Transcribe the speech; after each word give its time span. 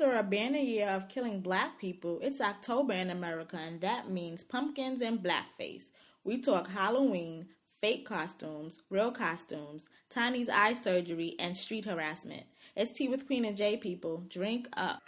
after 0.00 0.16
a 0.16 0.22
banner 0.22 0.58
year 0.58 0.88
of 0.88 1.08
killing 1.08 1.40
black 1.42 1.78
people, 1.78 2.20
it's 2.22 2.40
October 2.40 2.94
in 2.94 3.10
America, 3.10 3.56
and 3.56 3.82
that 3.82 4.08
means 4.10 4.42
pumpkins 4.42 5.02
and 5.02 5.22
blackface. 5.22 5.84
We 6.24 6.40
talk 6.40 6.70
Halloween, 6.70 7.48
fake 7.82 8.06
costumes, 8.06 8.78
real 8.88 9.10
costumes, 9.10 9.88
Tiny's 10.08 10.48
eye 10.48 10.72
surgery, 10.72 11.36
and 11.38 11.54
street 11.54 11.84
harassment. 11.84 12.44
It's 12.74 12.92
Tea 12.92 13.08
with 13.08 13.26
Queen 13.26 13.44
and 13.44 13.58
Jay, 13.58 13.76
people. 13.76 14.24
Drink 14.28 14.68
up. 14.74 15.02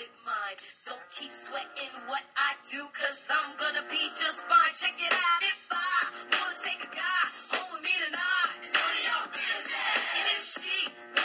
With 0.00 0.16
mine? 0.24 0.56
Don't 0.88 1.04
keep 1.12 1.28
sweating 1.28 1.92
what 2.08 2.24
I 2.32 2.56
do, 2.72 2.80
cause 2.96 3.20
I'm 3.28 3.52
gonna 3.60 3.84
be 3.92 4.00
just 4.16 4.40
fine. 4.48 4.72
Check 4.72 4.96
it 4.96 5.12
out. 5.12 5.40
If 5.44 5.60
I 5.68 5.92
wanna 6.40 6.56
take 6.64 6.80
a 6.80 6.88
guy 6.88 7.24
home 7.52 7.68
with 7.76 7.84
me 7.84 7.92
tonight, 8.08 8.48
it's 8.64 8.72
none 8.72 8.96
of 8.96 9.04
your 9.04 9.24
business. 9.28 10.00
And 10.16 10.26
if 10.32 10.42
she 10.56 10.76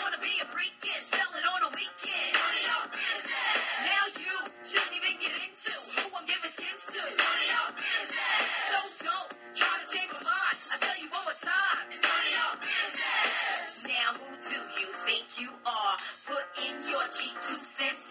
wanna 0.04 0.20
be 0.20 0.34
a 0.44 0.48
freak 0.52 0.76
sell 0.84 1.32
it 1.40 1.46
on 1.48 1.62
a 1.64 1.72
weekend, 1.72 2.28
it's 2.28 2.36
none 2.36 2.52
of 2.52 2.68
your 2.68 2.84
business. 3.00 3.56
Now 3.88 4.04
you 4.20 4.36
shouldn't 4.60 4.96
even 5.00 5.16
get 5.24 5.34
into 5.40 5.72
who 5.96 6.04
I'm 6.12 6.26
giving 6.28 6.52
skins 6.52 6.84
to. 6.92 7.00
It's 7.00 7.16
none 7.16 7.40
of 7.40 7.48
your 7.56 7.70
business. 7.80 8.44
So 8.68 8.78
don't 9.08 9.30
try 9.56 9.74
to 9.80 9.88
change 9.88 10.12
my 10.20 10.24
mind. 10.28 10.58
I 10.68 10.76
tell 10.84 11.00
you 11.00 11.08
one 11.16 11.24
more 11.24 11.40
time. 11.40 11.80
It's 11.88 12.04
none 12.04 12.24
of 12.28 12.34
your 12.36 12.54
business. 12.60 13.88
Now 13.88 14.10
who 14.20 14.30
do 14.36 14.58
you 14.84 14.90
think 15.08 15.24
you 15.40 15.52
are? 15.64 15.96
Put 16.28 16.44
in 16.68 16.76
your 16.92 17.08
cheap 17.08 17.36
two 17.48 17.56
cents 17.56 18.05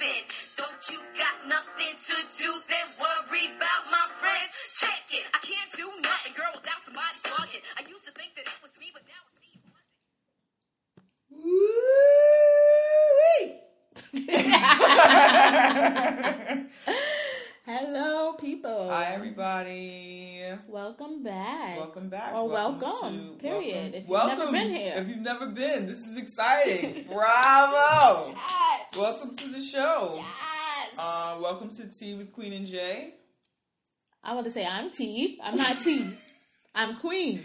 to 2.30 2.42
do? 2.42 2.51
Then 2.69 2.87
worry 3.01 3.46
about 3.56 3.83
my 3.91 4.05
friends. 4.20 4.52
Check 4.80 5.05
it. 5.12 5.24
I 5.34 5.38
can't 5.45 5.70
do 5.77 5.87
nothing, 6.02 6.32
girl, 6.34 6.52
without 6.55 6.80
somebody 6.80 7.19
talking. 7.24 7.60
I 7.77 7.82
used 7.88 8.05
to 8.06 8.12
think 8.12 8.34
that 8.37 8.46
it 8.48 8.59
was 8.62 8.73
me, 8.80 8.90
but 8.93 9.02
now 9.04 9.21
it's 9.29 9.37
Steve 9.40 9.60
Wonder. 9.68 9.85
Hello, 17.66 18.34
people. 18.34 18.88
Hi, 18.90 19.15
everybody. 19.15 20.43
Welcome 20.68 21.23
back. 21.23 21.79
Welcome 21.79 22.09
back. 22.10 22.34
Or 22.34 22.49
welcome, 22.49 23.30
to- 23.32 23.37
period, 23.40 23.95
if 23.95 24.01
you've 24.02 24.09
welcome. 24.10 24.38
never 24.38 24.52
been 24.52 24.68
here. 24.71 24.95
If 24.96 25.09
you've 25.09 25.18
never 25.18 25.46
been, 25.46 25.87
this 25.87 26.06
is 26.06 26.16
exciting. 26.16 27.04
Bravo. 27.09 28.34
Yes. 28.95 28.96
Welcome 29.01 29.37
to 29.37 29.49
the 29.49 29.60
show. 29.62 30.12
Yes. 30.16 30.24
Uh, 30.98 31.38
welcome 31.40 31.70
to 31.70 31.87
Tea 31.90 32.14
with 32.14 32.32
Queen 32.32 32.52
and 32.52 32.66
Jay. 32.66 33.14
I 34.23 34.34
want 34.34 34.45
to 34.46 34.50
say 34.50 34.64
I'm 34.66 34.90
T. 34.90 35.38
I'm 35.42 35.56
not 35.56 35.76
T. 35.82 36.10
I'm 36.74 36.96
Queen. 36.96 37.42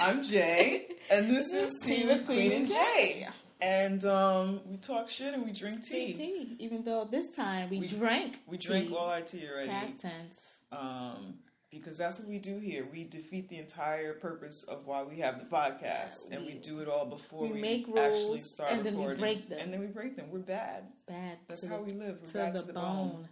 I'm 0.00 0.22
Jay, 0.22 0.86
and 1.10 1.28
this 1.30 1.48
is 1.52 1.74
Tea 1.82 2.06
with 2.06 2.26
Queen 2.26 2.52
and 2.52 2.68
Jay. 2.68 3.26
And 3.60 4.04
um, 4.04 4.60
we 4.66 4.76
talk 4.76 5.10
shit 5.10 5.34
and 5.34 5.44
we 5.44 5.52
drink 5.52 5.84
Tea. 5.84 6.12
tea. 6.12 6.14
tea. 6.14 6.56
Even 6.60 6.84
though 6.84 7.08
this 7.10 7.28
time 7.34 7.70
we, 7.70 7.80
We- 7.80 7.86
drank. 7.88 8.38
We 8.46 8.56
drink 8.56 8.88
tea. 8.88 8.94
all 8.94 9.06
our 9.06 9.22
tea 9.22 9.48
already. 9.52 9.68
Past 9.68 9.98
tense. 10.00 10.34
um, 10.70 11.34
because 11.70 11.98
that's 11.98 12.18
what 12.18 12.28
we 12.28 12.38
do 12.38 12.58
here. 12.58 12.86
We 12.90 13.04
defeat 13.04 13.48
the 13.48 13.58
entire 13.58 14.14
purpose 14.14 14.62
of 14.64 14.86
why 14.86 15.02
we 15.02 15.18
have 15.20 15.38
the 15.38 15.44
podcast, 15.46 16.30
and 16.30 16.42
we, 16.46 16.54
We- 16.54 16.58
do 16.60 16.80
it 16.80 16.88
all 16.88 17.06
before 17.06 17.42
we 17.42 17.52
we, 17.52 17.60
make 17.60 17.82
actually 17.88 18.24
rules, 18.24 18.50
start 18.50 18.72
and 18.72 18.84
then 18.84 18.94
we 18.94 19.00
recording. 19.00 19.20
break 19.20 19.48
them. 19.48 19.58
And 19.60 19.72
then 19.72 19.80
we 19.80 19.86
break 19.86 20.16
them. 20.16 20.26
We're 20.30 20.38
bad. 20.40 20.84
Bad. 21.06 21.38
That's 21.48 21.66
how 21.66 21.76
the, 21.78 21.82
we 21.82 21.92
live. 21.92 22.18
We're 22.22 22.28
to 22.28 22.34
bad 22.34 22.54
the, 22.54 22.60
to 22.60 22.66
the 22.68 22.72
bone. 22.72 23.08
bone. 23.10 23.28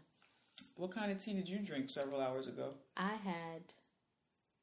What 0.77 0.93
kind 0.95 1.11
of 1.13 1.19
tea 1.19 1.33
did 1.35 1.49
you 1.49 1.59
drink 1.61 1.89
several 1.91 2.21
hours 2.21 2.49
ago? 2.49 2.75
I 2.97 3.13
had 3.25 3.63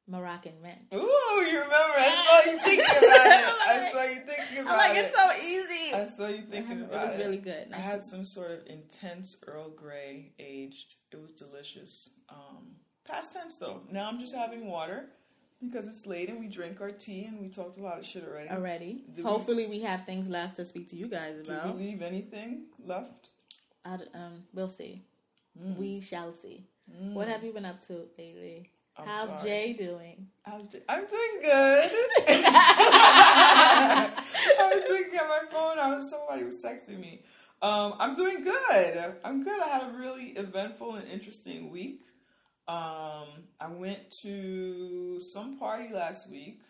Moroccan 0.08 0.54
mint. 0.62 0.80
Ooh, 0.94 0.98
you 1.00 1.60
remember? 1.60 1.72
I 1.72 2.42
saw 2.44 2.52
you 2.52 2.60
thinking 2.60 2.86
about 2.86 3.26
it. 3.26 3.56
I 3.68 3.92
saw 3.92 4.04
you 4.04 4.22
thinking 4.26 4.68
I'm 4.68 4.78
like, 4.78 4.98
it's 4.98 5.16
so 5.16 5.32
easy. 5.44 5.94
I 5.94 6.10
saw 6.10 6.28
you 6.28 6.44
thinking 6.50 6.80
it 6.80 6.84
about 6.86 7.06
was 7.08 7.16
really 7.16 7.38
good. 7.38 7.68
I 7.74 7.78
had 7.78 8.04
some 8.04 8.26
sort 8.26 8.52
of 8.52 8.60
intense 8.68 9.38
Earl 9.48 9.70
Grey 9.70 10.34
aged. 10.40 10.96
It 11.12 11.22
was 11.22 11.32
delicious. 11.32 12.10
Um, 12.30 12.74
past 13.06 13.34
tense 13.34 13.58
though. 13.58 13.82
Now 13.92 14.10
I'm 14.10 14.20
just 14.20 14.36
having 14.36 14.68
water 14.68 15.06
because 15.64 15.88
it's 15.88 16.06
late 16.06 16.30
and 16.30 16.40
we 16.40 16.48
drink 16.48 16.82
our 16.82 16.92
tea 16.92 17.26
and 17.26 17.40
we 17.40 17.50
talked 17.50 17.78
a 17.78 17.82
lot 17.82 18.00
of 18.00 18.06
shit 18.06 18.24
already. 18.28 18.50
already. 18.50 19.04
Did 19.16 19.26
Hopefully, 19.26 19.68
we, 19.68 19.82
have 19.82 20.06
things 20.06 20.28
left 20.28 20.58
to 20.58 20.66
speak 20.66 20.90
to 20.90 20.96
you 20.96 21.08
guys 21.08 21.38
Did 21.38 21.50
about. 21.50 21.78
we 21.78 21.84
leave 21.86 22.02
anything 22.02 22.64
left? 22.86 23.30
I 23.86 23.96
um, 24.14 24.44
we'll 24.54 24.70
see. 24.70 25.04
Mm. 25.62 25.78
We 25.78 26.02
shall 26.02 26.34
see. 26.42 26.66
Mm. 26.92 27.14
What 27.14 27.28
have 27.28 27.44
you 27.44 27.54
been 27.54 27.66
up 27.66 27.86
to 27.88 28.06
lately? 28.18 28.70
I'm 28.98 29.08
How's 29.08 29.30
sorry. 29.30 29.44
Jay 29.44 29.74
doing? 29.74 30.28
How's 30.44 30.68
Jay? 30.68 30.82
I'm 30.88 31.06
doing 31.08 31.42
good. 31.42 31.92
I 32.28 34.12
was 34.76 34.84
looking 34.90 35.16
at 35.18 35.28
my 35.28 35.42
phone. 35.52 35.80
I 35.80 35.96
was 35.96 36.10
somebody 36.10 36.44
was 36.44 36.64
texting 36.64 37.00
me. 37.00 37.24
Um, 37.62 37.94
I'm 37.98 38.14
doing 38.14 38.44
good. 38.44 39.16
I'm 39.24 39.44
good. 39.44 39.60
I 39.62 39.68
had 39.68 39.94
a 39.94 39.98
really 39.98 40.30
eventful 40.32 40.96
and 40.96 41.08
interesting 41.08 41.72
week. 41.72 42.04
Um, 42.68 43.44
I 43.60 43.68
went 43.68 44.10
to 44.22 45.20
some 45.20 45.58
party 45.60 45.94
last 45.94 46.30
week 46.30 46.62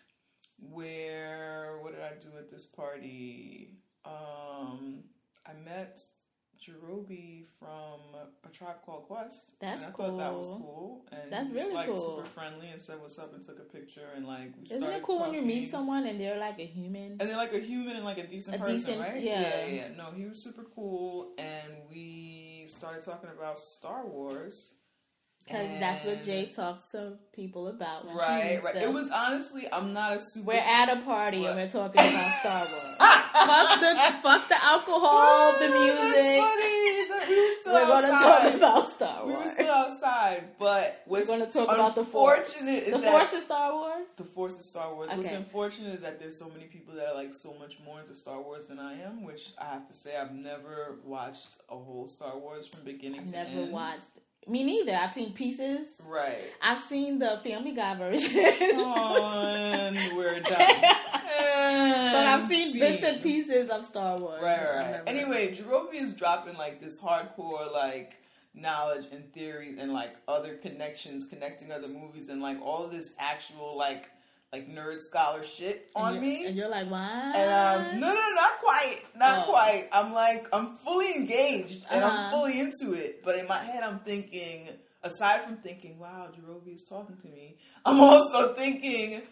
where 0.58 1.78
what 1.82 1.92
did 1.92 2.02
I 2.02 2.12
do 2.20 2.36
at 2.38 2.50
this 2.50 2.66
party? 2.66 3.74
Um, 4.04 5.04
I 5.46 5.52
met 5.64 6.00
Jarobi 6.60 7.44
from 7.58 8.00
a 8.44 8.48
tribe 8.48 8.76
called 8.84 9.04
Quest. 9.04 9.52
That's 9.60 9.84
and 9.84 9.92
I 9.92 9.96
thought 9.96 10.18
that 10.18 10.32
was 10.34 10.48
cool. 10.48 10.58
cool. 10.58 11.06
And 11.12 11.30
That's 11.30 11.50
was, 11.50 11.62
really 11.62 11.74
like 11.74 11.88
cool. 11.88 12.16
super 12.16 12.28
friendly 12.28 12.68
and 12.70 12.80
said 12.80 13.00
what's 13.00 13.18
up 13.18 13.34
and 13.34 13.44
took 13.44 13.58
a 13.58 13.62
picture 13.64 14.08
and 14.16 14.26
like 14.26 14.52
we 14.56 14.74
Isn't 14.74 14.82
it 14.90 15.02
cool 15.02 15.20
when 15.20 15.34
you 15.34 15.42
meet 15.42 15.68
someone 15.68 16.06
and 16.06 16.20
they're 16.20 16.38
like 16.38 16.58
a 16.58 16.66
human? 16.66 17.18
And 17.20 17.28
they're 17.28 17.36
like 17.36 17.52
a 17.52 17.60
human 17.60 17.96
and 17.96 18.04
like 18.04 18.18
a 18.18 18.26
decent 18.26 18.56
A 18.56 18.58
person, 18.60 18.76
decent- 18.76 19.00
right? 19.00 19.20
yeah. 19.22 19.40
yeah, 19.40 19.66
yeah. 19.66 19.88
No, 19.96 20.10
he 20.16 20.24
was 20.24 20.42
super 20.42 20.64
cool, 20.74 21.34
and 21.38 21.72
we 21.90 22.64
started 22.68 23.02
talking 23.02 23.30
about 23.36 23.58
Star 23.58 24.06
Wars. 24.06 24.74
Because 25.46 25.78
that's 25.78 26.04
what 26.04 26.22
Jay 26.22 26.46
talks 26.46 26.90
to 26.92 27.12
people 27.34 27.68
about 27.68 28.06
Right, 28.06 28.62
right. 28.64 28.74
them. 28.74 28.82
It 28.82 28.92
was 28.92 29.10
honestly, 29.10 29.68
I'm 29.70 29.92
not 29.92 30.16
a 30.16 30.20
super. 30.20 30.46
We're 30.46 30.54
at 30.54 30.88
a 30.88 31.02
party 31.02 31.44
and 31.44 31.54
we're 31.56 31.68
talking 31.68 32.00
about 32.00 32.34
Star 32.40 32.60
Wars. 32.60 32.96
fuck 32.98 33.80
the 33.80 34.18
fuck 34.22 34.48
the 34.48 34.64
alcohol, 34.64 35.52
the 35.58 35.68
music. 35.68 36.42
We 37.28 37.40
were 37.40 37.50
still 37.60 37.72
We're 37.74 37.86
gonna 37.86 38.08
talk 38.08 38.54
about 38.54 38.90
Star 38.92 39.24
Wars. 39.26 39.36
We 39.38 39.44
were 39.44 39.52
still 39.54 39.70
outside, 39.70 40.44
but 40.58 41.02
We're 41.06 41.26
gonna 41.26 41.46
talk 41.50 41.68
about 41.68 41.94
the 41.94 42.04
Force. 42.04 42.56
is 42.56 42.92
The 42.92 42.98
that 42.98 43.12
Force 43.12 43.32
is 43.34 43.44
Star 43.44 43.72
Wars. 43.74 44.06
The 44.16 44.24
Force 44.24 44.58
is 44.58 44.66
Star 44.70 44.94
Wars. 44.94 45.10
What's 45.14 45.30
unfortunate 45.30 45.94
is 45.94 46.02
that 46.02 46.18
there's 46.20 46.38
so 46.38 46.48
many 46.48 46.64
people 46.64 46.94
that 46.94 47.08
are 47.08 47.14
like 47.14 47.34
so 47.34 47.54
much 47.58 47.76
more 47.84 48.00
into 48.00 48.14
Star 48.14 48.40
Wars 48.40 48.64
than 48.66 48.78
I 48.78 49.00
am, 49.02 49.24
which 49.24 49.50
I 49.58 49.64
have 49.66 49.86
to 49.88 49.94
say 49.94 50.16
I've 50.16 50.32
never 50.34 50.96
watched 51.04 51.58
a 51.68 51.76
whole 51.76 52.06
Star 52.06 52.38
Wars 52.38 52.66
from 52.66 52.84
beginning 52.84 53.20
I've 53.20 53.26
to 53.26 53.32
never 53.32 53.60
end. 53.62 53.72
watched. 53.72 54.08
Me 54.46 54.62
neither. 54.62 54.94
I've 54.94 55.12
seen 55.12 55.32
pieces. 55.32 55.86
Right. 56.06 56.38
I've 56.62 56.80
seen 56.80 57.18
the 57.18 57.40
Family 57.42 57.72
Guy 57.72 57.96
version. 57.96 58.38
and 58.38 60.16
we're 60.16 60.40
done. 60.40 60.44
But 60.84 62.26
I've 62.26 62.46
seen 62.48 62.70
And 62.72 62.80
bits 62.80 63.02
and 63.02 63.22
pieces 63.22 63.70
of 63.70 63.84
Star 63.84 64.18
Wars. 64.18 64.40
Right, 64.42 64.58
right, 64.62 64.90
right. 64.92 65.02
Anyway, 65.06 65.56
Jarobi 65.56 65.94
is 65.94 66.14
dropping 66.14 66.54
like 66.56 66.80
this 66.80 67.00
hardcore 67.00 67.72
like 67.72 68.16
knowledge 68.54 69.06
and 69.10 69.32
theories 69.32 69.78
and 69.80 69.92
like 69.92 70.14
other 70.28 70.56
connections, 70.56 71.26
connecting 71.26 71.72
other 71.72 71.88
movies 71.88 72.28
and 72.28 72.40
like 72.40 72.60
all 72.62 72.86
this 72.86 73.14
actual 73.18 73.76
like 73.76 74.10
like 74.54 74.68
nerd 74.68 75.00
scholar 75.00 75.42
shit 75.42 75.90
on 75.96 76.14
you're- 76.14 76.26
me. 76.26 76.46
and 76.46 76.54
you're 76.56 76.68
like, 76.68 76.88
what? 76.88 77.00
And 77.00 77.94
um, 77.94 77.98
no, 78.00 78.06
no, 78.08 78.14
not 78.36 78.52
quite, 78.62 79.00
not 79.16 79.48
Oh. 79.48 79.50
quite. 79.50 79.88
I'm 79.92 80.12
like, 80.12 80.46
I'm 80.52 80.76
fully 80.84 81.12
engaged 81.16 81.86
and 81.90 82.04
I'm 82.04 82.10
Uh-huh. 82.12 82.30
fully 82.36 82.60
into 82.60 82.92
it. 82.94 83.24
But 83.24 83.36
in 83.40 83.48
my 83.48 83.58
head, 83.58 83.82
I'm 83.82 83.98
thinking, 84.00 84.68
aside 85.02 85.42
from 85.44 85.56
thinking, 85.56 85.98
wow, 85.98 86.28
Jarobi 86.36 86.72
is 86.76 86.84
talking 86.88 87.16
to 87.22 87.26
me, 87.28 87.56
I'm 87.84 87.98
also 88.10 88.54
thinking, 88.54 89.22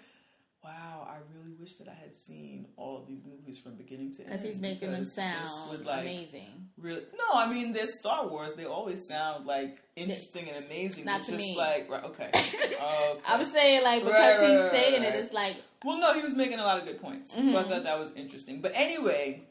wow, 0.64 1.08
I 1.10 1.16
really 1.36 1.54
wish 1.58 1.74
that 1.76 1.88
I 1.88 1.94
had 1.94 2.16
seen 2.16 2.66
all 2.76 2.96
of 2.98 3.06
these 3.08 3.22
movies 3.24 3.58
from 3.58 3.74
beginning 3.74 4.12
to 4.14 4.22
end. 4.22 4.30
Because 4.30 4.42
he's 4.46 4.60
making 4.60 4.92
them 4.92 5.04
sound 5.04 5.70
would, 5.70 5.84
like, 5.84 6.02
amazing. 6.02 6.68
Really? 6.78 7.02
No, 7.18 7.38
I 7.38 7.52
mean, 7.52 7.72
they're 7.72 7.86
Star 7.86 8.28
Wars. 8.28 8.54
They 8.54 8.64
always 8.64 9.06
sound 9.06 9.46
like 9.46 9.78
interesting 9.96 10.48
and 10.48 10.64
amazing. 10.64 11.04
Not 11.04 11.18
It's 11.20 11.26
to 11.26 11.32
just 11.32 11.44
me. 11.44 11.56
like, 11.56 11.90
right, 11.90 12.04
okay. 12.04 12.30
okay. 12.34 13.20
I 13.26 13.36
was 13.36 13.50
saying 13.50 13.82
like 13.82 14.04
because 14.04 14.40
Right, 14.40 14.50
he's 14.50 14.60
right, 14.60 14.70
saying 14.70 15.02
it, 15.02 15.14
it's 15.14 15.32
like 15.32 15.56
Well, 15.84 15.98
no, 15.98 16.14
he 16.14 16.22
was 16.22 16.34
making 16.34 16.58
a 16.60 16.62
lot 16.64 16.78
of 16.78 16.84
good 16.84 17.00
points. 17.00 17.32
So 17.34 17.40
I 17.40 17.42
Mhm. 17.44 17.68
thought 17.68 17.82
that 17.84 17.98
was 17.98 18.16
interesting. 18.16 18.60
But 18.60 18.72
anyway, 18.74 19.42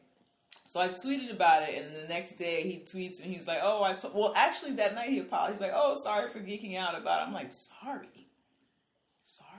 so 0.69 0.79
I 0.79 0.87
tweeted 0.89 1.31
about 1.31 1.63
it, 1.69 1.75
and 1.83 1.93
the 1.95 2.07
next 2.07 2.37
day 2.37 2.63
he 2.63 2.77
tweets 2.79 3.21
and 3.21 3.31
he's 3.33 3.45
like, 3.47 3.59
"Oh, 3.61 3.83
I 3.83 3.93
to-. 3.95 4.11
well, 4.13 4.33
actually 4.35 4.71
that 4.73 4.95
night 4.95 5.09
he 5.09 5.19
apologized. 5.19 5.55
He's 5.55 5.61
like, 5.61 5.73
"Oh, 5.75 5.93
sorry 6.03 6.29
for 6.31 6.39
geeking 6.39 6.77
out 6.77 6.95
about." 6.99 7.21
it. 7.21 7.27
I'm 7.27 7.33
like, 7.33 7.51
"Sorry, 7.53 8.07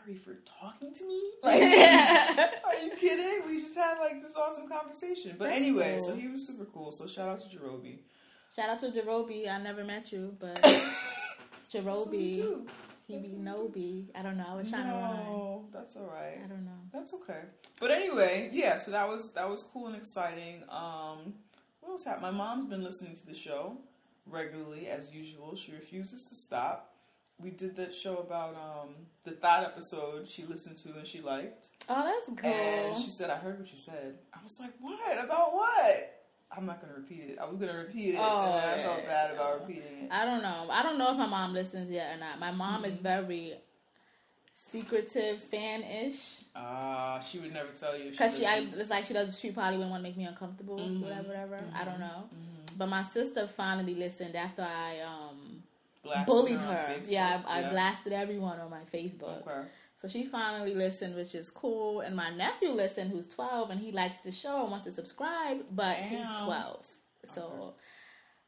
sorry 0.03 0.17
for 0.17 0.35
talking 0.61 0.93
to 0.95 1.07
me." 1.07 1.21
Like, 1.43 1.63
are 2.65 2.85
you 2.85 2.93
kidding? 2.99 3.43
We 3.47 3.63
just 3.63 3.77
had 3.77 3.99
like 3.99 4.23
this 4.23 4.37
awesome 4.37 4.69
conversation. 4.69 5.37
But 5.39 5.47
That's 5.47 5.57
anyway, 5.57 5.97
cool. 5.99 6.09
so 6.09 6.17
he 6.17 6.29
was 6.29 6.47
super 6.47 6.65
cool. 6.67 6.93
So 6.93 7.07
shout 7.07 7.29
out 7.29 7.39
to 7.43 7.57
Jarobi. 7.57 7.99
shout 8.55 8.71
out 8.71 8.81
to 8.81 8.91
Jarobi. 8.91 9.51
I 9.51 9.61
never 9.61 9.85
met 9.85 10.13
you, 10.13 10.37
but 10.39 10.63
That's 10.63 11.85
what 11.85 12.11
we 12.11 12.35
Jarobi. 12.35 12.69
He 13.09 13.19
be 13.19 13.29
no 13.37 13.71
I 14.15 14.23
don't 14.23 14.37
know. 14.37 14.47
I 14.49 14.55
was 14.55 14.71
trying 14.71 14.87
to 14.87 14.93
rhyme. 14.93 15.17
No, 15.27 15.65
that's 15.73 15.97
all 15.97 16.07
right. 16.07 16.39
I 16.43 16.47
don't 16.49 16.65
know. 16.65 16.71
That's 16.93 17.13
okay. 17.15 17.41
But 17.81 17.91
anyway, 17.91 18.51
yeah. 18.53 18.79
So 18.79 18.91
that 18.93 19.09
was 19.09 19.33
that 19.33 19.49
was 19.49 19.65
cool 19.65 19.89
and 19.89 19.97
exciting. 19.97 20.63
Um, 20.69 21.35
what 21.81 21.91
else 21.91 22.05
happened? 22.05 22.23
My 22.23 22.31
mom's 22.31 22.67
been 22.71 22.83
listening 22.85 23.17
to 23.17 23.27
the 23.27 23.35
show 23.35 23.77
regularly 24.27 24.87
as 24.87 25.13
usual. 25.13 25.57
She 25.57 25.73
refuses 25.73 26.25
to 26.27 26.35
stop. 26.35 26.92
We 27.43 27.51
did 27.51 27.77
that 27.77 27.95
show 27.95 28.19
about 28.19 28.55
um, 28.55 28.91
the 29.25 29.33
thought 29.33 29.65
episode 29.65 30.29
she 30.29 30.45
listened 30.45 30.79
to 30.79 30.97
and 30.99 31.07
she 31.07 31.21
liked. 31.21 31.69
Oh, 31.89 32.05
that's 32.05 32.41
cool. 32.41 32.51
And 32.51 32.97
she 32.97 33.11
said, 33.11 33.31
I 33.31 33.37
heard 33.37 33.59
what 33.59 33.71
you 33.73 33.79
said. 33.79 34.19
I 34.33 34.39
was 34.43 34.61
like, 34.61 34.73
what? 34.81 35.25
About 35.25 35.53
what? 35.53 36.19
I'm 36.57 36.67
not 36.67 36.81
going 36.81 36.93
to 36.95 37.01
repeat 37.01 37.31
it. 37.31 37.39
I 37.41 37.47
was 37.47 37.57
going 37.57 37.73
to 37.73 37.79
repeat 37.79 38.15
it, 38.15 38.19
Oh, 38.21 38.45
and 38.45 38.55
then 38.55 38.79
I 38.79 38.83
felt 38.83 39.07
bad 39.07 39.35
about 39.35 39.61
repeating 39.63 39.83
it. 40.03 40.09
I 40.11 40.25
don't 40.25 40.43
know. 40.43 40.69
I 40.71 40.83
don't 40.83 40.99
know 40.99 41.11
if 41.13 41.17
my 41.19 41.27
mom 41.27 41.53
listens 41.55 41.91
yet 41.91 42.15
or 42.15 42.21
not. 42.21 42.39
My 42.39 42.51
mom 42.53 42.83
Mm-hmm. 42.83 42.93
is 42.93 42.99
very 42.99 43.55
secretive 44.55 45.43
fan-ish 45.51 46.45
Ah, 46.55 47.19
she 47.21 47.39
would 47.39 47.53
never 47.53 47.71
tell 47.73 47.97
you. 47.97 48.11
because 48.11 48.37
she, 48.39 48.45
I, 48.47 48.59
it's 48.73 48.91
like 48.91 49.05
she 49.07 49.15
does. 49.15 49.39
She 49.39 49.51
probably 49.51 49.79
wouldn't 49.79 49.91
want 49.91 50.03
to 50.05 50.09
make 50.09 50.17
me 50.17 50.25
uncomfortable, 50.25 50.79
Mhm. 50.79 51.01
whatever, 51.01 51.29
whatever. 51.29 51.65
I 51.75 51.85
don't 51.85 51.99
know. 52.01 52.29
Mhm. 52.35 52.77
But 52.79 52.87
my 52.89 53.03
sister 53.03 53.47
finally 53.49 53.95
listened 53.95 54.37
after 54.37 54.63
I 54.63 55.01
um 55.01 55.62
Blasted 56.03 56.27
bullied 56.27 56.61
her. 56.61 56.97
Yeah, 57.09 57.43
I, 57.47 57.61
I 57.67 57.71
blasted 57.71 58.13
everyone 58.13 58.61
on 58.61 58.71
my 58.71 58.83
Facebook. 58.93 59.47
Okay. 59.47 59.69
So 59.97 60.09
she 60.09 60.27
finally 60.27 60.75
listened, 60.75 61.15
which 61.15 61.35
is 61.35 61.51
cool. 61.51 62.01
And 62.01 62.17
my 62.17 62.31
nephew 62.31 62.71
listened, 62.71 63.13
who's 63.13 63.29
12, 63.29 63.71
and 63.71 63.81
he 63.81 63.93
likes 63.93 64.19
the 64.25 64.33
show 64.33 64.63
and 64.63 64.71
wants 64.71 64.87
to 64.87 64.93
subscribe, 64.93 65.65
but 65.71 66.05
he's 66.05 66.27
12. 66.41 66.85
So 67.35 67.43
Okay. 67.43 67.77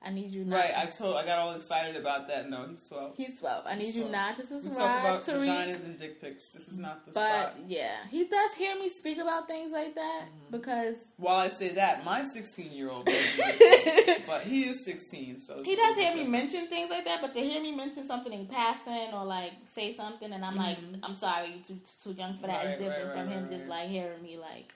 I 0.06 0.10
need 0.10 0.30
you 0.32 0.44
not 0.44 0.56
Right, 0.56 0.70
to 0.70 0.80
I 0.80 0.86
told, 0.86 1.16
I 1.16 1.24
got 1.24 1.38
all 1.38 1.54
excited 1.54 1.96
about 1.96 2.28
that. 2.28 2.50
No, 2.50 2.66
he's 2.68 2.88
12. 2.88 3.16
He's 3.16 3.40
12. 3.40 3.64
I 3.66 3.74
need 3.76 3.84
He's 3.86 3.96
you 3.96 4.02
12. 4.02 4.12
not 4.12 4.36
to 4.36 4.42
We 4.42 4.70
talk 4.70 5.00
about 5.00 5.24
vaginas 5.24 5.84
and 5.84 5.98
dick 5.98 6.20
pics. 6.20 6.50
This 6.52 6.68
is 6.68 6.78
not 6.78 7.04
the 7.06 7.12
But 7.12 7.52
spot. 7.52 7.54
yeah, 7.66 7.96
he 8.10 8.24
does 8.24 8.52
hear 8.54 8.74
me 8.78 8.88
speak 8.90 9.18
about 9.18 9.46
things 9.46 9.72
like 9.72 9.94
that 9.94 10.22
Mm-hmm. 10.24 10.56
because 10.56 10.96
While 11.16 11.36
I 11.36 11.48
say 11.48 11.70
that, 11.70 12.04
my 12.04 12.22
16 12.22 12.72
year 12.72 12.90
old, 12.90 13.06
but 14.26 14.42
he 14.42 14.64
is 14.68 14.84
16, 14.84 15.40
so 15.40 15.62
he 15.62 15.76
does 15.76 15.96
hear 15.96 16.10
bit 16.12 16.14
me 16.18 16.24
different. 16.24 16.30
mention 16.30 16.68
things 16.68 16.90
like 16.90 17.04
that. 17.04 17.20
But 17.20 17.32
to 17.34 17.40
hear 17.40 17.60
me 17.62 17.72
mention 17.74 18.06
something 18.06 18.32
in 18.32 18.46
passing 18.46 19.12
or 19.12 19.24
like 19.24 19.52
say 19.64 19.94
something, 19.94 20.32
and 20.32 20.44
I'm 20.44 20.56
like, 20.56 20.78
Mhm. 20.78 21.00
I'm 21.02 21.14
sorry, 21.14 21.50
you're 21.52 21.62
too 21.62 21.80
too 22.02 22.12
young 22.12 22.38
for 22.38 22.46
that. 22.46 22.64
Right, 22.64 22.68
it's 22.70 22.82
different 22.82 23.06
right, 23.08 23.16
from 23.18 23.26
right, 23.28 23.36
him 23.36 23.42
right, 23.44 23.52
just 23.52 23.68
like 23.68 23.88
hearing 23.88 24.22
me 24.22 24.36
like 24.38 24.72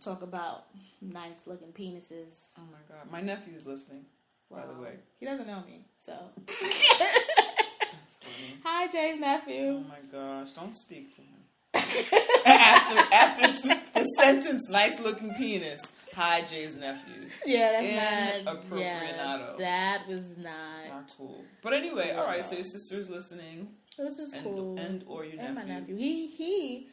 talk 0.00 0.22
about 0.22 0.64
nice 1.00 1.38
looking 1.46 1.72
penises. 1.72 2.32
Oh 2.56 2.62
my 2.70 2.78
god, 2.88 3.10
my 3.10 3.20
nephew 3.20 3.54
is 3.56 3.66
listening. 3.66 4.04
By 4.50 4.66
the 4.66 4.80
way, 4.80 4.94
he 5.20 5.26
doesn't 5.26 5.46
know 5.46 5.62
me, 5.66 5.84
so. 6.04 6.14
Hi, 8.64 8.86
Jay's 8.88 9.20
nephew. 9.20 9.84
Oh 9.84 9.88
my 9.88 10.00
gosh, 10.10 10.50
don't 10.52 10.74
speak 10.76 11.14
to 11.16 11.20
him. 11.22 11.34
after 12.46 12.98
after 13.14 13.52
the 13.94 14.04
sentence, 14.18 14.68
nice 14.70 15.00
looking 15.00 15.34
penis. 15.34 15.80
Hi, 16.14 16.42
Jay's 16.42 16.76
nephew. 16.76 17.28
yeah, 17.46 17.72
that's 17.72 18.44
not. 18.46 18.54
Inappropriate 18.56 18.82
Yeah, 18.82 19.52
that 19.58 20.08
was 20.08 20.24
not. 20.38 20.88
Not 20.88 21.12
cool. 21.16 21.44
But 21.62 21.74
anyway, 21.74 22.10
all 22.12 22.24
right. 22.26 22.40
Wow. 22.40 22.46
So 22.46 22.54
your 22.56 22.64
sister's 22.64 23.08
listening, 23.10 23.68
It 23.98 24.02
was 24.02 24.16
just 24.16 24.34
and 24.34 24.44
cool. 24.44 24.78
and 24.78 25.04
or 25.06 25.24
your 25.24 25.40
and 25.40 25.54
nephew. 25.54 25.72
my 25.72 25.78
nephew. 25.80 25.96
He 25.96 26.26
he 26.28 26.88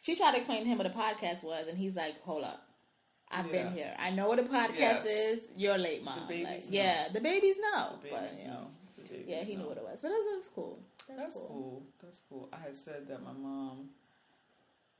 she 0.00 0.16
tried 0.16 0.32
to 0.32 0.38
explain 0.38 0.62
to 0.62 0.68
him 0.68 0.78
what 0.78 0.86
a 0.86 0.90
podcast 0.90 1.42
was, 1.42 1.66
and 1.68 1.76
he's 1.76 1.94
like, 1.96 2.20
"Hold 2.22 2.44
up, 2.44 2.62
I've 3.30 3.50
been 3.50 3.72
here. 3.72 3.94
I 3.98 4.10
know 4.10 4.28
what 4.28 4.38
a 4.38 4.42
podcast 4.42 4.78
Yes. 4.78 5.04
is. 5.06 5.40
You're 5.56 5.78
late, 5.78 6.02
mom. 6.04 6.26
babies 6.26 6.44
Like, 6.46 6.62
yeah, 6.68 7.08
the 7.12 7.20
babies 7.20 7.56
know. 7.72 7.98
The 8.02 8.08
but 8.10 8.22
babies 8.22 8.40
you 8.42 8.48
know, 8.48 8.54
know. 8.54 9.24
Yeah, 9.26 9.44
he 9.44 9.54
know. 9.54 9.62
knew 9.62 9.68
what 9.68 9.76
it 9.76 9.84
was. 9.84 10.00
But 10.00 10.08
it 10.08 10.14
was, 10.14 10.32
it 10.32 10.38
was 10.38 10.48
cool. 10.54 10.78
That's, 11.08 11.20
That's 11.22 11.36
cool. 11.36 11.48
cool. 11.48 11.82
That's 12.02 12.22
cool. 12.28 12.48
I 12.52 12.56
had 12.58 12.76
said 12.76 13.08
that 13.08 13.22
my 13.22 13.32
mom. 13.32 13.88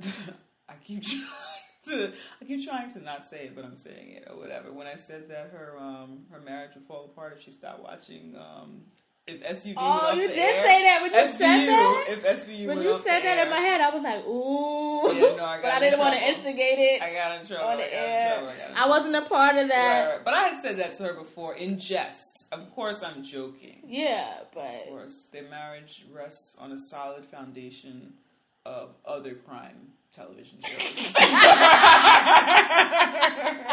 I 0.69 0.75
keep 0.85 1.03
trying 1.03 1.21
to. 1.87 2.13
I 2.41 2.45
keep 2.45 2.65
trying 2.65 2.91
to 2.93 3.01
not 3.01 3.27
say 3.27 3.47
it, 3.47 3.57
but 3.57 3.65
I'm 3.65 3.77
saying 3.77 4.11
it 4.13 4.29
or 4.31 4.37
whatever. 4.37 4.73
When 4.73 4.87
I 4.87 4.97
said 4.97 5.29
that 5.31 5.51
her 5.53 5.77
um 5.79 6.21
her 6.31 6.41
marriage 6.41 6.73
would 6.75 6.85
fall 6.85 7.05
apart 7.07 7.35
if 7.39 7.45
she 7.45 7.51
stopped 7.51 7.83
watching 7.83 8.35
um 8.37 8.83
if. 9.31 9.75
Oh, 9.77 10.13
you 10.13 10.29
did 10.29 10.39
air. 10.39 10.63
say 10.65 10.83
that 10.83 11.03
when 11.03 11.13
you 11.13 11.19
SVU, 11.19 11.39
said 11.39 11.69
that. 11.69 12.05
If 12.09 12.25
SVU 12.25 12.67
When 12.67 12.83
you 12.83 13.01
said 13.03 13.21
that 13.21 13.39
air, 13.39 13.45
in 13.45 13.51
my 13.51 13.61
head, 13.61 13.81
I 13.81 13.91
was 13.91 14.03
like, 14.03 14.27
"Ooh," 14.27 15.15
Yeah, 15.15 15.37
no, 15.37 15.45
I 15.45 15.59
but 15.63 15.73
I 15.73 15.81
didn't 15.81 15.99
want 15.99 16.19
to 16.19 16.27
instigate 16.29 16.79
it 16.79 17.03
I 17.03 17.13
got 17.13 17.41
in 17.41 17.47
trouble. 17.47 17.65
on 17.67 17.73
I 17.73 17.77
the 17.77 17.89
in 17.89 18.05
air. 18.05 18.39
trouble, 18.39 18.53
I 18.77 18.85
I 18.85 18.89
wasn't 18.89 19.17
a 19.17 19.23
part 19.23 19.57
of 19.57 19.69
that. 19.69 20.05
Right, 20.07 20.15
right. 20.17 20.25
But 20.25 20.35
I 20.35 20.49
had 20.49 20.63
said 20.63 20.79
that 20.79 20.95
to 20.97 21.03
her 21.05 21.15
before 21.15 21.55
in 21.55 21.79
jest. 21.79 22.47
Of 22.53 22.71
course, 22.75 23.03
I'm 23.03 23.23
joking. 23.25 23.83
Yeah, 23.87 24.41
but 24.53 24.83
Of 24.85 24.89
course, 24.89 25.27
their 25.33 25.49
marriage 25.49 26.05
rests 26.13 26.57
on 26.59 26.73
a 26.73 26.79
solid 26.79 27.25
foundation 27.27 28.15
of 28.67 28.91
other 29.07 29.35
crime 29.35 29.93
television 30.13 30.59
shows. 30.63 31.13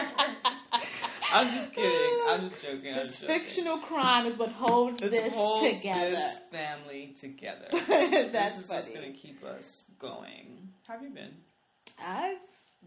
I'm 1.32 1.54
just 1.54 1.74
kidding. 1.74 2.20
I'm 2.28 2.40
just 2.50 2.62
joking. 2.62 2.94
I'm 2.94 3.00
this 3.06 3.20
joking. 3.20 3.40
fictional 3.40 3.78
crime 3.80 4.26
is 4.26 4.38
what 4.38 4.50
holds 4.50 5.00
This, 5.02 5.12
this, 5.12 5.34
holds 5.34 5.62
together. 5.78 6.10
this 6.12 6.38
family 6.52 7.14
together. 7.20 7.68
That's 7.72 8.56
this 8.56 8.64
is 8.64 8.68
funny. 8.68 8.82
just 8.82 8.94
gonna 8.94 9.12
keep 9.12 9.44
us 9.44 9.84
going. 10.00 10.70
How 10.88 10.94
have 10.94 11.04
you 11.04 11.10
been? 11.10 11.32
I've 12.04 12.38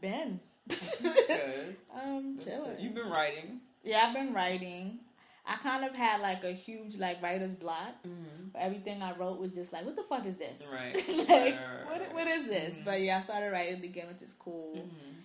been. 0.00 0.40
Good. 0.68 1.76
um, 1.94 2.36
That's 2.36 2.46
chilling. 2.48 2.70
good. 2.76 2.80
You've 2.80 2.94
been 2.94 3.10
writing. 3.10 3.60
Yeah, 3.84 4.06
I've 4.06 4.14
been 4.14 4.32
writing. 4.32 5.00
I 5.46 5.56
kind 5.56 5.84
of 5.84 5.96
had 5.96 6.20
like 6.20 6.44
a 6.44 6.52
huge 6.52 6.96
like 6.96 7.20
writer's 7.22 7.54
block. 7.54 7.94
Mm-hmm. 8.06 8.48
Everything 8.54 9.02
I 9.02 9.16
wrote 9.16 9.38
was 9.40 9.52
just 9.52 9.72
like, 9.72 9.84
what 9.84 9.96
the 9.96 10.02
fuck 10.04 10.24
is 10.26 10.36
this? 10.36 10.52
Right. 10.72 10.94
like, 11.08 11.28
Right, 11.28 11.54
right, 11.54 11.86
what, 11.86 12.14
what 12.14 12.26
is 12.28 12.46
this? 12.46 12.78
Mhm. 12.78 12.84
But 12.84 13.00
yeah, 13.02 13.18
I 13.18 13.24
started 13.24 13.50
writing 13.50 13.82
again, 13.84 14.06
which 14.08 14.22
is 14.22 14.32
cool. 14.38 14.74
Mm-hmm. 14.76 15.20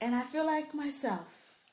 And 0.00 0.14
I 0.14 0.22
feel 0.22 0.44
like 0.46 0.74
myself 0.74 1.26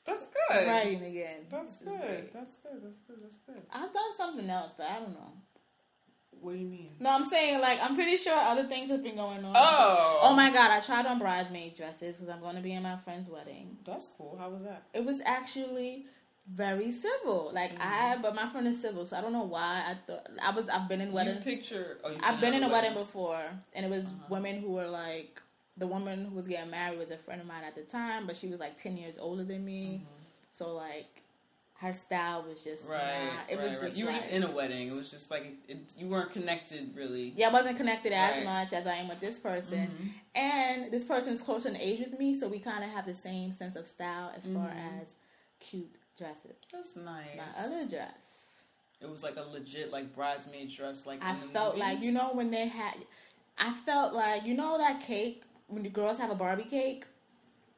That's 0.06 0.24
good. 0.26 0.66
writing 0.68 1.02
again. 1.04 1.40
That's 1.50 1.78
This 1.78 1.88
is 1.94 2.00
good. 2.00 2.30
That's 2.32 2.56
good. 2.56 2.80
That's 2.84 2.98
good. 3.00 3.16
That's 3.22 3.36
good. 3.38 3.62
I've 3.72 3.92
done 3.92 4.16
something 4.16 4.48
else, 4.48 4.72
but 4.76 4.86
I 4.88 5.00
don't 5.00 5.12
know. 5.12 5.32
What 6.40 6.52
do 6.52 6.58
you 6.58 6.66
mean? 6.66 6.90
No, 7.00 7.10
I'm 7.10 7.24
saying 7.24 7.60
like 7.60 7.78
I'm 7.80 7.94
pretty 7.94 8.16
sure 8.18 8.36
other 8.36 8.66
things 8.68 8.90
have 8.90 9.02
been 9.02 9.16
going 9.16 9.44
on. 9.44 9.54
Oh. 9.56 10.18
Oh 10.22 10.34
my 10.34 10.50
god, 10.52 10.70
I 10.70 10.80
tried 10.80 11.06
on 11.06 11.18
bridesmaids 11.18 11.76
dresses 11.76 12.16
because 12.16 12.28
I'm 12.28 12.40
going 12.40 12.56
to 12.56 12.62
be 12.62 12.72
in 12.72 12.82
my 12.82 12.96
friend's 12.98 13.28
wedding. 13.28 13.78
That's 13.86 14.08
cool. 14.16 14.36
How 14.38 14.50
was 14.50 14.62
that? 14.62 14.82
It 14.92 15.04
was 15.04 15.20
actually 15.24 16.06
very 16.54 16.92
civil. 16.92 17.50
Like 17.54 17.72
I, 17.80 18.18
but 18.20 18.34
my 18.36 18.48
friend 18.50 18.68
is 18.68 18.80
civil, 18.80 19.06
so 19.06 19.16
I 19.16 19.22
don't 19.22 19.32
know 19.32 19.44
why. 19.46 19.82
I 19.88 19.96
thought 20.06 20.28
I 20.40 20.50
was. 20.54 20.68
I've 20.68 20.88
been 20.88 21.00
in 21.00 21.08
You 21.08 21.14
weddings. 21.14 21.42
picture. 21.42 21.98
Oh, 22.04 22.10
you've 22.10 22.20
I've 22.22 22.40
been 22.40 22.52
in 22.54 22.62
a 22.62 22.66
other 22.66 22.74
wedding 22.74 22.94
before, 22.94 23.42
and 23.72 23.86
it 23.86 23.88
was 23.88 24.04
Uh-huh. 24.04 24.26
women 24.28 24.60
who 24.60 24.70
were 24.72 24.86
like 24.86 25.40
the 25.76 25.86
woman 25.86 26.24
who 26.26 26.34
was 26.36 26.46
getting 26.48 26.70
married 26.70 26.98
was 26.98 27.10
a 27.10 27.18
friend 27.18 27.40
of 27.40 27.46
mine 27.46 27.64
at 27.64 27.74
the 27.74 27.82
time, 27.82 28.26
but 28.26 28.36
she 28.36 28.48
was 28.48 28.60
like 28.60 28.80
ten 28.80 28.96
years 28.96 29.16
older 29.18 29.44
than 29.44 29.64
me. 29.64 30.02
So 30.52 30.72
like 30.74 31.22
her 31.78 31.92
style 31.92 32.42
was 32.48 32.62
just 32.62 32.84
Mm-hmm. 32.84 32.92
Right. 32.92 33.26
not, 33.34 33.50
it 33.50 33.56
right, 33.56 33.64
was 33.64 33.72
right. 33.74 33.82
just 33.82 33.96
You 33.98 34.06
were 34.06 34.12
like, 34.12 34.20
just 34.22 34.32
in 34.32 34.42
a 34.44 34.50
wedding. 34.50 34.88
It 34.88 34.94
was 34.94 35.10
just 35.10 35.30
like 35.30 35.52
it, 35.68 35.92
you 35.98 36.08
weren't 36.08 36.32
connected 36.32 36.96
really. 36.96 37.34
yeah, 37.36 37.48
I 37.48 37.52
wasn't 37.52 37.76
connected 37.76 38.12
as 38.14 38.36
Right. 38.36 38.44
much 38.44 38.72
as 38.72 38.86
I 38.86 38.94
am 38.94 39.08
with 39.08 39.20
this 39.20 39.38
person. 39.38 39.90
Mhm. 39.90 40.10
And 40.40 40.92
this 40.92 41.04
person's 41.04 41.42
closer 41.42 41.68
in 41.68 41.76
age 41.76 42.00
with 42.00 42.18
me, 42.18 42.34
so 42.34 42.48
we 42.48 42.58
kind 42.58 42.82
of 42.82 42.90
have 42.90 43.04
the 43.04 43.14
same 43.14 43.52
sense 43.52 43.76
of 43.76 43.86
style 43.86 44.32
as 44.34 44.44
far 44.46 44.68
Mhm. 44.70 45.00
as 45.02 45.08
cute 45.60 45.94
dresses. 46.16 46.56
That's 46.72 46.96
nice. 46.96 47.36
My 47.36 47.62
other 47.64 47.86
dress, 47.86 48.12
It 49.02 49.10
was 49.10 49.22
like 49.22 49.36
a 49.36 49.42
legit 49.42 49.90
like 49.92 50.14
bridesmaid 50.14 50.70
dress. 50.74 51.06
Like 51.06 51.22
I 51.22 51.34
felt 51.34 51.76
like 51.76 52.00
you 52.00 52.12
know 52.12 52.30
when 52.32 52.50
they 52.50 52.66
had, 52.68 52.94
I 53.58 53.74
felt 53.84 54.14
like 54.14 54.44
you 54.46 54.54
know 54.54 54.78
that 54.78 55.02
cake 55.02 55.42
when 55.68 55.82
the 55.82 55.88
girls 55.88 56.18
have 56.18 56.30
a 56.30 56.34
Barbie 56.34 56.64
cake. 56.64 57.04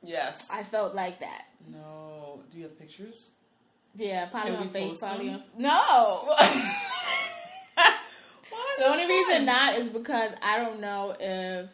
Yes. 0.02 0.46
I 0.50 0.62
felt 0.62 0.94
like 0.94 1.20
that. 1.20 1.46
no. 1.70 2.40
Do 2.50 2.58
you 2.58 2.64
have 2.64 2.78
pictures? 2.78 3.30
Yeah, 3.96 4.26
probably 4.26 4.52
Can 4.52 4.60
on 4.62 4.68
Facebook. 4.70 4.98
probably 5.00 5.30
on 5.30 5.42
no. 5.58 6.34
The 8.78 8.84
only 8.86 8.98
That's 9.06 9.08
reason 9.28 9.44
not 9.44 9.74
is 9.76 9.88
because 9.88 10.32
I 10.40 10.58
don't 10.58 10.80
know 10.80 11.14
if 11.18 11.68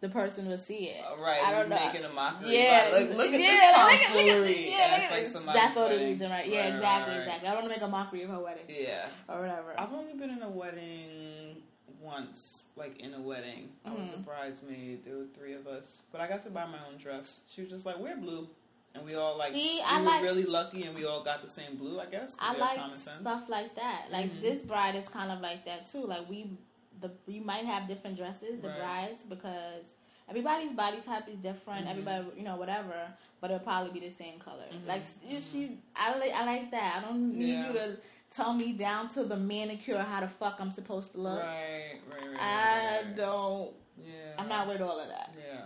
the 0.00 0.08
person 0.08 0.46
will 0.46 0.58
see 0.58 0.90
it. 0.90 1.04
Uh, 1.04 1.20
Right, 1.20 1.40
I 1.42 1.50
you're 1.50 1.60
don't 1.60 1.68
know. 1.70 1.84
making 1.86 2.04
a 2.04 2.12
mockery. 2.12 2.56
Yeah, 2.58 2.86
about, 2.88 3.00
look, 3.08 3.16
look 3.18 3.26
at 3.34 3.40
yeah, 3.40 3.48
this 3.50 3.76
look 3.76 3.76
at- 3.76 3.84
look 3.84 3.92
at 3.92 4.02
tomfoolery. 4.14 4.46
this- 4.54 4.70
yeah, 4.72 4.96
it's 5.02 5.10
like 5.10 5.22
this. 5.24 5.32
somebody's 5.32 5.62
That's 5.62 5.76
all 5.76 5.88
the 5.88 5.96
reason, 5.96 6.30
right? 6.30 6.46
Yeah, 6.46 6.58
Right, 6.60 6.64
right, 6.68 6.74
exactly, 6.76 7.14
right. 7.14 7.20
exactly. 7.22 7.48
I 7.48 7.52
don't 7.52 7.62
want 7.62 7.74
to 7.74 7.80
make 7.80 7.88
a 7.88 7.90
mockery 7.90 8.22
of 8.22 8.30
her 8.30 8.38
wedding 8.38 8.64
Yeah. 8.68 9.08
or 9.28 9.40
whatever. 9.40 9.74
I've 9.80 9.92
only 9.92 10.12
been 10.14 10.30
in 10.30 10.42
a 10.42 10.48
wedding 10.48 11.56
once, 12.00 12.66
like 12.76 12.98
in 13.00 13.14
a 13.14 13.20
wedding. 13.20 13.70
I 13.84 13.90
was 13.90 14.10
a 14.10 14.16
Mhm. 14.18 14.24
bridesmaid. 14.24 15.04
There 15.04 15.16
were 15.16 15.26
three 15.36 15.54
of 15.54 15.66
us, 15.66 16.02
but 16.12 16.20
I 16.20 16.26
got 16.28 16.42
to 16.44 16.50
buy 16.50 16.66
my 16.66 16.78
own 16.90 16.98
dress. 16.98 17.42
She 17.48 17.60
was 17.62 17.70
just 17.70 17.86
like, 17.86 17.98
"Wear 17.98 18.16
blue," 18.16 18.48
and 18.94 19.04
we 19.04 19.14
all 19.14 19.36
like. 19.36 19.52
See, 19.52 19.76
we 19.76 19.80
I 19.82 20.00
were 20.00 20.06
like- 20.06 20.22
really 20.22 20.44
lucky, 20.44 20.84
and 20.84 20.94
we 20.94 21.04
all 21.04 21.22
got 21.22 21.42
the 21.42 21.48
same 21.48 21.76
blue. 21.76 22.00
I 22.00 22.06
guess. 22.06 22.36
I 22.40 22.54
like 22.56 22.96
stuff 22.98 23.48
like 23.48 23.74
that. 23.76 24.06
Like 24.10 24.30
Mhm. 24.30 24.40
this 24.42 24.62
bride 24.62 24.94
is 24.96 25.08
kind 25.08 25.30
of 25.32 25.40
like 25.40 25.64
that 25.64 25.86
too. 25.90 26.04
Like 26.04 26.28
we, 26.28 26.56
the 27.00 27.10
we 27.26 27.40
might 27.40 27.64
have 27.64 27.86
different 27.88 28.16
dresses, 28.16 28.60
the 28.60 28.68
Right. 28.68 28.78
brides, 28.78 29.22
because 29.24 29.84
everybody's 30.28 30.72
body 30.72 31.00
type 31.00 31.28
is 31.28 31.38
different. 31.38 31.86
Mhm. 31.86 31.90
Everybody, 31.90 32.26
you 32.38 32.44
know, 32.44 32.56
whatever. 32.56 33.12
But 33.40 33.50
it'll 33.50 33.62
probably 33.64 33.92
be 34.00 34.06
the 34.08 34.14
same 34.14 34.38
color. 34.40 34.64
Mhm. 34.72 34.86
Like 34.86 35.02
s- 35.02 35.18
she's, 35.52 35.72
I 35.94 36.16
like, 36.16 36.32
I 36.32 36.46
like 36.46 36.70
that. 36.70 36.96
I 36.96 37.00
don't 37.06 37.34
need 37.36 37.48
Yeah. 37.52 37.66
you 37.66 37.72
to 37.74 37.96
tell 38.34 38.52
me 38.54 38.72
down 38.72 39.08
to 39.08 39.24
the 39.24 39.36
manicure 39.36 39.98
how 39.98 40.20
the 40.20 40.28
fuck 40.28 40.56
I'm 40.60 40.70
supposed 40.70 41.12
to 41.12 41.18
look. 41.20 41.38
Right, 41.40 42.00
right, 42.10 42.30
right. 42.30 42.40
I 42.40 42.96
right, 42.96 43.04
right. 43.06 43.16
don't. 43.16 43.70
Yeah. 44.04 44.12
I'm 44.38 44.48
not 44.48 44.68
with 44.68 44.80
all 44.80 44.98
of 44.98 45.08
that. 45.08 45.34
Yeah. 45.38 45.60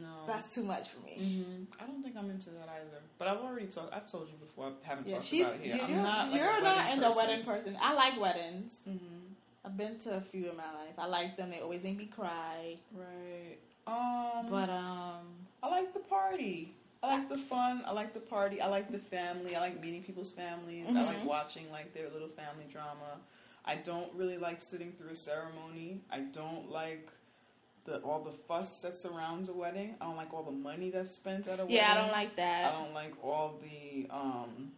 No. 0.00 0.08
That's 0.26 0.52
too 0.54 0.62
much 0.64 0.88
for 0.88 1.00
me. 1.06 1.14
hmm 1.14 1.82
I 1.82 1.86
don't 1.86 2.02
think 2.02 2.16
I'm 2.16 2.30
into 2.30 2.50
that 2.50 2.68
either. 2.68 3.00
But 3.18 3.28
I've 3.28 3.38
already 3.38 3.66
talked. 3.66 3.94
I've 3.94 4.10
told 4.10 4.28
you 4.28 4.34
before. 4.38 4.66
I 4.84 4.88
haven't 4.88 5.08
Yeah, 5.08 5.14
talked 5.16 5.32
about 5.32 5.54
it 5.54 5.60
here. 5.62 5.76
you- 5.76 5.82
I'm 5.82 5.90
You're 5.90 6.02
not. 6.02 6.30
Like 6.30 6.40
you're 6.40 6.62
not 6.62 6.76
wedding 6.76 6.92
into 6.92 7.06
person. 7.06 7.16
wedding 7.28 7.44
person. 7.44 7.78
I 7.80 7.94
like 7.94 8.20
weddings. 8.20 8.72
Mhm. 8.88 8.98
I've 9.64 9.76
been 9.76 9.98
to 10.00 10.16
a 10.16 10.20
few 10.20 10.50
in 10.50 10.56
my 10.56 10.64
life. 10.72 10.94
I 10.98 11.06
like 11.06 11.36
them. 11.36 11.50
They 11.50 11.60
always 11.60 11.82
make 11.82 11.96
me 11.96 12.06
cry. 12.06 12.76
Right. 12.92 13.58
Um. 13.86 14.48
But 14.50 14.70
um, 14.70 15.26
I 15.62 15.68
like 15.68 15.92
the 15.92 16.00
party. 16.00 16.74
I 17.02 17.08
like 17.18 17.28
the 17.28 17.38
fun. 17.38 17.82
I 17.86 17.92
like 17.92 18.14
the 18.14 18.20
party. 18.20 18.60
I 18.60 18.66
like 18.68 18.90
the 18.90 18.98
family. 18.98 19.54
I 19.54 19.60
like 19.60 19.80
meeting 19.80 20.02
people's 20.02 20.30
families. 20.32 20.88
I 20.88 21.02
like 21.02 21.18
Mhm. 21.18 21.24
watching 21.26 21.70
like 21.70 21.92
their 21.94 22.08
little 22.10 22.28
family 22.28 22.64
drama. 22.70 23.20
I 23.64 23.76
don't 23.76 24.12
really 24.14 24.38
like 24.38 24.60
sitting 24.62 24.92
through 24.92 25.10
a 25.10 25.16
ceremony. 25.16 26.00
I 26.10 26.20
don't 26.20 26.70
like 26.70 27.08
the 27.84 28.00
all 28.00 28.20
the 28.22 28.32
fuss 28.32 28.80
that 28.80 28.96
surrounds 28.96 29.48
a 29.48 29.52
wedding. 29.52 29.94
I 30.00 30.04
don't 30.06 30.16
like 30.16 30.32
all 30.34 30.42
the 30.42 30.50
money 30.50 30.90
that's 30.90 31.14
spent 31.14 31.46
at 31.48 31.60
a 31.60 31.62
wedding. 31.62 31.76
yeah, 31.76 31.92
I 31.92 31.96
don't 31.96 32.12
like 32.12 32.34
that. 32.36 32.72
I 32.74 32.76
don't 32.82 32.94
like 32.94 33.12
all 33.22 33.60
the 33.62 34.08
um 34.10 34.72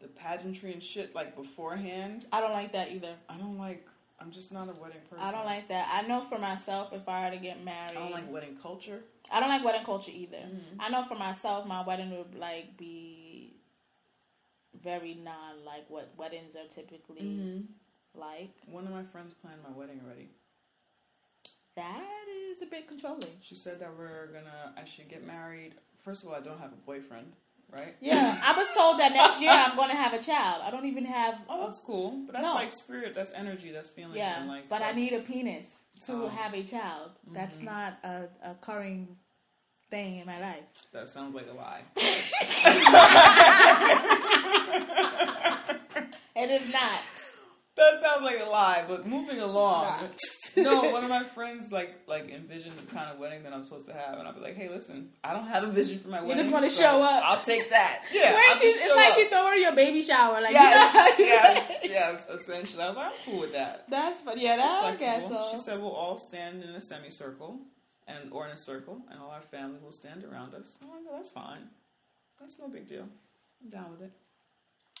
the 0.00 0.08
pageantry 0.08 0.72
and 0.72 0.82
shit 0.82 1.14
like 1.14 1.34
beforehand. 1.36 2.26
I 2.32 2.40
don't 2.40 2.52
like 2.52 2.72
that 2.72 2.90
either. 2.92 3.14
I 3.28 3.36
don't 3.36 3.58
like. 3.58 3.86
I'm 4.18 4.32
just 4.32 4.52
not 4.52 4.68
a 4.68 4.72
wedding 4.72 5.00
person. 5.10 5.24
I 5.24 5.30
don't 5.30 5.44
like 5.44 5.68
that. 5.68 5.88
I 5.92 6.06
know 6.06 6.24
for 6.28 6.38
myself, 6.38 6.92
if 6.92 7.06
I 7.08 7.24
were 7.28 7.36
to 7.36 7.42
get 7.42 7.62
married, 7.62 7.96
I 7.96 8.00
don't 8.00 8.12
like 8.12 8.30
wedding 8.32 8.56
culture. 8.62 9.00
I 9.30 9.40
don't 9.40 9.48
like 9.50 9.64
wedding 9.64 9.84
culture 9.84 10.10
either. 10.14 10.38
Mhm. 10.38 10.76
I 10.80 10.88
know 10.88 11.04
for 11.04 11.16
myself, 11.16 11.66
my 11.66 11.84
wedding 11.86 12.16
would 12.16 12.34
like 12.34 12.76
be 12.78 13.56
very 14.82 15.14
non 15.14 15.64
like 15.64 15.88
what 15.90 16.12
weddings 16.16 16.54
are 16.56 16.66
typically 16.68 17.22
Mm-hmm. 17.22 18.20
like. 18.20 18.52
One 18.66 18.86
of 18.86 18.92
my 18.92 19.04
friends 19.04 19.34
planned 19.34 19.62
my 19.62 19.70
wedding 19.76 20.00
already. 20.04 20.28
That 21.74 22.26
is 22.50 22.62
a 22.62 22.66
bit 22.66 22.88
controlling. 22.88 23.28
She 23.42 23.54
said 23.54 23.80
that 23.80 23.96
we're 23.98 24.28
gonna. 24.28 24.72
I 24.76 24.84
should 24.86 25.08
get 25.08 25.26
married. 25.26 25.74
First 26.02 26.22
of 26.22 26.30
all, 26.30 26.36
I 26.36 26.40
don't 26.40 26.58
have 26.58 26.72
a 26.72 26.76
boyfriend, 26.86 27.32
right? 27.72 27.94
Yeah, 28.00 28.40
I 28.44 28.56
was 28.56 28.68
told 28.74 28.98
that 29.00 29.12
next 29.12 29.40
year 29.40 29.50
I'm 29.50 29.76
going 29.76 29.90
to 29.90 29.96
have 29.96 30.12
a 30.14 30.22
child. 30.22 30.62
I 30.64 30.70
don't 30.70 30.86
even 30.86 31.04
have. 31.04 31.34
Oh, 31.48 31.66
that's 31.66 31.82
cool. 31.84 32.22
But 32.26 32.34
that's 32.34 32.44
No. 32.44 32.54
like 32.54 32.72
spirit. 32.72 33.14
That's 33.14 33.32
energy. 33.32 33.72
That's 33.72 33.90
feelings. 33.90 34.16
yeah, 34.16 34.38
And 34.40 34.48
like, 34.48 34.68
but 34.68 34.82
I 34.82 34.92
need 34.92 35.12
a 35.12 35.20
penis 35.20 35.66
to 36.06 36.12
Oh. 36.24 36.28
have 36.28 36.54
a 36.54 36.62
child. 36.62 37.10
That's 37.32 37.56
Mhm. 37.56 37.64
not 37.64 37.98
a, 38.04 38.28
a 38.44 38.50
occurring 38.52 39.16
thing 39.90 40.18
in 40.18 40.26
my 40.26 40.40
life. 40.40 40.64
That 40.92 41.08
sounds 41.08 41.34
like 41.34 41.48
a 41.48 41.54
lie. 41.54 41.82
It 46.38 46.50
is 46.50 46.70
not. 46.70 47.00
that 47.76 48.02
sounds 48.02 48.22
like 48.22 48.40
a 48.40 48.44
lie. 48.48 48.84
But 48.86 49.06
moving 49.06 49.40
along. 49.40 50.10
No, 50.56 50.90
one 50.90 51.04
of 51.04 51.10
my 51.10 51.24
friends 51.24 51.70
like 51.70 51.94
like 52.06 52.28
envisioned 52.30 52.76
the 52.78 52.82
kind 52.94 53.10
of 53.10 53.18
wedding 53.18 53.42
that 53.44 53.52
I'm 53.52 53.64
supposed 53.64 53.86
to 53.86 53.92
have, 53.92 54.18
and 54.18 54.26
I'll 54.26 54.34
be 54.34 54.40
like, 54.40 54.56
"Hey, 54.56 54.68
listen, 54.68 55.10
I 55.22 55.32
don't 55.32 55.46
have 55.46 55.64
a 55.64 55.70
vision 55.70 55.98
for 55.98 56.08
my 56.08 56.20
wedding. 56.22 56.36
You 56.36 56.42
just 56.42 56.52
wanna 56.54 56.70
so 56.70 56.82
show 56.82 57.02
up. 57.02 57.22
I'll 57.24 57.44
take 57.44 57.68
that. 57.70 58.02
Yeah, 58.12 58.34
Wait, 58.34 58.44
I'll 58.50 58.56
she's, 58.56 58.74
just 58.74 58.84
it's 58.86 58.96
like 58.96 59.08
up. 59.10 59.14
she 59.14 59.24
throwing 59.28 59.60
your 59.60 59.74
baby 59.74 60.02
shower. 60.02 60.40
Like, 60.40 60.52
Yes, 60.52 61.18
you 61.18 61.24
know? 61.26 61.30
yes, 61.32 61.80
yes. 61.84 62.26
Essentially, 62.40 62.82
I 62.82 62.88
was 62.88 62.96
like, 62.96 63.06
I'm 63.06 63.12
cool 63.24 63.40
with 63.40 63.52
that. 63.52 63.84
That's 63.90 64.22
funny. 64.22 64.42
Yeah, 64.42 64.56
that 64.56 64.98
guess 64.98 65.20
Flexible. 65.26 65.48
She 65.52 65.58
said 65.58 65.80
we'll 65.80 65.90
all 65.92 66.18
stand 66.18 66.62
in 66.62 66.70
a 66.70 66.80
semicircle, 66.80 67.58
and 68.06 68.32
or 68.32 68.46
in 68.46 68.52
a 68.52 68.56
circle, 68.56 69.02
and 69.10 69.20
all 69.20 69.30
our 69.30 69.42
family 69.42 69.78
will 69.82 69.92
stand 69.92 70.24
around 70.24 70.54
us. 70.54 70.78
I'm 70.82 70.88
like, 70.88 70.98
oh, 71.10 71.16
that's 71.16 71.30
fine. 71.30 71.68
That's 72.40 72.58
no 72.58 72.68
big 72.68 72.86
deal. 72.86 73.06
I'm 73.62 73.70
down 73.70 73.90
with 73.90 74.02
it. 74.02 74.12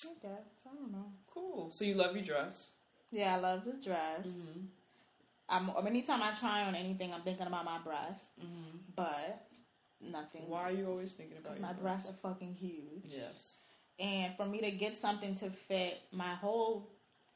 I 0.04 0.08
guess. 0.22 0.46
I 0.70 0.74
don't 0.74 0.92
know. 0.92 1.06
Cool. 1.32 1.70
So 1.70 1.84
you 1.84 1.94
love 1.94 2.14
your 2.14 2.24
dress. 2.24 2.72
Yeah, 3.10 3.36
I 3.36 3.38
love 3.38 3.64
the 3.64 3.72
dress. 3.82 4.26
Mm-hmm. 4.26 4.60
I'm, 5.48 5.70
anytime 5.86 6.22
I 6.22 6.32
try 6.32 6.64
on 6.64 6.74
anything, 6.74 7.12
I'm 7.14 7.22
thinking 7.22 7.46
about 7.46 7.64
my 7.64 7.78
breasts, 7.78 8.26
Mm-hmm. 8.40 8.78
but 8.96 9.46
nothing. 10.00 10.42
Why 10.48 10.62
are 10.62 10.72
you 10.72 10.86
always 10.88 11.12
thinking 11.12 11.38
about 11.38 11.54
your 11.58 11.62
My 11.62 11.72
breasts 11.72 12.10
are 12.10 12.14
fucking 12.28 12.54
huge. 12.54 13.04
Yes. 13.08 13.60
And 13.98 14.36
for 14.36 14.44
me 14.44 14.60
to 14.60 14.70
get 14.72 14.96
something 14.96 15.34
to 15.36 15.50
fit 15.50 15.98
my 16.12 16.34
whole 16.34 16.90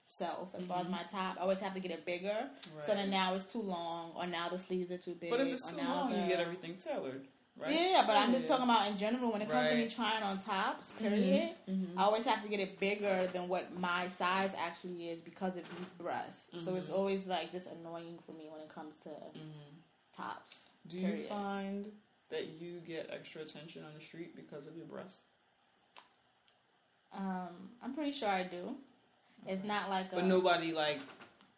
self, 0.09 0.55
as 0.57 0.67
far 0.67 0.81
as 0.81 0.89
my 0.89 1.03
top, 1.11 1.37
I 1.39 1.43
always 1.43 1.61
have 1.61 1.73
to 1.75 1.81
get 1.81 1.91
it 1.93 2.05
bigger. 2.05 2.37
So 2.85 2.93
Mm-hmm. 2.93 2.97
Then 3.01 3.11
now 3.11 3.35
it's 3.35 3.45
too 3.47 3.63
long, 3.63 4.13
or 4.17 4.27
now 4.27 4.49
the 4.49 4.59
sleeves 4.59 4.91
are 4.91 4.99
too 4.99 5.15
big. 5.15 5.31
But 5.31 5.41
if 5.41 5.49
it's 5.49 5.67
or 5.67 5.71
too 5.71 5.77
now 5.79 5.95
long, 5.95 6.13
the- 6.13 6.19
you 6.19 6.27
get 6.29 6.41
everything 6.41 6.77
tailored, 6.77 7.27
right? 7.61 7.71
Yeah, 7.73 8.05
but 8.07 8.17
I'm 8.17 8.33
just 8.33 8.47
talking 8.47 8.65
about 8.65 8.91
in 8.91 8.97
general 8.99 9.33
when 9.33 9.43
it 9.43 9.51
comes 9.51 9.71
to 9.71 9.77
me 9.77 9.89
trying 9.89 10.23
on 10.23 10.39
tops, 10.39 10.93
period. 10.93 11.55
Mhm. 11.69 11.97
I 11.97 12.03
always 12.05 12.25
have 12.25 12.43
to 12.43 12.49
get 12.49 12.61
it 12.61 12.79
bigger 12.81 13.29
than 13.33 13.49
what 13.49 13.77
my 13.79 14.09
size 14.09 14.55
actually 14.57 15.11
is 15.11 15.21
because 15.23 15.57
of 15.57 15.65
these 15.77 15.89
breasts. 15.99 16.49
So 16.65 16.77
it's 16.77 16.89
Mhm. 16.89 16.95
always 16.95 17.27
like 17.27 17.53
just 17.53 17.67
annoying 17.67 18.19
for 18.25 18.33
me 18.33 18.49
when 18.49 18.61
it 18.61 18.69
comes 18.69 18.97
to 19.05 19.11
Mhm. 19.11 19.83
tops. 20.17 20.69
Do 20.87 20.99
you 20.99 21.27
find 21.29 21.93
that 22.31 22.47
you 22.47 22.81
get 22.81 23.11
extra 23.11 23.43
attention 23.43 23.85
on 23.85 23.93
the 23.95 24.01
street 24.01 24.35
because 24.35 24.67
of 24.67 24.77
your 24.77 24.87
breasts? 24.87 25.25
Um, 27.13 27.71
I'm 27.83 27.93
pretty 27.95 28.13
sure 28.13 28.29
I 28.29 28.45
do. 28.45 28.77
It's 29.47 29.65
not 29.65 29.89
like 29.91 30.13
a, 30.13 30.17
But 30.17 30.25
nobody 30.27 30.73
like 30.73 31.01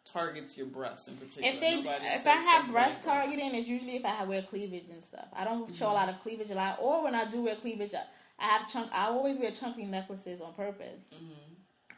targets 0.05 0.57
your 0.57 0.65
breasts 0.67 1.07
in 1.07 1.15
particular. 1.17 1.49
if 1.53 1.59
they 1.61 1.77
Nobody 1.77 2.05
if 2.05 2.27
I 2.27 2.31
have 2.35 2.69
breast 2.69 3.03
targeting, 3.03 3.55
it's 3.55 3.67
usually 3.67 3.95
if 3.95 4.05
I 4.05 4.09
have 4.09 4.27
wear 4.27 4.41
cleavage 4.41 4.89
and 4.89 5.03
stuff. 5.03 5.27
I 5.33 5.43
don't 5.45 5.73
show 5.75 5.87
a 5.87 5.89
Mhm. 5.91 5.93
lot 5.93 6.09
of 6.09 6.21
cleavage 6.21 6.51
a 6.51 6.55
lot, 6.55 6.77
or 6.81 7.03
when 7.03 7.15
I 7.15 7.25
do 7.25 7.41
wear 7.43 7.55
cleavage, 7.55 7.93
I, 7.93 8.03
I 8.39 8.47
have 8.57 8.69
chunk. 8.71 8.91
I 8.93 9.05
always 9.07 9.37
wear 9.39 9.51
chunky 9.51 9.85
necklaces 9.85 10.41
on 10.41 10.53
purpose. 10.53 10.99
Mhm. 11.13 11.29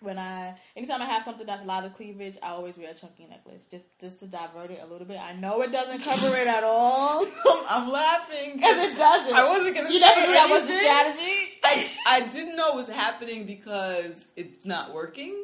when 0.02 0.20
I 0.20 0.54
anytime 0.76 1.02
I 1.02 1.06
have 1.06 1.24
something 1.24 1.48
that's 1.48 1.64
a 1.64 1.66
lot 1.66 1.84
of 1.84 1.94
cleavage, 1.96 2.38
I 2.44 2.50
always 2.50 2.78
wear 2.78 2.92
a 2.92 2.94
chunky 2.94 3.26
necklace 3.28 3.66
just 3.72 3.86
just 4.00 4.20
to 4.20 4.28
divert 4.28 4.70
it 4.70 4.80
a 4.84 4.86
little 4.86 5.08
bit. 5.08 5.18
I 5.20 5.34
know 5.34 5.62
it 5.64 5.72
doesn't 5.72 6.00
cover 6.02 6.38
it 6.38 6.46
at 6.48 6.64
all 6.64 7.26
I'm 7.68 7.90
laughing 7.90 8.54
because 8.58 8.78
it 8.86 8.98
doesn't. 8.98 9.34
I 9.34 9.50
wasn't 9.50 9.76
gonna. 9.76 9.90
you 9.92 10.00
say 10.00 10.06
never 10.06 10.28
knew 10.28 10.34
that 10.34 10.50
was 10.50 10.68
the 10.68 10.76
strategy. 10.76 11.60
I, 11.64 11.88
I 12.06 12.28
didn't 12.28 12.56
know 12.56 12.70
it 12.70 12.76
was 12.76 12.90
happening 12.90 13.46
because 13.48 14.28
it's 14.36 14.64
not 14.66 14.94
working. 14.94 15.44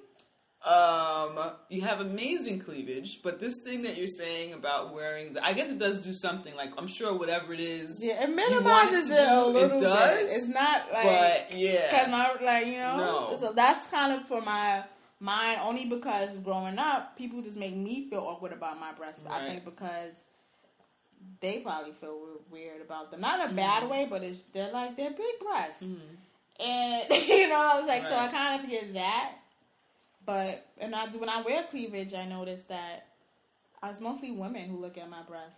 Um, 0.63 1.39
you 1.69 1.81
have 1.81 2.01
amazing 2.01 2.59
cleavage, 2.59 3.21
but 3.23 3.39
this 3.39 3.61
thing 3.63 3.81
that 3.81 3.97
you're 3.97 4.05
saying 4.05 4.53
about 4.53 4.93
wearing 4.93 5.33
the, 5.33 5.43
I 5.43 5.53
guess 5.53 5.69
it 5.71 5.79
does 5.79 5.97
do 5.99 6.13
something. 6.13 6.53
Like 6.55 6.71
I'm 6.77 6.87
sure 6.87 7.17
whatever 7.17 7.51
it 7.53 7.59
is, 7.59 8.03
Yeah, 8.03 8.23
it 8.23 8.29
minimizes 8.29 9.09
it 9.09 9.13
it, 9.13 9.25
to 9.25 9.45
a 9.47 9.53
do- 9.53 9.57
it 9.75 9.79
does? 9.79 10.19
bit. 10.29 10.37
It's 10.37 10.47
not 10.47 10.91
like 10.93 11.03
but 11.49 11.57
yeah, 11.57 11.89
because 11.89 12.11
my 12.11 12.45
like 12.45 12.67
you 12.67 12.77
know. 12.79 12.97
No. 12.97 13.37
So 13.39 13.53
that's 13.53 13.87
kind 13.87 14.13
of 14.21 14.27
for 14.27 14.39
my 14.41 14.83
mind 15.19 15.59
only 15.63 15.85
because 15.85 16.29
growing 16.43 16.77
up, 16.77 17.17
people 17.17 17.41
just 17.41 17.57
make 17.57 17.75
me 17.75 18.07
feel 18.09 18.19
awkward 18.19 18.53
about 18.53 18.79
my 18.79 18.91
breasts. 18.93 19.23
I 19.29 19.47
think 19.47 19.65
because. 19.65 20.11
They 21.39 21.59
probably 21.59 21.93
feel 22.01 22.19
weird 22.51 22.81
about 22.81 23.11
them, 23.11 23.21
not 23.21 23.39
in 23.45 23.51
a 23.51 23.53
bad 23.55 23.83
Mm-hmm. 23.83 23.91
way, 23.91 24.07
but 24.09 24.23
it's, 24.23 24.39
they're 24.53 24.71
like 24.71 24.97
they're 24.97 25.11
big 25.11 25.39
breasts. 25.39 25.83
Mhm. 25.83 25.99
And 26.59 27.23
you 27.27 27.47
know, 27.47 27.55
I 27.73 27.79
was 27.79 27.87
like, 27.87 28.03
so 28.07 28.15
I 28.15 28.27
kind 28.29 28.63
of 28.63 28.69
get 28.69 28.93
that. 28.95 29.33
But 30.25 30.65
and 30.77 30.95
I 30.95 31.07
do 31.07 31.19
when 31.19 31.29
I 31.29 31.41
wear 31.41 31.63
cleavage, 31.69 32.13
I 32.13 32.25
notice 32.25 32.63
that 32.63 33.07
it's 33.83 33.99
mostly 33.99 34.31
women 34.31 34.69
who 34.69 34.77
look 34.77 34.97
at 34.97 35.09
my 35.09 35.23
breasts. 35.23 35.55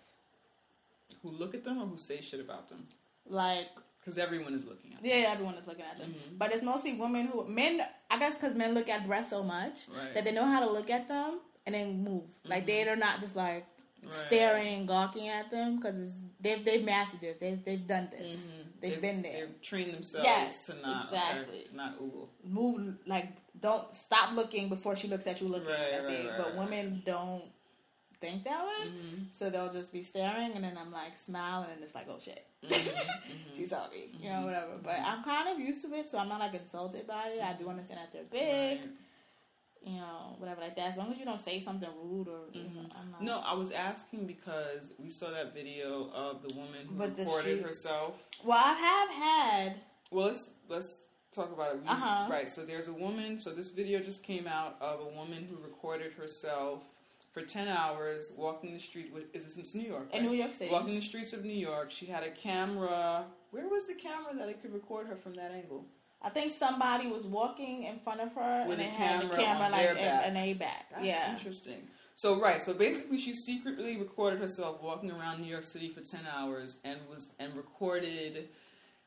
who 1.21 1.29
look 1.29 1.53
at 1.53 1.63
them 1.63 1.81
or 1.81 1.85
who 1.85 1.97
say 1.97 2.19
shit 2.21 2.39
about 2.41 2.67
them? 2.69 2.85
Like, 3.27 3.67
Because 3.99 4.17
everyone 4.17 4.53
is 4.55 4.65
looking 4.65 4.93
at 4.93 5.01
them. 5.01 5.09
yeah, 5.09 5.31
everyone 5.31 5.53
is 5.55 5.65
looking 5.67 5.85
at 5.85 5.97
them. 5.97 6.13
Mhm. 6.13 6.37
But 6.37 6.51
it's 6.53 6.63
mostly 6.63 6.95
women 6.95 7.27
who 7.27 7.45
men. 7.47 7.85
I 8.09 8.17
guess 8.19 8.35
because 8.37 8.55
men 8.55 8.73
look 8.73 8.89
at 8.89 9.05
breasts 9.07 9.29
so 9.29 9.43
much 9.43 9.87
Right. 9.89 10.13
that 10.15 10.23
they 10.25 10.31
know 10.31 10.45
how 10.45 10.59
to 10.65 10.69
look 10.71 10.89
at 10.89 11.07
them 11.07 11.39
and 11.65 11.75
then 11.75 12.03
move. 12.03 12.29
Like 12.45 12.65
they 12.65 12.87
are 12.87 12.95
not 12.97 13.21
just 13.21 13.35
like 13.35 13.65
Right. 14.01 14.11
staring 14.11 14.67
and 14.79 14.87
gawking 14.87 15.29
at 15.29 15.49
them 15.51 15.77
because 15.77 16.11
they've 16.41 16.63
they've 16.65 16.83
mastered 16.83 17.23
it. 17.23 17.39
They've 17.39 17.63
they've 17.63 17.87
done 17.87 18.09
this. 18.11 18.35
Mhm. 18.37 18.62
They've 18.83 19.01
been 19.01 19.21
there. 19.21 19.47
They've 19.47 19.61
trained 19.61 19.93
themselves 19.93 20.25
Yes, 20.25 20.65
to 20.67 20.75
not 20.75 21.05
exactly. 21.05 21.63
to 21.63 21.75
not 21.75 21.99
oogle. 21.99 22.27
move 22.43 22.95
like 23.07 23.29
don't 23.59 23.95
stop 23.95 24.35
looking 24.35 24.67
before 24.69 24.95
she 24.95 25.07
looks 25.07 25.25
at 25.25 25.39
you 25.41 25.47
looking 25.47 25.69
Right, 25.69 25.93
at 25.93 26.03
right, 26.05 26.25
right, 26.29 26.37
but 26.37 26.55
women 26.57 27.01
don't 27.05 27.43
think 28.19 28.43
that 28.45 28.65
way 28.65 28.87
Mhm. 28.89 29.25
so 29.31 29.49
they'll 29.49 29.71
just 29.71 29.91
be 29.91 30.01
staring 30.01 30.53
and 30.53 30.63
then 30.63 30.77
i'm 30.77 30.91
like 30.93 31.19
smile 31.19 31.63
and 31.63 31.71
then 31.73 31.83
it's 31.83 31.93
like 31.93 32.07
oh 32.09 32.19
shit 32.23 32.45
Mhm. 32.63 32.69
Mhm. 32.69 33.33
she 33.57 33.65
saw 33.67 33.89
me 33.89 34.11
you 34.21 34.29
know 34.29 34.45
whatever 34.45 34.77
but 34.81 34.97
i'm 34.99 35.23
kind 35.23 35.49
of 35.49 35.59
used 35.59 35.81
to 35.81 35.93
it 35.93 36.09
so 36.09 36.17
i'm 36.17 36.29
not 36.29 36.39
like 36.39 36.53
insulted 36.53 37.05
by 37.05 37.27
it 37.35 37.41
i 37.41 37.53
do 37.53 37.67
understand 37.69 37.99
that 37.99 38.11
they're 38.13 38.23
big. 38.31 38.79
You 39.85 39.97
know 39.97 40.35
whatever 40.37 40.61
like 40.61 40.75
that 40.75 40.91
as 40.91 40.97
long 40.97 41.11
as 41.11 41.17
you 41.17 41.25
don't 41.25 41.41
say 41.41 41.59
something 41.61 41.89
rude 42.01 42.27
or 42.27 42.41
you 42.53 42.61
know, 42.63 42.69
i'm 42.97 43.11
not 43.11 43.17
Mm-hmm. 43.17 43.25
No, 43.25 43.39
I 43.39 43.53
was 43.53 43.71
asking 43.71 44.27
because 44.27 44.93
we 44.97 45.09
saw 45.09 45.29
that 45.31 45.53
video 45.53 46.09
of 46.13 46.41
the 46.41 46.53
woman 46.55 46.85
who 46.87 46.95
But 46.95 47.17
recorded 47.17 47.57
she- 47.57 47.63
herself. 47.63 48.21
well 48.43 48.57
i 48.63 48.73
have 48.73 49.09
had 49.09 49.75
Well, 50.11 50.27
let's 50.27 50.49
let's 50.69 51.01
talk 51.31 51.51
about 51.51 51.73
it. 51.75 51.81
Uh-huh. 51.87 52.27
Right. 52.29 52.47
So 52.47 52.61
there's 52.63 52.87
a 52.89 52.93
woman. 52.93 53.39
So 53.39 53.49
this 53.49 53.69
video 53.71 53.99
just 53.99 54.21
came 54.23 54.45
out 54.45 54.75
of 54.79 54.99
a 54.99 55.09
woman 55.17 55.47
who 55.49 55.57
recorded 55.63 56.11
herself 56.13 56.83
for 57.33 57.41
10 57.41 57.67
hours 57.67 58.31
walking 58.37 58.71
the 58.71 58.79
streets. 58.79 59.09
Is 59.33 59.43
this 59.55 59.73
in 59.73 59.81
New 59.81 59.87
York? 59.89 60.13
In? 60.13 60.25
New 60.27 60.33
York 60.33 60.53
City. 60.53 60.69
Walking 60.71 60.93
the 60.93 61.01
streets 61.01 61.33
of 61.33 61.43
New 61.43 61.55
York. 61.69 61.89
She 61.91 62.05
had 62.05 62.21
a 62.21 62.29
camera. 62.29 63.25
Where 63.49 63.67
was 63.67 63.87
the 63.87 63.95
camera 63.95 64.35
that 64.37 64.47
it 64.47 64.61
could 64.61 64.73
record 64.75 65.07
her 65.07 65.15
from 65.15 65.33
that 65.33 65.51
angle? 65.51 65.85
I 66.23 66.29
think 66.29 66.57
somebody 66.57 67.07
was 67.07 67.25
walking 67.25 67.83
in 67.83 67.99
front 67.99 68.21
of 68.21 68.33
her 68.33 68.65
With 68.67 68.79
and 68.79 68.87
it 68.87 68.93
had 68.93 69.29
the 69.29 69.35
camera 69.35 69.69
like 69.69 69.81
their 69.81 69.91
in, 69.91 69.95
back. 69.97 70.27
in 70.27 70.37
a 70.37 70.53
back. 70.53 70.85
That's 70.91 71.05
yeah. 71.05 71.33
interesting. 71.33 71.87
So 72.15 72.39
right, 72.39 72.61
so 72.61 72.73
basically 72.73 73.17
she 73.17 73.33
secretly 73.33 73.97
recorded 73.97 74.39
herself 74.39 74.81
walking 74.81 75.11
around 75.11 75.41
New 75.41 75.47
York 75.47 75.65
City 75.65 75.89
for 75.89 76.01
10 76.01 76.21
hours 76.31 76.79
and 76.85 76.99
was 77.09 77.31
and 77.39 77.55
recorded 77.55 78.49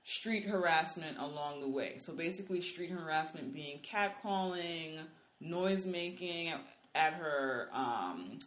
street 0.05 0.45
harassment 0.45 1.17
along 1.19 1.61
the 1.61 1.69
way. 1.69 1.95
So 1.99 2.13
basically 2.13 2.61
street 2.61 2.91
harassment 2.91 3.55
being 3.55 3.81
catcalling, 3.81 4.99
noise 5.41 5.87
making 5.87 6.49
at, 6.49 6.61
at 6.95 7.15
her 7.15 7.69
um 7.73 8.39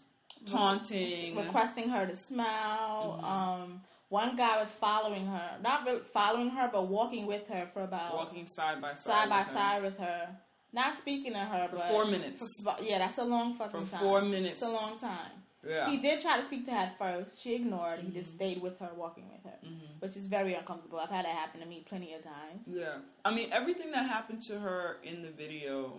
taunting 0.45 1.35
requesting 1.35 1.89
her 1.89 2.05
to 2.05 2.15
smile. 2.15 3.19
Mm-hmm. 3.21 3.25
Um, 3.25 3.81
one 4.09 4.35
guy 4.35 4.59
was 4.59 4.71
following 4.71 5.25
her, 5.27 5.51
not 5.61 5.85
really 5.85 6.01
following 6.13 6.49
her, 6.49 6.69
but 6.71 6.87
walking 6.87 7.25
with 7.27 7.47
her 7.47 7.67
for 7.73 7.83
about 7.83 8.13
walking 8.13 8.45
side 8.47 8.81
by 8.81 8.93
side 8.95 8.99
side 8.99 9.29
by 9.29 9.39
with 9.39 9.47
her. 9.47 9.53
side 9.53 9.83
with 9.83 9.97
her, 9.99 10.29
not 10.73 10.97
speaking 10.97 11.33
to 11.33 11.39
her 11.39 11.67
For 11.69 11.75
but 11.77 11.87
four 11.89 12.05
minutes. 12.05 12.43
for- 12.63 12.75
yeah, 12.83 12.97
that's 12.99 13.17
a 13.19 13.23
long 13.23 13.55
fucking 13.55 13.85
For 13.85 13.91
time. 13.91 13.99
four 14.01 14.21
minutes. 14.21 14.61
It's 14.61 14.69
a 14.71 14.73
long 14.73 14.97
time. 14.99 15.31
Yeah. 15.67 15.89
He 15.89 15.97
did 15.97 16.21
try 16.21 16.39
to 16.39 16.45
speak 16.45 16.63
to 16.65 16.71
her 16.71 16.77
at 16.77 16.97
first. 16.97 17.41
She 17.43 17.53
ignored. 17.55 17.99
He 17.99 18.07
Mm-hmm. 18.07 18.17
just 18.17 18.33
stayed 18.35 18.61
with 18.61 18.79
her, 18.79 18.89
walking 18.95 19.25
with 19.29 19.43
her, 19.43 19.59
which 19.99 20.15
is 20.15 20.25
very 20.25 20.53
uncomfortable. 20.55 20.99
I've 20.99 21.09
had 21.09 21.25
it 21.25 21.31
happen 21.31 21.59
to 21.59 21.65
me 21.65 21.83
plenty 21.87 22.13
of 22.13 22.23
times. 22.23 22.63
Yeah. 22.65 22.99
I 23.25 23.33
mean, 23.33 23.51
everything 23.51 23.91
that 23.91 24.07
happened 24.07 24.41
to 24.43 24.57
her 24.59 24.97
in 25.03 25.21
the 25.21 25.29
video 25.31 25.97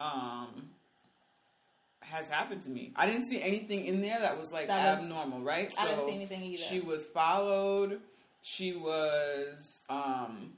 um, 0.00 0.70
has 2.02 2.28
happened 2.28 2.62
to 2.62 2.68
me. 2.70 2.92
I 2.96 3.06
didn't 3.06 3.26
see 3.28 3.40
anything 3.40 3.84
in 3.86 4.00
there 4.00 4.18
that 4.20 4.38
was 4.38 4.52
like 4.52 4.66
That 4.68 4.98
was- 4.98 5.04
abnormal, 5.04 5.40
right? 5.40 5.72
I 5.78 5.88
didn't 5.88 6.06
see 6.06 6.14
anything 6.14 6.42
either. 6.42 6.62
She 6.62 6.80
was 6.80 7.04
followed. 7.06 8.00
She 8.42 8.72
was 8.74 9.84
um, 9.88 10.52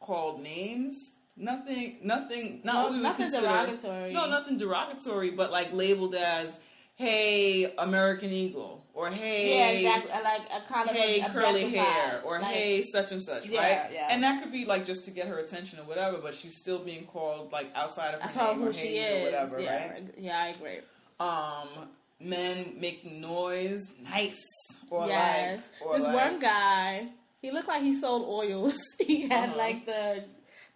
called 0.00 0.42
names. 0.42 1.14
Nothing, 1.36 1.98
nothing, 2.02 2.60
not 2.64 2.74
No, 2.74 2.80
what 2.82 2.90
we 2.90 2.96
would 2.96 3.02
nothing 3.04 3.30
derogatory. 3.30 4.12
No, 4.12 4.26
nothing 4.28 4.56
derogatory, 4.58 5.30
but 5.30 5.52
like 5.52 5.72
labeled 5.72 6.16
as, 6.16 6.58
"Hey, 6.96 7.72
American 7.78 8.32
Eagle," 8.32 8.84
or 8.98 9.10
"Hey, 9.10 9.56
Yeah, 9.56 9.68
exactly. 9.90 10.12
Like 10.22 10.42
a 10.52 10.60
kind 10.72 10.90
of 10.90 10.96
hey 10.96 11.20
a- 11.20 11.30
curly 11.30 11.70
hair 11.70 12.20
or 12.24 12.40
Like, 12.40 12.54
hey 12.54 12.82
such 12.82 13.12
and 13.12 13.22
such 13.22 13.46
Yeah, 13.46 13.60
right 13.60 13.92
yeah. 13.92 14.08
and 14.10 14.22
that 14.24 14.42
could 14.42 14.50
be 14.52 14.64
like 14.64 14.84
just 14.84 15.04
to 15.06 15.10
get 15.12 15.28
her 15.28 15.38
attention 15.38 15.78
or 15.78 15.84
whatever 15.84 16.18
but 16.18 16.34
she's 16.34 16.56
still 16.58 16.80
being 16.80 17.04
called 17.06 17.52
like 17.52 17.68
outside 17.74 18.14
of 18.14 18.20
her 18.22 18.46
name 18.46 18.58
who 18.60 18.68
or 18.68 18.72
she 18.72 18.96
hey 18.96 18.96
is. 18.98 19.20
or 19.20 19.24
whatever 19.26 19.60
yeah, 19.60 19.88
right 19.88 20.14
yeah, 20.18 20.38
I 20.42 20.46
agree. 20.48 20.78
um 21.20 21.68
men 22.20 22.74
making 22.80 23.20
noise 23.20 23.82
nice 24.10 24.42
or 24.90 25.06
yes, 25.06 25.62
like 25.80 25.86
or 25.88 25.94
this 25.96 26.04
like, 26.06 26.14
one 26.32 26.38
guy, 26.40 27.06
he 27.40 27.50
looked 27.52 27.68
like 27.68 27.82
he 27.82 27.94
sold 27.94 28.26
oils. 28.28 28.76
he 28.98 29.28
had 29.28 29.50
Uh-huh. 29.50 29.58
like 29.58 29.86
the 29.86 30.24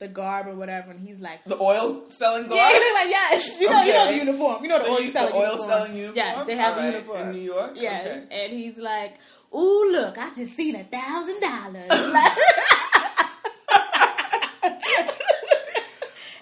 the 0.02 0.08
garb 0.08 0.46
or 0.48 0.54
whatever, 0.56 0.90
and 0.90 1.00
he's 1.00 1.20
like, 1.20 1.44
the 1.44 1.56
oil 1.60 2.02
selling 2.08 2.42
garb. 2.48 2.56
yeah, 2.56 2.68
he 2.72 2.78
looked 2.78 2.94
like 2.94 3.08
yes, 3.08 3.60
you 3.60 3.70
know, 3.70 3.82
you 3.82 3.92
know 3.92 4.06
the 4.08 4.16
uniform, 4.16 4.62
you 4.62 4.68
know 4.68 4.78
the, 4.78 4.84
The 4.84 4.90
oil 4.90 5.12
selling 5.12 5.32
the 5.32 5.38
oil 5.38 5.44
uniform. 5.46 5.68
selling 5.68 5.96
uniform 5.96 6.16
Yes, 6.16 6.46
they 6.46 6.56
have 6.56 6.76
All 6.76 6.82
the 6.82 6.86
uniform 6.92 7.20
in 7.28 7.32
New 7.32 7.40
York 7.42 7.70
Yes, 7.76 8.06
okay. 8.06 8.44
and 8.44 8.52
he's 8.52 8.76
like, 8.78 9.14
"Ooh, 9.54 9.88
look, 9.92 10.18
I 10.18 10.34
just 10.34 10.54
seen 10.56 10.74
a 10.76 10.84
thousand 10.84 11.40
dollars." 11.40 11.90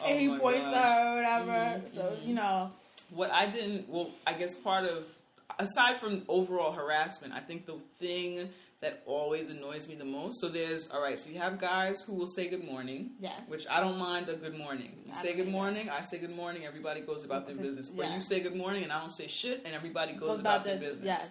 Oh 0.03 0.07
And 0.07 0.19
he 0.21 0.29
points 0.39 0.61
gosh. 0.61 0.73
to 0.73 0.79
her 0.79 1.13
or 1.13 1.17
whatever. 1.17 1.51
Mhm, 1.53 1.95
So 1.95 2.17
you 2.25 2.35
know, 2.35 2.71
what 3.11 3.31
I 3.31 3.47
didn't, 3.47 3.89
well, 3.89 4.11
I 4.27 4.33
guess 4.33 4.55
part 4.55 4.85
of, 4.87 5.05
aside 5.59 6.01
from 6.01 6.23
overall 6.29 6.73
harassment, 6.73 7.35
I 7.35 7.41
think 7.41 7.67
the 7.67 7.77
thing 7.99 8.49
that 8.81 9.03
always 9.05 9.51
annoys 9.51 9.89
me 9.89 9.95
the 9.95 10.05
most. 10.05 10.41
So 10.41 10.49
there's, 10.49 10.89
all 10.91 11.03
right, 11.03 11.19
so 11.21 11.29
you 11.31 11.39
have 11.39 11.59
guys 11.61 12.01
who 12.03 12.15
will 12.15 12.27
say 12.27 12.49
good 12.49 12.65
morning, 12.65 13.11
yes, 13.21 13.35
which 13.47 13.67
I 13.69 13.81
don't 13.81 13.99
mind 13.99 14.29
a 14.29 14.37
good 14.37 14.57
morning. 14.57 14.93
You 15.07 15.13
I 15.15 15.23
say 15.23 15.35
good 15.35 15.49
morning, 15.49 15.91
I 15.91 16.03
say 16.03 16.19
good 16.19 16.35
morning, 16.35 16.65
everybody 16.65 17.01
goes 17.03 17.25
about 17.25 17.47
their 17.47 17.57
The- 17.57 17.63
business. 17.63 17.91
Or 17.97 18.05
you 18.05 18.21
say 18.21 18.41
good 18.41 18.57
morning 18.57 18.83
and 18.85 18.93
I 18.93 19.01
don't 19.01 19.13
say 19.13 19.27
shit, 19.27 19.63
and 19.67 19.75
everybody 19.75 20.13
goes, 20.15 20.21
goes 20.29 20.41
about, 20.41 20.63
about 20.63 20.65
their 20.65 20.79
the 20.79 20.87
business. 20.87 21.07
yes. 21.07 21.31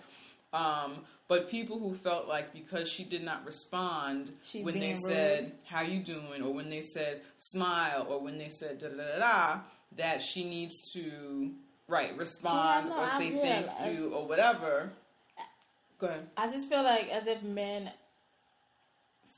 Um, 0.53 1.05
but 1.27 1.49
people 1.51 1.79
who 1.79 1.93
felt 1.95 2.27
like 2.27 2.53
because 2.53 2.89
she 2.89 3.03
did 3.03 3.23
not 3.23 3.45
respond 3.45 4.31
She's 4.43 4.65
when 4.65 4.73
they 4.75 4.79
being 4.79 4.99
said 4.99 5.51
"How 5.63 5.81
you 5.81 5.99
doing?" 6.03 6.41
or 6.41 6.51
when 6.51 6.71
they 6.71 6.81
said 6.81 7.21
"Smile," 7.37 8.07
or 8.09 8.19
when 8.19 8.39
they 8.39 8.49
said 8.49 8.79
"Da 8.79 8.87
da 8.89 8.95
da 8.95 9.19
da," 9.19 9.59
that 9.97 10.23
she 10.23 10.43
needs 10.49 10.73
to 10.93 11.51
right 11.87 12.17
respond 12.17 12.89
no 12.89 12.97
or 13.01 13.07
say 13.09 13.27
idea. 13.27 13.71
thank 13.77 13.95
you 13.99 14.09
or 14.11 14.27
whatever. 14.27 14.91
Go 15.99 16.07
ahead. 16.07 16.27
I 16.37 16.49
just 16.49 16.69
feel 16.69 16.83
like 16.83 17.09
as 17.09 17.27
if 17.27 17.43
men 17.43 17.91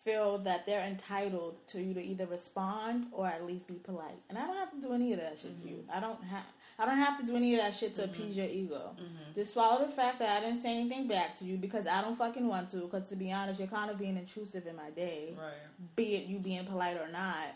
feel 0.04 0.40
that 0.40 0.66
they're 0.66 0.84
entitled 0.84 1.56
to 1.68 1.82
you 1.82 1.94
to 1.94 2.02
either 2.02 2.26
respond 2.26 3.06
or 3.12 3.28
at 3.28 3.46
least 3.46 3.68
be 3.68 3.76
polite. 3.76 4.18
And 4.30 4.38
I 4.38 4.48
don't 4.48 4.58
have 4.58 4.72
to 4.72 4.82
do 4.82 4.94
any 4.94 5.14
of 5.14 5.20
that 5.20 5.38
shit 5.40 5.52
for 5.62 5.68
you. 5.68 5.78
Mm-hmm. 5.78 5.98
I 5.98 6.00
don't 6.00 6.24
have 6.24 6.44
I 6.80 6.86
don't 6.86 6.98
have 6.98 7.20
to 7.20 7.26
do 7.26 7.36
any 7.36 7.54
of 7.54 7.62
that 7.62 7.76
shit 7.76 7.94
to 7.96 8.02
mm-hmm. 8.02 8.12
appease 8.12 8.36
your 8.36 8.48
ego. 8.48 8.96
Mm-hmm. 8.96 9.36
Just 9.36 9.54
swallow 9.54 9.86
the 9.86 9.92
fact 9.92 10.18
that 10.18 10.42
I 10.42 10.46
didn't 10.46 10.64
say 10.64 10.72
anything 10.76 11.08
back 11.08 11.38
to 11.38 11.46
you 11.46 11.58
because 11.58 11.86
I 11.86 12.02
don't 12.02 12.18
fucking 12.18 12.48
want 12.48 12.70
to. 12.70 12.78
Because 12.78 13.08
to 13.10 13.16
be 13.16 13.32
honest, 13.32 13.60
you're 13.60 13.68
kind 13.68 13.92
of 13.92 14.00
being 14.00 14.18
intrusive 14.18 14.66
in 14.66 14.76
my 14.76 14.90
day, 14.90 15.36
Right. 15.38 15.96
be 15.96 16.16
it 16.16 16.26
you 16.26 16.40
being 16.40 16.66
polite 16.66 16.98
or 16.98 17.08
not. 17.12 17.50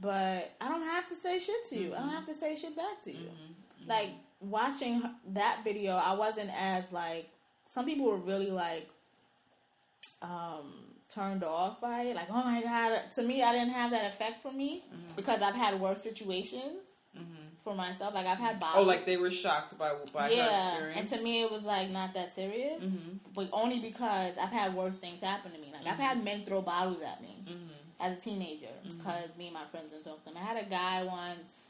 But 0.00 0.50
I 0.60 0.68
don't 0.68 0.82
have 0.82 1.06
to 1.08 1.14
say 1.14 1.38
shit 1.38 1.68
to 1.68 1.76
you. 1.76 1.94
I 1.94 1.98
don't 1.98 2.08
have 2.08 2.26
to 2.26 2.34
say 2.34 2.56
shit 2.56 2.74
back 2.74 3.00
to 3.04 3.12
you. 3.12 3.28
Like 3.86 4.10
watching 4.40 5.02
that 5.34 5.60
video, 5.62 5.92
I 5.92 6.14
wasn't 6.14 6.50
as 6.52 6.90
like 6.90 7.28
some 7.68 7.84
people 7.86 8.06
were 8.06 8.16
really 8.16 8.50
like 8.50 8.88
um 10.22 10.72
turned 11.08 11.44
off 11.44 11.80
by 11.80 12.02
it. 12.02 12.16
Like, 12.16 12.28
oh 12.30 12.42
my 12.42 12.62
god! 12.62 13.02
To 13.14 13.22
me, 13.22 13.42
I 13.42 13.52
didn't 13.52 13.70
have 13.74 13.90
that 13.92 14.12
effect 14.12 14.42
for 14.42 14.52
me 14.52 14.82
because 15.16 15.42
I've 15.42 15.54
had 15.54 15.80
worse 15.80 16.02
situations 16.02 16.80
for 17.62 17.74
myself. 17.74 18.12
Like 18.14 18.26
I've 18.26 18.38
had 18.38 18.62
Oh, 18.74 18.82
like 18.82 19.06
they 19.06 19.16
were 19.16 19.30
shocked 19.30 19.78
by 19.78 19.92
by 20.12 20.28
her 20.28 20.34
yeah, 20.34 20.54
experience. 20.72 21.12
and 21.12 21.20
to 21.20 21.24
me, 21.24 21.42
it 21.42 21.50
was 21.50 21.62
like 21.62 21.90
not 21.90 22.12
that 22.14 22.34
serious, 22.34 22.82
Mhm. 22.82 23.18
but 23.34 23.48
only 23.52 23.78
because 23.80 24.36
I've 24.38 24.50
had 24.52 24.74
worse 24.74 24.96
things 24.96 25.22
happen 25.22 25.52
to 25.52 25.58
me. 25.58 25.68
Like 25.72 25.86
I've 25.86 25.98
had 25.98 26.22
men 26.24 26.44
throw 26.44 26.60
bottles 26.62 27.00
at 27.02 27.20
me 27.22 27.36
Mhm. 27.46 27.70
as 28.00 28.18
a 28.18 28.20
teenager 28.20 28.74
because 28.82 29.34
me 29.38 29.46
and 29.46 29.54
my 29.54 29.64
friends 29.66 29.92
didn't 29.92 30.04
talk 30.04 30.18
to 30.20 30.24
them. 30.26 30.36
I 30.36 30.40
had 30.44 30.56
a 30.56 30.68
guy 30.68 31.04
once. 31.04 31.60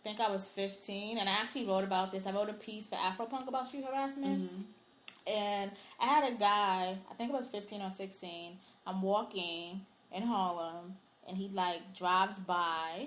I 0.00 0.08
think 0.08 0.20
I 0.20 0.30
was 0.30 0.46
15, 0.48 1.16
and 1.16 1.28
I 1.28 1.32
actually 1.32 1.64
wrote 1.66 1.82
about 1.84 2.12
this. 2.12 2.26
I 2.26 2.32
wrote 2.32 2.50
a 2.50 2.52
piece 2.54 2.86
for 2.86 2.96
Afropunk 2.96 3.48
about 3.48 3.66
street 3.68 3.84
harassment. 3.86 4.50
And 5.26 5.70
I 6.00 6.06
had 6.06 6.32
a 6.32 6.36
guy, 6.36 6.98
I 7.10 7.14
think 7.14 7.30
it 7.30 7.34
was 7.34 7.46
15 7.46 7.80
or 7.82 7.90
16. 7.90 8.58
I'm 8.86 9.00
walking 9.02 9.80
in 10.12 10.22
Harlem, 10.22 10.96
and 11.26 11.36
he 11.36 11.48
like 11.48 11.96
drives 11.96 12.38
by 12.38 13.06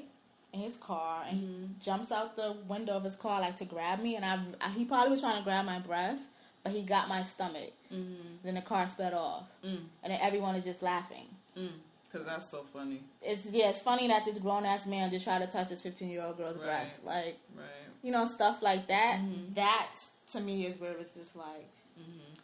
in 0.53 0.61
his 0.61 0.75
car 0.77 1.25
and 1.29 1.37
he 1.39 1.69
jumps 1.83 2.11
out 2.11 2.35
the 2.37 2.55
window 2.69 2.93
of 2.93 3.03
his 3.03 3.15
car 3.17 3.41
like 3.41 3.55
to 3.57 3.65
grab 3.65 3.99
me. 4.01 4.15
And 4.15 4.25
I, 4.25 4.39
I 4.61 4.69
he 4.71 4.85
probably 4.85 5.11
was 5.11 5.19
trying 5.21 5.37
to 5.37 5.43
grab 5.43 5.65
my 5.65 5.79
breast, 5.79 6.23
but 6.63 6.71
he 6.73 6.81
got 6.83 7.09
my 7.09 7.23
stomach. 7.23 7.71
Mhm. 7.93 8.37
Then 8.43 8.55
the 8.55 8.61
car 8.61 8.87
sped 8.87 9.13
off, 9.13 9.45
Mm. 9.63 9.83
and 10.03 10.13
then 10.13 10.19
everyone 10.21 10.55
is 10.55 10.63
just 10.63 10.81
laughing. 10.81 11.25
Mm. 11.55 11.69
Cause 12.11 12.25
that's 12.25 12.47
so 12.49 12.63
funny. 12.73 13.01
It's 13.21 13.45
yeah, 13.51 13.69
it's 13.69 13.81
funny 13.81 14.07
that 14.07 14.23
this 14.25 14.37
grown 14.39 14.65
ass 14.65 14.87
man 14.87 15.11
just 15.11 15.25
tried 15.25 15.39
to 15.39 15.47
touch 15.47 15.67
this 15.67 15.81
15 15.81 16.09
year 16.09 16.23
old 16.23 16.37
girl's 16.37 16.55
Right. 16.55 16.63
breast, 16.65 17.03
like 17.05 17.37
Right. 17.55 17.65
you 18.01 18.11
know 18.11 18.25
stuff 18.25 18.61
like 18.61 18.87
that. 18.87 19.19
Mhm. 19.19 19.53
That 19.55 19.89
to 20.31 20.39
me 20.39 20.65
is 20.65 20.79
where 20.79 20.93
it's 20.97 21.13
just 21.13 21.35
like 21.35 21.67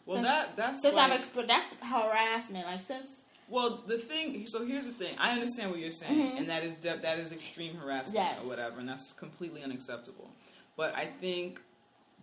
Well, 0.06 0.16
Since- 0.18 0.26
that 0.26 0.56
that's 0.56 0.82
since 0.82 0.94
like, 0.94 1.10
I've 1.12 1.18
experienced 1.20 1.70
that's 1.80 1.90
harassment. 1.90 2.66
Like 2.66 2.86
since 2.86 3.06
Well, 3.48 3.82
the 3.86 3.98
thing. 3.98 4.46
So 4.48 4.64
here's 4.66 4.86
the 4.86 4.92
thing. 4.92 5.16
I 5.18 5.32
understand 5.32 5.70
what 5.70 5.80
you're 5.80 5.90
saying, 5.90 6.32
Mhm. 6.32 6.38
and 6.38 6.48
that 6.50 6.62
is 6.64 6.76
de- 6.76 6.96
that 6.98 7.18
is 7.18 7.32
extreme 7.32 7.74
harassment 7.76 8.14
Yes. 8.16 8.42
or 8.42 8.48
whatever, 8.48 8.80
and 8.80 8.88
that's 8.88 9.12
completely 9.14 9.62
unacceptable. 9.62 10.30
But 10.76 10.94
I 10.94 11.06
think 11.06 11.60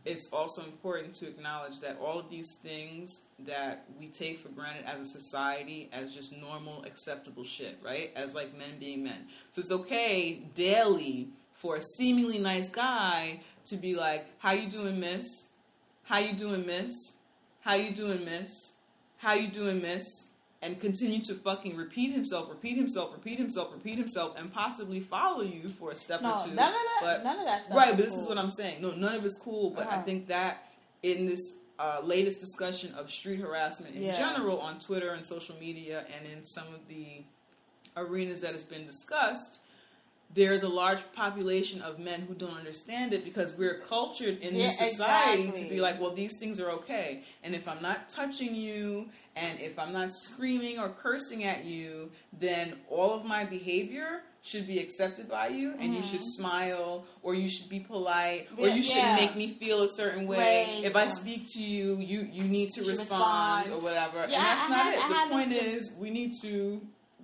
it's 0.03 0.27
also 0.33 0.63
important 0.63 1.13
to 1.15 1.27
acknowledge 1.27 1.79
that 1.79 1.97
all 1.99 2.17
of 2.19 2.29
these 2.29 2.51
things 2.63 3.21
that 3.39 3.85
we 3.99 4.07
take 4.07 4.39
for 4.39 4.49
granted 4.49 4.85
as 4.85 4.99
a 4.99 5.05
society 5.05 5.89
as 5.91 6.13
just 6.13 6.35
normal, 6.35 6.83
acceptable 6.85 7.43
shit, 7.43 7.77
right? 7.83 8.11
As 8.15 8.33
like 8.33 8.55
men 8.57 8.79
being 8.79 9.03
men. 9.03 9.27
So 9.51 9.61
it's 9.61 9.71
okay 9.71 10.33
daily 10.55 11.29
for 11.53 11.75
a 11.75 11.81
seemingly 11.97 12.39
nice 12.39 12.69
guy 12.69 13.41
to 13.67 13.75
be 13.77 13.95
like, 13.95 14.25
"How 14.39 14.51
you 14.51 14.69
doing, 14.69 14.99
miss? 14.99 15.25
How 16.03 16.17
you 16.17 16.33
doing, 16.33 16.65
miss? 16.65 16.91
How 17.61 17.75
you 17.75 17.91
doing, 17.91 18.25
miss? 18.25 18.51
How 19.17 19.33
you 19.33 19.49
doing, 19.49 19.81
miss?" 19.81 20.05
And 20.63 20.79
continue 20.79 21.23
to 21.25 21.33
fucking 21.33 21.75
repeat 21.75 22.11
himself, 22.13 22.47
repeat 22.49 22.77
himself, 22.77 23.11
repeat 23.13 23.39
himself, 23.39 23.71
repeat 23.73 23.97
himself, 23.97 24.35
and 24.37 24.53
possibly 24.53 24.99
follow 24.99 25.41
you 25.41 25.69
for 25.79 25.89
a 25.91 25.95
step 25.95 26.21
no, 26.21 26.33
or 26.33 26.45
two. 26.45 26.51
none 26.53 26.69
of 26.69 26.73
that, 26.73 26.99
but- 27.01 27.23
none 27.23 27.39
of 27.39 27.45
that 27.45 27.63
stuff. 27.63 27.75
Right, 27.75 27.95
but 27.95 28.03
this 28.05 28.13
cool. 28.13 28.21
is 28.23 28.27
what 28.29 28.37
I'm 28.37 28.51
saying. 28.51 28.79
No, 28.81 28.91
none 28.91 29.15
of 29.15 29.25
it's 29.25 29.39
cool. 29.39 29.71
But 29.71 29.87
I 29.87 29.95
Uh-huh. 29.95 30.03
think 30.03 30.27
that 30.27 30.69
in 31.03 31.25
this 31.25 31.39
uh, 31.79 31.99
latest 32.03 32.39
discussion 32.39 32.93
of 32.93 33.09
street 33.11 33.39
harassment 33.39 33.95
in 33.95 34.03
Yeah. 34.03 34.15
general 34.15 34.59
on 34.61 34.77
Twitter 34.79 35.13
and 35.13 35.25
social 35.25 35.55
media, 35.57 36.05
and 36.15 36.27
in 36.27 36.45
some 36.45 36.71
of 36.75 36.87
the 36.87 37.23
arenas 37.97 38.41
that 38.41 38.53
has 38.53 38.65
been 38.65 38.85
discussed, 38.85 39.61
there's 40.33 40.63
a 40.63 40.67
large 40.69 40.99
population 41.13 41.81
of 41.81 41.99
men 41.99 42.21
who 42.21 42.33
don't 42.33 42.57
understand 42.57 43.13
it 43.13 43.23
because 43.25 43.55
we're 43.57 43.79
cultured 43.81 44.37
in 44.39 44.55
Yeah, 44.55 44.67
this 44.69 44.91
society 44.91 45.51
to 45.51 45.69
be 45.69 45.81
like, 45.81 45.99
well, 45.99 46.13
these 46.13 46.37
things 46.39 46.59
are 46.59 46.69
okay. 46.71 47.23
And 47.43 47.53
if 47.55 47.67
I'm 47.67 47.81
not 47.81 48.09
touching 48.09 48.55
you 48.55 49.09
and 49.35 49.59
if 49.59 49.77
I'm 49.79 49.91
not 49.93 50.11
screaming 50.13 50.79
or 50.79 50.89
cursing 50.89 51.43
at 51.43 51.65
you, 51.65 52.11
then 52.39 52.75
all 52.89 53.13
of 53.13 53.25
my 53.25 53.43
behavior 53.45 54.21
should 54.43 54.65
be 54.65 54.79
accepted 54.79 55.29
by 55.29 55.47
you 55.49 55.73
and 55.79 55.93
you 55.93 56.01
should 56.01 56.23
smile 56.23 57.05
or 57.21 57.35
you 57.35 57.47
should 57.47 57.69
be 57.69 57.79
polite 57.79 58.47
or 58.57 58.65
Mm-hmm. 58.65 58.77
You 58.77 58.83
shouldn't 58.83 59.03
yeah. 59.05 59.15
make 59.15 59.35
me 59.35 59.53
feel 59.59 59.83
a 59.83 59.89
certain 59.89 60.25
way. 60.27 60.81
If 60.83 60.95
I 60.95 61.07
speak 61.07 61.45
to 61.53 61.61
you, 61.61 61.97
you 61.97 62.27
you 62.31 62.43
need 62.45 62.69
to 62.75 62.81
respond, 62.83 63.65
respond. 63.67 63.69
or 63.69 63.79
whatever. 63.83 64.19
Yeah, 64.27 64.37
and 64.37 64.45
that's 64.47 64.63
I 64.63 64.69
not 64.69 64.85
had- 64.85 64.93
it. 64.95 64.99
had 65.01 65.27
The 65.29 65.31
point 65.33 65.51
is 65.53 65.91
we 65.99 66.09
need 66.09 66.33
to 66.41 66.81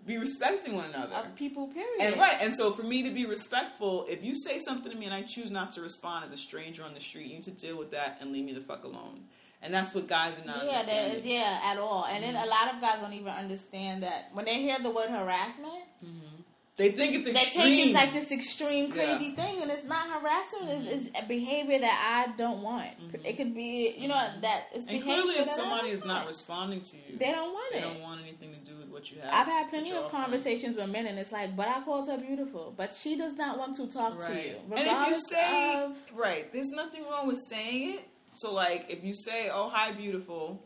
be 0.08 0.18
respecting 0.18 0.76
one 0.76 0.86
another. 0.86 1.14
Of 1.14 1.36
people, 1.36 1.68
period. 1.68 2.00
And 2.00 2.18
right, 2.18 2.38
and 2.40 2.54
so 2.54 2.74
for 2.74 2.84
me 2.84 3.04
to 3.04 3.12
be 3.12 3.26
respectful, 3.26 4.06
if 4.10 4.24
you 4.24 4.40
say 4.40 4.60
something 4.60 4.92
to 4.92 4.98
me 4.98 5.06
and 5.06 5.14
I 5.14 5.24
choose 5.24 5.52
not 5.52 5.74
to 5.74 5.82
respond 5.82 6.26
as 6.26 6.32
a 6.32 6.42
stranger 6.42 6.84
on 6.84 6.94
the 6.94 7.02
street, 7.02 7.28
you 7.28 7.36
need 7.36 7.44
to 7.44 7.52
deal 7.52 7.78
with 7.78 7.92
that 7.92 8.18
and 8.22 8.32
leave 8.32 8.46
me 8.46 8.54
the 8.54 8.62
fuck 8.62 8.84
alone. 8.84 9.26
And 9.62 9.74
that's 9.74 9.94
what 9.94 10.08
guys 10.08 10.38
are 10.38 10.46
not 10.46 10.66
Yeah, 10.66 10.72
understanding. 10.72 11.20
is, 11.20 11.26
yeah, 11.26 11.60
at 11.64 11.78
all. 11.78 12.06
And 12.06 12.24
then 12.24 12.36
mm-hmm. 12.36 12.46
a 12.46 12.48
lot 12.48 12.74
of 12.74 12.80
guys 12.80 13.00
don't 13.02 13.14
even 13.14 13.34
understand 13.34 14.04
that 14.04 14.30
when 14.34 14.46
they 14.46 14.62
hear 14.62 14.78
the 14.82 14.92
word 14.92 15.10
harassment, 15.10 15.84
mm-hmm. 16.04 16.37
They 16.78 16.92
think 16.92 17.16
it's 17.16 17.26
they 17.26 17.32
extreme. 17.32 17.76
take 17.78 17.88
it 17.88 17.94
like 17.94 18.14
this 18.14 18.32
extreme, 18.32 18.92
crazy 18.92 19.26
Yeah. 19.26 19.36
thing, 19.36 19.62
and 19.64 19.72
it's 19.72 19.84
not 19.84 20.10
harassment. 20.12 20.70
It's, 20.70 21.08
it's 21.08 21.20
a 21.20 21.28
behavior 21.28 21.80
that 21.80 22.28
I 22.30 22.38
don't 22.38 22.62
want. 22.62 23.02
Mm-hmm. 23.02 23.26
It 23.26 23.36
could 23.36 23.56
be, 23.56 23.96
you 23.98 24.08
know, 24.08 24.14
mm-hmm. 24.14 24.42
that 24.42 24.68
it's 24.72 24.86
and 24.86 25.00
behavior 25.00 25.24
clearly, 25.24 25.40
if 25.40 25.48
somebody 25.48 25.90
is 25.90 26.06
not 26.06 26.28
responding 26.28 26.82
to 26.82 26.96
you, 26.98 27.18
they 27.18 27.32
don't 27.32 27.52
want 27.52 27.74
they 27.74 27.80
it. 27.80 27.82
They 27.82 27.94
don't 27.94 28.02
want 28.04 28.22
anything 28.22 28.54
to 28.54 28.60
do 28.60 28.78
with 28.78 28.90
what 28.90 29.10
you 29.10 29.20
have. 29.22 29.34
I've 29.34 29.48
had 29.48 29.70
plenty 29.72 29.92
of 29.92 30.12
conversations 30.12 30.78
with 30.78 30.88
men, 30.90 31.08
and 31.08 31.18
it's 31.18 31.32
like, 31.32 31.56
but 31.56 31.68
I 31.68 31.82
called 31.82 32.08
her 32.10 32.18
beautiful, 32.20 32.76
but 32.78 32.94
she 32.94 33.18
does 33.18 33.34
not 33.34 33.58
want 33.58 33.76
to 33.78 33.88
talk 33.88 34.20
to 34.28 34.34
you, 34.36 34.58
And 34.76 34.88
if 34.88 35.08
you 35.08 35.22
say 35.32 35.84
of. 35.84 35.98
right, 36.14 36.54
there's 36.54 36.70
nothing 36.70 37.06
wrong 37.10 37.28
with 37.28 37.40
saying 37.50 37.96
it. 37.96 38.02
So 38.36 38.54
like, 38.54 38.86
if 38.90 39.04
you 39.04 39.16
say, 39.16 39.50
"Oh, 39.52 39.70
hi, 39.74 39.94
beautiful," 39.94 40.64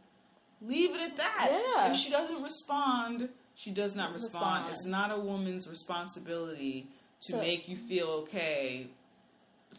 leave 0.62 0.94
it 0.94 1.00
at 1.00 1.16
that. 1.16 1.48
Yeah. 1.50 1.92
If 1.94 1.98
she 1.98 2.10
doesn't 2.10 2.44
respond, 2.44 3.30
she 3.56 3.72
does 3.72 3.96
not 3.96 4.14
respond. 4.14 4.66
Respond. 4.68 4.74
It's 4.74 4.86
not 4.86 5.12
a 5.12 5.20
woman's 5.20 5.68
responsibility 5.68 6.88
to 7.22 7.34
So- 7.34 7.42
make 7.42 7.68
you 7.68 7.78
feel 7.78 8.08
okay. 8.24 8.88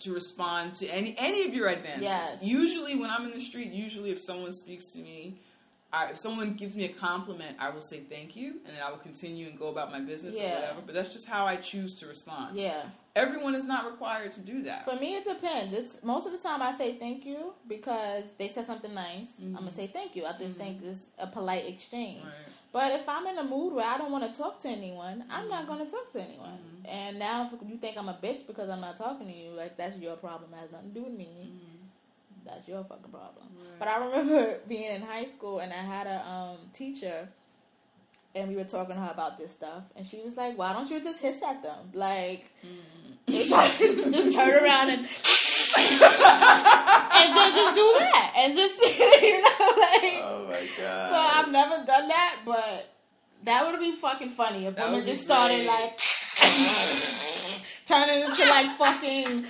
To 0.01 0.15
respond 0.15 0.75
to 0.77 0.89
any 0.89 1.15
any 1.19 1.47
of 1.47 1.55
your 1.55 1.69
advances. 1.69 2.05
Yes. 2.05 2.39
Usually, 2.43 2.97
when 2.97 3.11
I'm 3.11 3.25
in 3.27 3.33
the 3.33 3.45
street, 3.45 3.73
usually 3.73 4.11
if 4.11 4.21
someone 4.21 4.53
speaks 4.53 4.91
to 4.95 4.99
me, 4.99 5.39
I, 5.93 6.07
if 6.07 6.19
someone 6.19 6.55
gives 6.55 6.75
me 6.75 6.87
a 6.87 6.93
compliment, 6.93 7.59
I 7.61 7.69
will 7.69 7.83
say 7.83 8.01
thank 8.01 8.35
you, 8.35 8.61
and 8.65 8.75
then 8.75 8.83
I 8.83 8.91
will 8.91 8.99
continue 8.99 9.47
and 9.49 9.59
go 9.59 9.69
about 9.69 9.93
my 9.93 10.01
business 10.01 10.37
or 10.37 10.43
whatever. 10.43 10.81
But 10.85 10.95
that's 10.95 11.11
just 11.11 11.29
how 11.29 11.45
I 11.45 11.57
choose 11.57 11.95
to 11.97 12.07
respond 12.07 12.57
Yeah. 12.57 12.85
everyone 13.15 13.55
is 13.55 13.65
not 13.65 13.85
required 13.85 14.33
to 14.33 14.41
do 14.41 14.63
that. 14.63 14.87
For 14.87 14.97
me, 14.97 15.17
it 15.17 15.25
depends. 15.25 15.75
It's 15.75 16.03
most 16.03 16.27
of 16.27 16.33
the 16.33 16.39
time 16.39 16.63
I 16.63 16.75
say 16.75 16.99
thank 16.99 17.27
you 17.27 17.53
because 17.69 18.25
they 18.39 18.49
said 18.49 18.67
something 18.67 18.95
nice. 18.95 19.27
I'm 19.39 19.53
gonna 19.53 19.67
mm-hmm. 19.67 19.77
say 19.77 19.87
thank 19.87 20.17
you. 20.17 20.25
I 20.25 20.33
just 20.39 20.55
mm-hmm. 20.55 20.59
think 20.59 20.83
it's 20.83 21.05
a 21.19 21.27
polite 21.27 21.67
exchange. 21.67 22.25
Right. 22.25 22.35
But 22.73 22.93
if 22.93 23.09
I'm 23.09 23.27
in 23.27 23.37
a 23.37 23.45
mood 23.45 23.75
where 23.75 23.87
I 23.87 23.99
don't 23.99 24.11
want 24.11 24.31
to 24.31 24.37
talk 24.37 24.61
to 24.63 24.69
anyone, 24.69 25.25
I'm 25.31 25.49
not 25.49 25.67
gonna 25.67 25.89
talk 25.89 26.11
to 26.13 26.23
anyone. 26.23 26.59
Mm-hmm. 26.59 26.87
And 26.87 27.19
now, 27.19 27.51
if 27.53 27.69
you 27.69 27.77
think 27.77 27.99
I'm 27.99 28.09
a 28.09 28.19
bitch 28.23 28.47
because 28.47 28.71
I'm 28.71 28.81
not 28.81 28.97
talking 28.97 29.27
to 29.27 29.33
you, 29.33 29.51
like 29.51 29.77
that's 29.77 29.97
your 29.99 30.17
problem. 30.17 30.55
It 30.55 30.61
has 30.61 30.73
nothing 30.73 30.95
to 30.95 31.01
do 31.01 31.05
with 31.05 31.13
me. 31.13 31.53
That's 32.45 32.67
your 32.67 32.83
fucking 32.85 33.13
problem. 33.13 33.47
But 33.79 33.89
I 33.89 33.99
remember 33.99 34.59
being 34.69 34.91
in 34.91 35.03
high 35.03 35.27
school 35.27 35.59
and 35.59 35.73
I 35.73 35.83
had 35.83 36.07
a 36.07 36.27
um, 36.27 36.57
teacher. 36.73 37.29
And 38.35 38.49
we 38.49 38.57
were 38.57 38.65
talking 38.65 38.95
to 38.95 39.01
her 39.03 39.11
about 39.13 39.37
this 39.37 39.53
stuff, 39.53 39.83
and 39.95 40.07
she 40.07 40.23
was 40.23 40.39
like, 40.39 40.57
"Why 40.57 40.73
don't 40.73 40.91
you 40.91 41.03
just 41.03 41.21
hiss 41.21 41.43
at 41.47 41.63
them? 41.63 41.91
Like, 41.93 42.51
try 43.27 43.69
just 43.79 44.35
turn 44.35 44.65
around 44.65 44.89
and 44.89 45.07
and 45.77 47.35
just, 47.35 47.55
just 47.57 47.75
do 47.75 47.95
that, 47.99 48.33
and 48.37 48.57
just 48.57 48.77
you 49.23 49.43
know, 49.43 49.75
like." 49.77 50.21
Oh 50.23 50.47
my 50.49 50.67
god. 50.79 51.09
So 51.09 51.15
I've 51.17 51.51
never 51.51 51.85
done 51.85 52.09
that, 52.09 52.37
but 52.45 52.93
that 53.45 53.67
would 53.67 53.79
be 53.81 53.97
fucking 53.97 54.31
funny 54.31 54.67
if 54.67 54.77
That 54.77 54.91
women 54.91 55.05
just 55.05 55.25
started 55.25 55.67
like 55.67 55.99
turning 57.87 58.23
into 58.25 58.45
like 58.45 58.77
fucking 58.77 59.47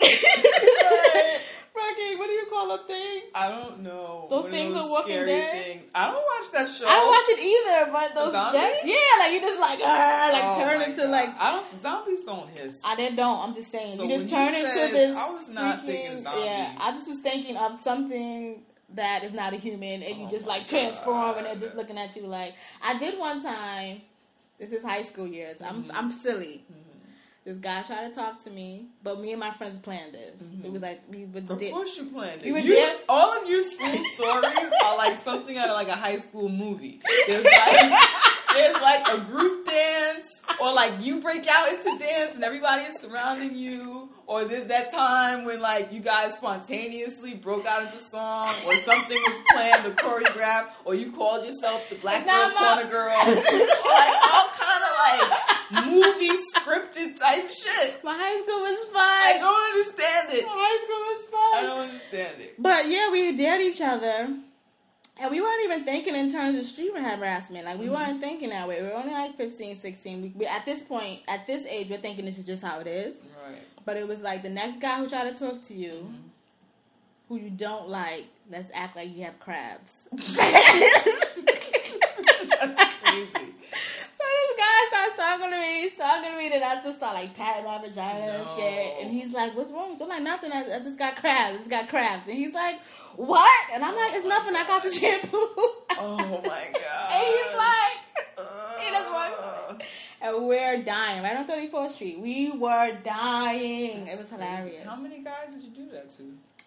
fucking 1.94 2.18
what 2.18 2.26
do 2.26 2.32
you 2.32 2.46
call 2.50 2.68
them 2.68 2.86
things? 2.86 3.22
I 3.34 3.48
don't 3.48 3.80
know. 3.80 4.26
Those 4.30 4.46
things 4.46 4.74
those 4.74 4.82
are 4.84 4.90
Walking 4.90 5.16
Dead? 5.26 5.64
Things. 5.64 5.82
I 5.94 6.06
don't 6.10 6.14
watch 6.14 6.52
that 6.52 6.70
show. 6.70 6.86
I 6.86 6.94
don't 6.96 7.08
watch 7.08 7.28
it 7.28 7.40
either, 7.40 7.92
but 7.92 8.14
those 8.14 8.32
Zombies? 8.32 8.60
yeah, 8.84 8.96
like 9.18 9.32
you 9.32 9.40
just 9.40 9.60
like 9.60 9.80
ah, 9.82 10.30
like 10.32 10.44
Oh 10.44 10.58
turn 10.64 10.82
into 10.82 11.02
God. 11.02 11.10
like 11.10 11.28
I 11.38 11.52
don't. 11.52 11.82
Zombies 11.82 12.20
don't 12.24 12.58
hiss. 12.58 12.82
I 12.84 12.96
didn't 12.96 13.16
don't. 13.16 13.38
I'm 13.38 13.54
just 13.54 13.70
saying 13.70 13.96
So 13.96 14.04
you 14.04 14.08
just 14.18 14.32
when 14.32 14.44
you 14.44 14.50
turn 14.50 14.54
into 14.54 14.70
said- 14.72 14.92
this. 14.92 15.16
I 15.16 15.30
was 15.30 15.48
not 15.48 15.82
freaking, 15.82 15.86
thinking 15.86 16.22
zombie. 16.22 16.40
Yeah, 16.44 16.74
I 16.78 16.92
just 16.92 17.08
was 17.08 17.18
thinking 17.20 17.56
of 17.56 17.80
something 17.80 18.62
that 18.94 19.24
is 19.24 19.32
not 19.32 19.54
a 19.54 19.56
human, 19.56 20.02
and 20.02 20.16
you 20.18 20.26
Oh 20.26 20.30
just 20.30 20.46
like 20.46 20.66
transform, 20.66 21.38
and 21.38 21.46
they're 21.46 21.56
just 21.56 21.74
looking 21.74 21.98
at 21.98 22.14
you 22.16 22.26
like. 22.26 22.54
I 22.82 22.98
did 22.98 23.18
one 23.18 23.42
time. 23.42 24.02
This 24.58 24.70
is 24.70 24.84
high 24.84 25.02
school 25.02 25.26
years. 25.26 25.60
I'm 25.60 25.84
Mm-hmm. 25.84 25.90
I'm 25.92 26.12
silly. 26.12 26.64
This 27.44 27.56
guy 27.58 27.82
tried 27.82 28.08
to 28.08 28.14
talk 28.14 28.42
to 28.44 28.50
me, 28.50 28.86
but 29.02 29.20
me 29.20 29.32
and 29.32 29.40
my 29.40 29.52
friends 29.54 29.78
planned 29.80 30.14
this. 30.14 30.34
It 30.64 30.70
was 30.70 30.80
like 30.80 31.00
we 31.08 31.24
would 31.24 31.44
Mm-hmm. 31.44 31.52
Of 31.54 31.58
did. 31.58 31.72
course 31.72 31.96
you 31.96 32.04
planned 32.06 32.42
it. 32.42 32.46
You 32.46 32.52
were 32.52 32.60
You- 32.60 32.74
there? 32.74 32.94
all 33.08 33.36
of 33.42 33.48
your 33.50 33.62
school 33.62 33.88
stories 34.14 34.70
are 34.84 34.96
like 34.96 35.18
something 35.18 35.58
out 35.58 35.68
of 35.68 35.74
like 35.74 35.88
a 35.88 35.96
high 35.96 36.18
school 36.20 36.48
movie. 36.48 37.00
There's 37.26 37.44
like 37.44 37.92
there's 38.54 38.80
like 38.80 39.08
a 39.08 39.18
group 39.18 39.66
dance, 39.66 40.42
or 40.60 40.72
like 40.72 41.00
you 41.00 41.20
break 41.20 41.46
out 41.48 41.68
into 41.68 41.98
dance 41.98 42.34
and 42.34 42.44
everybody 42.44 42.84
is 42.84 42.98
surrounding 43.00 43.56
you, 43.56 44.10
or 44.26 44.44
there's 44.44 44.66
that 44.68 44.90
time 44.90 45.44
when 45.44 45.60
like 45.60 45.92
you 45.92 46.00
guys 46.00 46.34
spontaneously 46.34 47.34
broke 47.34 47.66
out 47.66 47.82
into 47.84 47.98
song, 47.98 48.48
or 48.66 48.76
something 48.76 49.16
was 49.16 49.36
planned 49.50 49.86
or 49.86 49.90
choreograph, 49.92 50.70
or 50.84 50.94
you 50.94 51.12
called 51.12 51.44
yourself 51.44 51.88
the 51.88 51.96
Black 51.96 52.24
Girl 52.24 52.50
Corner 52.52 52.90
Girl, 52.90 53.16
or 53.16 53.34
like 53.34 54.16
all 54.32 54.48
kind 54.58 54.82
of 54.84 54.92
like 54.98 55.86
movie 55.86 56.36
scripted 56.54 57.18
type 57.18 57.50
shit. 57.50 58.04
My 58.04 58.14
high 58.14 58.40
school 58.42 58.60
was 58.60 58.84
fun. 58.86 58.96
I 58.96 59.38
don't 59.38 59.64
understand 59.72 60.28
it. 60.32 60.44
My 60.44 60.52
high 60.54 60.78
school 60.84 61.02
was 61.08 61.26
fun. 61.26 61.54
I 61.54 61.62
don't 61.62 61.80
understand 61.88 62.40
it. 62.40 62.54
But 62.58 62.88
yeah, 62.88 63.10
we 63.10 63.36
dared 63.36 63.62
each 63.62 63.80
other. 63.80 64.28
And 65.18 65.30
we 65.30 65.40
weren't 65.40 65.62
even 65.64 65.84
thinking 65.84 66.14
in 66.16 66.32
terms 66.32 66.56
of 66.56 66.64
street 66.64 66.92
harassment. 66.94 67.64
Like, 67.66 67.78
we 67.78 67.84
Mm-hmm. 67.86 67.94
weren't 67.94 68.20
thinking 68.20 68.48
that 68.50 68.66
way. 68.66 68.80
We 68.82 68.88
were 68.88 68.94
only 68.94 69.12
like 69.12 69.36
15, 69.36 69.78
16. 69.80 70.22
We, 70.22 70.32
we, 70.34 70.46
at 70.46 70.64
this 70.64 70.82
point, 70.82 71.20
at 71.28 71.46
this 71.46 71.64
age, 71.66 71.88
we're 71.90 71.98
thinking 71.98 72.24
this 72.24 72.38
is 72.38 72.44
just 72.46 72.62
how 72.62 72.80
it 72.80 72.86
is. 72.86 73.14
Right. 73.46 73.58
But 73.84 73.96
it 73.98 74.08
was 74.08 74.20
like 74.20 74.42
the 74.42 74.48
next 74.50 74.80
guy 74.80 74.98
who 74.98 75.08
tried 75.08 75.36
to 75.36 75.46
talk 75.48 75.62
to 75.68 75.74
you, 75.74 75.92
Mm-hmm. 76.08 76.28
who 77.28 77.36
you 77.38 77.50
don't 77.50 77.88
like, 77.88 78.24
let's 78.50 78.68
act 78.74 78.96
like 78.96 79.14
you 79.16 79.24
have 79.24 79.38
crabs. 79.38 80.08
That's 82.60 82.84
crazy. 83.02 83.54
Starts 84.92 85.16
talking 85.16 85.50
to 85.50 85.58
me, 85.58 85.80
he's 85.80 85.94
talking 85.96 86.30
to 86.30 86.36
me, 86.36 86.48
then 86.50 86.62
I 86.62 86.82
just 86.82 86.98
start 86.98 87.14
like 87.14 87.34
patting 87.34 87.64
my 87.64 87.80
vagina 87.80 88.38
and 88.38 88.46
shit. 88.48 88.96
And 89.00 89.10
he's 89.10 89.32
like, 89.32 89.56
What's 89.56 89.72
wrong? 89.72 89.92
with 89.92 90.00
you?" 90.00 90.04
I'm 90.04 90.10
like, 90.10 90.22
Nothing, 90.22 90.52
I, 90.52 90.76
I 90.76 90.78
just 90.80 90.98
got 90.98 91.16
crabs. 91.16 91.54
I 91.54 91.58
just 91.58 91.70
got 91.70 91.88
crabs. 91.88 92.28
And 92.28 92.36
he's 92.36 92.52
like, 92.52 92.76
What? 93.16 93.70
And 93.72 93.82
I'm 93.82 93.96
like, 93.96 94.12
It's 94.12 94.26
nothing, 94.26 94.54
I 94.54 94.66
got 94.66 94.82
the 94.82 94.90
shampoo. 94.90 95.38
Oh 95.38 96.42
my 96.44 96.68
god. 96.74 97.12
And 97.12 97.24
he's 97.24 97.56
like, 97.56 98.84
he 98.84 98.90
doesn't 98.90 99.12
want 99.12 99.82
and 100.22 100.46
we're 100.46 100.82
dying 100.84 101.22
right 101.22 101.36
on 101.36 101.48
34th 101.48 101.92
Street. 101.92 102.20
We 102.20 102.52
were 102.52 102.96
dying. 103.02 104.06
It 104.06 104.18
was 104.18 104.30
hilarious. 104.30 104.86
How 104.86 104.94
many 104.94 105.18
guys 105.18 105.52
did 105.52 105.64
you 105.64 105.70
do 105.70 105.90
that 105.90 106.10
to? 106.12 106.22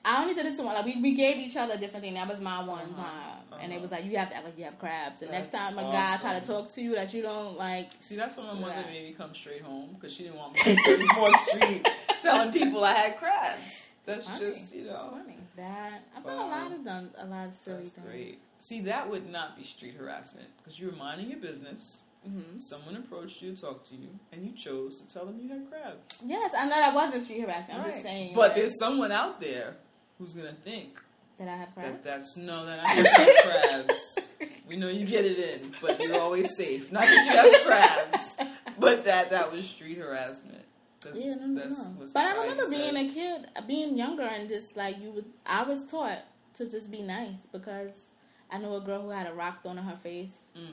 I 0.05 0.21
only 0.21 0.33
did 0.35 0.45
it 0.45 0.55
to 0.57 0.63
one. 0.63 0.75
Like 0.75 0.85
we, 0.85 1.01
we 1.01 1.13
gave 1.15 1.37
each 1.37 1.57
other 1.57 1.73
a 1.73 1.77
different 1.77 2.03
thing. 2.05 2.13
That 2.13 2.27
was 2.27 2.39
my 2.39 2.63
one 2.63 2.79
Uh-huh, 2.93 3.01
time, 3.03 3.59
and 3.59 3.71
it 3.71 3.75
uh-huh. 3.75 3.81
was 3.81 3.91
like 3.91 4.05
you 4.05 4.17
have 4.17 4.29
to 4.29 4.35
act 4.35 4.45
like 4.45 4.57
you 4.57 4.65
have 4.65 4.77
crabs. 4.79 5.19
The 5.19 5.25
next 5.27 5.51
time 5.51 5.77
a 5.79 5.83
guy 5.83 6.17
try 6.17 6.39
to 6.39 6.45
talk 6.45 6.71
to 6.73 6.81
you 6.81 6.93
that 6.95 7.13
you 7.13 7.21
don't 7.21 7.57
like, 7.57 7.91
See, 7.99 8.15
that's 8.15 8.37
when 8.37 8.45
my 8.47 8.53
mother 8.53 8.73
Right. 8.75 8.87
made 8.87 9.03
me 9.09 9.15
come 9.17 9.33
straight 9.33 9.61
home 9.61 9.95
because 9.95 10.13
she 10.15 10.23
didn't 10.23 10.37
want 10.37 10.53
me 10.53 10.71
on 10.71 10.77
34th 10.77 11.39
Street 11.47 11.87
telling 12.21 12.51
people 12.53 12.83
I 12.83 12.93
had 12.93 13.17
crabs. 13.17 13.87
That's 14.05 14.27
funny. 14.27 14.39
just, 14.51 14.75
you 14.75 14.83
know, 14.85 15.09
funny. 15.11 15.37
That 15.55 16.03
I've 16.15 16.23
done 16.23 16.37
Wow. 16.37 16.47
a 16.47 16.49
lot 16.51 16.71
of 16.71 16.83
done 16.85 17.09
a 17.17 17.25
lot 17.25 17.47
of 17.47 17.55
silly 17.55 17.77
that's 17.77 17.93
things. 17.93 18.07
great. 18.07 18.39
See, 18.59 18.81
that 18.81 19.09
would 19.09 19.27
not 19.29 19.57
be 19.57 19.63
street 19.65 19.95
harassment 19.97 20.47
because 20.57 20.79
you 20.79 20.87
were 20.87 20.95
minding 20.95 21.29
your 21.31 21.39
business. 21.39 22.01
hmm 22.23 22.57
Someone 22.59 22.95
approached 22.97 23.41
you 23.41 23.55
to 23.55 23.61
talk 23.61 23.83
to 23.89 23.95
you, 23.95 24.09
and 24.31 24.45
you 24.45 24.51
chose 24.53 25.01
to 25.01 25.11
tell 25.11 25.25
them 25.25 25.39
you 25.39 25.49
had 25.49 25.67
crabs. 25.69 26.19
Yes, 26.23 26.53
I 26.57 26.63
know 26.65 26.75
that 26.75 26.93
wasn't 26.93 27.23
street 27.23 27.41
harassment. 27.41 27.79
I'm 27.79 27.85
Right. 27.85 27.91
just 27.93 28.03
saying. 28.03 28.33
But 28.35 28.49
like, 28.49 28.55
there's 28.55 28.77
someone 28.79 29.11
out 29.11 29.39
there 29.41 29.75
who's 30.17 30.33
gonna 30.33 30.53
think 30.63 30.99
that 31.37 31.47
I 31.47 31.55
have 31.57 31.73
crabs. 31.73 31.91
that 31.91 32.03
that's 32.03 32.37
no, 32.37 32.65
that 32.65 32.79
I 32.79 32.87
have 32.89 33.85
crabs. 33.87 34.15
We 34.67 34.77
know 34.77 34.87
you 34.89 35.05
get 35.05 35.25
it 35.25 35.37
in, 35.37 35.75
but 35.79 35.99
you're 36.01 36.19
always 36.19 36.55
safe. 36.57 36.91
Not 36.91 37.03
that 37.03 37.25
you 37.25 37.31
have 37.31 37.65
crabs, 37.67 38.51
but 38.79 39.05
that 39.05 39.29
that 39.29 39.51
was 39.51 39.67
street 39.69 39.99
harassment. 39.99 40.63
That's, 41.01 41.19
Yeah, 41.19 41.35
no, 41.35 41.45
no, 41.45 41.63
that's 41.67 41.77
no. 41.77 41.83
what 41.91 42.11
But 42.11 42.23
I 42.23 42.41
remember 42.41 42.67
being 42.71 42.97
a 42.97 43.13
kid, 43.13 43.47
being 43.67 43.95
younger, 43.95 44.23
and 44.23 44.49
just 44.49 44.75
like 44.75 44.99
you 44.99 45.11
would, 45.11 45.25
I 45.45 45.61
was 45.61 45.83
taught 45.83 46.17
to 46.55 46.67
just 46.67 46.89
be 46.89 47.03
nice 47.03 47.45
because 47.45 48.09
I 48.49 48.57
know 48.57 48.73
a 48.75 48.81
girl 48.81 49.03
who 49.03 49.09
had 49.11 49.27
a 49.27 49.33
rock 49.33 49.61
thrown 49.61 49.77
in 49.77 49.83
her 49.83 49.97
face 50.01 50.39
Mm. 50.57 50.65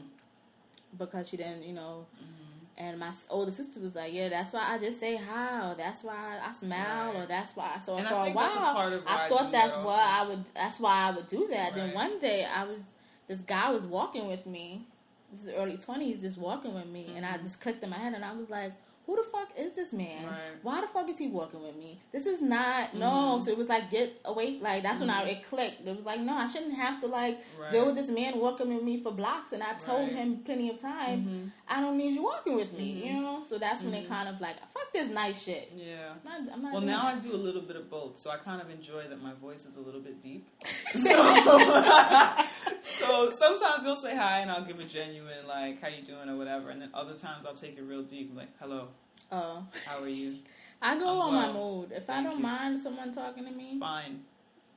because 0.99 1.29
she 1.29 1.37
didn't, 1.37 1.63
you 1.63 1.75
know, 1.75 2.07
Mm-hmm. 2.17 2.42
And 2.83 2.99
my 2.99 3.13
older 3.31 3.53
sister 3.53 3.79
was 3.79 3.95
like, 3.95 4.13
"Yeah, 4.13 4.29
that's 4.29 4.53
why 4.53 4.65
I 4.73 4.79
just 4.79 4.99
say 4.99 5.15
hi, 5.17 5.71
or 5.71 5.75
that's 5.77 6.03
why 6.03 6.41
I 6.43 6.53
smile, 6.53 7.13
Right. 7.13 7.23
or 7.23 7.27
that's 7.27 7.55
why." 7.55 7.79
So 7.79 7.97
And 7.97 8.07
I 8.07 8.11
for 8.11 8.17
a 8.17 8.31
a 8.31 8.33
while, 8.33 8.91
why 8.91 9.03
I 9.07 9.29
thought 9.29 9.53
that's 9.53 9.75
uh, 9.75 9.77
that 9.77 9.87
why. 9.87 10.03
I 10.03 10.29
would. 10.29 10.45
That's 10.55 10.81
why 10.81 11.09
I 11.09 11.11
would 11.15 11.29
do 11.29 11.47
that. 11.51 11.75
Then 11.75 11.95
one 11.95 12.19
day, 12.19 12.45
I 12.45 12.65
was 12.65 12.83
this 13.29 13.41
guy 13.41 13.71
was 13.71 13.85
walking 13.85 14.27
with 14.27 14.47
me. 14.47 14.87
This 15.33 15.45
is 15.45 15.55
early 15.57 15.77
twenties, 15.77 16.23
just 16.23 16.39
walking 16.39 16.75
with 16.75 16.87
me, 16.87 17.13
and 17.17 17.25
I 17.25 17.35
mm-hmm. 17.35 17.45
just 17.45 17.61
clicked 17.61 17.85
in 17.85 17.91
my 17.91 17.99
head, 17.99 18.15
and 18.15 18.25
I 18.25 18.33
was 18.33 18.51
like, 18.51 18.73
"Who 19.07 19.17
the 19.17 19.23
fuck 19.25 19.49
is 19.59 19.73
this 19.73 19.93
man? 19.93 20.19
Mm-hmm. 20.25 20.27
Right. 20.27 20.63
Why 20.63 20.81
the 20.81 20.87
fuck 20.89 21.09
is 21.09 21.19
he 21.19 21.27
walking 21.29 21.63
with 21.63 21.77
me? 21.77 22.01
This 22.13 22.27
is 22.27 22.41
not 22.41 22.95
no." 22.95 23.41
So 23.45 23.51
it 23.51 23.59
was 23.59 23.69
like, 23.69 23.91
"Get 23.91 24.21
away!" 24.25 24.59
Like 24.61 24.83
that's 24.83 25.01
when 25.01 25.11
I 25.11 25.23
it 25.25 25.45
clicked. 25.45 25.87
It 25.87 25.97
was 25.97 26.05
like, 26.05 26.21
"No, 26.21 26.35
I 26.35 26.47
shouldn't 26.47 26.75
have 26.75 27.01
to 27.01 27.07
like 27.09 27.39
Mm-hmm. 27.39 27.61
Right. 27.63 27.71
deal 27.71 27.87
with 27.87 27.95
this 27.97 28.11
man 28.11 28.39
walking 28.39 28.73
with 28.75 28.83
me 28.85 29.03
for 29.03 29.13
blocks." 29.13 29.53
And 29.53 29.63
I 29.63 29.75
told 29.75 30.09
Right. 30.09 30.17
him 30.17 30.39
plenty 30.45 30.71
of 30.71 30.79
times, 30.79 31.29
Mhm. 31.29 31.51
"I 31.69 31.81
don't 31.81 31.97
need 31.97 32.15
you 32.15 32.23
walking 32.23 32.55
with 32.57 32.73
me," 32.73 32.95
Mhm. 32.95 33.07
you 33.07 33.21
know. 33.21 33.43
So 33.43 33.59
that's 33.59 33.83
when 33.83 33.95
it 33.95 34.05
Mhm. 34.05 34.09
kind 34.09 34.29
of 34.29 34.41
like, 34.41 34.57
"Fuck 34.73 34.93
this 34.93 35.09
nice 35.09 35.43
shit." 35.43 35.73
Yeah. 35.75 36.13
I'm 36.25 36.47
not, 36.47 36.55
I'm 36.55 36.63
not 36.63 36.73
Well, 36.73 36.83
now 36.83 37.07
I 37.07 37.17
do 37.19 37.35
a 37.35 37.43
little 37.49 37.63
bit 37.63 37.77
of 37.77 37.91
both, 37.91 38.19
so 38.21 38.31
I 38.31 38.37
kind 38.37 38.61
of 38.63 38.71
enjoy 38.71 39.09
that 39.09 39.21
my 39.23 39.33
voice 39.35 39.67
is 39.67 39.77
a 39.77 39.81
little 39.81 40.01
bit 40.01 40.23
deep. 40.23 40.47
So, 40.93 41.11
so 42.99 43.31
sometimes 43.31 43.85
they'll 43.85 43.97
say 43.97 44.17
hi, 44.17 44.41
and 44.41 44.51
I'll 44.51 44.65
give 44.65 44.79
a 44.81 44.85
genuine 44.85 45.47
like 45.49 45.81
"How 45.81 45.89
you 45.89 46.03
doing?" 46.03 46.29
or 46.29 46.37
whatever, 46.37 46.71
and 46.71 46.81
then 46.83 46.91
other 46.95 47.15
times 47.15 47.45
I'll 47.47 47.55
take 47.55 47.77
it 47.79 47.83
real 47.83 48.03
deep, 48.03 48.33
like 48.37 48.49
"Hello, 48.61 48.89
Oh, 49.31 49.65
how 49.87 50.01
are 50.03 50.09
you?" 50.09 50.37
I 50.83 50.99
go 50.99 51.09
I'm 51.09 51.21
on 51.21 51.35
my 51.35 51.53
mood. 51.53 51.93
If 51.93 52.11
I 52.11 52.23
don't 52.23 52.37
you. 52.39 52.43
mind 52.43 52.81
someone 52.81 53.13
talking 53.13 53.45
to 53.45 53.51
me, 53.53 53.79
Fine. 53.79 54.23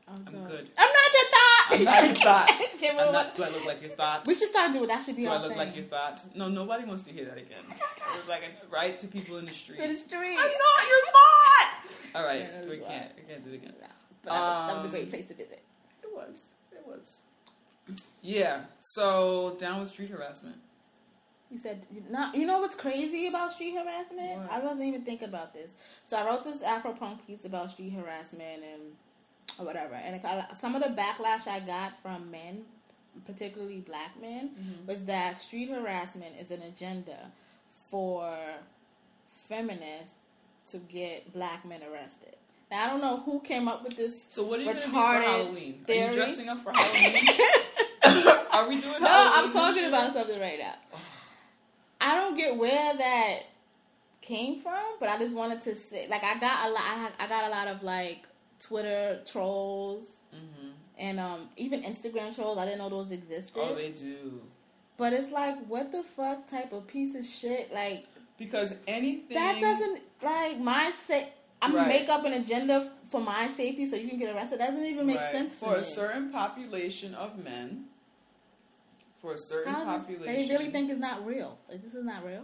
I'll 0.08 0.18
I'm 0.18 0.24
good. 0.24 0.70
I'm 0.78 0.88
not 0.88 1.14
your 1.14 1.24
thought. 1.34 1.68
I'm 1.72 1.84
not 1.84 2.04
your 2.06 2.24
thought. 2.24 2.52
I'm 3.08 3.12
not, 3.12 3.34
do 3.34 3.44
I 3.44 3.50
look 3.50 3.66
like 3.66 3.82
your 3.82 3.90
thought? 3.96 4.28
we 4.28 4.36
should 4.36 4.50
start 4.50 4.72
doing 4.72 4.88
that. 4.88 5.04
Should 5.04 5.16
be 5.16 5.24
Do 5.24 5.30
I 5.30 5.38
look 5.40 5.50
thing. 5.50 5.58
like 5.58 5.76
your 5.76 5.86
thought? 5.86 6.22
No, 6.36 6.48
nobody 6.48 6.86
wants 6.86 7.02
to 7.04 7.12
hear 7.12 7.26
that 7.26 7.40
again. 7.40 7.64
It's 7.72 8.28
like 8.28 8.44
right 8.72 8.96
to 9.00 9.08
people 9.08 9.38
in 9.38 9.46
the 9.46 9.52
street. 9.54 9.80
In 9.80 9.92
the 9.92 9.98
street. 9.98 10.38
I'm 10.38 10.52
not 10.52 10.88
your 10.88 11.02
thought. 11.12 11.74
All 12.14 12.24
right, 12.24 12.42
Yeah, 12.42 12.70
we 12.70 12.78
can't. 12.78 13.12
We 13.18 13.24
can't 13.24 13.44
do 13.44 13.52
it 13.52 13.56
again. 13.56 13.74
No, 13.82 13.88
but 14.24 14.30
that 14.32 14.40
was, 14.40 14.68
that 14.70 14.76
was 14.78 14.84
a 14.84 14.88
Um, 14.88 14.92
great 14.92 15.10
place 15.10 15.26
to 15.26 15.34
visit. 15.34 15.64
It 16.04 16.10
was. 16.14 16.36
It 16.72 16.86
was. 16.86 17.98
Yeah. 18.26 18.62
So 18.80 19.56
down 19.60 19.82
with 19.82 19.90
street 19.90 20.10
harassment. 20.10 20.58
You 21.52 21.60
said, 21.60 21.86
not, 22.10 22.36
you 22.36 22.46
know 22.46 22.60
what's 22.60 22.76
crazy 22.76 23.28
about 23.28 23.54
street 23.54 23.76
harassment? 23.76 24.40
What? 24.42 24.52
I 24.52 24.60
wasn't 24.60 24.84
even 24.86 25.04
thinking 25.04 25.30
about 25.30 25.54
this. 25.54 25.72
So 26.08 26.18
I 26.18 26.26
wrote 26.26 26.44
this 26.44 26.62
Afro 26.64 26.92
punk 26.94 27.26
piece 27.28 27.46
about 27.46 27.70
street 27.70 27.92
harassment 27.94 28.64
and 28.74 28.82
or 29.60 29.66
whatever. 29.66 29.94
And 29.94 30.16
it, 30.16 30.24
some 30.58 30.74
of 30.76 30.82
the 30.82 30.90
backlash 30.90 31.48
I 31.48 31.60
got 31.60 31.94
from 32.02 32.32
men, 32.32 32.64
particularly 33.28 33.80
black 33.80 34.20
men, 34.20 34.50
Mm-hmm. 34.60 34.88
was 34.88 35.04
that 35.06 35.38
street 35.38 35.70
harassment 35.70 36.34
is 36.42 36.50
an 36.50 36.64
agenda 36.64 37.32
for 37.92 38.36
feminists 39.48 40.16
to 40.72 40.78
get 40.80 41.32
black 41.32 41.64
men 41.64 41.82
arrested. 41.84 42.36
Now 42.72 42.86
I 42.86 42.90
don't 42.90 43.02
know 43.02 43.18
who 43.18 43.40
came 43.42 43.68
up 43.68 43.84
with 43.84 43.96
this. 43.96 44.24
So 44.30 44.44
what 44.44 44.60
are 44.60 44.64
you 44.64 44.74
do 44.74 44.80
for 44.82 44.88
Retarded 44.90 45.24
Halloween? 45.26 45.80
Are 45.84 45.86
theory. 45.86 46.08
you 46.10 46.14
dressing 46.16 46.50
up 46.50 46.64
for 46.64 46.72
Halloween? 46.74 47.28
are 48.64 48.68
we 48.70 48.80
doing 48.82 49.02
No, 49.02 49.32
I'm 49.36 49.52
talking 49.52 49.86
about 49.86 50.14
something 50.14 50.40
right 50.40 50.60
now. 50.60 50.76
I 52.02 52.16
don't 52.16 52.36
get 52.36 52.58
where 52.58 52.96
that 52.98 53.40
came 54.22 54.62
from, 54.62 54.84
but 55.00 55.10
I 55.10 55.18
just 55.18 55.36
wanted 55.36 55.62
to 55.62 55.76
say, 55.76 56.08
like, 56.10 56.24
I 56.24 56.40
got 56.40 56.68
a 56.68 56.72
lot. 56.72 56.82
I, 56.84 57.12
I 57.20 57.28
got 57.28 57.46
a 57.46 57.50
lot 57.50 57.68
of 57.68 57.84
like 57.84 58.26
Twitter 58.60 59.22
trolls 59.26 60.06
Mhm. 60.34 60.72
and 60.98 61.20
um 61.20 61.50
even 61.58 61.82
Instagram 61.84 62.36
trolls. 62.36 62.58
I 62.58 62.66
didn't 62.66 62.80
know 62.80 62.90
those 62.90 63.12
existed. 63.12 63.54
Oh, 63.56 63.76
they 63.76 63.92
do. 63.92 64.42
but 64.98 65.14
it's 65.14 65.32
like, 65.32 65.58
what 65.68 65.92
the 65.92 66.04
fuck 66.04 66.48
type 66.48 66.72
of 66.74 66.88
piece 66.88 67.16
of 67.16 67.26
shit? 67.26 67.74
Like 67.74 68.06
Because 68.38 68.76
anything 68.88 69.36
that 69.36 69.60
doesn't 69.62 70.02
like 70.22 70.60
my 70.60 70.92
say. 71.08 71.30
I'm 71.62 71.74
Right. 71.74 71.88
make 71.88 72.10
up 72.10 72.26
an 72.26 72.34
agenda 72.34 72.92
for 73.10 73.22
my 73.22 73.50
safety 73.50 73.90
so 73.90 73.96
you 73.96 74.10
can 74.10 74.20
get 74.20 74.36
arrested. 74.36 74.60
That 74.60 74.72
doesn't 74.72 74.86
even 74.86 75.08
make 75.08 75.18
Right. 75.20 75.32
sense 75.32 75.54
for 75.54 75.76
a 75.76 75.84
certain 75.84 76.30
population 76.32 77.16
of 77.16 77.38
men. 77.38 77.86
For 79.26 79.34
a 79.34 79.38
certain 79.38 79.74
How 79.74 79.82
is 79.96 80.02
this, 80.08 80.16
population, 80.18 80.48
they 80.48 80.54
really 80.56 80.70
think 80.72 80.90
it's 80.92 81.00
not 81.00 81.26
real. 81.26 81.58
Like 81.70 81.82
this 81.84 81.94
is 81.96 82.06
not 82.06 82.24
real. 82.26 82.44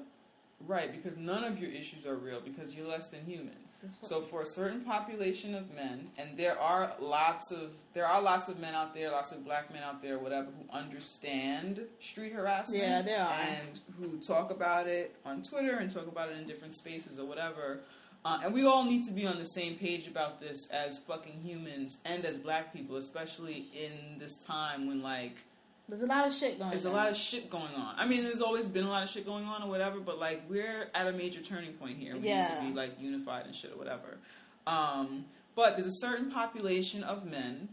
right? 0.67 0.91
Because 0.91 1.17
none 1.17 1.43
of 1.43 1.59
your 1.59 1.71
issues 1.71 2.05
are 2.05 2.15
real 2.15 2.39
because 2.41 2.73
you're 2.73 2.87
less 2.87 3.07
than 3.09 3.23
human. 3.25 3.53
This 3.81 3.91
is 3.91 3.97
fu- 3.97 4.07
So 4.07 4.21
for 4.21 4.41
a 4.41 4.45
certain 4.45 4.81
population 4.81 5.55
of 5.55 5.73
men, 5.75 6.07
and 6.17 6.37
there 6.37 6.59
are 6.59 6.93
lots 6.99 7.51
of 7.51 7.71
there 7.93 8.05
are 8.07 8.21
lots 8.21 8.47
of 8.49 8.59
men 8.59 8.73
out 8.75 8.93
there, 8.95 9.11
lots 9.11 9.31
of 9.31 9.43
black 9.45 9.71
men 9.73 9.83
out 9.83 10.01
there, 10.01 10.17
whatever, 10.19 10.47
who 10.57 10.65
understand 10.77 11.81
street 11.99 12.31
harassment. 12.33 12.81
Yeah, 12.81 13.01
there 13.01 13.21
are. 13.21 13.31
and 13.33 13.79
who 13.99 14.17
talk 14.19 14.51
about 14.51 14.87
it 14.87 15.15
on 15.25 15.41
Twitter 15.43 15.75
and 15.77 15.91
talk 15.93 16.07
about 16.07 16.29
it 16.29 16.37
in 16.37 16.47
different 16.47 16.75
spaces 16.75 17.19
or 17.19 17.25
whatever. 17.25 17.79
Uh, 18.23 18.39
and 18.43 18.53
we 18.53 18.65
all 18.65 18.83
need 18.85 19.03
to 19.03 19.11
be 19.11 19.25
on 19.25 19.39
the 19.39 19.45
same 19.45 19.75
page 19.75 20.07
about 20.07 20.39
this 20.39 20.69
as 20.71 20.99
fucking 21.07 21.39
humans 21.43 21.97
and 22.05 22.23
as 22.23 22.37
black 22.37 22.71
people, 22.71 22.97
especially 22.97 23.67
in 23.73 24.19
this 24.19 24.37
time 24.45 24.87
when 24.87 25.01
like 25.01 25.35
There's 25.91 26.03
a 26.03 26.07
lot 26.07 26.25
of 26.27 26.33
shit 26.33 26.57
going. 26.57 26.63
On. 26.63 26.69
There's 26.71 26.85
a 26.85 26.89
lot 26.91 27.09
of 27.09 27.17
shit 27.17 27.49
going 27.49 27.73
on. 27.75 27.95
I 27.97 28.05
mean, 28.07 28.23
there's 28.23 28.41
always 28.41 28.65
been 28.65 28.85
a 28.85 28.89
lot 28.89 29.03
of 29.03 29.09
shit 29.09 29.25
going 29.25 29.43
on 29.45 29.61
or 29.61 29.69
whatever, 29.69 29.99
but 29.99 30.19
like 30.19 30.43
we're 30.49 30.87
at 30.95 31.07
a 31.07 31.11
major 31.11 31.41
turning 31.41 31.73
point 31.73 31.97
here. 31.97 32.15
We 32.15 32.27
Yeah. 32.29 32.41
need 32.41 32.55
to 32.55 32.61
be 32.69 32.73
like 32.73 32.99
unified 32.99 33.45
and 33.45 33.55
shit 33.55 33.71
or 33.73 33.77
whatever. 33.77 34.17
Um, 34.67 35.25
but 35.55 35.75
there's 35.75 35.87
a 35.87 35.99
certain 35.99 36.31
population 36.31 37.03
of 37.03 37.25
men 37.25 37.69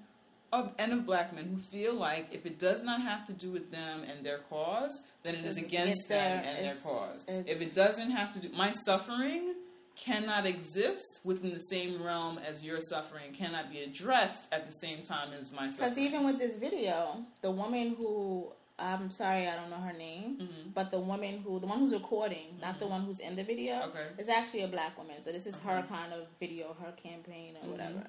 of 0.51 0.73
and 0.79 0.93
of 0.95 1.05
black 1.05 1.35
men 1.35 1.45
who 1.45 1.59
feel 1.59 1.93
like 1.95 2.27
if 2.33 2.47
it 2.47 2.59
does 2.59 2.83
not 2.83 3.03
have 3.03 3.27
to 3.27 3.33
do 3.35 3.51
with 3.51 3.71
them 3.71 4.03
and 4.03 4.25
their 4.25 4.39
cause, 4.51 5.03
then 5.23 5.35
it 5.35 5.45
is 5.45 5.59
against 5.59 6.09
their- 6.09 6.37
them 6.39 6.45
and 6.47 6.67
their 6.67 6.75
cause. 6.77 7.25
If 7.29 7.61
it 7.61 7.75
doesn't 7.75 8.11
have 8.13 8.33
to 8.33 8.41
do 8.41 8.49
my 8.57 8.73
suffering 8.73 9.55
cannot 9.99 10.47
exist 10.47 11.21
within 11.25 11.53
the 11.53 11.61
same 11.61 12.03
realm 12.03 12.39
as 12.39 12.65
your 12.65 12.81
suffering 12.81 13.33
cannot 13.33 13.71
be 13.71 13.81
addressed 13.83 14.53
at 14.53 14.67
the 14.67 14.73
same 14.73 15.03
time 15.03 15.33
as 15.39 15.53
my 15.53 15.69
suffering. 15.69 15.91
Because 15.91 15.99
even 15.99 16.25
with 16.25 16.39
this 16.39 16.57
video, 16.57 17.25
the 17.43 17.51
woman 17.51 17.95
who 17.97 18.53
I'm 18.81 19.11
sorry, 19.11 19.49
I 19.49 19.57
don't 19.57 19.71
know 19.71 19.77
her 19.77 19.93
name, 19.93 20.39
Mhm. 20.41 20.73
but 20.73 20.93
the 20.93 21.01
woman 21.01 21.39
who 21.41 21.59
the 21.59 21.67
one 21.67 21.81
who's 21.81 21.93
recording, 21.93 22.59
not 22.61 22.79
the 22.79 22.87
one 22.87 23.03
who's 23.05 23.19
in 23.19 23.35
the 23.35 23.43
video, 23.43 23.83
Okay. 23.89 24.07
is 24.19 24.29
actually 24.29 24.63
a 24.63 24.69
black 24.69 24.97
woman. 24.97 25.17
So 25.25 25.33
this 25.33 25.47
is 25.49 25.59
her 25.59 25.83
kind 25.89 26.13
of 26.13 26.29
video, 26.39 26.75
her 26.75 26.93
campaign 26.93 27.57
or 27.57 27.67
Mhm. 27.67 27.71
whatever. 27.73 28.07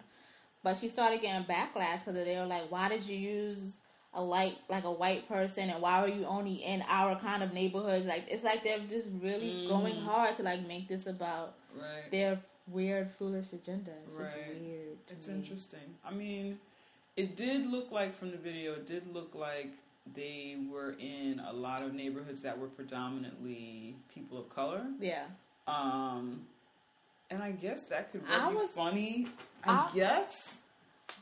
But 0.62 0.78
she 0.78 0.88
started 0.90 1.22
getting 1.22 1.44
backlash 1.46 2.06
because 2.06 2.14
they 2.14 2.38
were 2.38 2.46
like, 2.46 2.70
"Why 2.70 2.88
did 2.90 3.02
you 3.04 3.18
use 3.18 3.80
a 4.14 4.22
light 4.22 4.58
like 4.70 4.84
a 4.86 4.92
white 4.92 5.28
person, 5.28 5.70
and 5.70 5.82
why 5.82 6.02
are 6.04 6.08
you 6.08 6.26
only 6.26 6.56
in 6.64 6.82
our 6.88 7.20
kind 7.20 7.44
of 7.44 7.54
neighborhoods?" 7.54 8.06
Like 8.06 8.26
it's 8.30 8.44
like 8.44 8.64
they're 8.64 8.80
just 8.80 9.08
really 9.22 9.68
going 9.68 9.96
Mhm. 9.96 10.04
hard 10.06 10.36
to 10.36 10.44
like 10.44 10.66
make 10.68 10.88
this 10.88 11.06
about 11.08 11.54
right. 11.76 12.10
their 12.12 12.40
weird, 12.68 13.12
foolish 13.12 13.52
agenda. 13.54 13.92
It's 14.06 14.16
just 14.18 14.36
weird. 14.38 14.98
It's 15.10 15.28
me. 15.28 15.34
interesting. 15.36 15.96
I 16.06 16.12
mean, 16.12 16.60
it 17.16 17.36
did 17.36 17.66
look 17.66 17.92
like 17.92 18.16
from 18.16 18.32
the 18.32 18.38
video, 18.38 18.74
it 18.74 18.86
did 18.88 19.14
look 19.14 19.34
like 19.36 19.72
they 20.16 20.56
were 20.72 20.96
in 21.00 21.40
a 21.48 21.54
lot 21.54 21.82
of 21.84 21.94
neighborhoods 21.94 22.42
that 22.42 22.58
were 22.58 22.68
predominantly 22.68 23.96
people 24.14 24.38
of 24.38 24.50
color. 24.50 24.86
Yeah. 25.00 25.26
Um, 25.68 26.46
and 27.30 27.44
I 27.44 27.52
guess 27.52 27.84
that 27.84 28.12
could 28.12 28.24
I 28.28 28.52
be 28.52 28.68
funny. 28.68 29.28
I, 29.64 29.72
I- 29.72 29.92
guess, 29.94 30.58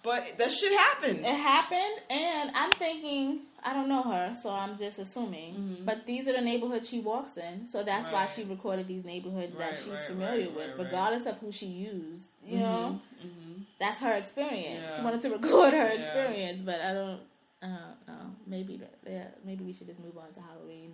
but 0.03 0.37
that 0.37 0.51
shit 0.51 0.71
happened. 0.77 1.19
It 1.19 1.25
happened, 1.25 2.01
and 2.09 2.51
I'm 2.55 2.71
thinking 2.71 3.41
I 3.63 3.73
don't 3.73 3.89
know 3.89 4.03
her, 4.03 4.33
so 4.41 4.49
I'm 4.51 4.77
just 4.77 4.99
assuming. 4.99 5.55
Mhm. 5.55 5.85
But 5.85 6.05
these 6.05 6.27
are 6.27 6.33
the 6.33 6.41
neighborhoods 6.41 6.87
she 6.87 6.99
walks 6.99 7.37
in, 7.37 7.65
so 7.65 7.83
that's 7.83 8.09
why 8.11 8.25
she 8.27 8.43
recorded 8.43 8.87
these 8.87 9.03
neighborhoods 9.03 9.53
Right, 9.53 9.71
that 9.73 9.75
she's 9.79 9.87
right, 9.99 10.05
familiar 10.07 10.45
right, 10.47 10.55
with, 10.55 10.67
right, 10.69 10.77
right. 10.77 10.85
regardless 10.85 11.25
of 11.25 11.37
who 11.39 11.51
she 11.51 11.65
used. 11.67 12.29
You 12.45 12.59
know, 12.59 13.01
hmm 13.21 13.61
that's 13.79 13.99
her 13.99 14.13
experience. 14.13 14.95
She 14.95 15.01
wanted 15.01 15.21
to 15.21 15.29
record 15.37 15.73
her 15.73 15.79
Yeah. 15.87 15.99
experience, 15.99 16.61
but 16.61 16.79
I 16.81 16.93
don't. 16.93 17.19
I 17.61 17.67
don't 17.67 18.07
know. 18.07 18.35
Maybe 18.45 18.77
that. 18.77 18.95
Yeah. 19.05 19.27
Maybe 19.43 19.63
we 19.65 19.73
should 19.73 19.87
just 19.87 19.99
move 19.99 20.17
on 20.17 20.31
to 20.33 20.39
Halloween 20.41 20.93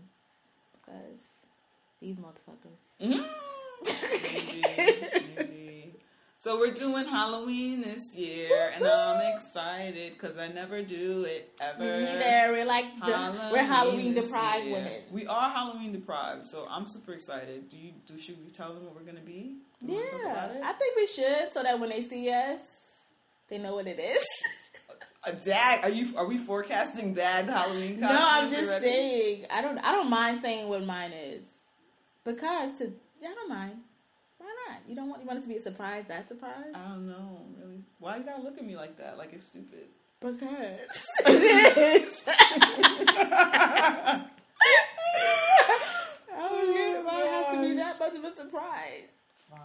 because 0.73 1.19
these 2.01 2.15
motherfuckers. 2.17 2.79
maybe, 2.99 4.63
maybe. 5.37 5.62
So 6.43 6.59
we're 6.59 6.73
doing 6.73 7.05
Halloween 7.05 7.79
this 7.79 8.13
year, 8.13 8.73
and 8.75 8.85
I'm 8.85 9.33
excited 9.33 10.11
because 10.11 10.37
I 10.37 10.49
never 10.49 10.81
do 10.81 11.23
it 11.23 11.53
ever. 11.61 11.79
Me 11.79 12.03
neither. 12.03 12.51
We're 12.51 12.65
like 12.65 12.83
the, 12.99 13.49
we're 13.49 13.63
Halloween 13.63 14.13
deprived 14.13 14.65
year. 14.65 14.73
women. 14.73 15.03
We 15.09 15.25
are 15.25 15.49
Halloween 15.49 15.93
deprived, 15.93 16.45
so 16.45 16.67
I'm 16.69 16.85
super 16.85 17.13
excited. 17.13 17.69
Do 17.69 17.77
you? 17.77 17.93
Do 18.05 18.19
should 18.19 18.43
we 18.43 18.51
tell 18.51 18.73
them 18.73 18.83
what 18.83 18.93
we're 18.93 19.05
gonna 19.05 19.21
be? 19.21 19.59
Do 19.85 19.93
you 19.93 20.05
talk 20.05 20.19
about 20.19 20.51
Yeah, 20.51 20.57
it? 20.57 20.63
I 20.65 20.73
think 20.73 20.97
we 20.97 21.07
should, 21.07 21.53
so 21.53 21.63
that 21.63 21.79
when 21.79 21.89
they 21.89 22.01
see 22.01 22.29
us, 22.29 22.59
they 23.49 23.57
know 23.57 23.75
what 23.75 23.87
it 23.87 24.01
is. 24.01 24.25
A 25.23 25.31
dag? 25.31 25.85
Are 25.85 25.89
you? 25.89 26.09
Are 26.17 26.25
we 26.25 26.37
forecasting 26.37 27.13
bad 27.13 27.47
Halloween? 27.47 28.01
costumes 28.01 28.19
no, 28.19 28.27
I'm 28.29 28.49
just 28.51 28.67
already? 28.69 28.85
saying. 28.85 29.45
I 29.49 29.61
don't. 29.61 29.77
I 29.77 29.93
don't 29.93 30.09
mind 30.09 30.41
saying 30.41 30.67
what 30.67 30.85
mine 30.85 31.13
is 31.13 31.45
because 32.25 32.77
to. 32.79 32.91
I 33.25 33.33
don't 33.33 33.47
mind. 33.47 33.75
You 34.87 34.95
don't 34.95 35.09
want 35.09 35.21
you 35.21 35.27
want 35.27 35.39
it 35.39 35.43
to 35.43 35.49
be 35.49 35.57
a 35.57 35.61
surprise. 35.61 36.05
That 36.07 36.27
surprise. 36.27 36.73
I 36.73 36.89
don't 36.89 37.07
know. 37.07 37.41
Really, 37.59 37.83
why 37.99 38.17
you 38.17 38.23
gotta 38.23 38.41
look 38.41 38.57
at 38.57 38.65
me 38.65 38.75
like 38.75 38.97
that? 38.97 39.17
Like 39.17 39.33
it's 39.33 39.45
stupid. 39.47 39.87
Because 40.19 40.39
oh, 41.25 41.27
oh, 41.27 41.33
it 41.33 41.77
is. 41.77 42.23
I 42.27 44.25
oh 46.37 46.73
get 46.73 47.05
why 47.05 47.21
it 47.21 47.29
has 47.29 47.55
to 47.55 47.61
be 47.61 47.73
that 47.75 47.99
much 47.99 48.15
of 48.15 48.23
a 48.23 48.35
surprise. 48.35 49.09
Fine. 49.49 49.59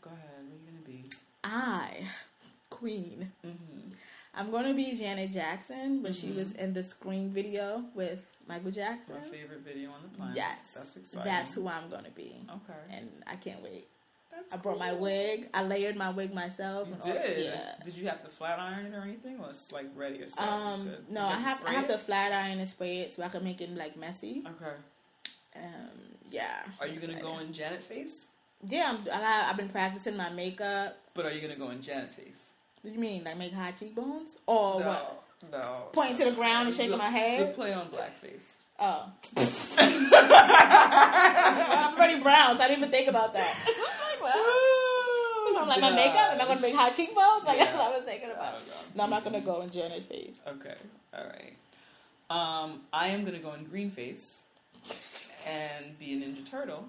Go 0.00 0.10
ahead. 0.10 0.44
What 0.44 0.52
are 0.52 0.58
you 0.58 0.66
gonna 0.66 0.84
be? 0.86 1.10
I, 1.42 2.04
Queen. 2.70 3.32
Mm-hmm. 3.44 3.90
I'm 4.34 4.50
gonna 4.52 4.74
be 4.74 4.94
Janet 4.96 5.32
Jackson, 5.32 6.02
but 6.02 6.12
mm-hmm. 6.12 6.28
she 6.28 6.32
was 6.32 6.52
mm-hmm. 6.52 6.62
in 6.62 6.74
the 6.74 6.82
Scream 6.84 7.30
video 7.30 7.84
with 7.94 8.22
Michael 8.46 8.70
Jackson. 8.70 9.16
My 9.20 9.28
favorite 9.28 9.60
video 9.64 9.90
on 9.90 10.02
the 10.02 10.16
planet. 10.16 10.36
Yes, 10.36 10.72
that's 10.76 10.96
exciting. 10.96 11.24
That's 11.24 11.54
who 11.54 11.66
I'm 11.66 11.90
gonna 11.90 12.10
be. 12.14 12.40
Okay, 12.48 12.96
and 12.96 13.08
I 13.26 13.34
can't 13.34 13.62
wait. 13.62 13.88
That's 14.30 14.52
I 14.54 14.56
brought 14.58 14.78
my 14.78 14.92
wig. 14.92 15.48
I 15.54 15.62
layered 15.62 15.96
my 15.96 16.10
wig 16.10 16.32
myself. 16.34 16.88
You 16.88 16.94
and 16.94 17.02
all- 17.02 17.12
did? 17.12 17.44
yeah. 17.46 17.74
Did 17.84 17.96
you 17.96 18.06
have 18.08 18.22
to 18.24 18.28
flat 18.30 18.58
iron 18.58 18.86
it 18.86 18.94
or 18.94 19.02
anything? 19.02 19.38
Or 19.40 19.50
it's 19.50 19.72
like 19.72 19.86
ready 19.96 20.22
or 20.22 20.28
set? 20.28 20.38
It's 20.40 20.40
Um, 20.40 20.86
no, 20.86 20.92
Did 20.94 21.10
you 21.10 21.20
I 21.20 21.38
have 21.40 21.60
I 21.66 21.72
have 21.72 21.84
it? 21.84 21.88
to 21.88 21.98
flat 21.98 22.32
iron 22.32 22.58
and 22.58 22.68
spray 22.68 22.98
it 23.00 23.12
so 23.12 23.22
I 23.22 23.28
can 23.28 23.42
make 23.44 23.60
it 23.60 23.74
like 23.74 23.96
messy. 23.96 24.44
Okay. 24.46 24.76
Um, 25.56 25.90
yeah. 26.30 26.62
Are 26.80 26.86
you 26.86 27.00
gonna 27.00 27.20
go 27.20 27.38
in 27.38 27.52
Janet 27.52 27.82
face? 27.84 28.26
Yeah, 28.66 28.90
I'm, 28.96 29.06
I, 29.12 29.48
I've 29.50 29.56
been 29.56 29.68
practicing 29.70 30.16
my 30.16 30.30
makeup. 30.30 30.98
But 31.14 31.24
are 31.26 31.32
you 31.32 31.40
gonna 31.40 31.56
go 31.56 31.70
in 31.70 31.80
Janet 31.82 32.12
face? 32.14 32.52
What 32.82 32.90
do 32.90 32.94
you 32.94 33.00
mean, 33.00 33.24
like 33.24 33.36
make 33.38 33.52
high 33.52 33.72
cheekbones 33.72 34.36
or 34.46 34.80
no, 34.80 34.86
what? 34.86 35.22
no. 35.50 35.82
Pointing 35.92 36.16
to 36.18 36.24
the 36.26 36.32
ground 36.36 36.68
and 36.68 36.76
shaking 36.76 36.92
The- 36.92 36.96
my 36.98 37.08
head? 37.10 37.48
The 37.48 37.52
play 37.54 37.72
on 37.72 37.88
blackface. 37.88 38.54
Oh, 38.80 39.06
I'm 40.20 41.94
already 41.96 42.20
brown, 42.20 42.56
so 42.56 42.62
I 42.62 42.68
didn't 42.68 42.78
even 42.78 42.90
think 42.92 43.08
about 43.08 43.32
that. 43.32 43.54
Like, 44.28 44.36
well, 44.36 45.54
so 45.54 45.58
I'm 45.60 45.68
like 45.68 45.80
my 45.80 45.90
makeup. 45.90 46.32
Am 46.32 46.40
I 46.40 46.44
gonna 46.46 46.60
make 46.60 46.74
high 46.74 46.90
cheekbones? 46.90 47.44
Like 47.44 47.58
that's 47.58 47.76
what 47.76 47.86
I 47.92 47.96
was 47.96 48.04
thinking 48.04 48.30
about. 48.30 48.58
don't 48.58 48.68
I'm 48.68 48.96
No, 48.96 49.04
I'm 49.04 49.10
not 49.10 49.24
gonna 49.24 49.40
go 49.40 49.62
in 49.62 49.70
Janet 49.70 50.08
face. 50.08 50.34
Okay, 50.46 50.74
all 51.14 51.24
right. 51.24 51.54
Um, 52.30 52.80
I 52.92 53.08
am 53.08 53.24
gonna 53.24 53.38
go 53.38 53.54
in 53.54 53.64
green 53.64 53.90
face 53.90 54.42
and 55.46 55.98
be 55.98 56.12
a 56.12 56.16
Ninja 56.16 56.48
Turtle. 56.48 56.88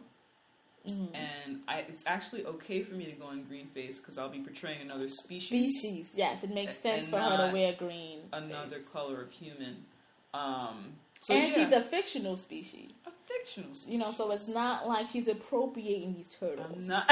Mhm. 0.87 1.09
And 1.13 1.61
I, 1.67 1.79
it's 1.79 2.03
actually 2.05 2.45
okay 2.45 2.83
for 2.83 2.95
me 2.95 3.05
to 3.05 3.11
go 3.11 3.31
in 3.31 3.43
green 3.43 3.67
face 3.67 3.99
because 3.99 4.17
I'll 4.17 4.29
be 4.29 4.39
portraying 4.39 4.81
another 4.81 5.09
species, 5.09 5.47
Species, 5.77 6.07
yes, 6.15 6.43
it 6.43 6.53
makes 6.53 6.77
sense 6.77 7.07
for 7.07 7.19
her 7.19 7.47
to 7.47 7.53
wear 7.53 7.73
green. 7.73 8.21
another 8.31 8.77
face. 8.79 8.87
color 8.89 9.21
of 9.21 9.31
human. 9.31 9.85
Um, 10.33 10.93
so 11.21 11.33
and 11.33 11.49
yeah, 11.49 11.63
she's 11.63 11.73
a 11.73 11.81
fictional 11.81 12.37
species, 12.37 12.91
a 13.05 13.11
fictional 13.37 13.71
you 13.87 13.97
know, 13.97 14.11
so 14.11 14.31
it's 14.31 14.47
not 14.47 14.87
like 14.87 15.07
she's 15.09 15.27
appropriating 15.27 16.13
these 16.13 16.35
turtles. 16.39 16.67
I'm 16.73 16.87
not. 16.87 17.07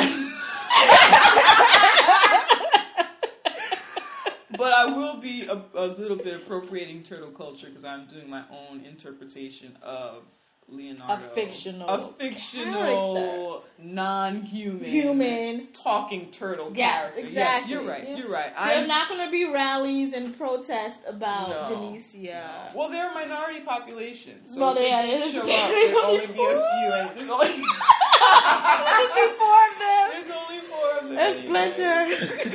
but 4.57 4.73
I 4.73 4.85
will 4.85 5.17
be 5.17 5.45
a, 5.45 5.61
a 5.75 5.87
little 5.87 6.17
bit 6.17 6.35
appropriating 6.35 7.03
turtle 7.03 7.31
culture 7.31 7.67
because 7.67 7.85
I'm 7.85 8.07
doing 8.07 8.29
my 8.29 8.43
own 8.51 8.83
interpretation 8.83 9.77
of 9.81 10.23
Leonardo. 10.69 11.13
A 11.13 11.17
fictional 11.29 11.87
a 11.89 12.07
fictional, 12.19 13.63
non-human, 13.79 14.83
Human. 14.83 15.67
talking 15.71 16.29
turtle 16.31 16.71
Yes, 16.75 17.11
character. 17.13 17.19
Yes, 17.21 17.29
exactly. 17.63 17.71
you're 17.73 17.83
right. 17.83 18.03
Yeah. 18.09 18.17
You're 18.17 18.29
right. 18.29 18.49
There 18.53 18.75
are 18.75 18.79
I'm- 18.79 18.87
not 18.87 19.07
going 19.07 19.25
to 19.25 19.31
be 19.31 19.45
rallies 19.49 20.13
and 20.13 20.37
protests 20.37 20.99
about 21.07 21.49
No, 21.69 21.75
Janicia. 21.75 22.75
Well, 22.75 22.89
they're 22.89 23.09
a 23.11 23.13
minority 23.13 23.61
population. 23.61 24.45
So 24.47 24.59
Well, 24.59 24.71
if 24.73 24.77
they 24.79 24.91
are. 24.91 25.01
did 25.03 25.21
There's- 25.21 25.31
show 25.33 25.39
up, 25.39 25.69
there's 25.69 25.89
only 25.95 26.03
only 26.03 26.27
be 26.27 26.33
a 26.33 26.35
four. 26.35 26.47
few. 26.47 26.93
And 26.93 27.09
there's 27.17 27.29
only 27.29 27.47
There's 27.47 29.09
only 29.09 29.37
four 29.37 29.59
of 29.71 29.79
them. 29.79 30.09
There's 30.11 30.31
only 30.31 30.59
four 30.67 30.91
of 30.99 31.07
them. 31.07 31.17
And 31.17 31.35
Splinter. 31.35 31.97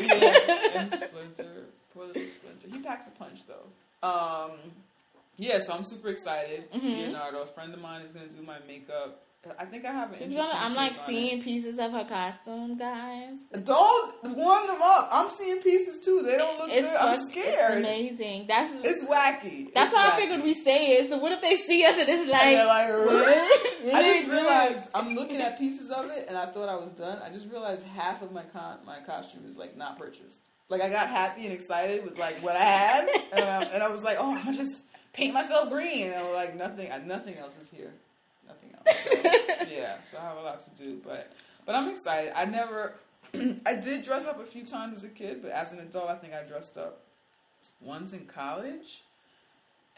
yeah, 0.03 0.81
and 0.81 0.93
Splinter. 0.95 1.65
Poor 1.95 2.07
little 2.07 2.27
Splinter. 2.27 2.69
He 2.71 2.79
packs 2.81 3.07
a 3.09 3.11
punch 3.13 3.41
though. 3.47 4.07
Um, 4.07 4.51
yeah, 5.37 5.59
so 5.59 5.73
I'm 5.73 5.85
super 5.85 6.09
excited. 6.09 6.71
Mhm. 6.73 6.83
Leonardo, 6.83 7.43
a 7.43 7.47
friend 7.47 7.73
of 7.75 7.81
mine, 7.81 8.03
is 8.03 8.13
gonna 8.13 8.29
do 8.29 8.43
my 8.43 8.59
makeup. 8.67 9.25
I 9.59 9.65
think 9.65 9.85
I 9.85 9.91
have 9.91 10.11
an 10.13 10.19
She's 10.19 10.29
interesting 10.29 10.53
gonna. 10.53 10.67
I'm 10.67 10.75
like 10.77 10.95
seeing 11.05 11.43
pieces 11.43 11.81
of 11.81 11.91
her 11.91 12.05
costume, 12.05 12.79
guys. 12.79 13.35
it. 13.51 13.65
Don't 13.65 14.23
warm 14.23 14.69
them 14.69 14.81
up. 14.81 15.09
I'm 15.11 15.29
seeing 15.31 15.61
pieces 15.63 16.05
too. 16.05 16.23
They 16.25 16.37
don't 16.37 16.61
look 16.61 16.69
It's 16.71 16.87
good. 16.93 16.97
I'm 16.97 17.27
scared. 17.29 17.79
It's 17.79 17.89
amazing. 17.89 18.47
That's 18.47 18.73
It's 18.85 19.03
wacky. 19.05 19.75
that's 19.75 19.91
It's 19.91 19.97
why 19.99 20.11
I 20.13 20.17
figured 20.17 20.45
we 20.45 20.55
say 20.55 20.93
it. 20.99 21.11
So 21.11 21.19
what 21.19 21.33
if 21.33 21.41
they 21.41 21.57
see 21.57 21.85
us 21.85 21.99
and 21.99 22.09
it's 22.09 22.31
like, 22.31 22.41
And 22.41 22.57
they're 22.57 22.67
like, 22.67 22.89
what? 22.93 23.95
I 23.97 24.13
just 24.15 24.29
realized 24.31 24.91
I'm 24.95 25.17
looking 25.17 25.39
at 25.39 25.59
pieces 25.59 25.91
of 25.91 26.09
it, 26.11 26.27
and 26.29 26.39
I 26.39 26.47
thought 26.49 26.69
I 26.69 26.77
was 26.77 26.93
done. 26.93 27.19
I 27.21 27.31
just 27.31 27.47
realized 27.51 27.85
half 27.85 28.23
of 28.23 28.31
my 28.31 28.45
con- 28.45 28.79
my 28.87 29.01
costume 29.01 29.45
is 29.49 29.57
like 29.57 29.77
not 29.77 29.99
purchased. 29.99 30.51
Like 30.69 30.83
I 30.83 30.89
got 30.89 31.09
happy 31.09 31.47
and 31.47 31.53
excited 31.53 32.05
with 32.05 32.17
like 32.17 32.37
what 32.45 32.55
I 32.55 32.63
had, 32.63 33.09
and 33.33 33.45
I, 33.45 33.63
and 33.65 33.83
I 33.83 33.89
was 33.89 34.05
like, 34.05 34.19
oh, 34.21 34.41
I'll 34.47 34.55
just 34.55 34.85
paint 35.13 35.35
myself 35.35 35.71
green. 35.71 36.09
And 36.09 36.15
I 36.15 36.23
was 36.23 36.35
like, 36.35 36.57
nothing, 36.57 36.91
nothing 37.07 37.37
else 37.37 37.57
is 37.61 37.71
here, 37.71 37.93
nothing 38.47 38.71
else. 38.75 38.99
So, 39.63 39.69
yeah, 39.71 39.97
so 40.11 40.19
I 40.19 40.23
have 40.23 40.37
a 40.37 40.43
lot 40.43 40.61
to 40.61 40.85
do, 40.85 41.01
but 41.05 41.33
but 41.65 41.75
I'm 41.75 41.89
excited. 41.91 42.33
I 42.37 42.45
never, 42.45 42.95
I 43.67 43.75
did 43.75 44.03
dress 44.03 44.27
up 44.27 44.41
a 44.41 44.45
few 44.45 44.67
times 44.67 44.99
as 44.99 45.05
a 45.05 45.09
kid, 45.09 45.41
but 45.43 45.53
as 45.53 45.73
an 45.73 45.79
adult, 45.79 46.11
I 46.11 46.17
think 46.17 46.35
I 46.35 46.43
dressed 46.43 46.77
up 46.77 47.03
once 47.81 48.13
in 48.13 48.27
college, 48.27 49.03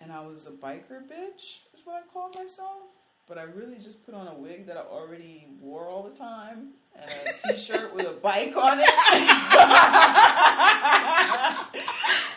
and 0.01 0.13
I 0.13 0.21
was 0.21 0.47
a 0.47 0.51
biker 0.51 1.03
bitch. 1.03 1.61
Is 1.75 1.85
what 1.85 1.97
I 1.97 2.03
called 2.13 2.35
myself. 2.35 2.83
But 3.27 3.39
I 3.39 3.45
really 3.45 3.79
just 3.83 4.05
put 4.05 4.15
on 4.15 4.29
a 4.29 4.35
wig 4.35 4.67
that 4.67 4.77
I 4.77 4.83
already 4.83 5.47
wore 5.61 5.89
all 5.89 6.03
the 6.03 6.15
time, 6.15 6.75
and 6.95 7.11
a 7.27 7.55
t-shirt 7.55 7.95
with 7.95 8.07
a 8.07 8.13
bike 8.13 8.55
on 8.55 8.81
it, 8.81 8.87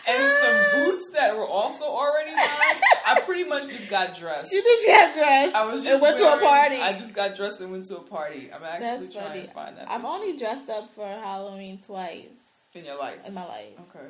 and 0.08 0.32
some 0.42 0.84
boots 0.84 1.10
that 1.12 1.36
were 1.36 1.46
also 1.46 1.84
already 1.84 2.30
mine. 2.34 2.80
I 3.06 3.20
pretty 3.24 3.44
much 3.44 3.68
just 3.70 3.88
got 3.88 4.16
dressed. 4.16 4.50
She 4.50 4.60
just 4.62 4.86
got 4.86 5.14
dressed 5.16 5.54
I 5.54 5.66
was 5.66 5.84
just 5.84 5.92
and 5.94 6.02
went 6.02 6.16
to 6.18 6.32
a 6.34 6.40
party. 6.40 6.76
I 6.76 6.98
just 6.98 7.14
got 7.14 7.36
dressed 7.36 7.60
and 7.60 7.70
went 7.70 7.84
to 7.86 7.96
a 7.98 8.00
party. 8.02 8.50
I'm 8.52 8.62
actually 8.62 8.86
That's 8.86 9.12
trying 9.12 9.28
funny. 9.28 9.42
to 9.46 9.52
find 9.52 9.76
that. 9.76 9.88
I've 9.90 10.00
picture 10.00 10.06
only 10.06 10.36
dressed 10.38 10.68
up 10.70 10.92
for 10.94 11.06
Halloween 11.06 11.78
twice 11.84 12.26
in 12.74 12.84
your 12.84 12.98
life. 12.98 13.18
in 13.26 13.34
my 13.34 13.44
life. 13.46 13.72
Okay. 13.94 14.06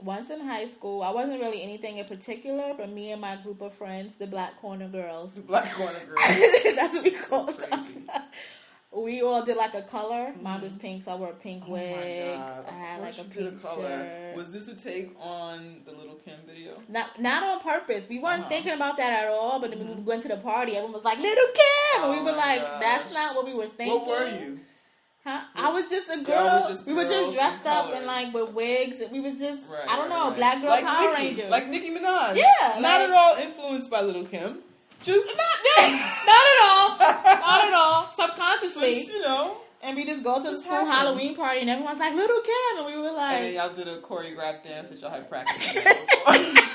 Once 0.00 0.30
in 0.30 0.38
high 0.40 0.66
school, 0.68 1.02
I 1.02 1.10
wasn't 1.10 1.40
really 1.40 1.60
anything 1.60 1.98
in 1.98 2.04
particular, 2.04 2.72
but 2.76 2.88
me 2.88 3.10
and 3.10 3.20
my 3.20 3.34
group 3.36 3.60
of 3.60 3.74
friends, 3.74 4.12
the 4.18 4.28
Black 4.28 4.60
Corner 4.60 4.86
Girls, 4.88 5.32
The 5.34 5.40
black 5.40 5.72
corner 5.74 5.98
Girls. 6.06 6.74
that's 6.76 6.94
what 6.94 7.02
we 7.02 7.10
called 7.10 7.58
Crazy. 7.58 8.04
Them. 8.98 9.04
We 9.04 9.22
all 9.22 9.42
did 9.44 9.56
like 9.56 9.74
a 9.74 9.82
color. 9.82 10.32
Mine 10.40 10.60
was 10.60 10.74
pink, 10.76 11.02
so 11.02 11.12
I 11.12 11.14
wore 11.16 11.30
a 11.30 11.34
pink 11.34 11.64
Oh 11.66 11.72
wig. 11.72 11.96
my 11.96 12.36
god! 12.36 12.64
I 12.68 12.72
had 12.72 13.00
like 13.00 13.14
course 13.16 13.18
a 13.18 13.22
you 13.38 13.44
did 13.44 13.50
pink 13.50 13.62
color. 13.62 13.88
shirt. 13.88 14.36
Was 14.36 14.52
this 14.52 14.68
a 14.68 14.74
take 14.74 15.14
on 15.20 15.80
the 15.84 15.92
Little 15.92 16.16
Kim 16.24 16.40
video? 16.46 16.74
Not 16.88 17.20
not 17.20 17.42
on 17.42 17.60
purpose. 17.60 18.06
We 18.08 18.18
weren't 18.18 18.40
Uh-huh. 18.40 18.48
thinking 18.48 18.72
about 18.72 18.96
that 18.98 19.24
at 19.24 19.28
all. 19.30 19.60
But 19.60 19.70
then 19.70 19.78
when 19.80 19.88
Mhm. 19.88 19.96
we 19.98 20.02
went 20.02 20.22
to 20.22 20.28
the 20.28 20.36
party, 20.36 20.72
everyone 20.76 20.92
was 20.94 21.04
like, 21.04 21.18
"Little 21.18 21.48
Kim," 21.54 22.02
and 22.04 22.10
we 22.12 22.18
Oh 22.18 22.24
were 22.24 22.32
like, 22.32 22.60
gosh. 22.62 22.80
"That's 22.80 23.14
not 23.14 23.34
what 23.36 23.44
we 23.46 23.54
were 23.54 23.66
thinking." 23.66 24.00
What 24.00 24.06
were 24.06 24.28
you? 24.28 24.60
Huh? 25.24 25.40
I 25.56 25.68
was 25.70 25.86
just 25.88 26.08
a 26.08 26.22
girl. 26.22 26.62
were 26.62 26.68
just 26.68 26.86
we 26.86 26.94
were 26.94 27.02
girls 27.04 27.10
just 27.10 27.28
in 27.28 27.34
dressed 27.34 27.66
up 27.66 27.84
colors. 27.86 27.96
and 27.98 28.06
like 28.06 28.32
with 28.32 28.50
wigs. 28.50 29.00
And 29.02 29.10
we 29.12 29.20
was 29.20 29.34
just 29.38 29.68
Right, 29.68 29.80
I 29.86 29.96
don't 29.96 30.08
right, 30.08 30.16
know, 30.16 30.28
right. 30.28 30.36
black 30.36 30.60
girl 30.62 30.70
like 30.70 30.84
Power 30.84 31.10
Nicki, 31.10 31.22
Rangers. 31.22 31.50
like 31.50 31.66
Nicki 31.68 31.90
Minaj. 31.90 32.36
Yeah, 32.36 32.78
not 32.78 32.82
like- 32.82 33.00
at 33.02 33.10
all 33.12 33.34
influenced 33.36 33.90
by 33.90 34.00
Little 34.00 34.24
Kim. 34.24 34.62
Just, 35.02 35.30
not, 35.36 35.58
not, 35.76 35.90
not 36.26 36.44
at 36.52 36.60
all, 36.64 36.98
not 37.40 37.64
at 37.66 37.72
all. 37.72 38.10
Subconsciously, 38.12 39.00
just 39.00 39.12
you 39.12 39.20
know. 39.22 39.58
and 39.82 39.96
we 39.96 40.04
just 40.04 40.22
go 40.24 40.42
to 40.42 40.50
the 40.50 40.56
school 40.56 40.72
happened. 40.72 40.90
Halloween 40.92 41.36
party, 41.36 41.60
and 41.60 41.70
everyone's 41.70 42.00
like, 42.00 42.14
"Little 42.14 42.40
Kim," 42.40 42.78
and 42.78 42.86
we 42.86 42.96
were 43.00 43.08
And 43.08 43.16
like, 43.16 43.54
y'all 43.54 43.72
did 43.72 43.86
a 43.88 44.00
choreographed 44.00 44.64
dance 44.64 44.88
that 44.88 45.00
y'all 45.00 45.10
had 45.10 45.28
practiced. 45.28 45.78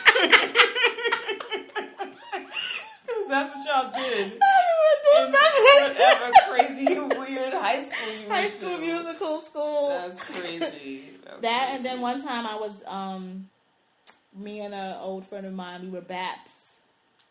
Because 3.05 3.27
that's 3.29 3.55
what 3.55 3.65
y'all 3.65 3.91
did. 3.91 4.33
"I 4.41 4.59
in 4.61 5.29
would 5.29 5.31
do 5.31 5.37
stuff 5.37 5.53
whatever 5.97 6.31
crazy, 6.49 6.85
weird 7.19 7.53
high 7.53 7.83
school 7.83 8.13
you 8.21 8.29
High 8.29 8.51
school 8.51 8.69
to. 8.77 8.77
musical 8.79 9.41
school. 9.41 9.89
That's 9.89 10.23
crazy. 10.31 11.09
That's 11.25 11.41
that 11.41 11.69
and 11.73 11.85
then 11.85 12.01
one 12.01 12.21
time 12.23 12.45
I 12.47 12.55
was 12.55 12.71
um 12.87 13.49
me 14.35 14.61
and 14.61 14.73
an 14.73 14.97
old 14.99 15.27
friend 15.27 15.45
of 15.45 15.53
mine 15.53 15.81
we 15.83 15.89
were 15.89 16.01
Baps. 16.01 16.53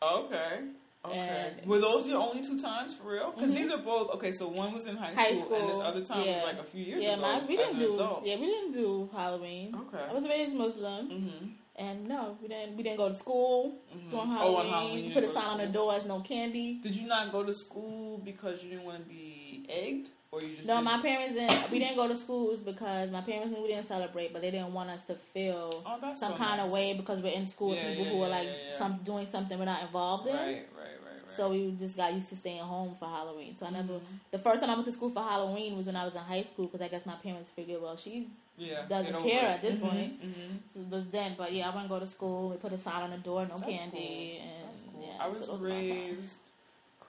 Okay. 0.03 0.61
Okay. 1.05 1.19
And- 1.59 1.67
Were 1.67 1.81
those 1.81 2.07
your 2.09 2.21
only 2.23 2.43
two 2.43 2.59
times 2.61 2.95
for 2.95 3.11
real? 3.13 3.33
Because 3.33 3.51
Mhm. 3.51 3.57
these 3.57 3.71
are 3.73 3.79
both 3.79 4.11
okay. 4.11 4.31
So 4.31 4.49
one 4.49 4.73
was 4.73 4.87
in 4.87 4.97
high, 4.97 5.13
High 5.15 5.35
school, 5.35 5.57
and 5.57 5.69
this 5.69 5.77
school, 5.79 5.89
other 5.89 6.05
time 6.05 6.25
yeah. 6.25 6.35
was 6.35 6.43
like 6.45 6.59
a 6.61 6.65
few 6.65 6.85
years 6.85 7.03
yeah, 7.03 7.15
ago. 7.15 7.23
my, 7.23 7.45
we 7.45 7.57
didn't 7.57 7.75
an 7.75 7.79
do 7.81 7.95
adult. 7.95 8.25
yeah 8.25 8.37
we 8.39 8.47
didn't 8.47 8.73
do 8.73 9.11
Halloween. 9.13 9.75
Okay. 9.75 10.05
I 10.09 10.13
was 10.13 10.29
raised 10.29 10.55
Muslim, 10.55 11.09
Mm-hmm. 11.11 11.47
and 11.77 12.07
no, 12.07 12.39
we 12.41 12.47
didn't 12.49 12.77
we 12.77 12.83
didn't 12.85 12.99
go 12.99 13.09
to 13.09 13.19
school 13.19 13.79
mm-hmm. 13.93 14.11
during 14.11 14.31
Oh, 14.31 14.55
on 14.57 14.69
Halloween. 14.69 15.05
you 15.07 15.13
put 15.13 15.25
a 15.25 15.33
sign 15.33 15.45
on 15.45 15.59
the 15.59 15.65
school. 15.65 15.87
door 15.87 15.95
as 15.95 16.05
no 16.07 16.21
candy. 16.21 16.75
Did 16.81 16.95
you 16.95 17.07
not 17.09 17.33
go 17.33 17.43
to 17.43 17.53
school 17.53 18.19
because 18.19 18.63
you 18.63 18.71
didn't 18.71 18.85
want 18.85 18.99
to 19.03 19.09
be 19.09 19.67
egged, 19.69 20.11
or 20.33 20.41
you 20.41 20.57
just 20.57 20.67
No, 20.67 20.75
didn't? 20.77 20.85
my 20.85 21.01
parents 21.03 21.35
didn't. 21.35 21.71
We 21.71 21.79
didn't 21.79 21.97
go 21.97 22.09
to 22.09 22.17
schools 22.17 22.61
because 22.61 23.11
my 23.11 23.21
parents 23.21 23.55
knew 23.55 23.63
we 23.63 23.69
didn't 23.69 23.87
celebrate, 23.87 24.33
but 24.33 24.41
they 24.43 24.51
didn't 24.51 24.73
want 24.73 24.91
us 24.91 25.03
to 25.05 25.15
feel 25.15 25.83
Oh, 25.87 25.99
some 26.15 26.33
so 26.33 26.37
kind 26.39 26.61
of 26.61 26.73
way 26.73 26.95
because 26.95 27.21
we're 27.23 27.33
in 27.35 27.47
school 27.47 27.71
with 27.71 27.79
Yeah, 27.79 27.91
people 27.91 28.05
yeah, 28.07 28.11
who 28.11 28.23
are 28.23 28.29
like 28.29 28.49
yeah, 28.49 28.55
yeah. 28.71 28.77
some 28.77 29.01
doing 29.05 29.27
something 29.31 29.59
we're 29.59 29.67
not 29.67 29.83
involved 29.83 30.27
in. 30.27 30.35
Right, 30.35 30.45
right, 30.47 30.67
right, 30.77 30.99
right. 31.05 31.37
So 31.37 31.51
we 31.51 31.73
just 31.79 31.97
got 31.97 32.13
used 32.15 32.31
to 32.31 32.37
staying 32.37 32.61
home 32.61 32.97
for 32.99 33.05
Halloween. 33.07 33.55
So 33.59 33.67
I 33.67 33.71
never. 33.71 33.93
Mhm. 33.95 34.01
The 34.31 34.39
first 34.39 34.61
time 34.63 34.71
I 34.71 34.75
went 34.75 34.87
to 34.87 34.93
school 34.93 35.11
for 35.11 35.23
Halloween 35.23 35.77
was 35.77 35.87
when 35.87 35.97
I 35.97 36.05
was 36.05 36.15
in 36.15 36.23
high 36.23 36.43
school 36.43 36.67
because 36.67 36.81
I 36.81 36.89
guess 36.89 37.05
my 37.07 37.17
parents 37.17 37.51
figured, 37.51 37.81
well, 37.83 37.97
she's 37.97 38.25
yeah, 38.57 38.87
doesn't 38.89 39.23
care 39.23 39.47
it. 39.49 39.55
at 39.57 39.63
this 39.63 39.75
Mhm, 39.77 39.81
point. 39.81 40.23
mhm. 40.23 40.59
so 40.73 40.81
it 40.81 40.89
was 40.89 41.07
then. 41.09 41.35
But 41.37 41.53
yeah, 41.53 41.69
I 41.69 41.75
wouldn't 41.75 41.89
go 41.91 41.99
to 42.01 42.07
school. 42.07 42.49
We 42.51 42.57
put 42.57 42.73
a 42.73 42.79
sign 42.79 43.03
on 43.03 43.11
the 43.11 43.19
door, 43.19 43.45
no 43.47 43.59
That's 43.59 43.71
candy, 43.71 44.39
cool. 44.41 44.49
and 44.49 44.69
That's 44.69 44.83
cool. 44.93 45.05
yeah. 45.07 45.25
I 45.25 45.29
was 45.29 45.39
those 45.41 45.61
were 45.61 45.69
my 45.69 45.75
raised 45.81 46.37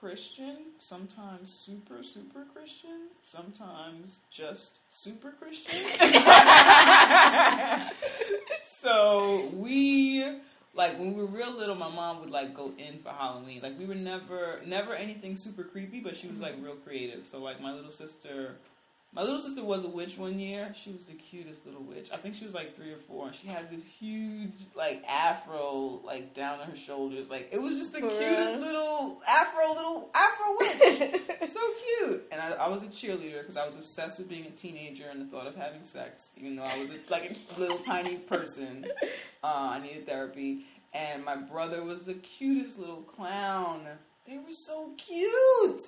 Christian, 0.04 0.58
sometimes 0.78 1.50
super, 1.50 2.02
super 2.02 2.44
Christian, 2.52 3.08
sometimes 3.24 4.20
just 4.30 4.80
super 4.92 5.30
Christian. 5.30 5.80
so 8.82 9.50
we 9.54 10.22
like 10.74 10.98
when 10.98 11.14
we 11.14 11.22
were 11.22 11.26
real 11.26 11.56
little, 11.56 11.74
my 11.74 11.88
mom 11.88 12.20
would 12.20 12.28
like 12.28 12.52
go 12.52 12.74
in 12.76 12.98
for 12.98 13.12
Halloween. 13.12 13.62
Like 13.62 13.78
we 13.78 13.86
were 13.86 13.94
never 13.94 14.60
never 14.66 14.94
anything 14.94 15.38
super 15.38 15.64
creepy, 15.64 16.00
but 16.00 16.18
she 16.18 16.28
was 16.28 16.38
like 16.38 16.56
mm-hmm. 16.56 16.66
real 16.66 16.76
creative. 16.76 17.26
So 17.26 17.38
like 17.38 17.62
my 17.62 17.72
little 17.72 17.90
sister 17.90 18.56
my 19.14 19.22
little 19.22 19.38
sister 19.38 19.62
was 19.62 19.84
a 19.84 19.88
witch 19.88 20.18
one 20.18 20.38
year. 20.40 20.74
She 20.74 20.90
was 20.90 21.04
the 21.04 21.12
cutest 21.14 21.64
little 21.66 21.82
witch. 21.82 22.10
I 22.12 22.16
think 22.16 22.34
she 22.34 22.44
was 22.44 22.52
like 22.52 22.74
three 22.76 22.90
or 22.92 22.98
four, 22.98 23.28
and 23.28 23.34
she 23.34 23.46
had 23.46 23.70
this 23.70 23.84
huge 23.84 24.52
like 24.74 25.04
afro 25.08 26.00
like 26.04 26.34
down 26.34 26.60
on 26.60 26.68
her 26.68 26.76
shoulders. 26.76 27.30
Like 27.30 27.48
it 27.52 27.60
was 27.62 27.76
just 27.76 27.92
the 27.92 28.00
For 28.00 28.08
cutest 28.08 28.56
real? 28.56 28.60
little 28.60 29.22
afro 29.26 29.68
little 29.72 30.10
afro 30.14 30.56
witch. 30.58 31.22
so 31.50 31.60
cute. 32.00 32.24
And 32.32 32.40
I, 32.40 32.50
I 32.52 32.68
was 32.68 32.82
a 32.82 32.86
cheerleader 32.88 33.40
because 33.40 33.56
I 33.56 33.64
was 33.64 33.76
obsessed 33.76 34.18
with 34.18 34.28
being 34.28 34.46
a 34.46 34.50
teenager 34.50 35.04
and 35.10 35.20
the 35.20 35.26
thought 35.26 35.46
of 35.46 35.54
having 35.54 35.84
sex, 35.84 36.32
even 36.36 36.56
though 36.56 36.64
I 36.64 36.78
was 36.80 36.90
a, 36.90 36.98
like 37.10 37.36
a 37.56 37.60
little 37.60 37.78
tiny 37.78 38.16
person. 38.16 38.86
Uh, 39.44 39.72
I 39.76 39.80
needed 39.80 40.06
therapy. 40.06 40.64
And 40.94 41.22
my 41.22 41.36
brother 41.36 41.84
was 41.84 42.04
the 42.04 42.14
cutest 42.14 42.78
little 42.78 43.02
clown. 43.02 43.82
They 44.26 44.38
were 44.38 44.54
so 44.54 44.92
cute. 44.96 45.82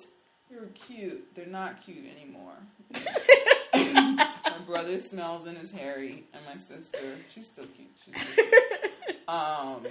They 0.49 0.55
were 0.55 0.67
cute. 0.87 1.35
They're 1.35 1.45
not 1.45 1.83
cute 1.83 2.05
anymore. 2.15 2.53
my 3.73 4.57
brother 4.65 4.99
smells 4.99 5.45
and 5.45 5.57
is 5.57 5.71
hairy, 5.71 6.23
and 6.33 6.43
my 6.45 6.57
sister, 6.57 7.15
she's 7.33 7.47
still 7.47 7.65
cute. 7.75 7.89
She's 8.05 8.15
still 8.15 8.45
cute. 8.45 9.27
um, 9.27 9.85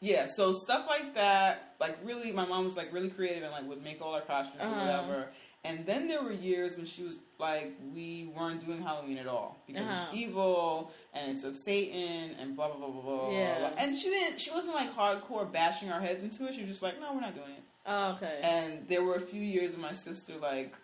yeah, 0.00 0.26
so 0.34 0.52
stuff 0.52 0.86
like 0.88 1.14
that, 1.14 1.74
like 1.80 1.96
really, 2.04 2.32
my 2.32 2.46
mom 2.46 2.64
was 2.64 2.76
like 2.76 2.92
really 2.92 3.10
creative 3.10 3.42
and 3.42 3.52
like 3.52 3.66
would 3.68 3.82
make 3.84 4.00
all 4.02 4.14
our 4.14 4.20
costumes 4.22 4.62
or 4.62 4.66
Uh-huh. 4.66 4.80
whatever. 4.80 5.26
And 5.64 5.86
then 5.86 6.08
there 6.08 6.20
were 6.20 6.32
years 6.32 6.76
when 6.76 6.86
she 6.86 7.04
was 7.04 7.20
like, 7.38 7.72
we 7.94 8.32
weren't 8.36 8.66
doing 8.66 8.82
Halloween 8.82 9.18
at 9.18 9.28
all 9.28 9.62
because 9.68 9.82
Uh-huh. 9.86 10.06
it's 10.10 10.14
evil 10.20 10.90
and 11.14 11.30
it's 11.30 11.44
of 11.44 11.56
Satan 11.56 12.34
and 12.40 12.56
blah 12.56 12.66
blah 12.68 12.78
blah 12.78 12.88
blah 12.88 13.02
blah. 13.02 13.30
Yeah. 13.30 13.58
blah. 13.60 13.70
And 13.78 13.96
she 13.96 14.10
didn't. 14.10 14.40
She 14.40 14.50
wasn't 14.50 14.74
like 14.74 14.92
hardcore 14.96 15.50
bashing 15.52 15.92
our 15.92 16.00
heads 16.00 16.24
into 16.24 16.46
it. 16.48 16.54
She 16.54 16.62
was 16.62 16.70
just 16.70 16.82
like, 16.82 16.98
no, 17.00 17.12
we're 17.14 17.20
not 17.20 17.34
doing 17.36 17.50
it. 17.52 17.62
Oh, 17.86 18.12
okay. 18.12 18.38
And 18.42 18.86
there 18.88 19.02
were 19.04 19.16
a 19.16 19.20
few 19.20 19.40
years 19.42 19.72
with 19.72 19.80
my 19.80 19.92
sister, 19.92 20.34
like, 20.40 20.74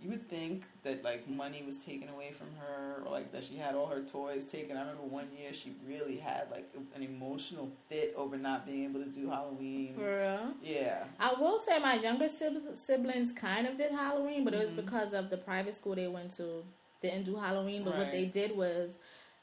you 0.00 0.10
would 0.10 0.28
think 0.28 0.62
that, 0.84 1.02
like, 1.02 1.28
money 1.28 1.62
was 1.66 1.76
taken 1.76 2.08
away 2.08 2.32
from 2.32 2.48
her 2.60 3.02
or, 3.04 3.10
like, 3.10 3.32
that 3.32 3.42
she 3.44 3.56
had 3.56 3.74
all 3.74 3.86
her 3.86 4.00
toys 4.02 4.44
taken. 4.44 4.76
I 4.76 4.80
remember 4.80 5.02
one 5.02 5.28
year 5.36 5.52
she 5.52 5.74
really 5.86 6.16
had, 6.16 6.50
like, 6.50 6.68
an 6.94 7.02
emotional 7.02 7.68
fit 7.88 8.14
over 8.16 8.36
not 8.36 8.64
being 8.66 8.84
able 8.84 9.00
to 9.02 9.08
do 9.08 9.28
Halloween. 9.28 9.94
For 9.96 10.02
real. 10.20 10.52
Yeah. 10.62 11.04
I 11.18 11.32
will 11.34 11.58
say 11.60 11.78
my 11.80 11.94
younger 11.94 12.28
siblings 12.28 13.32
kind 13.32 13.66
of 13.66 13.76
did 13.76 13.90
Halloween, 13.92 14.44
but 14.44 14.54
it 14.54 14.62
was 14.62 14.72
Mhm. 14.72 14.76
because 14.76 15.12
of 15.14 15.30
the 15.30 15.36
private 15.36 15.74
school 15.74 15.94
they 15.96 16.08
went 16.08 16.30
to. 16.36 16.64
Didn't 17.02 17.24
do 17.24 17.36
Halloween, 17.36 17.84
but 17.84 17.96
what 17.96 18.10
they 18.10 18.24
did 18.24 18.56
was 18.56 18.98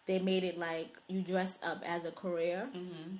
they 0.05 0.20
made 0.20 0.43
it 0.43 0.57
like 0.57 0.97
you 1.07 1.22
dress 1.22 1.57
up 1.63 1.82
as 1.86 2.03
a 2.05 2.11
career. 2.11 2.70
Mm-hmm. 2.74 3.16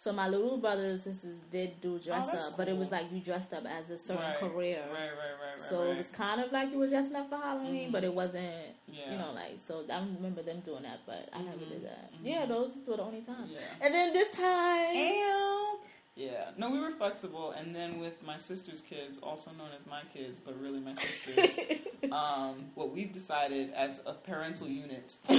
So 0.00 0.14
my 0.14 0.28
little 0.28 0.56
brothers 0.56 1.04
and 1.04 1.14
sisters 1.14 1.36
did 1.50 1.78
do 1.82 1.98
dress 1.98 2.28
Oh, 2.28 2.32
that's 2.32 2.46
up, 2.46 2.56
but 2.56 2.68
it 2.68 2.76
was 2.78 2.90
like 2.90 3.12
you 3.12 3.20
dressed 3.20 3.52
up 3.52 3.66
as 3.66 3.90
a 3.90 3.98
certain 3.98 4.22
Right. 4.22 4.38
career. 4.38 4.80
Right, 4.90 4.94
right, 4.96 5.10
right, 5.12 5.52
right. 5.52 5.60
So 5.60 5.80
right. 5.82 5.90
it 5.90 5.98
was 5.98 6.08
kind 6.08 6.40
of 6.40 6.50
like 6.52 6.70
you 6.72 6.78
were 6.78 6.86
dressing 6.86 7.16
up 7.16 7.28
for 7.28 7.36
Halloween, 7.36 7.90
Mhm. 7.90 7.92
but 7.92 8.04
it 8.04 8.14
wasn't, 8.14 8.48
yeah. 8.88 9.12
you 9.12 9.18
know, 9.18 9.30
like 9.34 9.58
so. 9.62 9.84
I 9.84 10.00
don't 10.00 10.14
remember 10.16 10.40
them 10.42 10.60
doing 10.60 10.84
that, 10.84 11.00
but 11.04 11.28
I 11.34 11.42
never 11.42 11.58
Mhm. 11.58 11.68
did 11.68 11.84
that. 11.84 12.12
Mhm. 12.14 12.18
Yeah, 12.22 12.46
those 12.46 12.72
were 12.86 12.96
the 12.96 13.02
only 13.02 13.20
times. 13.20 13.50
Yeah. 13.52 13.60
And 13.82 13.92
then 13.94 14.14
this 14.14 14.30
time, 14.34 14.96
Ew. 14.96 15.80
Yeah. 16.16 16.50
No, 16.58 16.70
we 16.70 16.78
were 16.80 16.90
flexible. 16.90 17.52
And 17.52 17.74
then 17.74 17.98
with 18.00 18.22
my 18.26 18.36
sister's 18.36 18.80
kids, 18.82 19.18
also 19.22 19.52
known 19.52 19.68
as 19.78 19.86
my 19.86 20.02
kids, 20.12 20.40
but 20.40 20.60
really 20.60 20.80
my 20.80 20.92
sister's, 20.94 21.58
um, 22.12 22.66
what 22.74 22.92
we've 22.92 23.12
decided 23.12 23.72
as 23.72 24.00
a 24.04 24.12
parental 24.12 24.66
unit, 24.68 25.14
which 25.28 25.38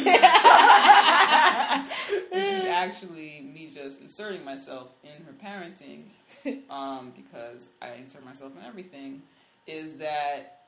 is 2.43 2.63
actually 2.63 3.47
me 3.53 3.71
just 3.73 4.01
inserting 4.01 4.43
myself 4.43 4.89
in 5.03 5.23
her 5.25 5.33
parenting, 5.43 6.03
um, 6.69 7.11
because 7.15 7.69
I 7.81 7.93
insert 7.93 8.25
myself 8.25 8.53
in 8.57 8.63
everything, 8.65 9.21
is 9.67 9.93
that 9.97 10.61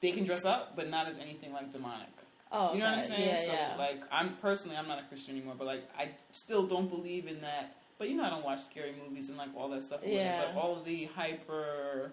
they 0.00 0.12
can 0.12 0.24
dress 0.24 0.44
up, 0.44 0.76
but 0.76 0.90
not 0.90 1.06
as 1.08 1.16
anything 1.18 1.52
like 1.52 1.72
demonic. 1.72 2.08
oh, 2.52 2.72
You 2.74 2.80
know 2.80 2.86
what 2.86 2.98
I'm 2.98 3.04
saying? 3.06 3.28
Yeah, 3.28 3.36
so 3.40 3.52
yeah. 3.52 3.74
like 3.78 4.02
I'm 4.12 4.34
personally 4.42 4.76
I'm 4.76 4.88
not 4.88 4.98
a 4.98 5.04
Christian 5.04 5.36
anymore, 5.36 5.54
but 5.56 5.66
like 5.66 5.88
I 5.98 6.10
still 6.32 6.66
don't 6.66 6.88
believe 6.90 7.26
in 7.26 7.40
that. 7.40 7.74
But 7.98 8.08
you 8.10 8.16
know 8.16 8.24
I 8.24 8.30
don't 8.30 8.44
watch 8.44 8.62
scary 8.64 8.94
movies 9.02 9.28
and 9.28 9.38
like 9.38 9.48
all 9.56 9.68
that 9.70 9.84
stuff. 9.84 10.00
Yeah. 10.04 10.52
But 10.54 10.60
all 10.60 10.82
the 10.82 11.06
hyper 11.06 12.12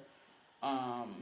um 0.62 1.14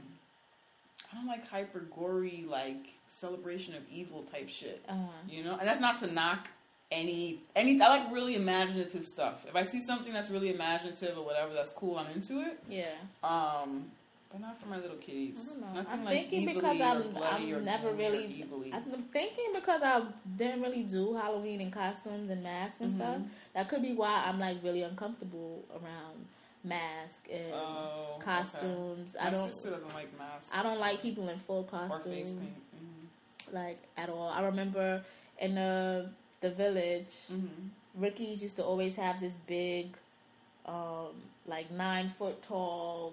I 1.12 1.16
don't 1.16 1.26
like 1.26 1.48
hyper 1.48 1.80
gory 1.94 2.44
like 2.48 2.86
celebration 3.08 3.74
of 3.74 3.82
evil 3.90 4.22
type 4.22 4.48
shit. 4.48 4.82
uh-huh. 4.88 5.06
You 5.28 5.44
know? 5.44 5.56
And 5.58 5.68
that's 5.68 5.80
not 5.80 5.98
to 5.98 6.06
knock 6.06 6.48
any 6.90 7.40
any 7.56 7.80
I 7.80 7.88
like 7.88 8.12
really 8.12 8.36
imaginative 8.36 9.06
stuff. 9.06 9.44
If 9.48 9.56
I 9.56 9.62
see 9.62 9.80
something 9.80 10.12
that's 10.12 10.30
really 10.30 10.54
imaginative 10.54 11.16
or 11.16 11.24
whatever, 11.24 11.52
that's 11.54 11.70
cool, 11.70 11.98
I'm 11.98 12.10
into 12.12 12.40
it. 12.40 12.58
Yeah. 12.68 12.94
Um 13.24 13.86
but 14.32 14.40
not 14.40 14.58
for 14.60 14.68
my 14.68 14.78
little 14.78 14.96
kitties. 14.96 15.38
I 15.38 15.52
don't 15.52 15.60
know. 15.60 15.80
Nothing 15.82 15.92
I'm 15.92 16.04
like 16.04 16.14
thinking 16.30 16.46
because 16.54 16.80
I'm 16.80 17.16
I'm 17.22 17.64
never 17.64 17.92
really. 17.92 18.44
I'm 18.72 19.02
thinking 19.12 19.50
because 19.54 19.82
I 19.82 20.02
didn't 20.36 20.62
really 20.62 20.84
do 20.84 21.14
Halloween 21.14 21.60
in 21.60 21.70
costumes 21.70 22.30
and 22.30 22.42
masks 22.42 22.80
and 22.80 22.92
Mhm. 22.92 22.96
stuff. 22.96 23.22
That 23.54 23.68
could 23.68 23.82
be 23.82 23.92
why 23.92 24.24
I'm 24.26 24.40
like 24.40 24.62
really 24.62 24.82
uncomfortable 24.82 25.64
around 25.70 26.26
masks 26.64 27.28
and 27.30 27.52
Oh, 27.52 28.14
okay. 28.16 28.24
costumes. 28.24 29.14
My 29.20 29.26
I 29.26 29.30
don't. 29.30 29.52
sister 29.52 29.70
doesn't 29.70 29.92
like 29.92 30.16
masks. 30.18 30.50
I 30.56 30.62
don't 30.62 30.78
like 30.80 31.02
people 31.02 31.28
in 31.28 31.38
full 31.40 31.64
costumes. 31.64 32.30
Mm-hmm. 32.30 33.54
like 33.54 33.78
at 33.98 34.08
all. 34.08 34.28
I 34.28 34.42
remember 34.42 35.04
in 35.38 35.54
the 35.56 36.08
the 36.40 36.50
village, 36.50 37.08
Mm-hmm. 37.30 37.68
Ricky's 38.02 38.42
used 38.42 38.56
to 38.56 38.64
always 38.64 38.96
have 38.96 39.20
this 39.20 39.34
big, 39.46 39.94
um, 40.64 41.12
like 41.46 41.70
nine 41.70 42.14
foot 42.18 42.42
tall, 42.42 43.12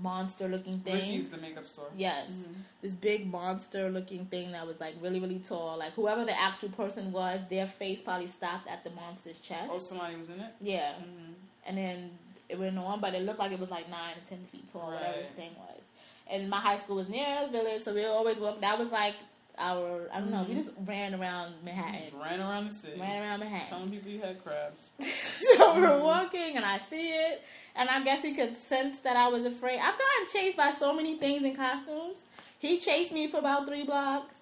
monster 0.00 0.48
looking 0.48 0.78
thing. 0.80 0.94
Ricky's 0.94 1.28
the 1.28 1.36
makeup 1.36 1.66
store. 1.66 1.88
Yes, 1.96 2.30
Mhm. 2.30 2.54
this 2.80 2.92
big 2.94 3.26
monster 3.30 3.90
looking 3.90 4.26
thing 4.26 4.52
that 4.52 4.66
was 4.66 4.78
like 4.80 4.94
really 5.00 5.20
really 5.20 5.38
tall. 5.40 5.76
Like 5.78 5.92
whoever 5.92 6.24
the 6.24 6.38
actual 6.38 6.70
person 6.70 7.12
was, 7.12 7.40
their 7.50 7.66
face 7.66 8.02
probably 8.02 8.28
stopped 8.28 8.68
at 8.68 8.84
the 8.84 8.90
monster's 8.90 9.38
chest. 9.40 9.70
Oh, 9.72 9.78
somebody 9.78 10.16
was 10.16 10.30
in 10.30 10.40
it. 10.40 10.52
Yeah, 10.60 10.92
Mm-hmm. 10.94 11.32
and 11.66 11.78
then 11.78 12.18
it 12.48 12.58
went 12.58 12.76
on, 12.78 13.00
but 13.00 13.14
it 13.14 13.22
looked 13.22 13.38
like 13.38 13.52
it 13.52 13.60
was 13.60 13.70
like 13.70 13.88
nine 13.88 14.14
or 14.16 14.28
ten 14.28 14.44
feet 14.50 14.70
tall, 14.72 14.92
whatever 14.92 15.18
this 15.22 15.30
thing 15.30 15.52
was. 15.58 15.82
And 16.28 16.48
my 16.48 16.60
high 16.60 16.76
school 16.76 16.96
was 16.96 17.08
near 17.08 17.46
the 17.46 17.52
village, 17.52 17.82
so 17.82 17.92
we 17.94 18.04
always 18.04 18.38
walk. 18.38 18.60
That 18.60 18.78
was 18.78 18.90
like 18.90 19.14
our 19.58 20.08
I 20.12 20.20
don't 20.20 20.30
know. 20.30 20.44
We 20.48 20.54
Mhm. 20.54 20.64
just 20.64 20.76
ran 20.86 21.14
around 21.14 21.54
Manhattan. 21.64 22.00
Just 22.10 22.14
ran 22.14 22.40
around 22.40 22.68
the 22.68 22.74
city, 22.74 22.98
ran 23.00 23.22
around 23.22 23.40
Manhattan. 23.40 23.68
telling 23.68 23.90
people 23.90 24.10
you 24.10 24.20
had 24.20 24.42
crabs. 24.42 24.90
so 25.00 25.74
we're 25.76 25.88
Mhm. 25.88 26.02
walking, 26.02 26.56
and 26.56 26.64
I 26.64 26.78
see 26.78 27.12
it, 27.12 27.42
and 27.76 27.88
I 27.88 28.02
guess 28.02 28.22
he 28.22 28.34
could 28.34 28.56
sense 28.56 29.00
that 29.00 29.16
I 29.16 29.28
was 29.28 29.44
afraid. 29.44 29.78
I've 29.78 29.98
gotten 29.98 30.26
chased 30.32 30.56
by 30.56 30.70
so 30.72 30.92
many 30.92 31.16
things 31.18 31.42
in 31.44 31.54
costumes. 31.54 32.22
He 32.58 32.78
chased 32.78 33.12
me 33.12 33.28
for 33.28 33.38
about 33.38 33.66
three 33.66 33.84
blocks. 33.84 34.34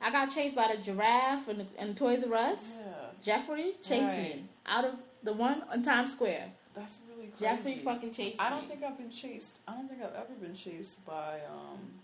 I 0.00 0.10
got 0.10 0.30
chased 0.30 0.54
by 0.54 0.74
the 0.74 0.82
giraffe 0.82 1.48
and, 1.48 1.66
and 1.78 1.96
Toys 1.96 2.24
R 2.24 2.34
Us. 2.34 2.58
Yeah, 2.78 2.92
Geoffrey 3.22 3.72
chased 3.82 4.02
Right. 4.02 4.36
me 4.36 4.44
out 4.66 4.84
of 4.84 4.94
the 5.22 5.32
one 5.32 5.62
on 5.70 5.82
Times 5.82 6.12
Square. 6.12 6.50
that's 6.74 6.98
really 7.08 7.28
crazy. 7.28 7.44
Geoffrey 7.44 7.74
fucking 7.84 8.12
chased 8.12 8.40
I 8.40 8.50
me. 8.50 8.56
don't 8.56 8.68
think 8.68 8.82
I've 8.82 8.96
been 8.98 9.10
chased. 9.10 9.58
I 9.68 9.74
don't 9.74 9.88
think 9.88 10.02
I've 10.02 10.14
ever 10.14 10.34
been 10.40 10.54
chased 10.54 11.04
by 11.06 11.40
um. 11.50 12.00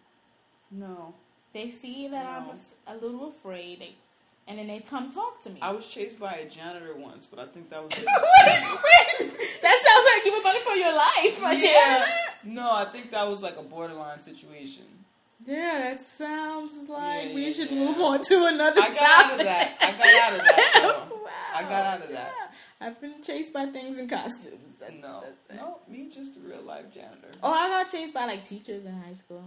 No, 0.70 1.14
They 1.52 1.70
see 1.70 2.08
that 2.08 2.26
I'm 2.26 2.44
No. 2.44 2.50
a 2.50 2.52
s- 2.54 2.74
a, 2.86 2.94
little 2.94 3.28
afraid, 3.28 3.80
they, 3.80 3.94
and 4.46 4.58
then 4.58 4.66
they 4.66 4.80
come 4.80 5.10
talk 5.10 5.42
to 5.44 5.50
me. 5.50 5.58
I 5.62 5.70
was 5.72 5.88
chased 5.88 6.20
by 6.20 6.34
a 6.34 6.48
janitor 6.48 6.94
once, 6.94 7.26
but 7.26 7.38
I 7.38 7.46
think 7.46 7.70
that 7.70 7.82
was. 7.82 7.92
it. 7.96 8.04
that 9.62 9.78
sounds 9.86 10.06
like 10.16 10.24
you 10.24 10.32
were 10.36 10.42
running 10.42 10.62
for 10.62 10.74
your 10.76 10.94
life, 10.94 11.62
Yeah. 11.62 11.98
janitor. 12.00 12.12
no, 12.44 12.70
I 12.70 12.84
think 12.92 13.10
that 13.12 13.26
was 13.28 13.42
like 13.42 13.56
a 13.56 13.62
borderline 13.62 14.20
situation. 14.20 14.84
Yeah, 15.46 15.78
that 15.78 16.00
sounds 16.00 16.88
like 16.88 17.28
Yeah, 17.28 17.34
we 17.34 17.46
yeah, 17.46 17.52
should 17.52 17.70
yeah. 17.70 17.78
move 17.84 18.00
on 18.00 18.22
to 18.24 18.46
another 18.46 18.80
I 18.82 18.88
got 18.94 19.24
out 19.24 19.32
of 19.32 19.38
that. 19.38 19.76
I 19.80 19.92
got 19.92 20.22
out 20.22 20.32
of 20.32 20.44
that. 20.44 21.06
wow. 21.10 21.28
I 21.54 21.62
got 21.62 21.86
out 21.86 22.02
of 22.02 22.08
that. 22.10 22.32
I've 22.80 23.00
been 23.00 23.22
chased 23.22 23.52
by 23.52 23.66
things 23.66 23.98
in 23.98 24.08
costumes. 24.08 24.76
That's, 24.80 24.92
No, 25.00 25.20
that's 25.24 25.50
it. 25.50 25.56
no, 25.56 25.78
me 25.88 26.10
just 26.12 26.36
a 26.36 26.40
real 26.40 26.62
life 26.62 26.92
janitor. 26.92 27.28
Oh, 27.42 27.52
I 27.52 27.68
got 27.68 27.90
chased 27.90 28.12
by 28.12 28.26
like 28.26 28.44
teachers 28.44 28.84
in 28.84 28.92
high 29.00 29.14
school. 29.14 29.44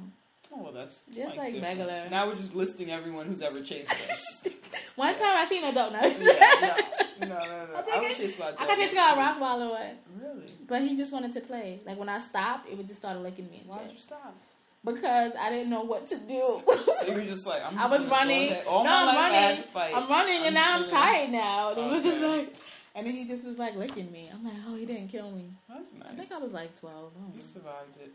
Oh, 0.54 0.64
well, 0.64 0.72
that's 0.74 1.06
Just 1.06 1.38
like 1.38 1.54
different. 1.54 1.64
regular. 1.80 2.10
Now 2.10 2.28
we're 2.28 2.36
just 2.36 2.54
listing 2.56 2.92
everyone 2.92 3.28
who's 3.28 3.42
ever 3.42 3.62
chased 3.62 3.92
us. 3.92 4.44
One 4.96 5.16
time 5.16 5.38
I 5.38 5.46
seen 5.48 5.64
a 5.64 5.72
donut. 5.72 6.20
yeah, 6.22 6.78
no, 7.22 7.28
no, 7.28 7.36
no, 7.36 7.46
no. 7.46 7.76
I 7.94 7.98
I, 7.98 8.02
was 8.02 8.12
it- 8.12 8.18
chased 8.18 8.40
by. 8.40 8.50
I 8.58 8.68
got 8.68 8.78
chased 8.78 8.96
by 8.96 9.12
a 9.12 9.16
Rottweiler. 9.16 9.92
Really? 10.22 10.46
But 10.68 10.82
he 10.82 10.98
just 10.98 11.12
wanted 11.14 11.32
to 11.34 11.42
play. 11.42 11.80
Like 11.86 11.98
when 11.98 12.10
I 12.10 12.20
stopped, 12.20 12.70
it 12.70 12.78
would 12.78 12.88
just 12.88 13.00
start 13.00 13.18
licking 13.20 13.50
me 13.50 13.64
Why'd 13.66 13.92
you 13.92 13.98
stop? 13.98 14.36
Because 14.84 15.34
I 15.40 15.50
didn't 15.52 15.70
know 15.70 15.82
what 15.84 16.08
to 16.08 16.18
do. 16.18 16.62
So 16.68 17.08
you 17.08 17.14
were 17.14 17.22
just 17.22 17.46
like, 17.46 17.64
I'm. 17.64 17.78
I 17.80 17.88
was 17.88 18.04
running. 18.08 18.56
All 18.68 18.84
no, 18.84 18.90
my 18.90 19.00
I'm 19.00 19.32
life 19.32 19.66
running. 19.76 19.96
I'm 19.96 20.10
running, 20.10 20.38
and 20.48 20.48
I'm 20.48 20.54
now 20.56 20.76
I'm 20.84 20.90
tired 20.90 21.30
now. 21.30 21.72
And 21.74 21.86
he 21.86 21.90
was 21.92 22.04
just 22.04 22.20
like, 22.20 22.56
and 22.96 23.06
then 23.08 23.14
he 23.14 23.26
just 23.26 23.46
was 23.46 23.58
like 23.60 23.76
licking 23.76 24.12
me. 24.12 24.28
I'm 24.34 24.44
like, 24.44 24.56
oh, 24.68 24.76
he 24.76 24.86
didn't 24.86 25.08
kill 25.10 25.32
me. 25.32 25.46
That's 25.70 25.94
nice. 25.94 26.10
I 26.12 26.16
think 26.16 26.32
I 26.32 26.38
was 26.40 26.52
like 26.52 26.78
12. 26.80 26.96
I 27.16 27.22
don't 27.22 27.36
You 27.36 27.42
survived 27.48 27.98
it. 28.04 28.12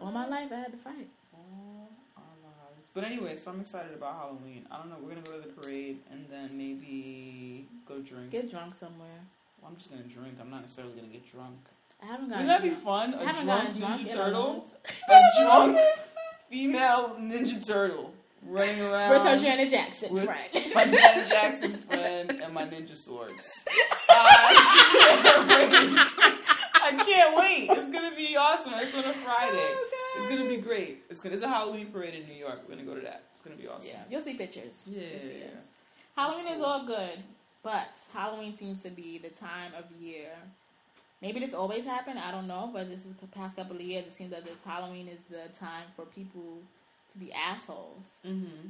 All 0.00 0.12
my 0.12 0.26
life, 0.28 0.50
I 0.52 0.56
had 0.56 0.72
to 0.72 0.78
fight. 0.78 1.08
All 1.34 1.88
our 2.16 2.22
lives. 2.44 2.88
But 2.94 3.04
anyway, 3.04 3.36
so 3.36 3.50
I'm 3.50 3.60
excited 3.60 3.94
about 3.94 4.16
Halloween. 4.16 4.66
I 4.70 4.76
don't 4.78 4.90
know. 4.90 4.96
We're 5.02 5.10
gonna 5.10 5.22
go 5.22 5.40
to 5.40 5.46
the 5.48 5.52
parade 5.54 5.98
and 6.10 6.26
then 6.30 6.56
maybe 6.56 7.66
go 7.86 7.98
drink. 8.00 8.30
Get 8.30 8.50
drunk 8.50 8.74
somewhere. 8.78 9.20
Well, 9.60 9.70
I'm 9.70 9.76
just 9.76 9.90
gonna 9.90 10.02
drink. 10.04 10.34
I'm 10.40 10.50
not 10.50 10.62
necessarily 10.62 10.94
gonna 10.94 11.08
get 11.08 11.30
drunk. 11.32 11.56
I 12.02 12.06
haven't 12.06 12.28
gotten. 12.28 12.46
Wouldn't 12.46 12.62
that 12.62 12.62
be 12.62 12.68
drunk. 12.70 12.84
fun? 12.84 13.14
I 13.14 13.22
A 13.22 13.26
haven't 13.26 13.44
drunk 13.46 13.64
gotten 13.64 13.80
drunk 13.80 14.02
Ninja 14.02 14.04
in 14.04 14.10
a 14.10 14.14
Turtle. 14.24 14.66
A 15.10 15.42
drunk 15.42 15.78
female 16.48 17.16
Ninja 17.20 17.66
Turtle 17.66 18.12
running 18.46 18.80
around 18.80 19.10
with 19.10 19.22
her 19.22 19.36
Janet 19.36 19.68
Jackson 19.70 20.12
with 20.14 20.24
friend. 20.24 20.48
my 20.74 20.84
Janet 20.84 21.28
Jackson 21.28 21.76
friend 21.78 22.30
and 22.30 22.54
my 22.54 22.64
ninja 22.66 22.96
swords. 22.96 23.64
I 24.10 25.66
can't 25.68 26.16
wait. 26.18 26.57
I 26.88 27.04
can't 27.04 27.36
wait. 27.36 27.70
It's 27.70 27.90
gonna 27.90 28.14
be 28.16 28.36
awesome. 28.36 28.74
It's 28.74 28.94
on 28.94 29.04
a 29.04 29.12
Friday. 29.12 29.56
Oh, 29.56 30.18
It's 30.18 30.28
gonna 30.28 30.48
be 30.48 30.56
great. 30.58 31.04
It's 31.10 31.20
gonna. 31.20 31.34
It's 31.34 31.44
a 31.44 31.48
Halloween 31.48 31.86
parade 31.92 32.14
in 32.14 32.26
New 32.26 32.34
York. 32.34 32.60
We're 32.68 32.74
gonna 32.74 32.86
go 32.86 32.94
to 32.94 33.00
that. 33.02 33.22
It's 33.34 33.42
gonna 33.44 33.56
be 33.56 33.68
awesome. 33.68 33.90
Yeah, 33.90 34.02
you'll 34.10 34.22
see 34.22 34.34
pictures. 34.34 34.72
Yeah. 34.86 35.02
You'll 35.12 35.20
see 35.20 35.26
it. 35.28 35.56
Halloween 36.16 36.44
That's 36.46 36.56
is 36.56 36.62
all 36.62 36.84
good, 36.86 37.18
but 37.62 37.88
Halloween 38.12 38.56
seems 38.56 38.82
to 38.82 38.90
be 38.90 39.18
the 39.18 39.28
time 39.30 39.72
of 39.78 39.84
year. 40.02 40.30
Maybe 41.22 41.40
this 41.40 41.54
always 41.54 41.84
happened. 41.84 42.18
I 42.18 42.30
don't 42.30 42.46
know, 42.46 42.70
but 42.72 42.88
this 42.88 43.04
is 43.04 43.14
the 43.20 43.26
past 43.28 43.56
couple 43.56 43.76
of 43.76 43.82
years. 43.82 44.06
It 44.06 44.16
seems 44.16 44.32
as 44.32 44.44
if 44.44 44.56
Halloween 44.64 45.08
is 45.08 45.18
the 45.30 45.52
time 45.58 45.84
for 45.96 46.04
people 46.06 46.58
to 47.12 47.18
be 47.18 47.32
assholes, 47.32 48.04
Mm-hmm. 48.26 48.68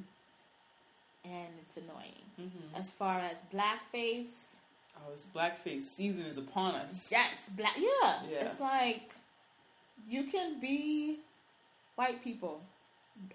and 1.24 1.48
it's 1.62 1.76
annoying. 1.76 2.24
Mm-hmm. 2.40 2.74
As 2.80 2.90
far 2.90 3.18
as 3.18 3.36
blackface, 3.54 4.26
Oh, 5.07 5.12
this 5.12 5.26
blackface 5.34 5.82
season 5.82 6.26
is 6.26 6.38
upon 6.38 6.74
us. 6.74 7.09
yes, 7.11 7.49
black. 7.57 7.76
Yeah, 7.76 8.22
Yeah. 8.28 8.44
it's 8.49 8.61
like 8.61 9.12
you 10.09 10.24
can 10.24 10.61
be 10.61 11.18
white 11.96 12.22
people. 12.22 12.61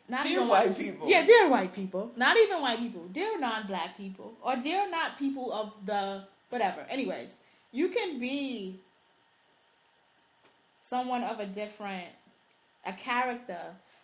Not 0.07 0.23
Dear 0.23 0.31
even 0.33 0.47
white 0.47 0.77
people. 0.77 1.09
Yeah, 1.09 1.25
dear 1.25 1.49
white 1.49 1.73
people. 1.73 2.11
Not 2.15 2.37
even 2.37 2.61
white 2.61 2.79
people. 2.79 3.05
Dear 3.11 3.37
non-black 3.37 3.97
people, 3.97 4.33
or 4.41 4.55
dear 4.55 4.89
not 4.89 5.19
people 5.19 5.51
of 5.51 5.73
the 5.85 6.23
whatever. 6.49 6.81
Anyways, 6.89 7.27
you 7.73 7.89
can 7.89 8.17
be 8.19 8.79
someone 10.83 11.23
of 11.23 11.39
a 11.39 11.45
different, 11.45 12.07
a 12.85 12.93
character 12.93 13.59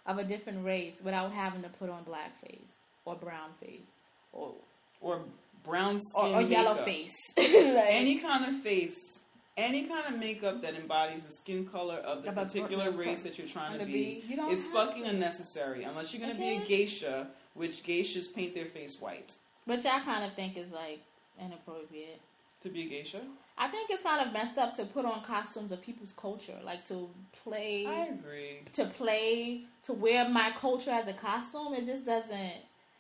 of 0.06 0.18
a 0.18 0.24
different 0.24 0.66
race 0.66 1.02
without 1.04 1.32
having 1.32 1.62
to 1.62 1.70
put 1.70 1.90
on 1.90 2.04
blackface 2.04 2.82
or 3.06 3.16
brown 3.16 3.52
face 3.62 3.88
or 4.34 4.54
Or 5.02 5.22
brown 5.64 6.00
skin 6.00 6.34
or, 6.34 6.38
or 6.38 6.42
yellow 6.42 6.76
face. 6.84 7.16
like, 7.38 7.48
Any 7.48 8.20
kind 8.20 8.46
of 8.46 8.62
face, 8.62 9.20
any 9.58 9.86
kind 9.86 10.14
of 10.14 10.20
makeup 10.20 10.62
that 10.62 10.76
embodies 10.76 11.24
the 11.24 11.32
skin 11.32 11.66
color 11.66 11.98
of 11.98 12.24
the 12.24 12.32
particular 12.32 12.92
race 12.92 13.22
that 13.22 13.38
you're 13.38 13.48
trying 13.48 13.78
to 13.78 13.86
be, 13.86 13.92
be, 13.92 14.24
you 14.28 14.36
don't 14.36 14.54
it's 14.54 14.66
fucking 14.68 15.04
to. 15.04 15.10
unnecessary. 15.10 15.84
Unless 15.84 16.14
you're 16.14 16.22
gonna 16.22 16.40
be 16.40 16.50
a 16.50 16.66
geisha, 16.66 17.28
which 17.56 17.84
geishas 17.84 18.34
paint 18.34 18.54
their 18.56 18.66
face 18.68 18.98
white. 19.00 19.34
which 19.66 19.86
I 19.86 20.00
kind 20.00 20.24
of 20.24 20.34
think 20.34 20.58
is 20.58 20.72
like 20.72 21.02
inappropriate. 21.40 22.22
To 22.64 22.70
be 22.70 22.84
a 22.84 22.90
geisha, 22.90 23.22
I 23.58 23.70
think 23.70 23.90
it's 23.90 24.04
kind 24.04 24.26
of 24.26 24.34
messed 24.34 24.58
up 24.58 24.74
to 24.76 24.86
put 24.86 25.06
on 25.06 25.24
costumes 25.24 25.72
of 25.72 25.82
people's 25.82 26.14
culture, 26.14 26.58
like 26.64 26.86
to 26.90 27.10
play. 27.44 27.86
I 27.86 28.08
agree. 28.08 28.60
to 28.74 28.86
play 28.86 29.62
to 29.86 29.94
wear 29.94 30.28
my 30.28 30.52
culture 30.58 30.92
as 30.92 31.08
a 31.08 31.14
costume 31.14 31.74
it 31.74 31.86
just 31.86 32.06
doesn't 32.06 32.52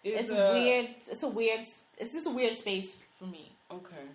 It's, 0.03 0.21
it's, 0.21 0.29
a, 0.29 0.53
weird 0.53 0.87
it's 1.11 1.23
a 1.23 1.27
weird 1.27 1.61
it's 1.99 2.13
just 2.13 2.25
a 2.25 2.31
weird 2.31 2.55
space 2.55 2.97
for 3.17 3.25
me 3.25 3.51
Okay. 3.71 4.05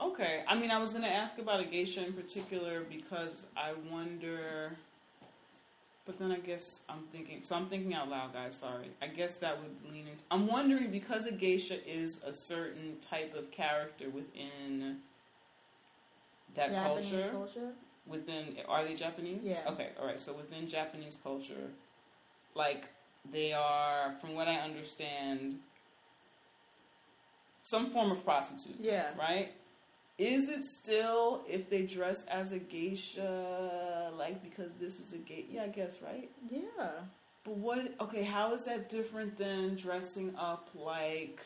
Okay. 0.00 0.44
I 0.46 0.54
mean, 0.54 0.70
I 0.70 0.78
was 0.78 0.90
going 0.90 1.02
to 1.04 1.08
ask 1.08 1.38
about 1.38 1.60
a 1.60 1.64
geisha 1.64 2.04
in 2.04 2.12
particular 2.12 2.82
because 2.82 3.46
I 3.56 3.72
wonder. 3.90 4.72
But 6.04 6.18
then 6.18 6.32
I 6.32 6.38
guess 6.38 6.80
I'm 6.88 7.04
thinking. 7.12 7.42
So 7.42 7.54
I'm 7.54 7.66
thinking 7.66 7.94
out 7.94 8.08
loud, 8.08 8.32
guys. 8.32 8.56
Sorry. 8.56 8.90
I 9.00 9.06
guess 9.06 9.38
that 9.38 9.58
would 9.58 9.92
lean 9.92 10.08
into. 10.08 10.22
I'm 10.30 10.46
wondering 10.48 10.90
because 10.90 11.26
a 11.26 11.32
geisha 11.32 11.78
is 11.88 12.20
a 12.26 12.34
certain 12.34 12.96
type 13.00 13.34
of 13.36 13.50
character 13.50 14.10
within 14.10 14.98
that 16.54 16.70
Japanese 16.70 17.10
culture. 17.10 17.30
culture 17.30 17.68
Within. 18.04 18.56
Are 18.68 18.84
they 18.84 18.94
Japanese? 18.94 19.40
Yeah. 19.44 19.60
Okay. 19.68 19.90
All 20.00 20.06
right. 20.06 20.20
So 20.20 20.32
within 20.32 20.66
Japanese 20.68 21.16
culture, 21.22 21.70
like, 22.54 22.84
they 23.30 23.52
are, 23.52 24.16
from 24.20 24.34
what 24.34 24.48
I 24.48 24.56
understand, 24.56 25.60
some 27.62 27.90
form 27.90 28.10
of 28.10 28.24
prostitute 28.24 28.76
yeah 28.78 29.10
right? 29.18 29.52
Is 30.18 30.48
it 30.48 30.62
still 30.62 31.42
if 31.48 31.70
they 31.70 31.82
dress 31.82 32.24
as 32.30 32.52
a 32.52 32.58
geisha, 32.58 34.12
like 34.16 34.42
because 34.42 34.72
this 34.78 35.00
is 35.00 35.14
a 35.14 35.18
gay? 35.18 35.46
Yeah, 35.50 35.64
I 35.64 35.68
guess 35.68 36.00
right. 36.02 36.30
yeah 36.48 36.90
But 37.44 37.56
what? 37.56 37.78
Okay, 38.00 38.22
how 38.22 38.52
is 38.54 38.64
that 38.64 38.88
different 38.88 39.36
than 39.36 39.76
dressing 39.76 40.36
up 40.36 40.68
like? 40.74 41.40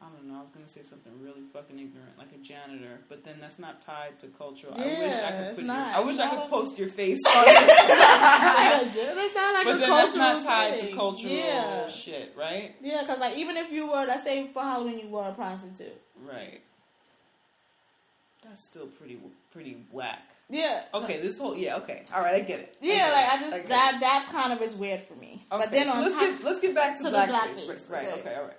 I 0.00 0.06
don't 0.10 0.28
know. 0.28 0.38
I 0.38 0.42
was 0.42 0.52
gonna 0.52 0.68
say 0.68 0.82
something 0.82 1.12
really 1.20 1.40
fucking 1.52 1.76
ignorant, 1.76 2.16
like 2.16 2.30
a 2.32 2.36
janitor, 2.38 3.00
but 3.08 3.24
then 3.24 3.38
that's 3.40 3.58
not 3.58 3.82
tied 3.82 4.18
to 4.20 4.28
cultural. 4.28 4.74
I 4.74 4.78
wish 4.78 4.86
I 4.86 4.98
Yeah, 5.30 5.46
could 5.48 5.56
put. 5.56 5.64
not. 5.64 5.86
Your, 5.88 5.96
I 5.96 6.00
wish 6.06 6.18
I 6.20 6.28
could 6.30 6.38
a- 6.38 6.48
post 6.48 6.78
your 6.78 6.88
face. 6.88 7.18
on 7.26 7.44
it. 7.48 8.94
that's 8.94 9.34
not 9.34 9.54
like 9.54 9.64
but 9.64 9.74
a 9.74 9.78
then 9.78 9.90
that's 9.90 10.14
not 10.14 10.44
tied 10.44 10.78
thing. 10.78 10.90
to 10.90 10.94
cultural 10.96 11.32
yeah 11.32 11.88
shit, 11.88 12.32
right? 12.36 12.76
yeah 12.80 13.00
because 13.02 13.18
like 13.18 13.36
even 13.36 13.56
if 13.56 13.72
you 13.72 13.86
were 13.88 14.04
let's 14.06 14.22
say 14.22 14.46
for 14.52 14.62
halloween 14.62 15.00
you 15.00 15.08
were 15.08 15.24
a 15.28 15.32
prostitute 15.34 16.00
Right. 16.24 16.60
That's 18.44 18.64
still 18.70 18.86
pretty 18.86 19.18
pretty 19.52 19.78
whack. 19.90 20.22
yeah 20.48 20.82
Okay, 20.94 21.20
this 21.20 21.38
whole 21.38 21.56
yeah. 21.56 21.76
Okay, 21.78 22.04
all 22.14 22.22
right, 22.22 22.36
I 22.36 22.40
get 22.40 22.60
it. 22.60 22.76
yeah 22.80 22.94
get 23.08 23.12
like 23.12 23.24
it. 23.26 23.32
i 23.32 23.38
just 23.40 23.56
get 23.56 23.64
it. 23.64 23.68
that 23.70 23.96
that 24.00 24.28
kind 24.30 24.52
of 24.52 24.62
is 24.62 24.74
weird 24.74 25.00
for 25.02 25.14
me 25.16 25.44
Okay, 25.50 25.64
but 25.64 25.70
then 25.72 25.86
so 25.86 25.92
on 25.92 26.02
let's 26.04 26.16
get 26.18 26.44
let's 26.44 26.60
get 26.60 26.74
back 26.74 26.96
to, 26.98 27.04
to 27.04 27.10
the 27.10 27.16
blackface. 27.18 27.66
blackface, 27.66 27.90
Right, 27.90 28.08
okay, 28.20 28.34
all 28.36 28.42
right. 28.44 28.57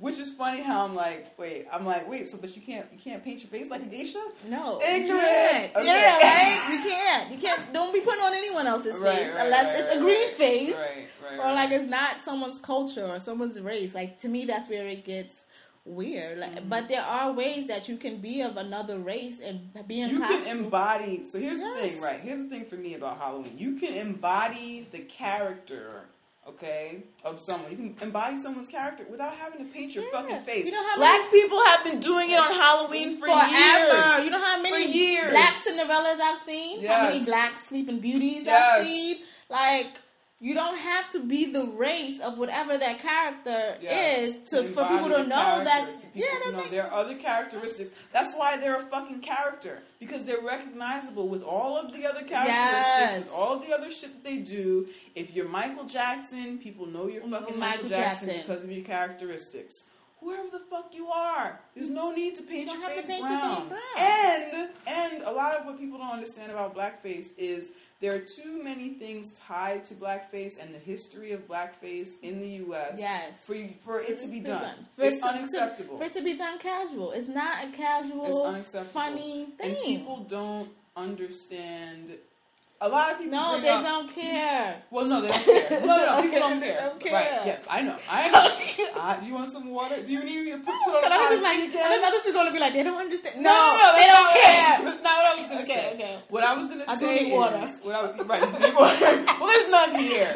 Which 0.00 0.18
is 0.18 0.32
funny 0.32 0.62
how 0.62 0.84
I'm 0.86 0.94
like, 0.94 1.38
wait, 1.38 1.66
I'm 1.70 1.84
like, 1.84 2.08
wait, 2.08 2.28
so 2.28 2.38
but 2.38 2.56
you 2.56 2.62
can't 2.62 2.86
you 2.90 2.98
can't 2.98 3.22
paint 3.22 3.40
your 3.42 3.50
face 3.50 3.68
like 3.70 3.82
a 3.82 3.86
geisha? 3.86 4.18
No, 4.48 4.80
Ignorant. 4.82 5.04
You 5.06 5.14
can't. 5.18 5.76
Okay. 5.76 5.86
Yeah, 5.86 6.16
right. 6.22 6.72
You 6.72 6.90
can't. 6.90 7.30
You 7.32 7.38
can't. 7.38 7.72
Don't 7.74 7.92
be 7.92 8.00
putting 8.00 8.22
on 8.22 8.32
anyone 8.32 8.66
else's 8.66 8.96
Right, 8.96 9.14
face 9.18 9.30
right, 9.34 9.44
unless 9.44 9.66
right, 9.66 9.78
it's 9.84 9.94
a 9.94 9.98
green 9.98 10.30
face, 10.34 10.74
Right, 10.74 11.06
right. 11.30 11.38
or 11.38 11.52
like 11.54 11.70
it's 11.70 11.88
not 11.88 12.22
someone's 12.22 12.58
culture 12.58 13.06
or 13.06 13.18
someone's 13.20 13.60
race. 13.60 13.94
Like 13.94 14.18
to 14.20 14.28
me, 14.28 14.46
that's 14.46 14.70
where 14.70 14.86
it 14.86 15.04
gets 15.04 15.34
weird. 15.84 16.38
Like, 16.38 16.50
Mm-hmm. 16.56 16.68
but 16.70 16.88
there 16.88 17.02
are 17.02 17.32
ways 17.32 17.66
that 17.68 17.88
you 17.88 17.96
can 17.98 18.22
be 18.22 18.40
of 18.40 18.56
another 18.56 18.98
race 18.98 19.38
and 19.40 19.70
be 19.86 20.00
in 20.00 20.10
you 20.10 20.18
costume. 20.20 20.44
can 20.44 20.56
embody. 20.64 21.24
So 21.26 21.38
here's 21.38 21.58
the 21.60 21.74
thing, 21.74 22.00
right? 22.00 22.20
Here's 22.20 22.38
the 22.38 22.48
thing 22.48 22.64
for 22.66 22.76
me 22.76 22.94
about 22.94 23.18
Halloween. 23.18 23.54
You 23.58 23.74
can 23.76 23.92
embody 23.94 24.86
the 24.90 25.00
character, 25.00 26.06
okay, 26.48 27.02
of 27.24 27.40
someone. 27.40 27.70
You 27.70 27.76
can 27.76 27.96
embody 28.00 28.36
someone's 28.38 28.68
character 28.68 29.04
without 29.10 29.34
having 29.34 29.58
to 29.66 29.72
paint 29.72 29.94
your 29.94 30.04
Yeah. 30.04 30.10
fucking 30.12 30.42
face. 30.44 30.64
You 30.66 30.72
know 30.72 30.82
how 30.88 30.96
Black 30.96 31.20
many- 31.20 31.30
people 31.42 31.62
have 31.64 31.84
been 31.84 32.00
doing 32.00 32.30
it 32.30 32.38
on 32.38 32.52
Halloween 32.52 33.18
for 33.18 33.26
Forever. 33.26 34.14
years. 34.16 34.24
You 34.24 34.30
know 34.30 34.40
how 34.40 34.60
many 34.60 34.86
For 34.86 34.90
years. 34.92 35.30
black 35.30 35.54
Cinderellas 35.54 36.20
I've 36.20 36.38
seen? 36.38 36.84
How 36.84 37.04
many 37.04 37.24
black 37.24 37.58
Sleeping 37.66 38.00
Beauties 38.00 38.44
Yes. 38.46 38.78
I've 38.80 38.86
seen? 38.86 39.18
Like, 39.48 39.98
you 40.42 40.54
don't 40.54 40.78
have 40.78 41.08
to 41.10 41.20
be 41.22 41.52
the 41.52 41.66
race 41.66 42.18
of 42.20 42.38
whatever 42.38 42.78
that 42.78 43.00
character 43.00 43.76
Yes, 43.82 44.34
is 44.36 44.50
to, 44.50 44.64
for 44.68 44.84
people 44.88 45.10
to 45.10 45.24
know 45.26 45.62
that. 45.64 46.00
to 46.00 46.06
Yeah, 46.14 46.26
to 46.44 46.52
know 46.52 46.64
there 46.70 46.90
are 46.90 47.04
other 47.04 47.14
characteristics. 47.14 47.92
That's 48.12 48.34
why 48.34 48.56
they're 48.56 48.76
a 48.76 48.86
fucking 48.86 49.20
character 49.20 49.82
because 49.98 50.24
they're 50.24 50.40
recognizable 50.40 51.28
with 51.28 51.42
all 51.42 51.76
of 51.76 51.92
the 51.92 52.06
other 52.06 52.22
characteristics, 52.22 52.46
Yes. 52.48 53.18
with 53.18 53.32
all 53.32 53.58
the 53.58 53.72
other 53.74 53.90
shit 53.90 54.12
that 54.14 54.24
they 54.24 54.38
do. 54.38 54.88
If 55.14 55.34
you're 55.34 55.48
Michael 55.48 55.84
Jackson, 55.84 56.56
people 56.58 56.86
know 56.86 57.06
you're 57.06 57.22
Mm, 57.22 57.30
fucking 57.32 57.58
Michael, 57.58 57.82
Michael 57.84 57.88
Jackson, 57.88 58.28
Jackson. 58.28 58.42
because 58.46 58.64
of 58.64 58.72
your 58.72 58.84
characteristics. 58.84 59.84
Whoever 60.20 60.48
the 60.50 60.58
fuck 60.70 60.94
you 60.94 61.08
are, 61.08 61.58
there's 61.74 61.88
no 61.88 62.12
need 62.12 62.34
to 62.36 62.42
paint 62.42 62.70
You 62.70 62.78
your 62.78 62.90
face 62.90 63.02
to 63.02 63.06
paint 63.08 63.20
your 63.28 63.28
face 63.28 63.68
brown. 63.68 63.78
And 63.96 64.68
and 64.86 65.22
a 65.22 65.30
lot 65.32 65.54
of 65.54 65.64
what 65.66 65.78
people 65.78 65.98
don't 65.98 66.10
understand 66.12 66.50
about 66.52 66.74
blackface 66.74 67.28
is 67.38 67.72
there 68.00 68.14
are 68.14 68.18
too 68.20 68.62
many 68.62 68.94
things 68.94 69.32
tied 69.34 69.84
to 69.86 69.94
blackface 69.94 70.52
and 70.60 70.74
the 70.74 70.78
history 70.78 71.32
of 71.32 71.46
blackface 71.46 72.08
in 72.22 72.40
the 72.40 72.48
U.S. 72.64 72.96
Yes. 72.98 73.36
for 73.44 73.54
you, 73.54 73.74
for 73.84 74.00
it 74.00 74.18
to 74.20 74.26
be 74.28 74.40
done. 74.40 74.74
For 74.96 75.04
it's 75.04 75.16
it 75.16 75.20
to- 75.20 75.26
unacceptable. 75.28 75.98
For 75.98 76.04
it 76.04 76.12
to 76.14 76.22
be 76.22 76.36
done 76.36 76.58
casual. 76.58 77.12
It's 77.12 77.28
not 77.28 77.64
a 77.64 77.70
casual, 77.72 78.62
funny 78.92 79.48
thing. 79.58 79.76
and 79.76 79.84
people 79.84 80.24
don't 80.28 80.70
understand. 80.96 82.12
A 82.82 82.88
lot 82.88 83.12
of 83.12 83.18
people. 83.18 83.32
no, 83.32 83.60
they 83.60 83.68
up- 83.68 83.82
don't 83.84 84.08
care. 84.10 84.80
Well, 84.90 85.04
no, 85.04 85.20
they 85.20 85.28
don't 85.28 85.44
care. 85.44 85.80
No, 85.82 85.86
no, 85.86 86.16
no, 86.16 86.22
people 86.22 86.38
don't 86.40 86.60
care. 86.60 86.80
don't 86.80 86.98
care. 87.00 87.12
Right? 87.12 87.40
Yes, 87.44 87.66
I 87.68 87.82
know. 87.82 87.96
I 88.08 88.28
know. 88.94 89.00
uh, 89.00 89.20
do 89.20 89.26
you 89.26 89.34
want 89.34 89.52
some 89.52 89.68
water? 89.70 90.02
Do 90.02 90.10
you 90.14 90.24
need 90.24 90.44
me 90.46 90.50
to 90.52 90.56
put, 90.58 90.74
put 90.86 91.04
on 91.04 91.12
I 91.12 91.16
was 91.18 91.28
just 91.30 91.42
like, 91.42 91.56
tea 91.56 91.62
I 91.62 91.66
again? 91.68 92.00
thought 92.00 92.12
this 92.12 92.24
is 92.26 92.32
going 92.32 92.46
to 92.46 92.52
be 92.54 92.58
like, 92.58 92.72
they 92.72 92.82
don't 92.82 92.96
understand. 92.98 93.42
No, 93.42 93.50
no, 93.52 93.76
no, 93.76 93.98
they 93.98 94.04
don't 94.04 94.32
care. 94.32 94.76
What, 94.78 94.84
that's 94.84 95.02
not 95.02 95.16
what 95.18 95.26
I 95.26 95.34
was 95.36 95.46
gonna 95.48 95.60
Okay, 95.62 95.74
say. 95.74 95.94
okay. 95.94 96.18
What 96.30 96.42
I 96.44 96.52
was 96.56 96.68
gonna 96.68 96.84
I 96.88 96.94
do 96.98 97.06
say 97.06 97.24
need 97.24 97.32
water. 97.34 97.56
what 97.82 97.94
I 97.94 98.02
was, 98.02 98.26
right, 98.26 98.52
you 98.52 98.58
need 98.66 98.74
water. 98.74 99.24
well, 99.40 99.46
there's 99.46 99.70
none 99.70 99.94
here. 99.96 100.32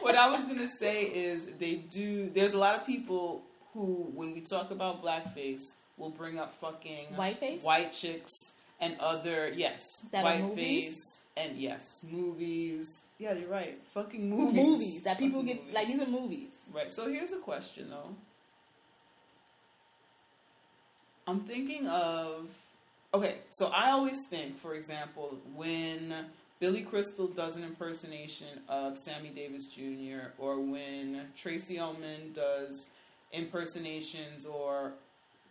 what 0.00 0.16
I 0.16 0.28
was 0.30 0.44
gonna 0.46 0.68
say 0.78 1.02
is, 1.02 1.46
they 1.58 1.74
do. 1.74 2.30
There's 2.34 2.54
a 2.54 2.58
lot 2.58 2.76
of 2.80 2.86
people 2.86 3.42
who, 3.74 4.10
when 4.14 4.32
we 4.32 4.40
talk 4.40 4.70
about 4.70 5.02
blackface, 5.04 5.60
will 5.98 6.10
bring 6.10 6.38
up 6.38 6.54
fucking 6.62 7.08
Whiteface? 7.14 7.62
white 7.62 7.92
chicks, 7.92 8.32
and 8.80 8.96
other 9.00 9.52
yes, 9.54 9.82
That 10.12 10.24
are 10.24 10.32
white 10.32 10.42
movies? 10.44 10.94
face. 10.94 11.11
And 11.36 11.56
yes, 11.56 12.04
movies. 12.08 13.04
Yeah, 13.18 13.32
you're 13.32 13.48
right. 13.48 13.78
Fucking 13.94 14.28
movies. 14.28 14.54
Movies 14.54 15.02
that 15.04 15.18
people 15.18 15.40
Fucking 15.40 15.54
get 15.54 15.62
movies. 15.62 15.74
like 15.74 15.86
these 15.86 16.00
are 16.02 16.06
movies. 16.10 16.48
Right. 16.72 16.92
So 16.92 17.08
here's 17.08 17.32
a 17.32 17.38
question 17.38 17.88
though. 17.90 18.14
I'm 21.26 21.40
thinking 21.40 21.86
of 21.86 22.48
okay, 23.14 23.36
so 23.48 23.66
I 23.66 23.90
always 23.90 24.26
think, 24.28 24.58
for 24.60 24.74
example, 24.74 25.38
when 25.54 26.14
Billy 26.60 26.82
Crystal 26.82 27.26
does 27.26 27.56
an 27.56 27.64
impersonation 27.64 28.48
of 28.68 28.98
Sammy 28.98 29.30
Davis 29.30 29.68
Jr. 29.68 30.28
or 30.38 30.60
when 30.60 31.26
Tracey 31.36 31.78
Ullman 31.78 32.32
does 32.34 32.88
impersonations 33.32 34.44
or 34.44 34.92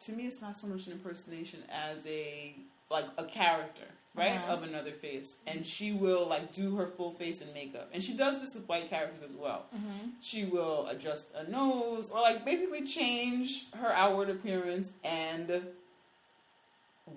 to 0.01 0.11
me 0.11 0.27
it's 0.27 0.41
not 0.41 0.55
so 0.57 0.67
much 0.67 0.85
an 0.87 0.93
impersonation 0.93 1.63
as 1.71 2.05
a 2.05 2.53
like 2.89 3.05
a 3.17 3.23
character, 3.25 3.85
right? 4.15 4.35
Uh-huh. 4.37 4.53
Of 4.53 4.63
another 4.63 4.91
face. 4.91 5.37
And 5.47 5.65
she 5.65 5.91
will 5.93 6.27
like 6.27 6.51
do 6.51 6.75
her 6.75 6.87
full 6.87 7.11
face 7.13 7.41
and 7.41 7.53
makeup. 7.53 7.89
And 7.93 8.03
she 8.03 8.13
does 8.15 8.39
this 8.41 8.53
with 8.53 8.67
white 8.67 8.89
characters 8.89 9.23
as 9.29 9.35
well 9.35 9.65
Mm-hmm. 9.75 10.09
she 10.21 10.45
will 10.45 10.87
adjust 10.87 11.27
a 11.35 11.49
nose 11.49 12.09
or 12.11 12.21
like 12.21 12.43
basically 12.45 12.85
change 12.85 13.65
her 13.73 13.91
outward 13.91 14.29
appearance 14.29 14.91
and 15.03 15.61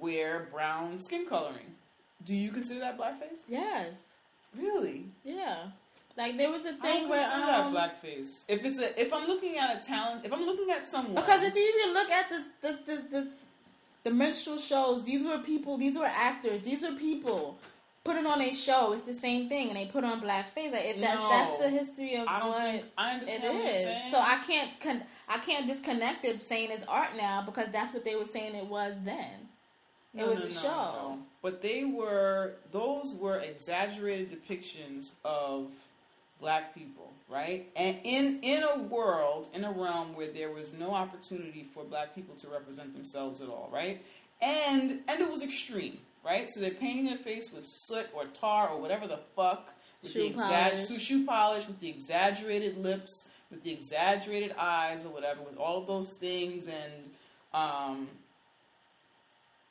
wear 0.00 0.48
brown 0.52 0.98
skin 1.00 1.26
coloring. 1.26 1.74
Do 2.24 2.34
you 2.34 2.50
consider 2.52 2.80
that 2.80 2.98
blackface? 2.98 3.42
Yes. 3.48 3.92
Really? 4.58 5.04
Yeah. 5.24 5.66
Like 6.16 6.36
there 6.36 6.50
was 6.50 6.64
a 6.64 6.74
thing 6.74 7.02
don't 7.02 7.08
where 7.10 7.30
um, 7.32 7.74
that 7.74 8.02
blackface. 8.04 8.44
If 8.48 8.64
it's 8.64 8.78
a 8.78 8.98
if 9.00 9.12
I'm 9.12 9.26
looking 9.26 9.58
at 9.58 9.76
a 9.82 9.86
talent, 9.86 10.24
if 10.24 10.32
I'm 10.32 10.44
looking 10.44 10.70
at 10.70 10.86
someone 10.86 11.16
Because 11.16 11.42
if 11.42 11.54
you 11.54 11.74
even 11.80 11.92
look 11.94 12.08
at 12.10 12.28
the 12.30 12.44
the, 12.62 12.78
the, 12.86 13.02
the 13.10 13.28
the 14.04 14.10
minstrel 14.10 14.58
shows, 14.58 15.02
these 15.02 15.24
were 15.26 15.38
people, 15.38 15.76
these 15.78 15.96
were 15.96 16.04
actors, 16.06 16.60
these 16.62 16.82
were 16.82 16.92
people 16.92 17.58
putting 18.04 18.26
on 18.26 18.40
a 18.42 18.52
show. 18.54 18.92
It's 18.92 19.04
the 19.04 19.14
same 19.14 19.48
thing, 19.48 19.68
and 19.68 19.76
they 19.78 19.86
put 19.86 20.04
on 20.04 20.20
blackface. 20.20 20.72
Like 20.72 20.84
if 20.84 21.00
that 21.00 21.14
No. 21.18 21.28
that's 21.30 21.56
the 21.58 21.70
history 21.70 22.16
of 22.16 22.28
I 22.28 22.46
what 22.46 22.84
I 22.98 23.14
understand 23.14 23.42
what 23.44 23.54
you're 23.62 23.66
is. 23.72 24.10
So 24.12 24.18
I 24.20 24.42
can't 24.46 24.78
con- 24.78 25.04
I 25.26 25.38
can't 25.38 25.66
disconnect 25.66 26.24
it 26.26 26.46
saying 26.46 26.70
it's 26.70 26.84
art 26.84 27.16
now 27.16 27.42
because 27.42 27.68
that's 27.72 27.94
what 27.94 28.04
they 28.04 28.14
were 28.14 28.26
saying 28.26 28.54
it 28.54 28.66
was 28.66 28.94
then. 29.04 29.48
It 30.14 30.18
No, 30.18 30.26
was 30.28 30.40
no, 30.40 30.46
a 30.46 30.50
show. 30.50 31.18
But 31.40 31.62
they 31.62 31.84
were 31.84 32.56
those 32.72 33.14
were 33.14 33.38
exaggerated 33.40 34.30
depictions 34.30 35.12
of 35.24 35.68
black 36.40 36.74
people, 36.74 37.10
right? 37.28 37.70
And 37.76 37.98
in 38.04 38.40
in 38.42 38.62
a 38.62 38.78
world, 38.78 39.48
in 39.54 39.64
a 39.64 39.70
realm 39.72 40.14
where 40.14 40.30
there 40.30 40.50
was 40.50 40.72
no 40.74 40.92
opportunity 40.94 41.64
for 41.74 41.84
black 41.84 42.14
people 42.14 42.34
to 42.36 42.48
represent 42.48 42.94
themselves 42.94 43.40
at 43.40 43.48
all, 43.48 43.68
right? 43.72 44.04
And 44.42 45.00
and 45.08 45.20
it 45.20 45.30
was 45.30 45.42
extreme, 45.42 45.98
right? 46.24 46.48
So 46.50 46.60
they're 46.60 46.70
painting 46.70 47.06
their 47.06 47.18
face 47.18 47.50
with 47.52 47.64
soot 47.66 48.06
or 48.14 48.26
tar 48.26 48.68
or 48.68 48.80
whatever 48.80 49.06
the 49.06 49.20
fuck 49.36 49.72
with 50.02 50.12
Shoe 50.12 50.28
the 50.30 50.34
polish. 50.34 51.00
shoe 51.00 51.24
polish 51.24 51.66
with 51.66 51.80
the 51.80 51.88
exaggerated 51.88 52.76
lips, 52.76 53.28
with 53.50 53.62
the 53.62 53.72
exaggerated 53.72 54.54
eyes 54.58 55.06
or 55.06 55.08
whatever, 55.10 55.40
with 55.42 55.56
all 55.56 55.80
of 55.80 55.86
those 55.86 56.12
things 56.14 56.66
and 56.68 57.10
um 57.54 58.08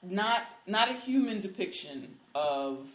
not 0.02 0.46
not 0.68 0.90
a 0.90 0.94
human 0.94 1.40
depiction 1.40 2.16
of 2.36 2.88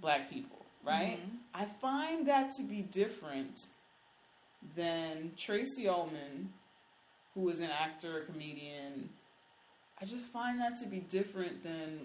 black 0.00 0.30
people, 0.30 0.64
right? 0.84 1.18
Mhm. 1.20 1.38
I 1.54 1.66
find 1.66 2.26
that 2.26 2.52
to 2.52 2.62
be 2.62 2.80
different 2.82 3.66
than 4.76 5.32
Tracey 5.36 5.88
Ullman, 5.88 6.50
who 7.34 7.48
is 7.48 7.60
an 7.60 7.70
actor, 7.70 8.20
comedian. 8.30 9.08
I 10.00 10.04
just 10.04 10.26
find 10.26 10.60
that 10.60 10.76
to 10.82 10.88
be 10.88 10.98
different 10.98 11.62
than 11.62 12.00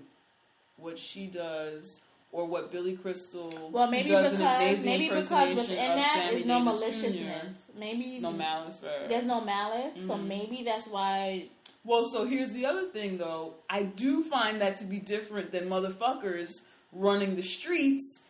what 0.78 0.98
she 1.00 1.28
does 1.28 2.02
or 2.32 2.46
what 2.46 2.72
Billy 2.72 2.96
Crystal 2.96 3.70
Well, 3.72 3.90
maybe 3.90 4.10
does 4.10 4.32
an 4.32 4.38
because 4.38 4.58
amazing 4.58 4.86
maybe 4.86 5.04
because 5.10 5.30
within 5.56 5.76
that 5.78 6.14
Sammy 6.14 6.42
is 6.42 6.46
no 6.46 6.60
Davis 6.64 6.80
Jr. 6.80 6.86
maliciousness. 6.86 7.58
Maybe 7.78 8.20
No 8.20 8.32
malice 8.32 8.80
there's 8.80 9.26
no 9.26 9.42
malice, 9.42 9.94
so 9.96 10.14
Mhm. 10.14 10.28
maybe 10.28 10.64
that's 10.64 10.88
why. 10.88 11.48
Well, 11.84 12.10
so 12.10 12.26
here's 12.26 12.52
the 12.52 12.66
other 12.66 12.86
thing, 12.88 13.18
though. 13.18 13.56
I 13.70 13.84
do 13.84 14.24
find 14.26 14.60
that 14.62 14.78
to 14.78 14.86
be 14.86 15.00
different 15.00 15.52
than 15.52 15.70
motherfuckers 15.70 16.52
running 16.92 17.36
the 17.36 17.44
streets 17.44 18.24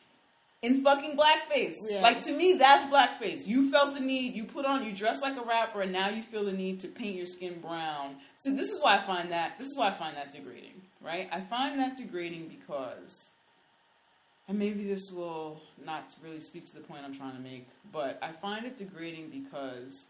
in 0.62 0.84
fucking 0.84 1.16
blackface. 1.18 1.76
Yeah. 1.88 2.02
Like 2.02 2.24
to 2.26 2.32
me, 2.32 2.54
that's 2.54 2.92
blackface. 2.92 3.46
You 3.46 3.70
felt 3.72 3.94
the 3.94 4.00
need. 4.00 4.34
You 4.34 4.44
put 4.46 4.66
on. 4.66 4.86
You 4.86 4.94
dress 4.94 5.22
like 5.22 5.38
a 5.38 5.46
rapper, 5.46 5.82
and 5.82 5.92
now 5.92 6.10
you 6.10 6.24
feel 6.24 6.44
the 6.46 6.54
need 6.54 6.80
to 6.82 6.88
paint 6.88 7.16
your 7.16 7.28
skin 7.28 7.60
brown. 7.62 8.16
So 8.38 8.56
this 8.56 8.70
is 8.70 8.82
why 8.82 8.98
I 8.98 9.06
find 9.06 9.32
that. 9.32 9.58
This 9.58 9.68
is 9.68 9.78
why 9.78 9.90
I 9.90 9.94
find 9.94 10.18
that 10.18 10.32
degrading. 10.32 10.82
Right? 11.02 11.30
I 11.32 11.42
find 11.42 11.80
that 11.80 11.98
degrading 11.98 12.48
because. 12.48 13.30
And 14.50 14.58
maybe 14.58 14.86
this 14.86 15.12
will 15.12 15.60
not 15.86 16.06
really 16.24 16.40
speak 16.40 16.66
to 16.68 16.74
the 16.76 16.80
point 16.80 17.02
I'm 17.04 17.18
trying 17.18 17.34
to 17.36 17.42
make, 17.42 17.68
but 17.92 18.18
I 18.22 18.32
find 18.32 18.66
it 18.66 18.78
degrading 18.78 19.30
because 19.30 20.06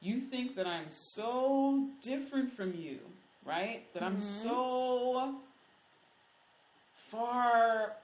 you 0.00 0.20
think 0.20 0.54
that 0.54 0.64
I'm 0.64 0.88
so 0.90 1.88
different 2.00 2.52
from 2.52 2.72
you, 2.76 3.00
right? 3.44 3.92
That 3.92 4.04
I'm 4.04 4.18
Mhm. 4.18 4.42
so 4.44 5.34
far 7.10 7.96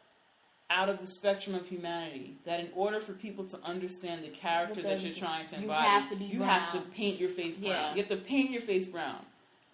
out 0.87 0.95
of 0.95 1.01
the 1.01 1.07
spectrum 1.07 1.55
of 1.55 1.67
humanity 1.67 2.37
that 2.45 2.61
in 2.61 2.69
order 2.75 3.01
for 3.01 3.13
people 3.13 3.45
to 3.45 3.59
understand 3.65 4.25
the 4.25 4.29
character 4.29 4.83
that 4.83 5.03
you're 5.03 5.15
trying 5.15 5.47
to 5.47 5.57
you 5.57 5.63
embody, 5.63 5.87
have 5.87 6.09
to 6.11 6.17
you 6.17 6.43
have 6.43 6.71
to 6.71 6.81
paint 6.95 7.19
your 7.19 7.29
face 7.29 7.57
brown. 7.57 7.73
Yeah. 7.73 7.95
You 7.95 8.03
have 8.03 8.09
to 8.09 8.17
paint 8.17 8.51
your 8.51 8.63
face 8.63 8.87
brown. 8.87 9.25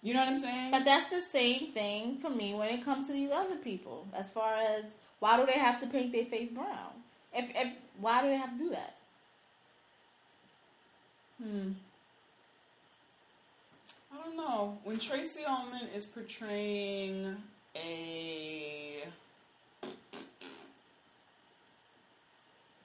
You 0.01 0.13
know 0.13 0.19
what 0.19 0.29
I'm 0.29 0.39
saying? 0.39 0.71
But 0.71 0.83
that's 0.83 1.09
the 1.09 1.21
same 1.21 1.71
thing 1.71 2.17
for 2.17 2.29
me 2.29 2.53
when 2.53 2.69
it 2.69 2.83
comes 2.83 3.07
to 3.07 3.13
these 3.13 3.31
other 3.31 3.55
people. 3.55 4.07
As 4.13 4.29
far 4.29 4.55
as 4.55 4.85
why 5.19 5.37
do 5.37 5.45
they 5.45 5.59
have 5.59 5.79
to 5.81 5.87
paint 5.87 6.11
their 6.11 6.25
face 6.25 6.49
brown? 6.51 6.91
If, 7.33 7.49
if 7.55 7.73
why 7.99 8.21
do 8.21 8.29
they 8.29 8.37
have 8.37 8.57
to 8.57 8.63
do 8.63 8.69
that? 8.71 8.95
Hmm. 11.41 11.71
I 14.11 14.23
don't 14.23 14.37
know. 14.37 14.77
When 14.83 14.99
Tracey 14.99 15.41
Ullman 15.45 15.87
is 15.95 16.05
portraying 16.05 17.35
a 17.75 19.03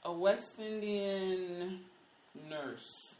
a 0.08 0.12
West 0.12 0.58
Indian 0.58 1.80
nurse, 2.48 3.16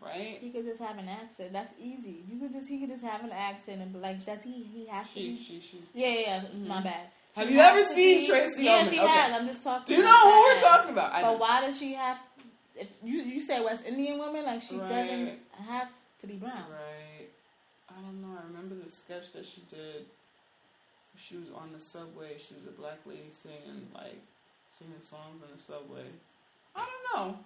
right? 0.00 0.38
He 0.40 0.50
could 0.50 0.64
just 0.64 0.80
have 0.80 0.96
an 0.98 1.08
accent. 1.08 1.52
That's 1.52 1.74
easy. 1.80 2.22
You 2.30 2.38
could 2.38 2.52
just 2.52 2.68
he 2.68 2.78
could 2.78 2.90
just 2.90 3.02
have 3.04 3.24
an 3.24 3.32
accent 3.32 3.82
and 3.82 3.92
be 3.92 3.98
like, 3.98 4.24
does 4.24 4.42
he? 4.42 4.62
He 4.72 4.86
has 4.86 5.06
to. 5.08 5.12
She, 5.14 5.30
Be, 5.30 5.36
she, 5.36 5.60
she. 5.60 5.82
yeah, 5.94 6.08
yeah. 6.08 6.20
yeah, 6.20 6.42
Mhm. 6.54 6.66
My 6.66 6.82
bad. 6.82 7.06
Have 7.36 7.50
you 7.50 7.58
ever 7.60 7.82
seen 7.82 8.20
be- 8.20 8.26
Tracy 8.26 8.62
Yeah, 8.64 8.72
Ullman? 8.72 8.92
she 8.92 9.00
Okay. 9.00 9.08
has. 9.08 9.32
I'm 9.40 9.46
just 9.48 9.62
talking. 9.62 9.86
Do 9.86 9.94
you 10.00 10.02
know 10.04 10.20
who 10.22 10.42
we're 10.42 10.60
talking 10.60 10.90
about? 10.92 11.12
I 11.12 11.22
But 11.22 11.32
know. 11.32 11.38
why 11.38 11.60
does 11.62 11.78
she 11.78 11.94
have? 11.94 12.18
If 12.76 12.88
you 13.04 13.22
you 13.22 13.40
say 13.40 13.62
West 13.64 13.84
Indian 13.86 14.18
woman, 14.18 14.44
like 14.44 14.62
she 14.62 14.76
Right. 14.76 14.88
doesn't 14.88 15.38
have 15.68 15.88
to 16.20 16.26
be 16.26 16.34
brown. 16.34 16.64
Right. 16.70 17.28
I 17.88 18.00
don't 18.02 18.20
know. 18.22 18.36
I 18.38 18.46
remember 18.46 18.74
the 18.76 18.90
sketch 18.90 19.32
that 19.32 19.44
she 19.44 19.62
did. 19.68 20.06
She 21.16 21.36
was 21.36 21.50
on 21.50 21.72
the 21.72 21.80
subway. 21.80 22.36
She 22.38 22.54
was 22.54 22.64
a 22.66 22.70
black 22.80 22.98
lady 23.04 23.30
singing 23.30 23.88
like 23.94 24.18
singing 24.70 25.00
songs 25.00 25.42
in 25.46 25.54
the 25.54 25.60
subway. 25.62 26.04
I 26.74 26.86
don't 26.86 27.28
know. 27.28 27.38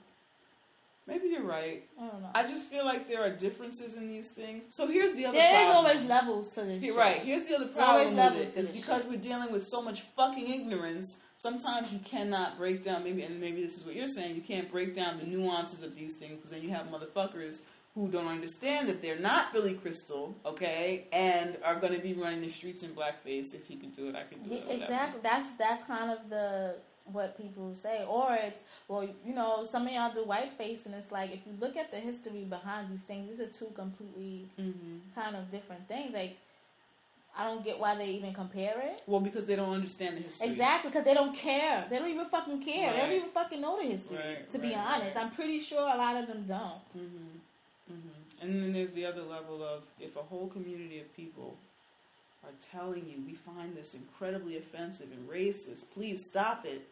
Maybe 1.06 1.28
you're 1.28 1.42
right. 1.42 1.84
I 2.00 2.06
don't 2.06 2.22
know. 2.22 2.30
I 2.34 2.48
just 2.48 2.64
feel 2.70 2.84
like 2.86 3.08
there 3.08 3.20
are 3.22 3.28
differences 3.30 3.96
in 3.96 4.08
these 4.08 4.30
things. 4.30 4.64
So 4.70 4.86
here's 4.86 5.12
the 5.12 5.26
other. 5.26 5.36
there 5.36 5.54
is 5.66 5.70
problem. 5.70 5.76
always 5.96 6.08
levels 6.08 6.48
to 6.54 6.62
this. 6.62 6.82
You're 6.82 6.96
right. 6.96 7.20
Here's 7.22 7.44
the 7.44 7.56
other 7.56 7.64
There's 7.66 7.76
always 7.78 8.04
problem 8.04 8.16
levels 8.16 8.46
with 8.46 8.54
to 8.54 8.60
it. 8.60 8.62
This 8.62 8.70
because 8.80 9.02
shit. 9.02 9.10
we're 9.10 9.18
dealing 9.18 9.52
with 9.52 9.66
so 9.66 9.82
much 9.82 10.00
fucking 10.16 10.48
ignorance. 10.48 11.18
Sometimes 11.36 11.92
you 11.92 11.98
cannot 11.98 12.56
break 12.56 12.82
down. 12.82 13.04
Maybe 13.04 13.22
and 13.22 13.38
maybe 13.38 13.62
this 13.62 13.76
is 13.76 13.84
what 13.84 13.94
you're 13.94 14.06
saying. 14.08 14.34
You 14.34 14.40
can't 14.40 14.70
break 14.70 14.94
down 14.94 15.18
the 15.18 15.26
nuances 15.26 15.82
of 15.82 15.94
these 15.94 16.14
things 16.14 16.36
because 16.36 16.50
then 16.50 16.62
you 16.62 16.70
have 16.70 16.86
motherfuckers 16.86 17.62
who 17.94 18.08
don't 18.08 18.26
understand 18.26 18.88
that 18.88 19.02
they're 19.02 19.18
not 19.18 19.52
Billy 19.52 19.74
Crystal, 19.74 20.34
okay, 20.46 21.04
and 21.12 21.56
are 21.62 21.76
going 21.78 21.92
to 21.92 22.00
be 22.00 22.12
running 22.14 22.40
the 22.40 22.50
streets 22.50 22.82
in 22.82 22.90
blackface. 22.90 23.54
If 23.54 23.66
he 23.66 23.76
could 23.76 23.94
do 23.94 24.08
it, 24.08 24.16
I 24.16 24.24
can 24.24 24.42
do 24.42 24.54
Yeah, 24.54 24.60
it. 24.72 24.80
exactly. 24.82 25.20
That's 25.22 25.52
that's 25.58 25.84
kind 25.84 26.10
of 26.10 26.30
the 26.30 26.76
what 27.12 27.36
people 27.36 27.74
say, 27.74 28.04
or 28.08 28.34
it's 28.34 28.62
well, 28.88 29.04
you 29.26 29.34
know, 29.34 29.64
some 29.64 29.86
of 29.86 29.92
y'all 29.92 30.12
do 30.12 30.24
whiteface, 30.24 30.86
and 30.86 30.94
it's 30.94 31.12
like 31.12 31.32
if 31.32 31.46
you 31.46 31.52
look 31.60 31.76
at 31.76 31.90
the 31.90 31.98
history 31.98 32.44
behind 32.44 32.90
these 32.90 33.02
things, 33.02 33.28
these 33.30 33.40
are 33.40 33.50
two 33.50 33.72
completely 33.74 34.48
Mhm. 34.58 35.00
kind 35.14 35.36
of 35.36 35.50
different 35.50 35.86
things. 35.86 36.14
Like, 36.14 36.38
I 37.36 37.44
don't 37.44 37.64
get 37.64 37.78
why 37.78 37.96
they 37.96 38.10
even 38.10 38.32
compare 38.32 38.80
it. 38.80 39.02
Well, 39.06 39.20
because 39.20 39.44
they 39.46 39.56
don't 39.56 39.74
understand 39.74 40.16
the 40.16 40.22
history. 40.22 40.48
Exactly, 40.48 40.90
because 40.90 41.04
they 41.04 41.14
don't 41.14 41.34
care. 41.34 41.86
They 41.90 41.98
don't 41.98 42.08
even 42.08 42.26
fucking 42.26 42.62
care. 42.62 42.92
They 42.92 42.98
don't 43.00 43.12
even 43.12 43.30
fucking 43.30 43.60
know 43.60 43.76
the 43.76 43.88
history. 43.88 44.16
Right, 44.18 44.48
to 44.50 44.58
be 44.58 44.74
honest, 44.74 45.16
right. 45.16 45.24
I'm 45.24 45.30
pretty 45.32 45.60
sure 45.60 45.80
a 45.80 45.96
lot 45.96 46.16
of 46.16 46.26
them 46.28 46.44
don't. 46.46 46.80
hmm 46.92 47.38
hmm 47.88 48.08
And 48.40 48.62
then 48.62 48.72
there's 48.72 48.92
the 48.92 49.04
other 49.04 49.22
level 49.22 49.62
of 49.62 49.82
if 50.00 50.16
a 50.16 50.22
whole 50.22 50.48
community 50.48 51.00
of 51.00 51.14
people 51.14 51.58
are 52.44 52.52
telling 52.70 53.06
you 53.08 53.22
we 53.26 53.34
find 53.34 53.76
this 53.76 53.94
incredibly 53.94 54.56
offensive 54.56 55.10
and 55.12 55.28
racist, 55.28 55.90
please 55.92 56.24
stop 56.24 56.64
it. 56.64 56.86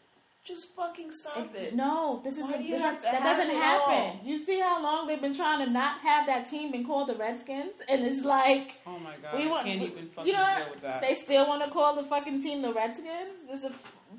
Just 0.45 0.75
fucking 0.75 1.13
stop 1.13 1.55
it. 1.55 1.73
No, 1.75 2.21
this 2.25 2.37
is 2.37 2.43
Why 2.45 2.55
a, 2.55 2.59
do 2.63 2.69
this- 2.69 2.81
have 2.83 2.97
to 2.99 3.03
that 3.05 3.23
doesn't 3.23 3.55
happen. 3.55 3.95
all? 3.95 4.21
You 4.25 4.45
see 4.45 4.59
how 4.59 4.83
long 4.83 5.07
they've 5.07 5.21
been 5.21 5.37
trying 5.37 5.65
to 5.65 5.71
not 5.71 6.01
have 6.01 6.27
that 6.27 6.51
team 6.51 6.73
been 6.73 6.85
called 6.85 7.09
the 7.09 7.15
Redskins, 7.15 7.75
and 7.89 8.05
it's 8.05 8.25
like 8.25 8.75
Oh 8.85 8.99
my 8.99 9.15
god, 9.23 9.39
we 9.39 9.47
want. 9.47 9.67
can't 9.67 9.81
we- 9.81 9.87
even 9.87 10.09
fucking 10.09 10.27
you 10.27 10.37
know, 10.37 10.45
deal 10.57 10.71
with 10.71 10.81
that. 10.83 11.01
they 11.01 11.15
still 11.15 11.47
want 11.47 11.63
to 11.63 11.71
call 11.71 11.95
the 11.95 12.03
fucking 12.03 12.43
team 12.43 12.61
the 12.63 12.73
Redskins. 12.73 13.39
There's 13.47 13.63
a, 13.63 13.73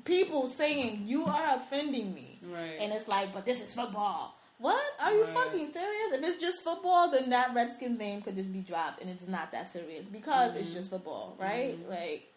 people 0.04 0.48
saying 0.48 1.04
you 1.06 1.26
are 1.26 1.56
offending 1.56 2.14
me, 2.14 2.38
right. 2.50 2.78
and 2.80 2.90
it's 2.94 3.06
like, 3.06 3.34
but 3.34 3.44
this 3.44 3.60
is 3.62 3.74
football. 3.74 4.34
What? 4.58 4.82
Are 5.00 5.12
you 5.12 5.24
Right. 5.24 5.34
fucking 5.34 5.72
serious? 5.74 6.12
If 6.14 6.22
it's 6.22 6.38
just 6.38 6.62
football, 6.62 7.10
then 7.10 7.28
that 7.30 7.52
Redskins 7.54 7.98
name 7.98 8.22
could 8.22 8.36
just 8.36 8.50
be 8.50 8.60
dropped, 8.60 9.02
and 9.02 9.10
it's 9.10 9.28
not 9.28 9.52
that 9.52 9.70
serious 9.70 10.08
because 10.08 10.56
it's 10.56 10.70
Mhm. 10.70 10.74
just 10.74 10.88
football, 10.90 11.36
right? 11.38 11.78
Mhm. 11.78 11.90
Like 11.90 12.30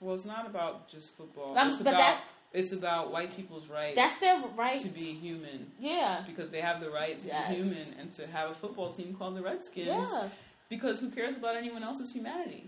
well, 0.00 0.14
it's 0.16 0.24
not 0.24 0.46
about 0.46 0.88
just 0.88 1.10
football. 1.16 1.56
It's 1.56 1.76
but 1.76 1.80
about 1.82 1.98
that's- 1.98 2.22
it's 2.52 2.72
about 2.72 3.12
white 3.12 3.34
people's 3.36 3.66
right 3.68 3.94
that's 3.94 4.18
their 4.20 4.42
right. 4.56 4.78
to 4.80 4.88
be 4.88 5.12
human 5.12 5.70
yeah, 5.78 6.22
because 6.26 6.50
they 6.50 6.60
have 6.60 6.80
the 6.80 6.90
right 6.90 7.18
to 7.18 7.26
Yes. 7.26 7.50
be 7.50 7.56
human 7.56 7.86
and 8.00 8.12
to 8.14 8.26
have 8.26 8.50
a 8.50 8.54
football 8.54 8.92
team 8.92 9.14
called 9.18 9.36
the 9.36 9.42
Redskins. 9.42 9.86
yeah, 9.88 10.28
Because 10.68 11.00
who 11.00 11.10
cares 11.10 11.36
about 11.36 11.56
anyone 11.56 11.82
else's 11.82 12.12
humanity? 12.12 12.64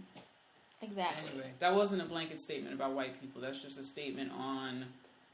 exactly. 0.83 1.31
Anyway, 1.31 1.51
that 1.61 1.75
wasn't 1.75 2.03
a 2.03 2.05
blanket 2.05 2.41
statement 2.41 2.75
about 2.75 2.93
white 2.93 3.21
people. 3.21 3.41
That's 3.41 3.61
just 3.61 3.79
a 3.79 3.85
statement 3.85 4.33
on 4.33 4.85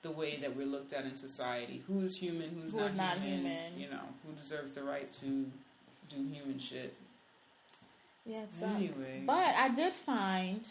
the 0.03 0.11
way 0.11 0.39
that 0.41 0.57
we're 0.57 0.67
looked 0.67 0.93
at 0.93 1.05
in 1.05 1.15
society. 1.17 1.83
Who 1.89 2.01
is 2.03 2.17
human? 2.17 2.51
Who's 2.61 2.73
Who 2.73 2.79
not, 2.81 2.91
is 2.93 2.97
not 2.97 3.19
human, 3.21 3.39
human. 3.41 3.79
You 3.79 3.91
know, 3.91 4.03
who 4.25 4.33
deserves 4.41 4.73
the 4.73 4.83
right 4.85 5.11
to 5.15 5.27
do 6.09 6.17
human 6.33 6.59
shit? 6.61 6.95
Yeah, 8.25 8.43
it 8.43 8.49
sucks. 8.59 8.73
Anyway. 8.77 9.23
But 9.27 9.55
I 9.57 9.69
did 9.71 9.93
find, 9.93 10.69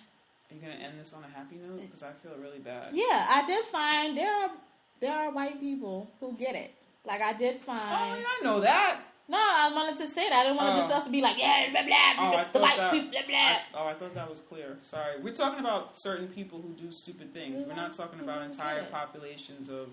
you 0.55 0.61
gonna 0.61 0.73
end 0.81 0.99
this 0.99 1.13
on 1.13 1.23
a 1.23 1.27
happy 1.37 1.55
note? 1.57 1.81
Because 1.81 2.03
I 2.03 2.11
feel 2.23 2.31
really 2.41 2.59
bad. 2.59 2.89
yeah, 2.93 3.27
I 3.29 3.45
did 3.45 3.65
find 3.65 4.17
there 4.17 4.33
are 4.33 4.51
there 4.99 5.13
are 5.13 5.31
white 5.31 5.59
people 5.59 6.09
who 6.19 6.33
get 6.33 6.55
it. 6.55 6.71
Like 7.05 7.21
I 7.21 7.33
did 7.33 7.57
Oh, 7.67 7.75
find. 7.75 8.21
yeah, 8.21 8.27
I 8.27 8.43
know 8.43 8.59
that. 8.61 8.99
No, 9.27 9.37
I 9.39 9.71
wanted 9.73 9.97
to 9.97 10.07
say 10.07 10.29
that. 10.29 10.39
I 10.41 10.43
didn't 10.43 10.57
want 10.57 10.69
Oh. 10.69 10.75
to 10.75 10.81
just 10.81 10.93
us 10.93 11.03
to 11.05 11.09
be 11.11 11.19
like, 11.21 11.37
yeah, 11.37 11.69
blah 11.71 11.81
blah, 11.83 12.13
Oh, 12.17 12.31
blah 12.31 12.39
I 12.39 12.43
the 12.43 12.49
thought 12.51 12.61
white 12.61 12.77
that- 12.77 12.91
people, 12.93 13.09
blah 13.11 13.21
blah. 13.27 13.35
I, 13.37 13.61
oh, 13.73 13.87
I 13.87 13.93
thought 13.95 14.13
that 14.15 14.29
was 14.29 14.39
clear. 14.39 14.77
Sorry. 14.81 15.19
We're 15.19 15.33
talking 15.33 15.59
about 15.59 15.97
certain 15.97 16.27
people 16.27 16.61
who 16.61 16.69
do 16.69 16.91
stupid 16.91 17.33
things. 17.33 17.63
We 17.63 17.69
We're 17.69 17.75
not 17.75 17.93
talking 17.93 18.19
about 18.19 18.43
entire 18.43 18.83
populations 18.85 19.69
of 19.69 19.89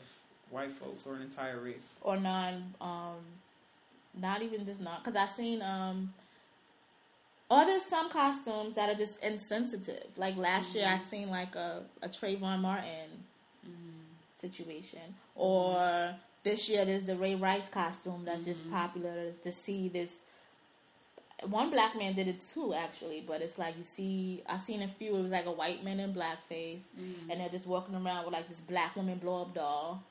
white 0.51 0.73
folks 0.73 1.07
or 1.07 1.15
an 1.15 1.23
entire 1.23 1.59
race. 1.61 1.95
or 2.03 2.17
non, 2.19 2.75
um, 2.81 3.17
not 4.15 4.43
even 4.43 4.67
just 4.67 4.81
not 4.83 5.03
because 5.03 5.17
I've 5.17 5.31
seen 5.31 5.63
um. 5.63 6.13
Or 7.53 7.67
there's 7.67 7.85
some 7.85 8.09
costumes 8.11 8.75
that 8.77 8.89
are 8.89 8.95
just 8.95 9.23
insensitive. 9.23 10.07
Like 10.17 10.37
last 10.37 10.75
year, 10.75 10.87
I 10.87 10.97
Mm-hmm. 10.97 11.05
seen 11.05 11.29
like 11.31 11.55
a 11.55 11.83
a 12.03 12.09
Trayvon 12.09 12.61
Martin 12.61 13.11
situation. 14.41 15.15
Or 15.35 16.15
this 16.43 16.69
year 16.69 16.85
there's 16.85 17.05
the 17.05 17.17
Ray 17.17 17.35
Rice 17.35 17.69
costume 17.69 18.25
that's 18.25 18.45
just 18.45 18.63
Mm-hmm. 18.63 18.73
popular 18.73 19.33
to 19.45 19.53
see 19.53 19.89
this 19.89 20.22
one 21.49 21.71
black 21.71 21.97
man 21.97 22.15
did 22.15 22.29
it 22.29 22.41
too 22.53 22.73
actually, 22.75 23.25
but 23.27 23.41
it's 23.43 23.59
like 23.59 23.77
you 23.79 23.85
see 23.85 24.43
I 24.49 24.57
seen 24.59 24.83
a 24.83 24.89
few, 24.89 25.17
it 25.17 25.23
was 25.23 25.31
like 25.33 25.47
a 25.47 25.53
white 25.53 25.85
man 25.85 26.01
in 26.01 26.13
blackface 26.15 26.79
Mm-hmm. 26.99 27.31
and 27.31 27.41
they're 27.41 27.49
just 27.49 27.67
walking 27.67 27.95
around 27.95 28.25
with 28.25 28.33
like 28.33 28.49
this 28.49 28.61
black 28.61 28.97
woman 28.97 29.19
blow 29.19 29.43
up 29.43 29.55
doll 29.55 30.03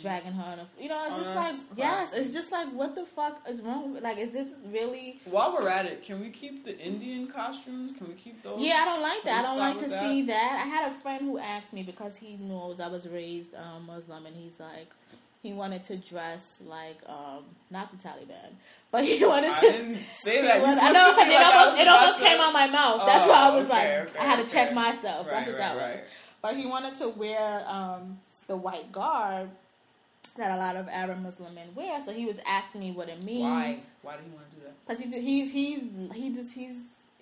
dragging 0.00 0.32
her 0.32 0.42
on 0.52 0.58
a, 0.58 0.66
you 0.80 0.88
know, 0.88 1.04
it's 1.06 1.14
Mm-hmm. 1.14 1.20
Oh, 1.20 1.24
just 1.24 1.36
like 1.36 1.46
that's 1.76 1.78
yes, 1.78 2.14
it's 2.14 2.30
just 2.30 2.50
like 2.50 2.68
what 2.72 2.94
the 2.94 3.04
fuck 3.04 3.40
is 3.48 3.62
wrong 3.62 3.94
with 3.94 4.02
like 4.02 4.18
is 4.18 4.32
this 4.32 4.48
really 4.72 5.20
While 5.24 5.52
we're 5.54 5.68
at 5.68 5.86
it, 5.86 6.02
can 6.02 6.20
we 6.20 6.30
keep 6.30 6.64
the 6.64 6.76
Indian 6.78 7.28
costumes? 7.28 7.92
Can 7.92 8.08
we 8.08 8.14
keep 8.14 8.42
those? 8.42 8.58
Yeah, 8.60 8.78
I 8.82 8.84
don't 8.86 9.02
like 9.02 9.22
that. 9.24 9.38
I 9.40 9.42
don't 9.42 9.58
like 9.58 9.76
to 9.78 9.82
with 9.84 10.00
see 10.00 10.22
that. 10.26 10.62
I 10.64 10.68
had 10.68 10.90
a 10.90 10.94
friend 10.96 11.22
who 11.22 11.38
asked 11.38 11.72
me 11.72 11.82
because 11.84 12.16
he 12.16 12.36
knows 12.36 12.80
I 12.80 12.88
was 12.88 13.06
raised 13.08 13.54
um, 13.54 13.86
Muslim, 13.86 14.26
and 14.26 14.34
he's 14.34 14.58
like, 14.58 14.88
he 15.42 15.52
wanted 15.52 15.82
to 15.84 15.96
dress 15.96 16.60
like 16.66 16.98
um, 17.06 17.44
not 17.70 17.90
the 17.92 17.96
Taliban, 17.96 18.54
but 18.92 19.04
he 19.10 19.24
wanted 19.24 19.50
I 19.50 19.60
to. 19.60 19.72
didn't 19.72 19.98
say 20.12 20.42
that. 20.42 20.62
Wanted- 20.62 20.78
I 20.78 20.92
know 20.92 21.10
because 21.12 21.28
it 21.28 21.34
like 21.34 21.54
almost 21.54 21.80
it 21.80 21.88
almost 21.88 22.18
came 22.20 22.40
out 22.40 22.52
my 22.52 22.66
mouth. 22.68 23.02
That's 23.06 23.26
Oh, 23.26 23.30
why 23.30 23.38
I 23.38 23.50
was 23.50 23.64
okay, 23.64 23.98
like, 24.00 24.10
okay, 24.10 24.18
I 24.20 24.24
had 24.24 24.46
to 24.46 24.52
check 24.52 24.66
okay. 24.68 24.74
myself. 24.74 25.26
That's 25.26 25.48
Right, 25.48 25.48
what 25.48 25.58
that 25.58 25.76
right, 25.76 25.96
was. 26.02 26.10
But 26.42 26.56
he 26.56 26.66
wanted 26.66 26.96
to 26.98 27.08
wear 27.08 27.64
um, 27.66 28.20
the 28.46 28.56
white 28.56 28.92
garb 28.92 29.50
that 30.36 30.50
a 30.50 30.56
lot 30.56 30.76
of 30.76 30.88
Arab 30.88 31.20
Muslim 31.22 31.54
men 31.54 31.68
wear. 31.74 32.00
So 32.04 32.12
he 32.12 32.26
was 32.26 32.38
asking 32.46 32.80
me 32.82 32.92
what 32.92 33.08
it 33.08 33.22
means. 33.22 33.42
Why? 33.42 33.78
Why 34.02 34.16
did 34.16 34.24
he 34.26 34.30
want 34.32 34.48
to 34.50 34.56
do 34.56 34.62
that? 34.64 34.86
Because 34.86 35.00
he 35.02 35.20
he's 35.20 35.50
he's 35.52 35.82
he 36.14 36.30
just 36.34 36.54
he's 36.54 36.74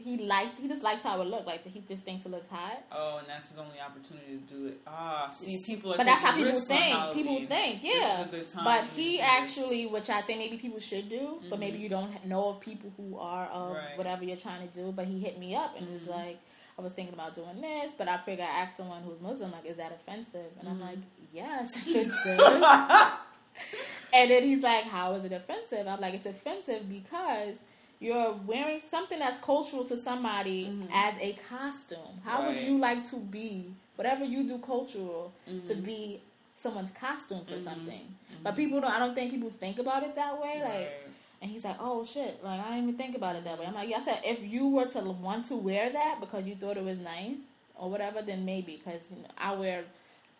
he 0.02 0.18
liked 0.18 0.58
he 0.58 0.68
just 0.68 0.82
likes 0.82 1.02
how 1.02 1.20
it 1.20 1.26
looked 1.26 1.46
like 1.46 1.64
he 1.66 1.80
just 1.88 2.04
thinks 2.04 2.24
it 2.26 2.30
looks 2.30 2.48
hot. 2.50 2.82
Oh, 2.92 3.18
and 3.18 3.26
that's 3.28 3.48
his 3.48 3.58
only 3.58 3.78
opportunity 3.80 4.38
to 4.38 4.54
do 4.54 4.66
it. 4.66 4.80
Ah, 4.86 5.30
see, 5.30 5.58
people 5.66 5.92
are. 5.94 5.96
But 5.98 6.04
that's 6.06 6.22
how 6.22 6.34
people 6.36 6.58
think. 6.60 7.14
People 7.14 7.46
think, 7.46 7.80
yeah. 7.82 8.22
a 8.22 8.28
good 8.28 8.48
time 8.48 8.64
But 8.64 8.84
he 8.86 9.20
actually, 9.20 9.86
which 9.86 10.10
I 10.10 10.22
think 10.22 10.38
maybe 10.38 10.56
people 10.58 10.78
should 10.80 11.08
do, 11.08 11.40
but 11.48 11.58
maybe 11.58 11.78
Mhm. 11.78 11.82
you 11.82 11.88
don't 11.88 12.24
know 12.26 12.48
of 12.48 12.60
people 12.60 12.92
who 12.96 13.18
are 13.18 13.46
of 13.46 13.76
Right. 13.76 13.96
whatever 13.98 14.24
you're 14.24 14.36
trying 14.36 14.66
to 14.68 14.74
do. 14.74 14.92
But 14.92 15.06
he 15.06 15.20
hit 15.20 15.38
me 15.38 15.54
up 15.54 15.76
and 15.76 15.88
was 15.92 16.04
Mhm. 16.04 16.10
like, 16.10 16.38
I 16.78 16.82
was 16.82 16.92
thinking 16.92 17.14
about 17.14 17.34
doing 17.34 17.60
this, 17.60 17.92
but 17.98 18.08
I 18.08 18.16
figured 18.18 18.46
I 18.48 18.50
asked 18.62 18.76
someone 18.78 19.02
who's 19.02 19.20
Muslim, 19.20 19.52
like, 19.52 19.66
is 19.66 19.76
that 19.76 19.92
offensive? 19.92 20.50
And 20.58 20.68
I'm 20.68 20.78
Mhm. 20.78 20.82
like, 20.82 20.98
it's 21.34 21.76
offensive. 21.76 22.40
and 24.12 24.30
then 24.30 24.42
he's 24.42 24.62
like, 24.62 24.84
how 24.84 25.12
is 25.14 25.24
it 25.24 25.32
offensive? 25.32 25.86
I'm 25.86 26.00
like, 26.00 26.14
it's 26.14 26.26
offensive 26.26 26.88
because 26.88 27.58
you're 28.00 28.32
wearing 28.46 28.80
something 28.80 29.18
that's 29.18 29.38
cultural 29.38 29.84
to 29.84 29.96
somebody 29.96 30.66
Mhm. 30.66 30.88
as 30.92 31.14
a 31.20 31.34
costume. 31.48 32.20
How 32.24 32.46
would 32.46 32.58
you 32.58 32.78
like 32.78 33.04
to 33.10 33.16
be, 33.16 33.66
whatever 33.96 34.24
you 34.24 34.42
do 34.44 34.58
cultural, 34.58 35.32
to 35.66 35.74
Mhm. 35.74 35.84
be 35.84 36.20
someone's 36.58 36.90
costume 36.92 37.44
for 37.44 37.56
Mhm. 37.56 37.62
something? 37.64 38.16
But 38.42 38.56
people 38.56 38.80
don't, 38.80 38.90
I 38.90 38.98
don't 38.98 39.14
think 39.14 39.30
people 39.32 39.50
think 39.50 39.78
about 39.78 40.02
it 40.02 40.14
that 40.14 40.40
way. 40.40 40.62
Like, 40.64 40.90
and 41.42 41.50
he's 41.50 41.64
like, 41.64 41.76
oh 41.78 42.04
shit, 42.04 42.42
like, 42.42 42.58
I 42.60 42.70
didn't 42.70 42.84
even 42.84 42.96
think 42.96 43.14
about 43.16 43.36
it 43.36 43.44
that 43.44 43.58
way. 43.58 43.66
I'm 43.66 43.74
like, 43.74 43.88
yeah, 43.90 43.98
I 43.98 44.02
said, 44.02 44.20
if 44.24 44.42
you 44.42 44.68
were 44.68 44.86
to 44.86 45.00
want 45.00 45.44
to 45.46 45.56
wear 45.56 45.90
that 45.90 46.20
because 46.20 46.46
you 46.46 46.54
thought 46.56 46.78
it 46.78 46.84
was 46.84 46.98
nice 46.98 47.38
or 47.74 47.90
whatever, 47.90 48.22
then 48.22 48.44
maybe, 48.46 48.76
because 48.82 49.10
you 49.10 49.18
know, 49.22 49.28
I 49.36 49.52
wear 49.54 49.84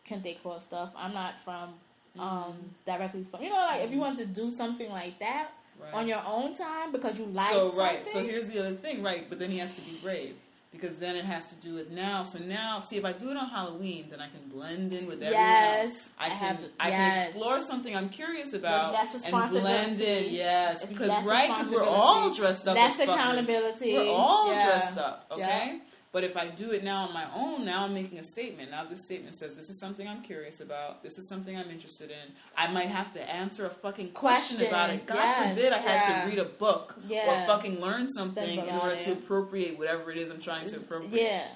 kente 0.06 0.40
cloth 0.40 0.62
stuff. 0.62 0.92
I'm 0.96 1.12
not 1.12 1.38
from, 1.40 1.74
um, 2.18 2.74
directly 2.86 3.24
from, 3.30 3.42
you 3.42 3.50
know, 3.50 3.56
like, 3.56 3.82
if 3.82 3.90
you 3.92 3.98
want 4.00 4.16
to 4.18 4.26
do 4.26 4.50
something 4.50 4.90
like 4.90 5.18
that, 5.18 5.48
Right. 5.82 5.94
on 5.94 6.06
your 6.06 6.22
own 6.26 6.54
time 6.54 6.92
because 6.92 7.18
you 7.18 7.26
like 7.26 7.50
so 7.52 7.72
right. 7.72 8.06
So 8.06 8.22
here's 8.24 8.48
the 8.48 8.58
other 8.60 8.74
thing, 8.76 9.02
right? 9.02 9.28
But 9.28 9.38
then 9.38 9.50
he 9.50 9.58
has 9.58 9.74
to 9.76 9.80
be 9.82 9.98
brave 10.02 10.34
because 10.72 10.98
then 10.98 11.16
it 11.16 11.24
has 11.24 11.46
to 11.46 11.54
do 11.56 11.74
with 11.74 11.90
now. 11.90 12.22
So 12.22 12.38
now, 12.38 12.80
see, 12.80 12.96
if 12.96 13.04
I 13.04 13.12
do 13.12 13.30
it 13.30 13.36
on 13.36 13.48
Halloween, 13.48 14.06
then 14.10 14.20
I 14.20 14.28
can 14.28 14.48
blend 14.52 14.92
in 14.94 15.06
with 15.06 15.22
everyone 15.22 15.32
Yes, 15.32 15.86
else. 15.86 16.08
I 16.18 16.26
I 16.26 16.28
can 16.30 16.56
to- 16.58 16.70
I 16.78 16.88
yes. 16.90 17.18
can 17.18 17.26
explore 17.28 17.62
something 17.62 17.96
I'm 17.96 18.08
curious 18.08 18.52
about 18.52 18.94
and 19.26 19.50
blend 19.50 20.00
in. 20.00 20.32
Yes, 20.32 20.84
because 20.86 21.24
right, 21.26 21.48
because 21.48 21.70
we're 21.72 21.82
all 21.84 22.32
dressed 22.32 22.68
up. 22.68 22.76
Less 22.76 23.00
as 23.00 23.08
fuckers. 23.08 23.14
accountability. 23.14 23.92
We're 23.94 24.12
all 24.12 24.52
Yeah. 24.52 24.66
dressed 24.66 24.98
up. 24.98 25.26
Okay. 25.32 25.40
Yeah. 25.74 25.78
But 26.12 26.24
if 26.24 26.36
I 26.36 26.48
do 26.48 26.72
it 26.72 26.82
now 26.82 27.06
on 27.06 27.14
my 27.14 27.26
own, 27.32 27.64
now 27.64 27.84
I'm 27.84 27.94
making 27.94 28.18
a 28.18 28.24
statement. 28.24 28.72
Now 28.72 28.84
this 28.84 29.04
statement 29.04 29.36
says 29.36 29.54
this 29.54 29.70
is 29.70 29.78
something 29.78 30.08
I'm 30.08 30.22
curious 30.22 30.60
about. 30.60 31.04
This 31.04 31.16
is 31.18 31.28
something 31.28 31.56
I'm 31.56 31.70
interested 31.70 32.10
in. 32.10 32.32
I 32.56 32.70
might 32.72 32.88
have 32.88 33.12
to 33.12 33.22
answer 33.22 33.66
a 33.66 33.70
fucking 33.70 34.10
question, 34.10 34.56
Question, 34.56 34.66
about 34.66 34.90
it. 34.90 35.06
God 35.06 35.16
yes, 35.16 35.54
forbid 35.54 35.72
I 35.72 35.78
had 35.78 36.08
yeah. 36.08 36.24
to 36.24 36.30
read 36.30 36.38
a 36.40 36.44
book 36.46 36.96
Yeah. 37.06 37.44
or 37.44 37.46
fucking 37.46 37.80
learn 37.80 38.08
something 38.08 38.58
in 38.58 38.74
order 38.74 38.96
to 38.96 39.12
appropriate 39.12 39.78
whatever 39.78 40.10
it 40.10 40.18
is 40.18 40.30
I'm 40.32 40.40
trying 40.40 40.68
to 40.70 40.76
appropriate. 40.76 41.22
Yeah. 41.22 41.46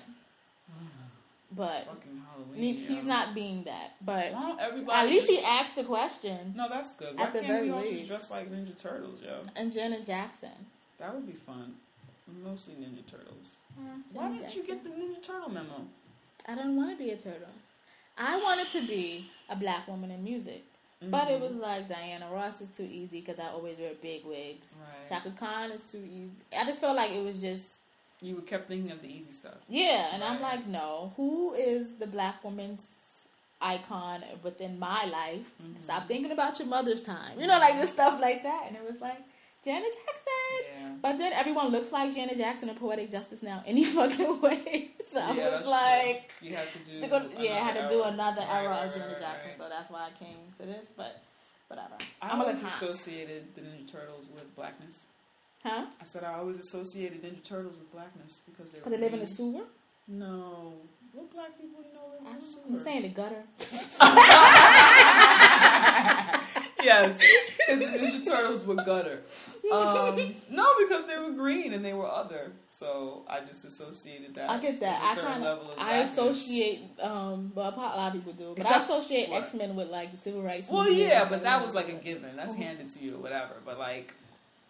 But 1.57 1.87
he's 2.57 2.89
yo. 2.89 3.03
not 3.03 3.33
being 3.35 3.63
that. 3.65 3.93
But 4.05 4.33
Why 4.33 5.03
at 5.05 5.09
least 5.09 5.29
he 5.29 5.41
asked 5.41 5.77
the 5.77 5.85
question. 5.85 6.53
No, 6.57 6.69
that's 6.69 6.97
good. 6.97 7.17
Why 7.17 7.25
At 7.25 7.33
the 7.33 7.43
very 7.43 7.69
just 7.69 7.85
least. 7.87 8.09
dress 8.09 8.31
like 8.31 8.51
Ninja 8.51 8.77
Turtles, 8.77 9.21
yo? 9.23 9.41
And 9.55 9.73
Janet 9.73 10.05
Jackson. 10.05 10.51
That 10.99 11.15
would 11.15 11.27
be 11.27 11.35
fun. 11.35 11.75
Mostly 12.43 12.75
Ninja 12.75 13.07
Turtles. 13.09 13.47
Yeah, 13.77 13.83
Why 14.13 14.37
didn't 14.37 14.55
you 14.55 14.63
get 14.65 14.83
the 14.85 14.91
Ninja 14.91 15.23
Turtle 15.23 15.51
memo? 15.51 15.87
I 16.49 16.55
don't 16.55 16.77
want 16.77 16.97
to 16.97 17.05
be 17.05 17.11
a 17.11 17.17
turtle. 17.17 17.49
I 18.17 18.37
wanted 18.41 18.71
to 18.71 18.87
be 18.87 19.29
a 19.49 19.57
black 19.57 19.89
woman 19.89 20.11
in 20.11 20.23
music. 20.23 20.63
But 21.11 21.31
it 21.31 21.39
Mhm. 21.39 21.41
was 21.43 21.53
like 21.57 21.87
Diana 21.89 22.31
Ross 22.33 22.63
is 22.63 22.75
too 22.75 22.85
easy 22.91 23.21
because 23.21 23.39
I 23.39 23.49
always 23.49 23.79
wear 23.79 23.93
big 24.01 24.25
wigs. 24.25 24.69
Right. 24.81 25.09
Chaka 25.09 25.33
Khan 25.39 25.71
is 25.73 25.83
too 25.91 25.99
easy. 25.99 26.31
I 26.57 26.65
just 26.65 26.81
felt 26.81 26.97
like 26.97 27.11
it 27.11 27.23
was 27.23 27.39
just 27.41 27.81
You 28.23 28.37
kept 28.43 28.69
thinking 28.69 28.91
of 28.91 29.03
the 29.03 29.09
easy 29.09 29.33
stuff. 29.33 29.57
Yeah, 29.69 30.15
and 30.15 30.25
I'm 30.25 30.41
like, 30.41 30.67
no. 30.67 31.13
Who 31.17 31.53
is 31.53 31.89
the 31.99 32.07
black 32.07 32.43
woman's 32.43 32.81
icon 33.61 34.25
within 34.43 34.79
my 34.79 35.05
life? 35.05 35.45
Mhm. 35.63 35.83
Stop 35.83 36.09
thinking 36.09 36.31
about 36.33 36.59
your 36.59 36.69
mother's 36.69 37.03
time. 37.03 37.39
You 37.39 37.47
know, 37.47 37.59
like 37.59 37.75
this 37.75 37.91
stuff 37.93 38.19
like 38.21 38.43
that. 38.45 38.65
And 38.69 38.77
it 38.77 38.83
was 38.91 39.01
like, 39.03 39.19
Janet 39.65 39.93
Jackson. 39.93 40.81
Yeah. 40.81 40.93
But 41.01 41.19
then 41.19 41.33
everyone 41.33 41.69
looks 41.69 41.91
like 41.93 42.15
Janet 42.15 42.37
Jackson 42.37 42.69
in 42.69 42.77
Poetic 42.77 43.11
Justice 43.11 43.43
now, 43.43 43.63
any 43.67 43.85
fucking 43.97 44.41
way. 44.41 44.91
So 45.15 45.21
I 45.21 45.57
was 45.57 45.65
like, 45.65 46.33
true. 46.41 46.49
you 46.49 46.57
had 46.57 46.67
to 46.73 46.79
do. 46.81 47.07
go, 47.07 47.25
yeah, 47.39 47.55
I 47.55 47.59
had 47.59 47.83
to 47.83 47.89
do 47.89 48.03
another 48.03 48.41
era 48.41 48.69
right, 48.69 48.89
of 48.89 48.93
Janet 48.93 49.11
right, 49.11 49.21
Jackson, 49.21 49.49
right. 49.51 49.59
so 49.59 49.69
that's 49.69 49.89
why 49.89 50.09
I 50.09 50.19
came 50.19 50.39
to 50.59 50.67
this. 50.67 50.89
But 50.97 51.23
whatever. 51.69 51.95
I 52.21 52.31
I'm 52.31 52.41
always 52.41 52.61
associated 52.65 53.55
the 53.55 53.61
Ninja 53.61 53.93
Turtles 53.93 54.29
with 54.35 54.53
blackness. 54.57 55.07
Huh? 55.63 55.87
I 56.01 56.05
said 56.05 56.25
I 56.25 56.35
always 56.35 56.59
associated 56.59 57.23
Ninja 57.23 57.45
Turtles 57.45 57.77
with 57.77 57.93
blackness 57.93 58.41
because 58.45 58.73
they 58.73 58.79
Because 58.79 58.91
they 58.91 58.99
live 58.99 59.15
in 59.15 59.21
the 59.21 59.27
sewer. 59.29 59.63
No. 60.09 60.75
What 61.15 61.31
black 61.33 61.57
people 61.61 61.81
know 61.95 62.01
live 62.13 62.21
in 62.21 62.27
a 62.27 62.31
I'm 62.31 62.41
sewer? 62.41 62.79
saying 62.85 63.03
the 63.03 63.09
gutter. 63.09 63.43
yes, 66.83 67.19
because 67.59 67.79
the 67.79 67.87
Ninja 67.87 68.25
Turtles 68.25 68.65
were 68.67 68.75
gutter. 68.75 69.23
Um, 69.73 70.35
no, 70.51 70.73
because 70.81 71.07
they 71.07 71.19
were 71.19 71.33
green 71.33 71.73
and 71.73 71.85
they 71.85 71.93
were 71.93 72.11
other. 72.11 72.53
So 72.71 73.23
I 73.29 73.41
just 73.41 73.65
associated 73.65 74.35
that. 74.35 74.51
I 74.51 74.59
get 74.59 74.81
that. 74.81 75.15
with 75.17 75.25
a 75.25 75.29
I 75.29 75.33
kind 75.33 75.45
of 75.45 75.59
of 75.61 75.69
I 75.79 76.03
blackness. 76.03 76.13
associate 76.13 76.81
um, 77.01 77.53
well, 77.55 77.69
a 77.73 77.77
lot 77.77 78.09
of 78.09 78.13
people 78.15 78.33
do, 78.33 78.55
but 78.57 78.67
I 78.67 78.83
associate? 78.83 79.29
X 79.31 79.55
Men 79.55 79.77
with 79.77 79.89
like 79.89 80.11
the 80.11 80.19
civil 80.19 80.43
rights. 80.43 80.69
Well, 80.69 80.83
movement 80.85 81.03
yeah, 81.09 81.25
but 81.29 81.45
that 81.45 81.63
was 81.65 81.75
like 81.75 81.89
a 81.89 81.93
given. 81.93 82.35
That's 82.37 82.53
Mhm. 82.55 82.59
handed 82.59 82.91
to 82.91 83.05
you 83.05 83.15
or 83.15 83.19
whatever. 83.19 83.55
But 83.65 83.79
like 83.79 84.13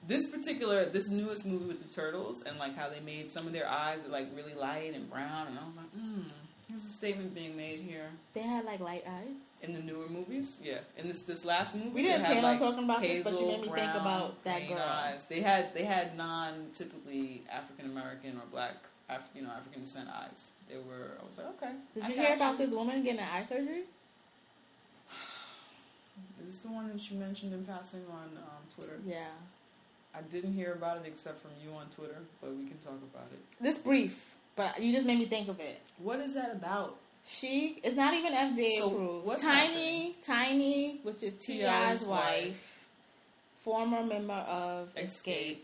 this 0.07 0.29
particular, 0.29 0.87
this 0.87 1.09
newest 1.09 1.47
movie 1.47 1.67
with 1.67 1.87
the 1.87 1.93
turtles 1.95 2.43
and 2.43 2.59
like 2.59 2.77
how 2.77 2.89
they 2.89 3.01
made 3.01 3.33
some 3.33 3.47
of 3.47 3.53
their 3.53 3.69
eyes 3.69 4.07
like 4.07 4.29
really 4.35 4.55
light 4.55 4.95
and 4.95 5.11
brown, 5.11 5.49
and 5.49 5.59
I 5.59 5.65
was 5.65 5.77
like, 5.77 5.91
hmm, 5.91 6.23
here's 6.69 6.85
a 6.85 6.91
statement 6.91 7.35
being 7.35 7.57
made 7.57 7.81
here. 7.81 8.09
They 8.35 8.43
had 8.43 8.65
like 8.65 8.81
light 8.81 9.05
eyes. 9.09 9.37
In 9.63 9.73
the 9.73 9.81
newer 9.81 10.09
movies, 10.09 10.61
yeah. 10.63 10.81
In 10.99 11.09
this 11.09 11.23
this 11.23 11.45
last 11.45 11.75
movie, 11.75 11.91
We 11.91 12.03
didn't 12.03 12.27
plan 12.27 12.45
on 12.45 12.59
talking 12.59 12.85
about 12.85 13.01
this, 13.01 13.25
but 13.25 13.33
you 13.33 13.47
made 13.47 13.63
me 13.63 13.69
think 13.69 13.95
about 13.95 14.45
that 14.45 14.69
girl. 14.69 14.79
Eyes. 14.79 15.25
They 15.25 15.41
had 15.41 15.73
they 15.75 15.85
had 15.85 16.17
non 16.19 16.67
typically 16.75 17.45
African 17.51 17.87
American 17.87 18.37
or 18.37 18.43
black, 18.53 18.75
Af- 19.09 19.31
you 19.35 19.43
know, 19.43 19.51
African 19.51 19.81
descent 19.83 20.09
eyes. 20.11 20.53
They 20.69 20.77
were. 20.77 21.17
I 21.19 21.27
was 21.27 21.39
like, 21.39 21.47
okay. 21.63 21.73
Did 21.95 22.03
I 22.03 22.09
you 22.09 22.15
hear 22.15 22.35
about 22.35 22.59
this 22.59 22.73
woman 22.73 23.03
getting 23.03 23.21
an 23.21 23.29
eye 23.33 23.47
surgery? 23.47 23.85
Is 26.41 26.47
this 26.47 26.59
the 26.59 26.69
one 26.69 26.89
that 26.93 27.11
you 27.11 27.17
mentioned 27.19 27.55
in 27.55 27.65
passing 27.65 28.05
on 28.11 28.37
um, 28.37 28.63
Twitter? 28.77 28.99
Yeah. 29.07 29.29
I 30.17 30.21
didn't 30.31 30.53
hear 30.53 30.73
about 30.73 30.99
it 30.99 31.03
except 31.07 31.43
from 31.43 31.51
you 31.65 31.75
on 31.77 31.87
Twitter, 31.97 32.19
but 32.41 32.55
we 32.55 32.67
can 32.69 32.79
talk 32.79 33.01
about 33.13 33.27
it. 33.33 33.41
This 33.61 33.79
brief, 33.79 34.35
but 34.57 34.81
you 34.81 34.93
just 34.93 35.07
made 35.07 35.19
me 35.19 35.27
think 35.27 35.49
of 35.49 35.59
it. 35.61 35.81
What 35.99 36.21
is 36.21 36.35
that 36.35 36.53
about? 36.53 36.97
She 37.27 37.81
is 37.83 37.95
not 37.97 38.15
even 38.15 38.33
FDA 38.33 38.79
So, 38.79 38.91
approved. 38.91 39.41
Tiny, 39.43 40.15
Tiny, 40.23 41.01
which 41.03 41.23
is 41.23 41.35
T.I.'s 41.35 42.03
wife. 42.05 42.09
wife, 42.47 42.79
former 43.65 44.03
member 44.03 44.35
of 44.35 44.95
Xscape, 44.95 45.07
Xscape. 45.07 45.57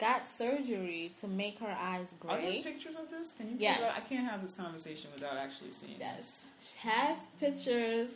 got 0.00 0.26
surgery 0.26 1.12
to 1.20 1.28
make 1.28 1.58
her 1.58 1.76
eyes 1.78 2.06
Are 2.26 2.36
there 2.38 2.46
gray. 2.50 2.62
pictures 2.62 2.96
of 2.96 3.10
this? 3.10 3.34
Can 3.34 3.50
you? 3.50 3.56
Yes. 3.58 3.80
that? 3.80 3.94
I 3.96 4.00
can't 4.00 4.26
have 4.28 4.42
this 4.42 4.54
conversation 4.54 5.10
without 5.14 5.36
actually 5.36 5.72
seeing. 5.72 5.96
Yes. 6.00 6.40
She 6.58 6.78
has 6.88 7.18
pictures. 7.38 8.10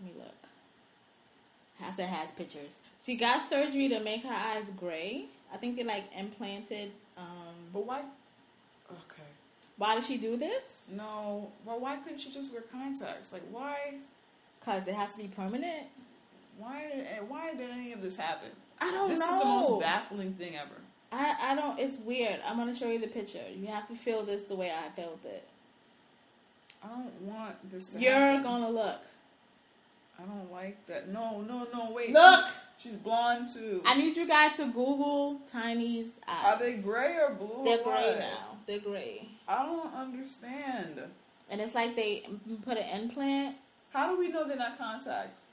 Let 0.00 0.12
me 0.14 0.18
look. 0.18 0.34
I 1.84 1.90
said 1.92 2.08
has 2.08 2.30
pictures. 2.32 2.78
She 3.04 3.16
got 3.16 3.48
surgery 3.48 3.88
to 3.88 4.00
make 4.00 4.22
her 4.24 4.32
eyes 4.34 4.70
gray. 4.78 5.26
I 5.52 5.56
think 5.58 5.76
they 5.76 5.84
like 5.84 6.04
implanted. 6.16 6.90
Um, 7.16 7.24
But 7.72 7.86
why? 7.86 8.00
Okay. 8.90 9.22
why 9.76 9.94
did 9.94 10.04
she 10.04 10.16
do 10.16 10.36
this? 10.36 10.82
No. 10.90 11.50
Well, 11.64 11.78
why 11.80 11.96
couldn't 11.96 12.18
she 12.18 12.30
just 12.30 12.52
wear 12.52 12.62
contacts? 12.62 13.32
Like, 13.32 13.42
why? 13.50 13.94
Because 14.60 14.86
it 14.88 14.94
has 14.94 15.12
to 15.12 15.18
be 15.18 15.28
permanent. 15.28 15.84
Why? 16.58 16.86
Did, 16.94 17.06
why 17.28 17.52
did 17.54 17.70
any 17.70 17.92
of 17.92 18.00
this 18.02 18.16
happen? 18.16 18.48
I 18.80 18.90
don't 18.90 19.10
this 19.10 19.18
know. 19.20 19.36
is 19.36 19.42
the 19.42 19.48
most 19.48 19.80
baffling 19.80 20.34
thing 20.34 20.56
ever. 20.56 20.74
I, 21.12 21.52
I 21.52 21.54
don't. 21.54 21.78
It's 21.78 21.98
weird. 21.98 22.40
I'm 22.46 22.56
gonna 22.56 22.74
show 22.74 22.88
you 22.90 22.98
the 22.98 23.06
picture. 23.06 23.42
You 23.54 23.66
have 23.68 23.86
to 23.88 23.94
feel 23.94 24.22
this 24.24 24.42
the 24.44 24.54
way 24.56 24.70
I 24.72 24.88
felt 24.98 25.20
it. 25.24 25.46
I 26.82 26.88
don't 26.88 27.22
want 27.22 27.70
this 27.70 27.86
to 27.88 27.98
You're 28.00 28.12
happen. 28.14 28.42
gonna 28.42 28.70
look. 28.70 29.00
I 30.18 30.22
don't 30.24 30.50
like 30.50 30.86
that. 30.86 31.08
No, 31.08 31.40
no, 31.42 31.66
no. 31.72 31.92
Wait. 31.92 32.12
Look. 32.12 32.44
She's 32.78 32.92
blonde 32.92 33.48
too. 33.48 33.80
I 33.86 33.94
need 33.94 34.16
you 34.18 34.26
guys 34.28 34.56
to 34.58 34.66
Google 34.66 35.40
Tiny's 35.46 36.08
eyes. 36.28 36.44
Are 36.44 36.58
they 36.58 36.76
gray 36.76 37.16
or 37.16 37.30
blue? 37.34 37.62
They're 37.64 37.78
or 37.80 37.84
gray 37.84 38.10
what? 38.10 38.18
now. 38.18 38.58
They're 38.66 38.80
gray, 38.80 39.28
I 39.48 39.64
don't 39.64 39.94
understand. 39.94 41.00
and 41.48 41.60
it's 41.62 41.74
like 41.74 41.96
they 41.96 42.26
put 42.66 42.76
an 42.76 43.00
implant. 43.00 43.56
How 43.94 44.10
do 44.12 44.18
we 44.18 44.28
know 44.28 44.46
they're 44.46 44.58
not 44.58 44.76
contacts? 44.76 45.46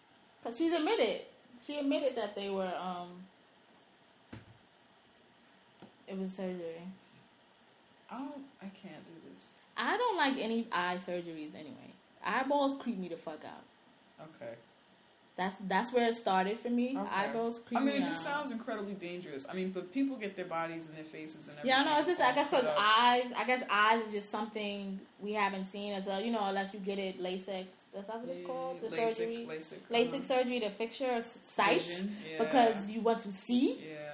Cause 0.43 0.57
she's 0.57 0.73
admitted. 0.73 1.21
She 1.65 1.77
admitted 1.79 2.17
that 2.17 2.35
they 2.35 2.49
were. 2.49 2.73
um 2.77 3.07
It 6.07 6.17
was 6.17 6.33
surgery. 6.33 6.81
I 8.11 8.17
don't. 8.17 8.43
I 8.61 8.65
can't 8.65 9.05
do 9.05 9.31
this. 9.33 9.53
I 9.77 9.95
don't 9.97 10.17
like 10.17 10.37
any 10.37 10.67
eye 10.73 10.97
surgeries 10.97 11.55
anyway. 11.55 11.93
Eyeballs 12.25 12.75
creep 12.81 12.97
me 12.97 13.07
the 13.07 13.15
fuck 13.15 13.39
out. 13.45 13.63
Okay. 14.23 14.53
That's 15.35 15.55
that's 15.67 15.91
where 15.91 16.07
it 16.07 16.15
started 16.15 16.59
for 16.59 16.69
me. 16.69 16.95
Okay. 16.95 17.09
Eyeballs 17.09 17.59
creep 17.65 17.79
I 17.79 17.83
mean, 17.83 17.95
it 17.95 18.05
just 18.05 18.19
out. 18.27 18.33
sounds 18.33 18.51
incredibly 18.51 18.93
dangerous. 18.93 19.47
I 19.49 19.55
mean, 19.55 19.71
but 19.71 19.91
people 19.91 20.15
get 20.15 20.35
their 20.35 20.45
bodies 20.45 20.85
and 20.85 20.95
their 20.95 21.05
faces 21.05 21.47
and 21.47 21.57
everything. 21.57 21.69
Yeah, 21.69 21.83
no. 21.83 21.97
It's 21.97 22.07
just 22.07 22.21
I 22.21 22.35
guess 22.35 22.51
because 22.51 22.67
eyes. 22.77 23.31
I 23.35 23.43
guess 23.45 23.63
eyes 23.67 24.05
is 24.05 24.13
just 24.13 24.29
something 24.29 24.99
we 25.19 25.33
haven't 25.33 25.65
seen 25.65 25.93
as 25.93 26.05
a 26.05 26.21
you 26.23 26.31
know 26.31 26.43
unless 26.43 26.71
you 26.71 26.79
get 26.79 26.99
it 26.99 27.19
LASIK. 27.19 27.65
That's 27.95 28.07
not 28.07 28.21
what 28.21 28.29
it's 28.29 28.45
called. 28.45 28.81
The 28.81 28.89
LASIK, 28.89 29.15
surgery. 29.15 29.47
LASIK, 29.49 29.77
LASIK 29.89 30.13
uh-huh. 30.13 30.27
surgery 30.27 30.59
to 30.59 30.69
fix 30.69 30.99
your 30.99 31.19
sight 31.55 31.83
yeah. 32.29 32.43
because 32.43 32.91
you 32.91 33.01
want 33.01 33.19
to 33.19 33.31
see. 33.31 33.81
Yeah. 33.89 34.11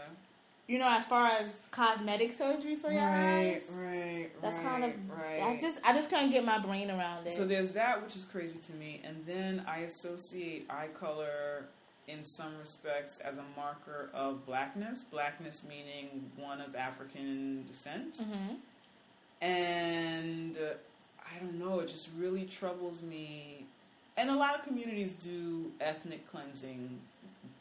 You 0.70 0.78
know, 0.78 0.88
as 0.88 1.04
far 1.08 1.26
as 1.26 1.50
cosmetic 1.72 2.32
surgery 2.32 2.76
for 2.76 2.92
your 2.92 3.02
eyes. 3.02 3.10
right, 3.12 3.56
eyes, 3.56 3.72
right, 3.72 4.30
that's 4.40 4.58
right, 4.58 4.66
kind 4.66 4.84
of. 4.84 4.92
right. 5.10 5.42
I 5.42 5.60
just 5.60 5.80
I 5.84 5.94
just 5.94 6.12
couldn't 6.12 6.30
get 6.30 6.46
my 6.46 6.60
brain 6.60 6.92
around 6.92 7.26
it. 7.26 7.34
So 7.34 7.44
there's 7.48 7.72
that, 7.72 8.04
which 8.04 8.16
is 8.16 8.24
crazy 8.24 8.60
to 8.60 8.74
me, 8.74 9.02
and 9.04 9.26
then 9.26 9.64
I 9.68 9.80
associate 9.80 10.68
eye 10.70 10.90
color 11.00 11.66
in 12.08 12.24
some 12.24 12.56
respects 12.60 13.18
as 13.18 13.38
a 13.38 13.44
marker 13.58 14.12
of 14.14 14.46
blackness. 14.46 15.06
Blackness 15.06 15.66
meaning 15.68 16.30
one 16.38 16.62
of 16.62 16.76
African 16.76 17.66
descent, 17.66 18.18
hmm 18.18 18.54
and 19.42 20.56
uh, 20.56 20.74
I 21.20 21.40
don't 21.40 21.58
know. 21.58 21.80
It 21.80 21.90
just 21.90 22.10
really 22.16 22.46
troubles 22.46 23.02
me. 23.02 23.66
And 24.18 24.30
a 24.30 24.36
lot 24.36 24.54
of 24.54 24.66
communities 24.66 25.14
do 25.14 25.72
ethnic 25.80 26.30
cleansing 26.30 27.00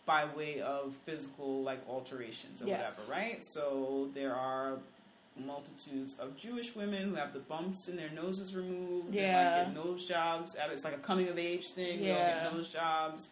by 0.08 0.24
way 0.34 0.58
of 0.62 0.94
physical 1.04 1.62
like 1.62 1.86
alterations 1.86 2.62
or 2.62 2.66
Yes. 2.66 2.78
whatever, 2.96 3.12
right? 3.12 3.44
So 3.44 4.08
there 4.14 4.34
are 4.34 4.78
multitudes 5.36 6.16
of 6.18 6.34
Jewish 6.34 6.74
women 6.74 7.10
who 7.10 7.14
have 7.14 7.34
the 7.34 7.40
bumps 7.40 7.88
in 7.88 7.96
their 7.96 8.08
noses 8.08 8.56
removed. 8.56 9.12
They 9.12 9.20
Yeah. 9.20 9.44
might 9.60 9.64
get 9.66 9.74
nose 9.74 10.06
jobs. 10.06 10.56
At 10.56 10.70
It's 10.70 10.82
like 10.82 10.94
a 10.94 10.98
coming 10.98 11.28
of 11.28 11.38
age 11.38 11.68
thing. 11.72 12.00
They 12.00 12.10
all 12.10 12.16
Yeah. 12.18 12.42
get 12.44 12.54
nose 12.54 12.70
jobs. 12.70 13.28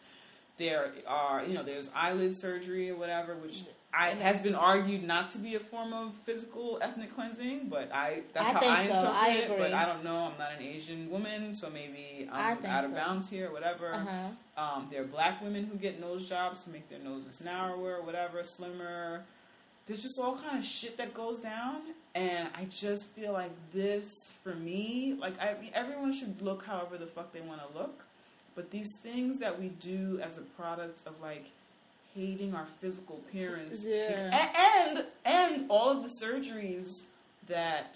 There 0.58 0.92
are, 1.06 1.44
you 1.46 1.54
know, 1.54 1.62
there's 1.62 1.90
eyelid 1.94 2.36
surgery 2.36 2.90
or 2.90 2.96
whatever, 2.96 3.34
which 3.36 3.64
I, 3.96 4.08
And 4.10 4.20
has 4.20 4.40
been 4.40 4.54
argued 4.54 5.02
not 5.02 5.30
to 5.30 5.38
be 5.38 5.54
a 5.54 5.60
form 5.60 5.92
of 5.92 6.12
physical 6.24 6.78
ethnic 6.82 7.14
cleansing, 7.14 7.68
but 7.68 7.90
I 7.92 8.20
that's 8.34 8.48
I 8.48 8.52
how 8.52 8.60
I 8.60 8.86
so. 8.86 8.92
interpret 8.92 9.14
I 9.14 9.28
it. 9.30 9.48
But 9.48 9.72
I 9.72 9.86
don't 9.86 10.04
know. 10.04 10.16
I'm 10.16 10.38
not 10.38 10.52
an 10.58 10.62
Asian 10.62 11.10
woman, 11.10 11.54
so 11.54 11.70
maybe 11.70 12.28
I'm 12.30 12.64
out 12.64 12.84
of 12.84 12.90
so. 12.90 12.96
bounds 12.96 13.30
here, 13.30 13.50
whatever. 13.50 13.94
Uh-huh. 13.94 14.62
Um, 14.62 14.88
there 14.90 15.02
are 15.02 15.06
black 15.06 15.42
women 15.42 15.66
who 15.66 15.78
get 15.78 16.00
nose 16.00 16.28
jobs 16.28 16.64
to 16.64 16.70
make 16.70 16.88
their 16.90 16.98
noses 16.98 17.40
narrower, 17.40 18.02
whatever, 18.02 18.42
slimmer. 18.44 19.24
There's 19.86 20.02
just 20.02 20.18
all 20.18 20.36
kind 20.36 20.58
of 20.58 20.64
shit 20.64 20.96
that 20.98 21.14
goes 21.14 21.38
down, 21.38 21.76
and 22.14 22.48
I 22.54 22.64
just 22.64 23.06
feel 23.08 23.32
like 23.32 23.52
this 23.72 24.12
for 24.42 24.54
me, 24.54 25.16
like 25.18 25.40
I 25.40 25.56
everyone 25.74 26.12
should 26.12 26.42
look 26.42 26.66
however 26.66 26.98
the 26.98 27.06
fuck 27.06 27.32
they 27.32 27.40
want 27.40 27.60
to 27.60 27.78
look, 27.78 28.04
but 28.54 28.70
these 28.70 28.98
things 29.02 29.38
that 29.38 29.58
we 29.58 29.68
do 29.68 30.20
as 30.22 30.36
a 30.36 30.42
product 30.42 31.02
of 31.06 31.20
like 31.22 31.46
hating 32.16 32.54
our 32.54 32.66
physical 32.80 33.20
appearance, 33.28 33.84
Yeah. 33.84 34.30
and 34.88 34.96
and, 34.96 35.06
and 35.24 35.70
all 35.70 35.90
of 35.90 36.02
the 36.02 36.10
surgeries 36.24 36.86
that 37.48 37.94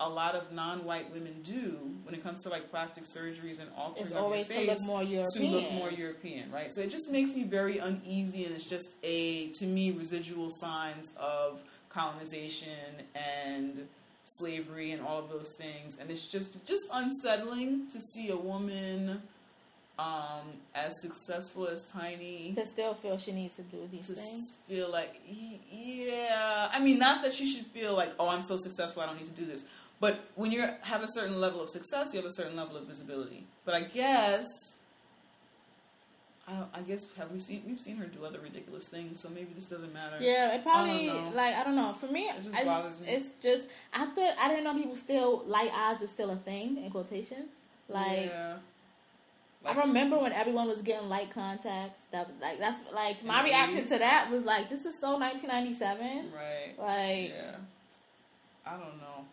a 0.00 0.08
lot 0.08 0.34
of 0.34 0.50
non-white 0.52 1.12
women 1.12 1.34
do 1.44 1.78
when 2.02 2.12
it 2.14 2.22
comes 2.24 2.42
to 2.42 2.48
like 2.48 2.68
plastic 2.70 3.04
surgeries 3.04 3.60
and 3.60 3.68
altering 3.76 4.02
It's 4.02 4.10
of 4.10 4.16
your 4.16 4.24
always 4.24 4.48
to 4.48 4.52
face 4.54 4.68
look 4.68 4.80
more 4.82 5.02
to 5.02 5.06
European. 5.08 5.52
look 5.52 5.72
more 5.72 5.90
European, 5.92 6.50
right? 6.50 6.72
So 6.72 6.80
it 6.80 6.90
just 6.90 7.08
makes 7.10 7.32
me 7.34 7.44
very 7.44 7.78
uneasy, 7.78 8.44
and 8.44 8.54
it's 8.54 8.64
just 8.66 8.96
a 9.04 9.48
to 9.50 9.64
me 9.66 9.92
residual 9.92 10.48
signs 10.50 11.12
of 11.16 11.60
colonization 11.88 12.70
and 13.14 13.86
slavery 14.24 14.92
and 14.92 15.02
all 15.02 15.18
of 15.18 15.28
those 15.28 15.54
things, 15.58 15.98
and 16.00 16.10
it's 16.10 16.26
just 16.26 16.64
just 16.66 16.82
unsettling 16.92 17.86
to 17.88 18.00
see 18.00 18.30
a 18.30 18.36
woman 18.36 19.22
um, 19.98 20.52
as 20.74 20.92
successful 21.02 21.68
as 21.68 21.82
Tiny 21.84 22.54
To 22.56 22.66
still 22.66 22.94
feel 22.94 23.18
she 23.18 23.32
needs 23.32 23.54
to 23.56 23.62
do 23.62 23.88
these 23.92 24.06
to 24.06 24.14
things. 24.14 24.52
feel 24.68 24.90
like 24.90 25.14
yeah 25.70 26.68
i 26.72 26.80
mean 26.80 26.98
not 26.98 27.22
that 27.22 27.34
she 27.34 27.46
should 27.46 27.66
feel 27.66 27.94
like 27.94 28.12
oh 28.18 28.28
i'm 28.28 28.42
so 28.42 28.56
successful 28.56 29.02
i 29.02 29.06
don't 29.06 29.16
need 29.18 29.26
to 29.26 29.40
do 29.42 29.46
this 29.46 29.64
but 30.00 30.20
when 30.34 30.50
you 30.50 30.66
have 30.80 31.02
a 31.02 31.08
certain 31.12 31.40
level 31.40 31.60
of 31.60 31.68
success 31.70 32.12
you 32.12 32.18
have 32.20 32.26
a 32.26 32.32
certain 32.32 32.56
level 32.56 32.76
of 32.76 32.84
visibility 32.86 33.44
but 33.64 33.74
i 33.74 33.82
guess 33.82 34.46
I, 36.48 36.64
I 36.74 36.80
guess 36.80 37.04
have 37.16 37.30
we 37.30 37.38
seen 37.38 37.62
we've 37.66 37.78
seen 37.80 37.96
her 37.98 38.06
do 38.06 38.24
other 38.24 38.40
ridiculous 38.40 38.88
things 38.88 39.20
so 39.20 39.28
maybe 39.28 39.50
this 39.54 39.66
doesn't 39.66 39.92
matter 39.94 40.16
Yeah, 40.20 40.54
it 40.54 40.64
probably 40.64 41.08
I 41.08 41.30
like 41.30 41.54
I 41.54 41.62
don't 41.62 41.76
know. 41.76 41.94
For 42.00 42.06
me, 42.08 42.22
It 42.28 42.42
just 42.42 42.56
I 42.56 42.64
bothers 42.64 42.98
me. 42.98 43.06
it's 43.08 43.28
just 43.40 43.68
I 43.94 44.06
thought 44.06 44.34
I 44.40 44.48
didn't 44.48 44.64
know 44.64 44.74
people 44.74 44.96
still 44.96 45.44
light 45.46 45.70
eyes 45.72 46.00
was 46.00 46.10
still 46.10 46.30
a 46.30 46.36
thing 46.36 46.78
in 46.84 46.90
quotations. 46.90 47.48
Like 47.88 48.26
yeah. 48.26 48.56
I 49.64 49.74
remember 49.78 50.18
when 50.18 50.32
everyone 50.32 50.68
was 50.68 50.82
getting 50.82 51.08
light 51.08 51.30
contacts. 51.30 52.00
That 52.10 52.30
like 52.40 52.58
that's 52.58 52.78
like 52.92 53.24
my 53.24 53.36
mm-hmm. 53.36 53.44
reaction 53.46 53.86
to 53.86 53.98
that 53.98 54.30
was 54.30 54.44
like 54.44 54.68
this 54.70 54.84
is 54.86 54.98
so 54.98 55.18
1997. 55.18 56.32
right 56.32 56.78
Like 56.78 57.30
yeah 57.30 57.56
i 58.66 58.72
don't 58.72 58.98
know 58.98 59.24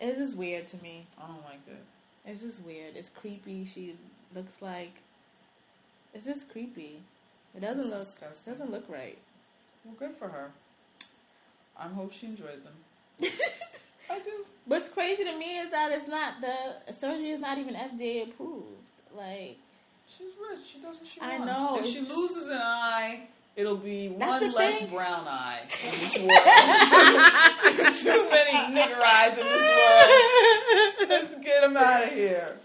It's 0.00 0.18
just 0.18 0.36
weird 0.36 0.66
to 0.68 0.76
me. 0.82 1.06
I 1.18 1.26
don't 1.26 1.44
like 1.44 1.60
it. 1.66 1.82
It's 2.24 2.42
just 2.42 2.62
weird. 2.62 2.96
It's 2.96 3.08
creepy. 3.08 3.64
She 3.64 3.96
looks 4.34 4.60
like. 4.62 4.92
It's 6.14 6.26
just 6.26 6.48
creepy. 6.50 7.00
It 7.56 7.60
doesn't 7.60 7.80
It's 7.80 7.90
look. 7.90 8.00
disgusting. 8.00 8.52
Doesn't 8.52 8.70
look 8.70 8.84
right. 8.88 9.18
Well, 9.84 9.94
good 9.98 10.16
for 10.18 10.28
her. 10.28 10.50
I 11.78 11.88
hope 11.88 12.12
she 12.12 12.26
enjoys 12.26 12.60
them. 12.62 12.74
I 14.10 14.18
do. 14.20 14.44
What's 14.66 14.88
crazy 14.88 15.24
to 15.24 15.36
me 15.36 15.58
is 15.58 15.70
that 15.70 15.90
it's 15.92 16.08
not 16.08 16.40
the 16.40 16.92
surgery 16.92 17.30
is 17.30 17.40
not 17.40 17.58
even 17.58 17.74
FDA 17.74 18.28
approved. 18.28 18.66
Like 19.16 19.56
She's 20.08 20.28
rich. 20.50 20.60
She 20.72 20.78
does 20.80 20.96
what 20.98 21.06
she 21.06 21.20
I 21.20 21.38
wants. 21.38 21.52
know, 21.52 21.78
If 21.78 21.86
she 21.86 21.94
just- 21.98 22.10
loses 22.10 22.46
an 22.48 22.56
eye, 22.58 23.20
it'll 23.56 23.76
be 23.76 24.08
That's 24.08 24.42
one 24.44 24.52
less 24.54 24.78
thing. 24.80 24.90
brown 24.90 25.26
eye 25.28 25.60
in 25.84 25.90
this 26.00 26.16
world. 26.18 26.28
Too 27.98 28.30
many 28.30 28.74
nigger 28.74 29.00
eyes 29.00 29.36
in 29.36 29.44
this 29.44 29.68
world. 29.76 31.08
Let's 31.10 31.34
get 31.44 31.60
them 31.62 31.76
out 31.76 32.04
of 32.04 32.10
here. 32.10 32.56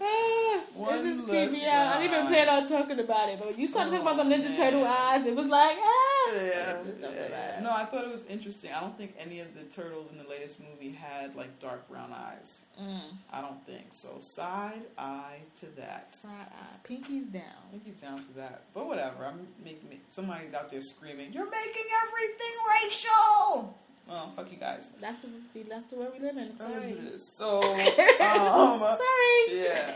One 0.74 1.02
this 1.04 1.18
is 1.18 1.24
creepy 1.24 1.64
out. 1.66 1.96
I 1.96 2.02
didn't 2.02 2.14
even 2.14 2.26
plan 2.26 2.48
on 2.48 2.66
talking 2.68 2.98
about 2.98 3.28
it, 3.28 3.38
but 3.38 3.48
when 3.50 3.60
you 3.60 3.68
started 3.68 3.90
talking 3.90 4.02
about 4.06 4.18
Oh, 4.18 4.28
the 4.28 4.34
Ninja 4.34 4.48
man. 4.48 4.56
Turtle 4.56 4.84
eyes, 4.84 5.24
it 5.24 5.36
was 5.36 5.46
like 5.46 5.76
ah. 5.80 6.13
Yeah, 6.32 6.72
Let's 6.74 6.86
just 6.86 7.00
talk 7.00 7.10
yeah, 7.14 7.20
about 7.20 7.30
yeah. 7.30 7.58
it. 7.58 7.62
No, 7.62 7.70
I 7.70 7.84
thought 7.84 8.04
it 8.04 8.10
was 8.10 8.24
interesting. 8.26 8.72
I 8.72 8.80
don't 8.80 8.96
think 8.96 9.14
any 9.18 9.40
of 9.40 9.48
the 9.54 9.62
turtles 9.64 10.10
in 10.10 10.18
the 10.18 10.28
latest 10.28 10.60
movie 10.60 10.92
had 10.92 11.36
like 11.36 11.58
dark 11.60 11.88
brown 11.88 12.12
eyes. 12.12 12.62
Mm. 12.80 13.00
I 13.32 13.40
don't 13.40 13.64
think 13.66 13.86
so. 13.90 14.16
Side 14.20 14.82
eye 14.98 15.38
to 15.60 15.66
that. 15.76 16.14
Side 16.14 16.30
eye, 16.30 16.76
Pinky's 16.84 17.26
down. 17.26 17.42
Pinky's 17.70 18.00
down 18.00 18.20
to 18.22 18.32
that. 18.36 18.62
But 18.74 18.86
whatever. 18.86 19.24
I'm 19.26 19.46
making 19.64 19.88
me, 19.90 20.00
somebody's 20.10 20.54
out 20.54 20.70
there 20.70 20.82
screaming, 20.82 21.32
"You're 21.32 21.50
making 21.50 21.84
everything 22.04 22.54
racial." 22.82 23.76
Well, 24.08 24.32
fuck 24.36 24.50
you 24.50 24.58
guys. 24.58 24.92
That's 25.00 25.18
the 25.22 25.62
that's 25.68 25.86
the 25.86 25.96
world 25.96 26.12
we 26.18 26.20
live 26.26 26.36
in. 26.36 26.56
That 26.58 26.70
is 26.70 26.82
Sorry. 26.82 26.94
what 26.94 27.04
it 27.04 27.14
is. 27.14 27.36
So, 27.36 27.62
um, 27.62 28.80
Sorry. 28.80 29.44
yeah, 29.48 29.60
yeah, 29.60 29.94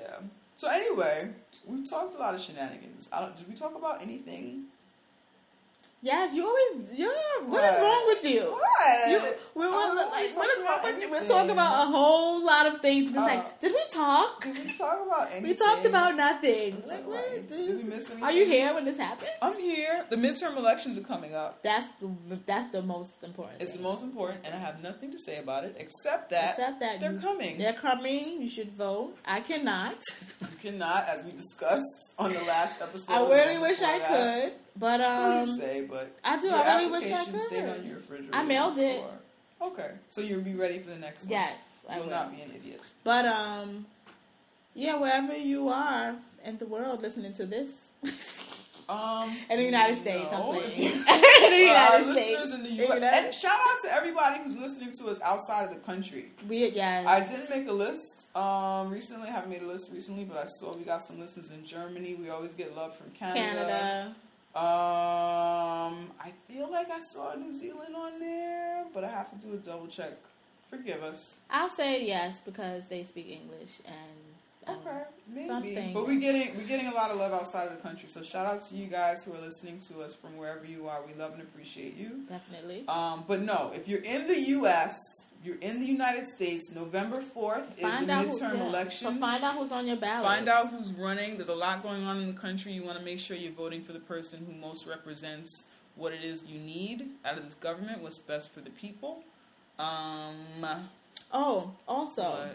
yeah. 0.00 0.16
So 0.56 0.68
anyway, 0.68 1.30
we've 1.66 1.88
talked 1.88 2.14
a 2.14 2.18
lot 2.18 2.34
of 2.34 2.40
shenanigans. 2.40 3.08
I 3.12 3.20
don't, 3.20 3.36
did 3.36 3.48
we 3.48 3.54
talk 3.54 3.76
about 3.76 4.02
anything? 4.02 4.64
Yes, 6.04 6.34
you 6.34 6.46
always. 6.46 6.92
You're. 6.98 7.10
What 7.46 7.62
What? 7.62 7.64
is 7.74 7.80
wrong 7.80 8.04
with 8.08 8.24
you? 8.24 8.42
What? 8.52 9.10
You, 9.10 9.20
we 9.54 9.66
were 9.66 9.72
like, 9.72 10.12
wanna 10.12 10.28
talk 10.34 10.64
wrong 10.66 10.80
with 10.84 11.00
you? 11.00 11.10
We're 11.10 11.26
talking 11.26 11.50
about 11.50 11.88
a 11.88 11.90
whole 11.90 12.44
lot 12.44 12.66
of 12.66 12.80
things. 12.82 13.08
It's 13.08 13.16
Uh, 13.18 13.22
like, 13.22 13.60
did 13.60 13.72
we 13.72 13.82
talk? 13.90 14.42
Did 14.44 14.58
we 14.66 14.76
talk 14.76 14.98
about 15.06 15.30
anything? 15.30 15.48
We 15.48 15.54
talked 15.54 15.86
about 15.86 16.14
nothing. 16.16 16.82
Like, 16.86 17.06
what? 17.06 17.48
Did, 17.48 17.66
did 17.68 17.76
we 17.78 17.82
miss 17.84 18.04
anything? 18.10 18.22
Are 18.24 18.32
you 18.32 18.44
here 18.44 18.74
when 18.74 18.84
this 18.84 18.98
happens? 18.98 19.30
I'm 19.40 19.58
here. 19.58 20.04
The 20.10 20.16
midterm 20.16 20.58
elections 20.58 20.98
are 20.98 21.06
coming 21.14 21.34
up. 21.34 21.62
That's 21.62 21.88
the 22.02 22.10
that's 22.44 22.70
the 22.70 22.82
most 22.82 23.14
important. 23.22 23.62
It's 23.62 23.72
the 23.72 23.84
most 23.90 24.02
important, 24.02 24.40
and 24.44 24.54
I 24.54 24.58
have 24.58 24.82
nothing 24.82 25.10
to 25.12 25.18
say 25.18 25.38
about 25.38 25.64
it 25.64 25.74
except 25.78 26.28
that 26.30 26.50
Except 26.50 26.80
that 26.80 27.00
they're 27.00 27.18
coming. 27.18 27.56
They're 27.56 27.80
coming. 27.88 28.42
You 28.42 28.50
should 28.50 28.72
vote. 28.76 29.16
I 29.24 29.40
cannot. 29.40 29.96
You 30.42 30.48
cannot, 30.60 31.08
as 31.08 31.24
we 31.24 31.32
discussed 31.32 32.02
on 32.18 32.32
the 32.34 32.42
last 32.42 32.82
episode. 32.86 33.10
I 33.14 33.20
really 33.26 33.58
wish 33.58 33.80
I 33.80 33.98
that. 34.00 34.08
could, 34.08 34.52
but 34.76 35.00
um, 35.00 35.40
you 35.48 35.58
say, 35.58 35.86
but 35.88 36.16
I 36.24 36.38
do. 36.40 36.50
I 36.50 36.76
really 36.76 36.90
wish 36.90 37.04
I 37.10 37.14
application 37.14 37.38
stayed 37.46 37.68
on 37.68 37.76
could. 37.76 37.86
your 37.86 37.96
refrigerator. 37.96 38.34
I 38.34 38.42
mailed 38.42 38.78
it. 38.78 39.02
before. 39.02 39.72
Okay, 39.72 39.90
so 40.08 40.20
you'll 40.20 40.42
be 40.42 40.54
ready 40.54 40.78
for 40.78 40.90
the 40.90 40.96
next 40.96 41.22
one. 41.24 41.30
Yes, 41.32 41.58
I 41.88 42.00
will. 42.00 42.08
not 42.10 42.34
be 42.34 42.42
an 42.42 42.50
idiot. 42.54 42.82
But 43.02 43.24
um, 43.26 43.86
yeah, 44.74 44.96
wherever 44.98 45.36
you 45.36 45.68
are 45.68 46.16
in 46.44 46.58
the 46.58 46.66
world 46.66 47.02
listening 47.02 47.32
to 47.34 47.46
this, 47.46 47.92
Um, 48.88 49.34
in 49.50 49.58
the 49.58 49.64
United 49.64 49.96
States, 49.96 50.26
I'm 50.30 50.40
no. 50.40 50.52
playing. 50.52 50.82
in 50.82 51.50
the 51.50 51.58
United 51.58 52.06
listeners 52.06 52.16
States, 52.16 52.54
in 52.54 52.62
the 52.64 53.06
And 53.14 53.34
shout 53.34 53.52
out 53.58 53.76
to 53.84 53.92
everybody 53.92 54.42
who's 54.42 54.56
listening 54.56 54.92
to 55.00 55.08
us 55.08 55.20
outside 55.22 55.64
of 55.64 55.70
the 55.70 55.80
country. 55.80 56.32
we 56.48 56.68
yes. 56.68 57.06
I 57.06 57.20
didn't 57.20 57.48
make 57.48 57.66
a 57.68 57.72
list 57.72 58.36
um, 58.36 58.90
recently. 58.90 59.28
I 59.28 59.32
haven't 59.32 59.50
made 59.50 59.62
a 59.62 59.66
list 59.66 59.90
recently, 59.92 60.24
but 60.24 60.36
I 60.36 60.46
saw 60.46 60.76
we 60.76 60.84
got 60.84 61.02
some 61.02 61.18
listeners 61.18 61.50
in 61.50 61.64
Germany. 61.64 62.14
We 62.14 62.28
always 62.28 62.54
get 62.54 62.76
love 62.76 62.96
from 62.96 63.10
Canada. 63.12 63.38
Canada. 63.40 64.14
Um, 64.56 66.10
I 66.20 66.32
feel 66.48 66.70
like 66.70 66.90
I 66.90 67.00
saw 67.00 67.34
New 67.34 67.52
Zealand 67.54 67.94
on 67.96 68.20
there, 68.20 68.84
but 68.94 69.02
I 69.04 69.10
have 69.10 69.28
to 69.30 69.46
do 69.46 69.54
a 69.54 69.56
double 69.56 69.86
check. 69.88 70.12
Forgive 70.70 71.02
us. 71.02 71.38
I'll 71.50 71.68
say 71.68 72.04
yes 72.06 72.40
because 72.40 72.84
they 72.88 73.02
speak 73.04 73.28
English 73.30 73.72
and. 73.86 73.96
um, 74.66 74.76
Okay, 74.86 75.02
maybe. 75.28 75.74
So 75.74 75.90
but 75.92 76.06
we're 76.06 76.18
getting 76.20 76.56
we're 76.56 76.66
getting 76.66 76.86
a 76.86 76.94
lot 76.94 77.10
of 77.10 77.18
love 77.18 77.32
outside 77.34 77.66
of 77.68 77.76
the 77.76 77.82
country. 77.82 78.08
So 78.08 78.22
shout 78.22 78.46
out 78.46 78.62
to 78.68 78.74
you 78.76 78.86
guys 78.86 79.22
who 79.24 79.34
are 79.34 79.40
listening 79.40 79.78
to 79.90 80.00
us 80.02 80.14
from 80.14 80.36
wherever 80.38 80.64
you 80.64 80.88
are. 80.88 81.00
We 81.06 81.12
love 81.14 81.32
and 81.34 81.42
appreciate 81.42 81.96
you. 81.96 82.22
Definitely. 82.28 82.84
Um, 82.88 83.24
but 83.28 83.42
no, 83.42 83.72
if 83.74 83.86
you're 83.88 84.02
in 84.02 84.26
the 84.26 84.40
U.S., 84.58 84.96
you're 85.44 85.58
in 85.60 85.78
the 85.80 85.86
United 85.86 86.26
States. 86.26 86.72
November 86.74 87.20
fourth 87.20 87.70
is 87.76 87.82
the 87.82 87.86
out 87.86 88.24
who, 88.26 88.32
midterm 88.32 88.56
yeah. 88.58 88.66
election. 88.66 89.14
So 89.14 89.20
find 89.20 89.44
out 89.44 89.56
who's 89.58 89.72
on 89.72 89.86
your 89.86 89.96
ballot. 89.96 90.26
Find 90.26 90.48
out 90.48 90.68
who's 90.70 90.90
running. 90.92 91.36
There's 91.36 91.48
a 91.48 91.54
lot 91.54 91.82
going 91.82 92.02
on 92.04 92.20
in 92.22 92.34
the 92.34 92.40
country. 92.40 92.72
You 92.72 92.82
want 92.82 92.98
to 92.98 93.04
make 93.04 93.20
sure 93.20 93.36
you're 93.36 93.52
voting 93.52 93.82
for 93.84 93.92
the 93.92 93.98
person 94.00 94.44
who 94.46 94.54
most 94.58 94.86
represents 94.86 95.64
what 95.96 96.12
it 96.12 96.24
is 96.24 96.44
you 96.46 96.58
need 96.58 97.10
out 97.24 97.36
of 97.38 97.44
this 97.44 97.54
government, 97.54 98.02
what's 98.02 98.18
best 98.18 98.52
for 98.52 98.60
the 98.60 98.70
people. 98.70 99.22
Um, 99.78 100.88
Oh, 101.32 101.72
also, 101.86 102.50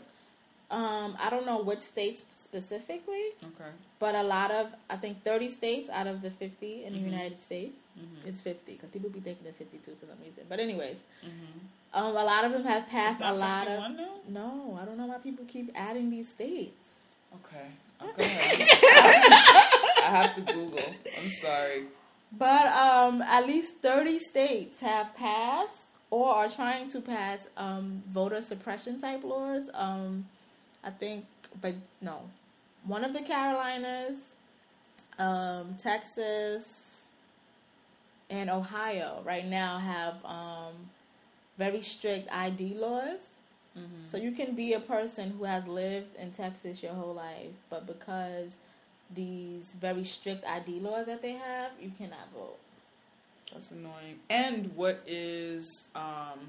um, 0.72 1.16
I 1.20 1.30
don't 1.30 1.46
know 1.46 1.62
which 1.62 1.80
states 1.80 2.22
specifically, 2.44 3.24
okay. 3.44 3.70
but 4.00 4.16
a 4.16 4.24
lot 4.24 4.52
of 4.52 4.68
I 4.90 4.98
think 4.98 5.24
30 5.24 5.50
states 5.50 5.90
out 5.90 6.08
of 6.08 6.22
the 6.22 6.32
50 6.32 6.84
in 6.86 6.94
the 6.94 7.00
Mhm. 7.00 7.04
United 7.12 7.44
States. 7.44 7.76
Mhm. 8.00 8.28
It's 8.28 8.41
50 8.41 8.74
because 8.74 8.89
people 8.89 9.10
be 9.10 9.20
thinking 9.20 9.45
it's 9.47 9.58
52 9.58 9.91
for 10.00 10.06
some 10.06 10.18
reason. 10.24 10.43
But 10.47 10.60
anyways, 10.60 10.97
Mm-hmm. 11.26 11.60
um, 11.93 12.06
a 12.16 12.24
lot 12.24 12.45
of 12.45 12.52
them 12.54 12.64
have 12.64 12.88
passed 12.88 13.22
a 13.22 13.34
lot 13.34 13.68
of. 13.68 13.80
now? 13.97 14.10
No, 14.28 14.80
I 14.82 14.86
don't 14.86 14.97
know 14.97 15.08
why 15.08 15.18
people 15.18 15.45
keep 15.47 15.72
adding 15.76 16.10
these 16.10 16.30
states. 16.30 16.86
Okay. 17.36 17.68
Go 18.00 18.24
ahead. 18.24 18.68
I 20.06 20.10
have 20.18 20.34
to 20.36 20.41
Google. 20.41 20.80
I'm 21.22 21.30
sorry. 21.32 21.84
But 22.32 22.68
um, 22.68 23.22
at 23.22 23.45
least 23.45 23.76
30 23.82 24.20
states 24.20 24.80
have 24.80 25.14
passed 25.16 25.74
or 26.12 26.30
are 26.34 26.50
trying 26.50 26.89
to 26.91 27.02
pass 27.02 27.45
um, 27.58 28.02
voter 28.08 28.41
suppression 28.41 29.00
type 29.00 29.24
laws. 29.24 29.70
Um, 29.74 30.26
I 30.84 30.91
think, 30.91 31.26
but 31.62 31.76
no. 32.02 32.22
One 32.86 33.04
of 33.04 33.14
the 33.14 33.22
Carolinas, 33.22 34.18
um, 35.18 35.76
Texas, 35.80 36.64
and 38.30 38.50
Ohio 38.50 39.22
right 39.26 39.46
now 39.46 39.78
have 39.80 40.24
um, 40.26 40.74
very 41.58 41.82
strict 41.82 42.30
ID 42.32 42.76
laws. 42.76 43.20
Mm-hmm. 43.78 44.08
So 44.08 44.18
you 44.18 44.32
can 44.32 44.56
be 44.56 44.74
a 44.74 44.80
person 44.80 45.32
who 45.32 45.44
has 45.44 45.66
lived 45.68 46.16
in 46.18 46.32
Texas 46.32 46.82
your 46.82 46.94
whole 46.94 47.14
life, 47.14 47.54
but 47.70 47.86
because 47.88 48.52
these 49.16 49.74
very 49.80 50.04
strict 50.04 50.46
ID 50.46 50.80
laws 50.80 51.06
that 51.08 51.22
they 51.22 51.34
have, 51.34 51.72
you 51.82 51.92
cannot 51.98 52.32
vote. 52.34 52.58
That's 53.52 53.72
annoying. 53.72 54.20
And 54.30 54.76
what 54.76 55.02
is 55.08 55.86
um, 55.96 56.40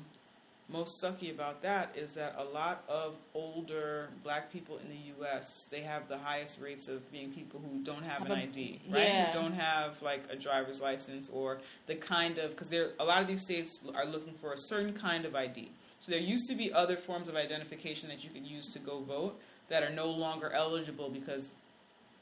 most 0.70 1.02
sucky 1.02 1.32
about 1.34 1.62
that 1.62 1.94
is 1.96 2.12
that 2.12 2.36
a 2.38 2.44
lot 2.44 2.84
of 2.88 3.14
older 3.34 4.08
black 4.22 4.52
people 4.52 4.78
in 4.78 4.88
the 4.88 5.00
U.S. 5.18 5.66
they 5.70 5.80
have 5.80 6.08
the 6.08 6.18
highest 6.18 6.60
rates 6.60 6.88
of 6.88 7.10
being 7.10 7.30
people 7.32 7.60
who 7.60 7.82
don't 7.82 8.02
have, 8.02 8.22
an 8.26 8.32
ID, 8.32 8.80
right? 8.90 9.02
yeah. 9.02 9.26
Who 9.26 9.32
don't 9.32 9.52
have 9.52 10.00
like 10.02 10.22
a 10.30 10.36
driver's 10.36 10.80
license 10.80 11.28
or 11.32 11.58
the 11.86 11.94
kind 11.96 12.38
of 12.38 12.50
because 12.50 12.68
there 12.68 12.90
a 12.98 13.04
lot 13.04 13.20
of 13.22 13.28
these 13.28 13.42
states 13.42 13.80
are 13.94 14.06
looking 14.06 14.34
for 14.34 14.52
a 14.52 14.58
certain 14.58 14.92
kind 14.92 15.24
of 15.24 15.34
ID. 15.34 15.70
So 16.00 16.10
there 16.12 16.20
used 16.20 16.48
to 16.48 16.54
be 16.54 16.72
other 16.72 16.96
forms 16.96 17.28
of 17.28 17.36
identification 17.36 18.08
that 18.08 18.24
you 18.24 18.30
could 18.30 18.46
use 18.46 18.72
to 18.72 18.78
go 18.78 19.00
vote 19.00 19.38
that 19.68 19.82
are 19.82 19.90
no 19.90 20.10
longer 20.10 20.52
eligible 20.52 21.10
because 21.10 21.42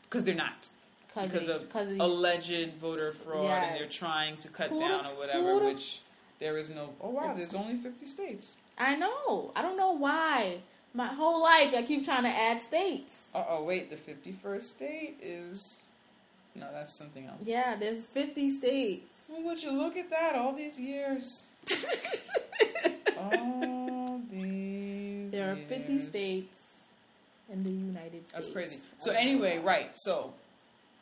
because 0.05 0.25
they're 0.25 0.35
not 0.35 0.69
Cause 1.15 1.49
of, 1.49 1.75
of 1.75 2.01
alleged 2.01 2.75
voter 2.81 3.13
fraud 3.13 3.47
and 3.47 3.77
they're 3.77 3.89
trying 3.89 4.37
to 4.39 4.49
cut 4.49 4.71
Who'da- 4.71 4.89
down 4.89 5.07
or 5.07 5.17
whatever, 5.17 5.59
which 5.59 6.01
there 6.41 6.57
is 6.57 6.70
no. 6.70 6.91
Oh 7.01 7.11
wow, 7.11 7.34
there's 7.36 7.55
only 7.55 7.76
50 7.76 8.07
states. 8.07 8.57
I 8.78 8.95
know. 8.95 9.53
I 9.57 9.62
don't 9.62 9.76
know 9.76 9.93
why. 9.93 10.59
My 10.95 11.09
whole 11.09 11.43
life, 11.43 11.74
I 11.76 11.82
keep 11.82 12.05
trying 12.05 12.22
to 12.24 12.30
add 12.30 12.62
states. 12.62 13.11
Uh 13.34 13.45
oh, 13.49 13.64
wait, 13.64 13.91
the 13.91 13.97
51st 13.97 14.62
state 14.62 15.16
is. 15.22 15.80
No, 16.55 16.66
that's 16.72 16.97
something 16.97 17.26
else. 17.26 17.39
Yeah, 17.45 17.76
there's 17.76 18.07
50 18.07 18.51
states. 18.51 19.05
Well, 19.28 19.43
would 19.43 19.62
you 19.62 19.72
look 19.72 19.97
at 19.97 20.11
that 20.11 20.34
all 20.34 20.55
these 20.55 20.80
years? 20.80 21.47
all 23.18 24.20
these. 24.30 25.30
There 25.30 25.53
are 25.53 25.57
50 25.57 25.93
years. 25.93 26.09
states 26.09 26.55
in 27.53 27.62
the 27.62 27.70
United 27.70 28.26
States. 28.28 28.32
That's 28.32 28.51
crazy. 28.51 28.78
So 28.99 29.12
anyway, 29.12 29.59
right. 29.59 29.91
So 29.97 30.32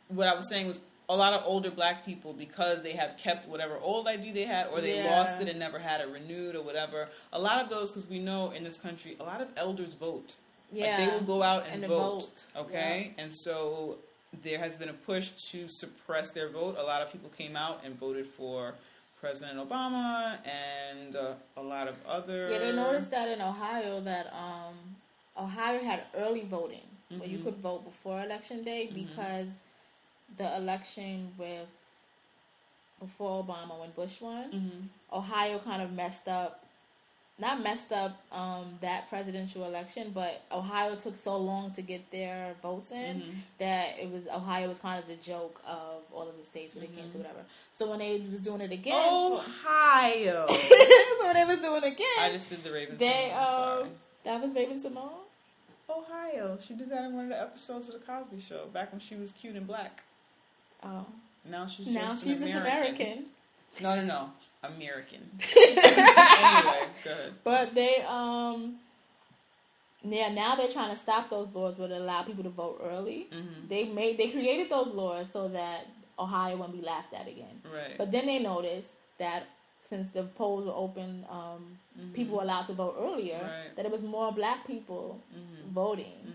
what 0.09 0.27
I 0.27 0.35
was 0.35 0.49
saying 0.49 0.67
was 0.67 0.79
a 1.09 1.15
lot 1.15 1.33
of 1.33 1.41
older 1.45 1.71
black 1.71 2.05
people 2.05 2.33
because 2.33 2.83
they 2.83 2.91
have 2.93 3.17
kept 3.17 3.47
whatever 3.47 3.77
old 3.81 4.07
ID 4.07 4.31
they 4.31 4.43
had 4.45 4.67
or 4.67 4.81
they 4.81 4.97
Yeah. 5.03 5.19
lost 5.19 5.41
it 5.41 5.47
and 5.47 5.57
never 5.57 5.79
had 5.79 6.01
it 6.01 6.09
renewed 6.09 6.55
or 6.55 6.61
whatever. 6.61 7.07
A 7.31 7.39
lot 7.39 7.63
of 7.63 7.69
those 7.69 7.91
because 7.91 8.09
we 8.09 8.19
know 8.19 8.51
in 8.51 8.63
this 8.63 8.77
country 8.77 9.15
a 9.19 9.23
lot 9.23 9.39
of 9.41 9.47
elders 9.55 9.93
vote. 9.93 10.35
Yeah. 10.71 10.97
Like 10.97 10.97
they 11.09 11.13
will 11.17 11.23
go 11.25 11.43
out 11.43 11.63
and, 11.65 11.83
And 11.83 11.87
vote. 11.87 12.19
vote. 12.55 12.65
Okay? 12.67 13.13
And 13.17 13.33
so 13.33 13.97
there 14.43 14.59
has 14.59 14.75
been 14.75 14.89
a 14.89 14.93
push 14.93 15.29
to 15.51 15.69
suppress 15.69 16.31
their 16.31 16.49
vote. 16.49 16.75
A 16.77 16.83
lot 16.83 17.01
of 17.01 17.09
people 17.11 17.29
came 17.37 17.55
out 17.55 17.79
and 17.85 17.97
voted 17.97 18.27
for 18.27 18.73
President 19.21 19.57
Obama 19.57 20.37
and 20.45 21.15
uh, 21.15 21.33
a 21.55 21.61
lot 21.61 21.87
of 21.87 21.95
other. 22.05 22.49
Yeah, 22.49 22.59
they 22.59 22.71
noticed 22.73 23.09
that 23.11 23.29
in 23.29 23.41
Ohio 23.41 24.01
that 24.01 24.27
um, 24.33 24.75
Ohio 25.37 25.79
had 25.81 26.03
early 26.15 26.43
voting 26.43 26.81
where 27.17 27.27
you 27.29 27.37
Mhm. 27.39 27.43
could 27.45 27.55
vote 27.57 27.85
before 27.85 28.21
election 28.21 28.65
day 28.65 28.87
Mhm. 28.91 28.93
because 29.07 29.47
the 30.35 30.55
election 30.57 31.33
with 31.37 31.67
before 32.99 33.43
Obama 33.43 33.79
when 33.79 33.91
Bush 33.91 34.19
won, 34.19 34.51
Mhm. 34.51 35.15
Ohio 35.17 35.59
kind 35.59 35.81
of 35.81 35.91
messed 35.93 36.27
up. 36.27 36.63
Not 37.39 37.61
messed 37.61 37.91
up 37.91 38.17
um, 38.31 38.79
that 38.81 39.07
presidential 39.09 39.63
election, 39.65 40.09
but 40.11 40.41
Ohio 40.51 40.95
took 40.95 41.15
so 41.15 41.37
long 41.37 41.69
to 41.75 41.83
get 41.83 42.09
their 42.09 42.55
votes 42.63 42.91
in 42.91 43.21
Mhm. 43.21 43.35
that 43.59 43.99
it 43.99 44.09
was 44.09 44.27
Ohio 44.27 44.67
was 44.67 44.79
kind 44.79 44.97
of 44.99 45.07
the 45.07 45.17
joke 45.17 45.61
of 45.63 46.01
all 46.11 46.27
of 46.27 46.35
the 46.35 46.43
states 46.45 46.73
when 46.73 46.83
it 46.85 46.95
came 46.95 47.03
Mm-hmm. 47.05 47.11
to 47.11 47.17
whatever. 47.19 47.45
So 47.73 47.87
when 47.91 47.99
they 47.99 48.17
was 48.21 48.39
doing 48.41 48.61
it 48.61 48.71
again, 48.71 48.95
Ohio. 49.13 50.47
so 51.19 51.25
when 51.27 51.35
they 51.35 51.45
was 51.45 51.57
doing 51.59 51.83
it 51.83 51.93
again, 51.93 52.07
I 52.19 52.31
just 52.31 52.49
did 52.49 52.63
the 52.63 52.71
Raven. 52.71 52.97
they 52.97 53.31
I'm 53.31 53.83
um 53.83 53.95
that 54.23 54.41
was 54.41 54.51
Raven-Symoné. 54.55 55.11
Ohio. 55.87 56.57
She 56.65 56.73
did 56.73 56.89
that 56.89 57.03
in 57.05 57.13
one 57.15 57.25
of 57.25 57.29
the 57.29 57.39
episodes 57.39 57.87
of 57.89 57.99
the 57.99 58.05
Cosby 58.05 58.41
Show 58.41 58.65
back 58.73 58.91
when 58.91 58.99
she 58.99 59.15
was 59.15 59.31
cute 59.31 59.55
and 59.55 59.67
black. 59.67 60.01
Oh, 60.83 61.05
Now 61.45 61.67
she's 61.67 61.87
now 61.87 62.07
just 62.07 62.23
she's 62.23 62.41
an 62.41 62.49
American. 62.57 62.95
American. 62.95 63.25
No, 63.81 63.95
no, 63.95 64.03
no, 64.05 64.29
American. 64.63 65.29
anyway, 65.55 66.87
good. 67.03 67.33
But 67.43 67.73
they 67.75 68.01
um 68.07 68.77
yeah, 70.03 70.29
now 70.29 70.55
they're 70.55 70.69
trying 70.71 70.93
to 70.95 71.01
stop 71.01 71.29
those 71.29 71.53
laws 71.53 71.77
where 71.77 71.87
they 71.87 71.95
allow 71.95 72.23
people 72.23 72.43
to 72.43 72.49
vote 72.49 72.81
early. 72.83 73.27
hmm 73.31 73.67
They 73.67 73.85
made 73.85 74.17
they 74.17 74.29
created 74.29 74.69
those 74.69 74.87
laws 74.87 75.27
so 75.31 75.47
that 75.49 75.87
Ohio 76.19 76.55
wouldn't 76.57 76.79
be 76.79 76.85
laughed 76.85 77.13
at 77.13 77.27
again. 77.27 77.61
Right. 77.65 77.97
But 77.97 78.11
then 78.11 78.25
they 78.25 78.39
noticed 78.39 78.91
that 79.19 79.43
since 79.89 80.07
the 80.09 80.23
polls 80.23 80.65
were 80.65 80.73
open, 80.73 81.25
um, 81.29 81.77
Mhm. 81.99 82.13
people 82.13 82.35
were 82.37 82.43
allowed 82.43 82.67
to 82.67 82.73
vote 82.73 82.95
earlier, 82.99 83.39
Right. 83.41 83.75
that 83.75 83.85
it 83.85 83.91
was 83.91 84.01
more 84.01 84.31
black 84.31 84.67
people 84.67 85.19
Mhm. 85.33 85.71
voting. 85.73 86.33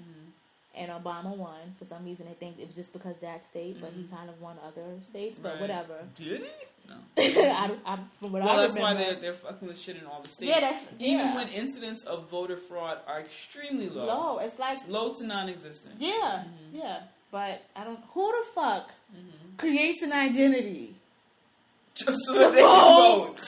And 0.75 0.91
Obama 0.91 1.37
won. 1.37 1.75
For 1.79 1.85
some 1.85 2.05
reason, 2.05 2.27
they 2.27 2.33
think 2.35 2.59
it 2.59 2.67
was 2.67 2.75
just 2.75 2.93
because 2.95 3.15
that 3.21 3.47
state, 3.51 3.79
but 3.81 3.91
he 3.95 4.05
kind 4.05 4.31
of 4.31 4.41
won 4.41 4.57
other 4.67 4.85
states. 5.07 5.39
But 5.39 5.53
Right. 5.53 5.61
whatever. 5.61 5.99
Did 6.15 6.41
he? 6.41 6.49
No. 6.89 6.95
I, 7.19 7.67
don't- 7.69 7.81
I, 7.87 7.99
from 8.19 8.33
what 8.33 8.43
Well, 8.43 8.59
I 8.59 8.63
that's 8.67 8.79
why 8.79 8.95
they're, 8.95 9.21
they're 9.21 9.35
fucking 9.35 9.69
with 9.69 9.79
shit 9.79 9.97
in 9.97 10.07
all 10.07 10.23
the 10.23 10.31
states. 10.31 10.49
Yeah, 10.51 10.61
that's- 10.61 10.89
Even 10.99 11.27
yeah. 11.27 11.35
when 11.37 11.49
incidents 11.49 12.05
of 12.07 12.29
voter 12.31 12.57
fraud 12.57 12.99
are 13.07 13.21
extremely 13.21 13.89
low. 13.91 14.07
low. 14.07 14.39
It's 14.39 14.59
like 14.59 14.79
It's 14.79 14.89
low 14.89 15.13
to 15.13 15.27
non-existent. 15.27 15.97
Yeah, 16.01 16.45
Mhm. 16.47 16.49
yeah. 16.73 17.01
But 17.31 17.63
I 17.77 17.85
don't. 17.85 18.01
Who 18.15 18.31
the 18.33 18.45
fuck 18.55 18.91
Mhm. 19.15 19.59
creates 19.59 20.03
an 20.03 20.13
identity? 20.13 20.97
Just 21.95 22.17
so 22.27 22.33
To 22.33 22.39
that 22.41 22.53
they 22.53 22.61
can 22.63 23.27
vote. 23.27 23.41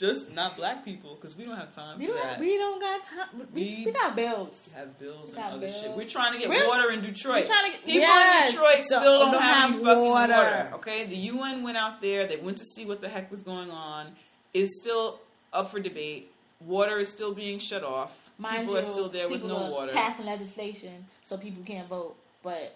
Just 0.00 0.32
not 0.32 0.56
black 0.56 0.82
people, 0.84 1.14
because 1.14 1.36
we 1.36 1.44
don't 1.44 1.56
have 1.56 1.74
time 1.74 1.98
We 1.98 2.06
for 2.06 2.14
don't. 2.14 2.22
that. 2.26 2.40
We 2.40 2.56
don't 2.56 2.80
got 2.80 3.04
time. 3.04 3.28
We, 3.52 3.62
We- 3.76 3.82
we 3.86 3.92
got 3.92 4.16
bills. 4.16 4.70
have 4.74 4.98
bills 4.98 5.28
and 5.28 5.36
Got 5.36 5.52
other 5.52 5.70
shit. 5.70 5.90
We're 5.94 6.08
trying 6.08 6.32
to 6.32 6.38
get 6.38 6.48
We're- 6.48 6.66
water 6.66 6.90
in 6.90 7.02
Detroit. 7.02 7.42
we're 7.42 7.46
trying 7.46 7.66
to 7.66 7.76
get- 7.76 7.84
People 7.84 8.00
yes, 8.00 8.48
in 8.48 8.54
Detroit 8.54 8.84
still 8.86 9.02
don't, 9.02 9.32
don't 9.32 9.42
have, 9.42 9.56
have 9.56 9.74
any 9.74 9.84
fucking 9.84 10.02
water. 10.04 10.32
water. 10.34 10.70
Okay, 10.76 11.04
the 11.04 11.16
UN 11.16 11.62
went 11.62 11.76
out 11.76 12.00
there. 12.00 12.26
They 12.26 12.36
went 12.38 12.56
to 12.58 12.64
see 12.64 12.86
what 12.86 13.02
the 13.02 13.08
heck 13.10 13.30
was 13.30 13.42
going 13.42 13.70
on. 13.70 14.12
It's 14.54 14.80
still 14.80 15.20
up 15.52 15.70
for 15.70 15.80
debate. 15.80 16.32
Water 16.60 16.98
is 16.98 17.10
still 17.10 17.34
being 17.34 17.58
shut 17.58 17.84
off. 17.84 18.10
Mind 18.38 18.60
people 18.60 18.74
you, 18.74 18.80
are 18.80 18.82
still 18.82 19.08
there 19.10 19.28
with 19.28 19.44
no 19.44 19.70
water. 19.70 19.92
Passing 19.92 20.24
legislation 20.24 21.04
so 21.24 21.36
people 21.36 21.62
can't 21.62 21.88
vote, 21.88 22.16
but 22.42 22.74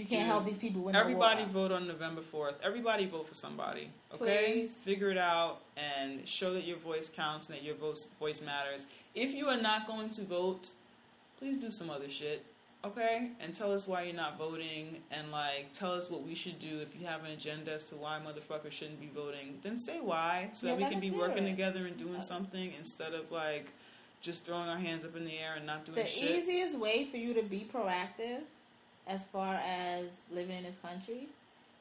you 0.00 0.06
can't 0.06 0.22
Dude, 0.22 0.26
help 0.26 0.44
these 0.46 0.58
people 0.58 0.82
with 0.82 0.94
Everybody 0.94 1.44
vote 1.44 1.70
on 1.70 1.86
November 1.86 2.22
4th. 2.22 2.54
Everybody 2.62 3.06
vote 3.06 3.28
for 3.28 3.34
somebody. 3.34 3.90
Okay? 4.14 4.52
Please. 4.54 4.70
Figure 4.70 5.10
it 5.10 5.18
out 5.18 5.60
and 5.76 6.26
show 6.26 6.54
that 6.54 6.64
your 6.64 6.78
voice 6.78 7.10
counts 7.14 7.48
and 7.48 7.56
that 7.56 7.62
your 7.62 7.74
voice, 7.74 8.06
voice 8.18 8.40
matters. 8.40 8.86
If 9.14 9.32
you 9.32 9.46
are 9.48 9.60
not 9.60 9.86
going 9.86 10.10
to 10.10 10.22
vote, 10.22 10.70
please 11.38 11.58
do 11.58 11.70
some 11.70 11.90
other 11.90 12.08
shit. 12.08 12.44
Okay? 12.82 13.30
And 13.40 13.54
tell 13.54 13.72
us 13.72 13.86
why 13.86 14.04
you're 14.04 14.16
not 14.16 14.38
voting 14.38 14.96
and 15.10 15.30
like 15.30 15.72
tell 15.74 15.92
us 15.92 16.08
what 16.08 16.22
we 16.22 16.34
should 16.34 16.58
do 16.58 16.80
if 16.80 16.98
you 16.98 17.06
have 17.06 17.24
an 17.24 17.32
agenda 17.32 17.72
as 17.74 17.84
to 17.86 17.94
why 17.96 18.18
motherfuckers 18.18 18.72
shouldn't 18.72 19.00
be 19.00 19.10
voting. 19.14 19.58
Then 19.62 19.78
say 19.78 20.00
why 20.00 20.50
so 20.54 20.66
Yeah, 20.68 20.76
that 20.76 20.82
we 20.82 20.90
can 20.90 21.00
be 21.00 21.10
working 21.10 21.44
it. 21.46 21.50
together 21.50 21.86
and 21.86 21.96
doing 21.98 22.16
uh, 22.16 22.22
something 22.22 22.72
instead 22.78 23.12
of 23.12 23.30
like 23.30 23.66
just 24.22 24.44
throwing 24.44 24.68
our 24.68 24.78
hands 24.78 25.04
up 25.04 25.14
in 25.16 25.24
the 25.24 25.36
air 25.38 25.54
and 25.56 25.66
not 25.66 25.84
doing 25.84 25.96
The 25.96 26.06
shit. 26.06 26.22
The 26.22 26.38
easiest 26.38 26.78
way 26.78 27.04
for 27.04 27.18
you 27.18 27.34
to 27.34 27.42
be 27.42 27.68
proactive, 27.72 28.40
as 29.06 29.24
far 29.24 29.54
as 29.56 30.06
living 30.30 30.56
in 30.58 30.64
this 30.64 30.76
country, 30.78 31.28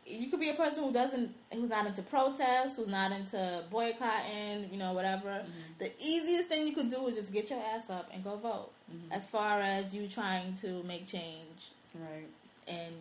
you 0.06 0.28
could 0.32 0.40
be 0.40 0.50
a 0.50 0.56
person 0.56 0.84
who 0.84 0.92
doesn't, 0.92 1.34
who's 1.54 1.70
not 1.70 1.86
into 1.86 2.02
protests, 2.02 2.78
who's 2.78 2.88
not 2.88 3.12
into 3.12 3.64
boycotting, 3.70 4.70
you 4.72 4.78
know, 4.80 4.94
whatever. 4.94 5.28
Mm-hmm. 5.30 5.50
The 5.80 5.92
easiest 6.02 6.48
thing 6.50 6.66
you 6.68 6.74
could 6.74 6.90
do 6.90 7.06
is 7.08 7.16
just 7.16 7.32
get 7.32 7.50
your 7.52 7.60
ass 7.60 7.90
up 7.92 8.10
and 8.12 8.24
go 8.24 8.36
vote. 8.38 8.72
Mhm. 8.92 9.12
As 9.12 9.26
far 9.26 9.62
as 9.62 9.94
you 9.94 10.08
trying 10.08 10.56
to 10.62 10.82
make 10.84 11.06
change 11.08 11.70
Right. 11.94 12.28
in 12.66 12.94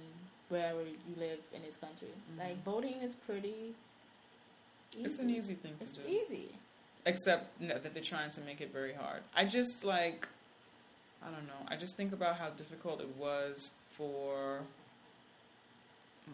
wherever 0.50 0.82
you 0.82 0.96
live 1.16 1.38
in 1.54 1.62
this 1.62 1.76
country, 1.76 2.08
like 2.38 2.62
voting 2.64 3.00
is 3.02 3.14
pretty. 3.14 3.74
Easy. 4.92 4.98
Mm-hmm. 4.98 5.06
It's 5.06 5.18
an 5.18 5.30
easy 5.30 5.54
thing 5.54 5.76
to 5.78 5.84
It's 5.84 5.92
do. 5.94 6.02
easy. 6.06 6.48
except 7.06 7.58
no, 7.60 7.78
that 7.78 7.94
they're 7.94 8.02
trying 8.02 8.30
to 8.32 8.40
make 8.42 8.60
it 8.60 8.70
very 8.70 8.92
hard. 8.92 9.22
I 9.34 9.46
just 9.46 9.82
like, 9.82 10.28
I 11.22 11.30
don't 11.30 11.46
know. 11.46 11.66
I 11.68 11.76
just 11.76 11.96
think 11.96 12.12
about 12.12 12.36
how 12.36 12.50
difficult 12.50 13.00
it 13.00 13.16
was 13.16 13.70
for 13.98 14.60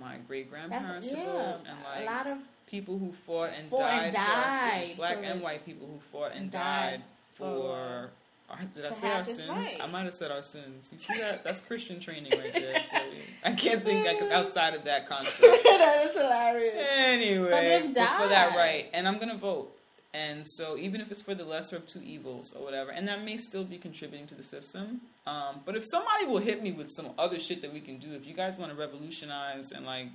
my 0.01 0.17
great 0.29 0.51
grandparents 0.51 1.09
to 1.09 1.17
yeah. 1.17 1.25
vote, 1.25 1.61
and 1.69 1.79
a 1.79 1.99
like 1.99 2.07
lot 2.07 2.27
of 2.27 2.39
people 2.71 2.99
who 2.99 3.13
fought 3.27 3.51
and 3.57 3.67
Fought 3.69 3.79
died, 3.81 4.05
and 4.05 4.15
for 4.15 4.21
our 4.21 4.45
died 4.45 4.85
sins, 4.87 4.97
black 4.97 5.17
for- 5.19 5.23
and 5.25 5.41
white 5.43 5.65
people 5.67 5.87
who 5.87 5.99
fought 6.13 6.33
and, 6.35 6.51
died, 6.51 6.91
died 6.91 7.03
for. 7.35 7.45
for- 7.45 8.11
our- 8.51 8.61
did 8.77 8.85
I 8.85 8.93
say 8.95 9.11
our 9.11 9.25
sins? 9.25 9.49
right. 9.49 9.77
I 9.83 9.87
might 9.87 10.05
have 10.05 10.15
said 10.15 10.31
our 10.31 10.43
sins. 10.43 10.93
You 10.93 10.99
see 10.99 11.19
that? 11.19 11.43
That's 11.45 11.63
Christian 11.63 11.99
training 11.99 12.31
right 12.39 12.53
there. 12.53 12.83
for. 12.91 13.49
I 13.49 13.53
can't 13.53 13.83
think 13.83 14.07
like 14.07 14.21
outside 14.31 14.75
of 14.75 14.85
that 14.85 15.09
concept. 15.09 15.41
that 15.41 16.07
is 16.11 16.15
hilarious. 16.15 16.75
Anyway, 16.95 17.51
But 17.51 17.61
they've 17.63 17.95
but 17.95 18.17
for 18.23 18.29
that 18.29 18.55
right, 18.55 18.91
and 18.93 19.09
I'm 19.09 19.19
gonna 19.19 19.39
vote. 19.39 19.75
And 20.13 20.49
so, 20.49 20.77
even 20.77 21.01
if 21.01 21.11
it's 21.11 21.23
for 21.23 21.35
the 21.35 21.45
lesser 21.45 21.77
of 21.77 21.89
two 21.89 22.01
evils 22.03 22.53
or 22.55 22.63
whatever, 22.63 22.91
and 22.91 23.09
that 23.09 23.25
may 23.25 23.37
still 23.39 23.65
be 23.65 23.79
contributing 23.79 24.27
to 24.29 24.35
the 24.35 24.45
system. 24.45 25.01
Um, 25.27 25.61
but 25.65 25.75
if 25.77 25.85
somebody 25.91 26.27
will 26.27 26.41
hit 26.41 26.63
me 26.63 26.73
with 26.73 26.91
some 26.91 27.13
other 27.19 27.41
shit 27.41 27.63
that 27.63 27.73
we 27.73 27.81
can 27.81 27.99
do, 27.99 28.13
if 28.13 28.27
you 28.27 28.35
guys 28.35 28.59
want 28.59 28.73
to 28.73 28.79
revolutionize 28.79 29.73
and 29.73 29.87
like 29.87 30.09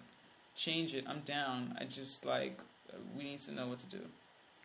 change 0.56 0.94
it, 0.94 1.06
I'm 1.08 1.22
down. 1.22 1.76
I 1.80 1.86
just 1.86 2.26
like 2.26 2.60
we 3.18 3.24
need 3.24 3.42
to 3.42 3.52
know 3.52 3.68
what 3.68 3.80
to 3.80 3.88
do. 3.88 4.00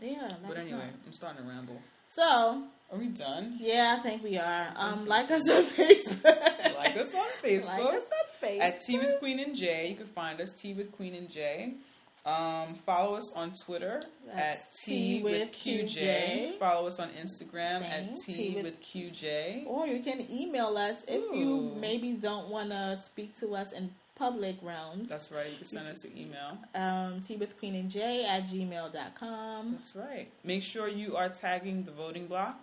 Yeah, 0.01 0.35
but 0.47 0.57
anyway, 0.59 0.79
know. 0.79 0.85
I'm 1.07 1.13
starting 1.13 1.43
to 1.43 1.49
ramble. 1.49 1.81
So 2.09 2.65
Are 2.93 2.99
we 2.99 3.07
done? 3.09 3.57
yeah, 3.61 3.97
I 3.99 4.03
think 4.03 4.23
we 4.23 4.37
are. 4.37 4.73
Um, 4.77 5.07
like 5.07 5.31
us 5.31 5.49
on 5.49 5.63
Facebook. 5.65 6.25
like 6.77 6.97
us 6.97 7.15
on 7.15 7.27
Facebook. 7.43 7.65
Like 7.67 7.95
us 7.95 8.03
on 8.03 8.49
Facebook. 8.49 8.61
At 8.61 8.81
Tea 8.83 8.99
with 8.99 9.19
Queen 9.21 9.41
and 9.41 9.57
J. 9.57 9.89
You 9.89 9.97
can 9.97 10.07
find 10.09 10.41
us 10.41 10.51
Tea 10.51 10.75
with 10.75 10.93
Queen 10.93 11.15
and 11.15 11.31
J. 11.31 11.75
Um, 12.27 12.77
follow 12.87 13.17
us 13.17 13.31
on 13.35 13.53
Twitter 13.67 14.03
That's 14.27 14.63
at 14.63 14.67
Tea 14.87 15.23
with 15.23 15.53
QJ. 15.53 15.95
QJ. 15.95 16.59
Follow 16.59 16.87
us 16.87 16.99
on 16.99 17.11
Instagram 17.11 17.81
Same, 17.81 17.85
at 17.85 18.17
Tea 18.25 18.55
with- 18.55 18.65
with 18.65 18.81
QJ. 18.83 19.65
Or 19.67 19.87
you 19.87 20.03
can 20.03 20.27
email 20.31 20.77
us 20.79 21.05
if 21.07 21.23
Ooh. 21.23 21.37
you 21.37 21.77
maybe 21.79 22.13
don't 22.13 22.49
want 22.49 22.71
to 22.71 22.97
speak 23.03 23.37
to 23.41 23.55
us 23.55 23.73
in 23.73 23.95
public 24.15 24.57
realms. 24.63 25.09
That's 25.09 25.31
right. 25.31 25.51
You 25.51 25.57
can 25.59 25.67
send 25.67 25.89
us 25.89 26.05
an 26.05 26.13
email. 26.17 26.57
Um, 26.75 27.21
tea 27.21 27.37
with 27.37 27.59
queen 27.59 27.75
and 27.75 27.91
j 27.91 28.25
at 28.25 28.45
gmail.com. 28.45 29.73
That's 29.79 29.97
right. 29.97 30.29
Make 30.45 30.63
sure 30.63 30.89
you 30.89 31.17
are 31.17 31.29
tagging 31.29 31.85
the 31.85 31.91
voting 31.93 32.27
block 32.27 32.59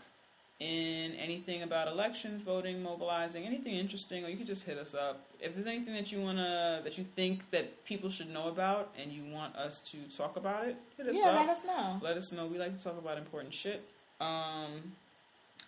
in 0.59 1.13
anything 1.15 1.61
about 1.63 1.87
elections, 1.87 2.41
voting, 2.41 2.81
mobilizing, 2.81 3.45
anything 3.45 3.75
interesting, 3.75 4.23
or 4.23 4.29
you 4.29 4.37
can 4.37 4.45
just 4.45 4.63
hit 4.63 4.77
us 4.77 4.93
up. 4.95 5.21
If 5.41 5.55
there's 5.55 5.65
anything 5.67 5.95
that 5.95 6.11
you 6.11 6.21
wanna 6.21 6.81
that 6.83 6.97
you 6.97 7.05
think 7.15 7.49
that 7.51 7.83
people 7.83 8.09
should 8.11 8.29
know 8.29 8.47
about 8.49 8.93
and 9.01 9.11
you 9.11 9.23
want 9.33 9.55
us 9.55 9.79
to 9.91 9.97
talk 10.15 10.35
about 10.37 10.67
it, 10.67 10.75
hit 10.97 11.07
us 11.07 11.15
Yeah, 11.17 11.29
up. 11.29 11.35
let 11.35 11.49
us 11.49 11.65
know. 11.65 11.99
Let 12.01 12.17
us 12.17 12.31
know. 12.31 12.45
We 12.45 12.57
like 12.59 12.77
to 12.77 12.83
talk 12.83 12.97
about 12.97 13.17
important 13.17 13.53
shit. 13.53 13.83
Um, 14.19 14.93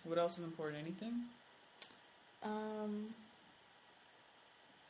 what 0.04 0.16
else 0.18 0.38
is 0.38 0.44
important? 0.44 0.80
Anything? 0.80 1.22
Um, 2.44 3.14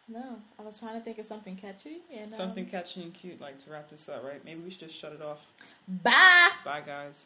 no, 0.08 0.36
I 0.58 0.62
was 0.62 0.78
trying 0.78 0.98
to 0.98 1.04
think 1.04 1.18
of 1.18 1.24
something 1.24 1.56
catchy. 1.56 2.02
And, 2.12 2.32
um, 2.32 2.36
Something 2.36 2.66
catchy 2.66 3.02
and 3.02 3.14
cute, 3.14 3.40
like 3.40 3.58
to 3.64 3.70
wrap 3.70 3.88
this 3.88 4.08
up, 4.08 4.22
right? 4.22 4.44
Maybe 4.44 4.60
we 4.60 4.70
should 4.70 4.80
just 4.80 4.96
shut 4.96 5.12
it 5.12 5.22
off. 5.22 5.38
Bye. 5.88 6.50
Bye, 6.64 6.82
guys. 6.84 7.24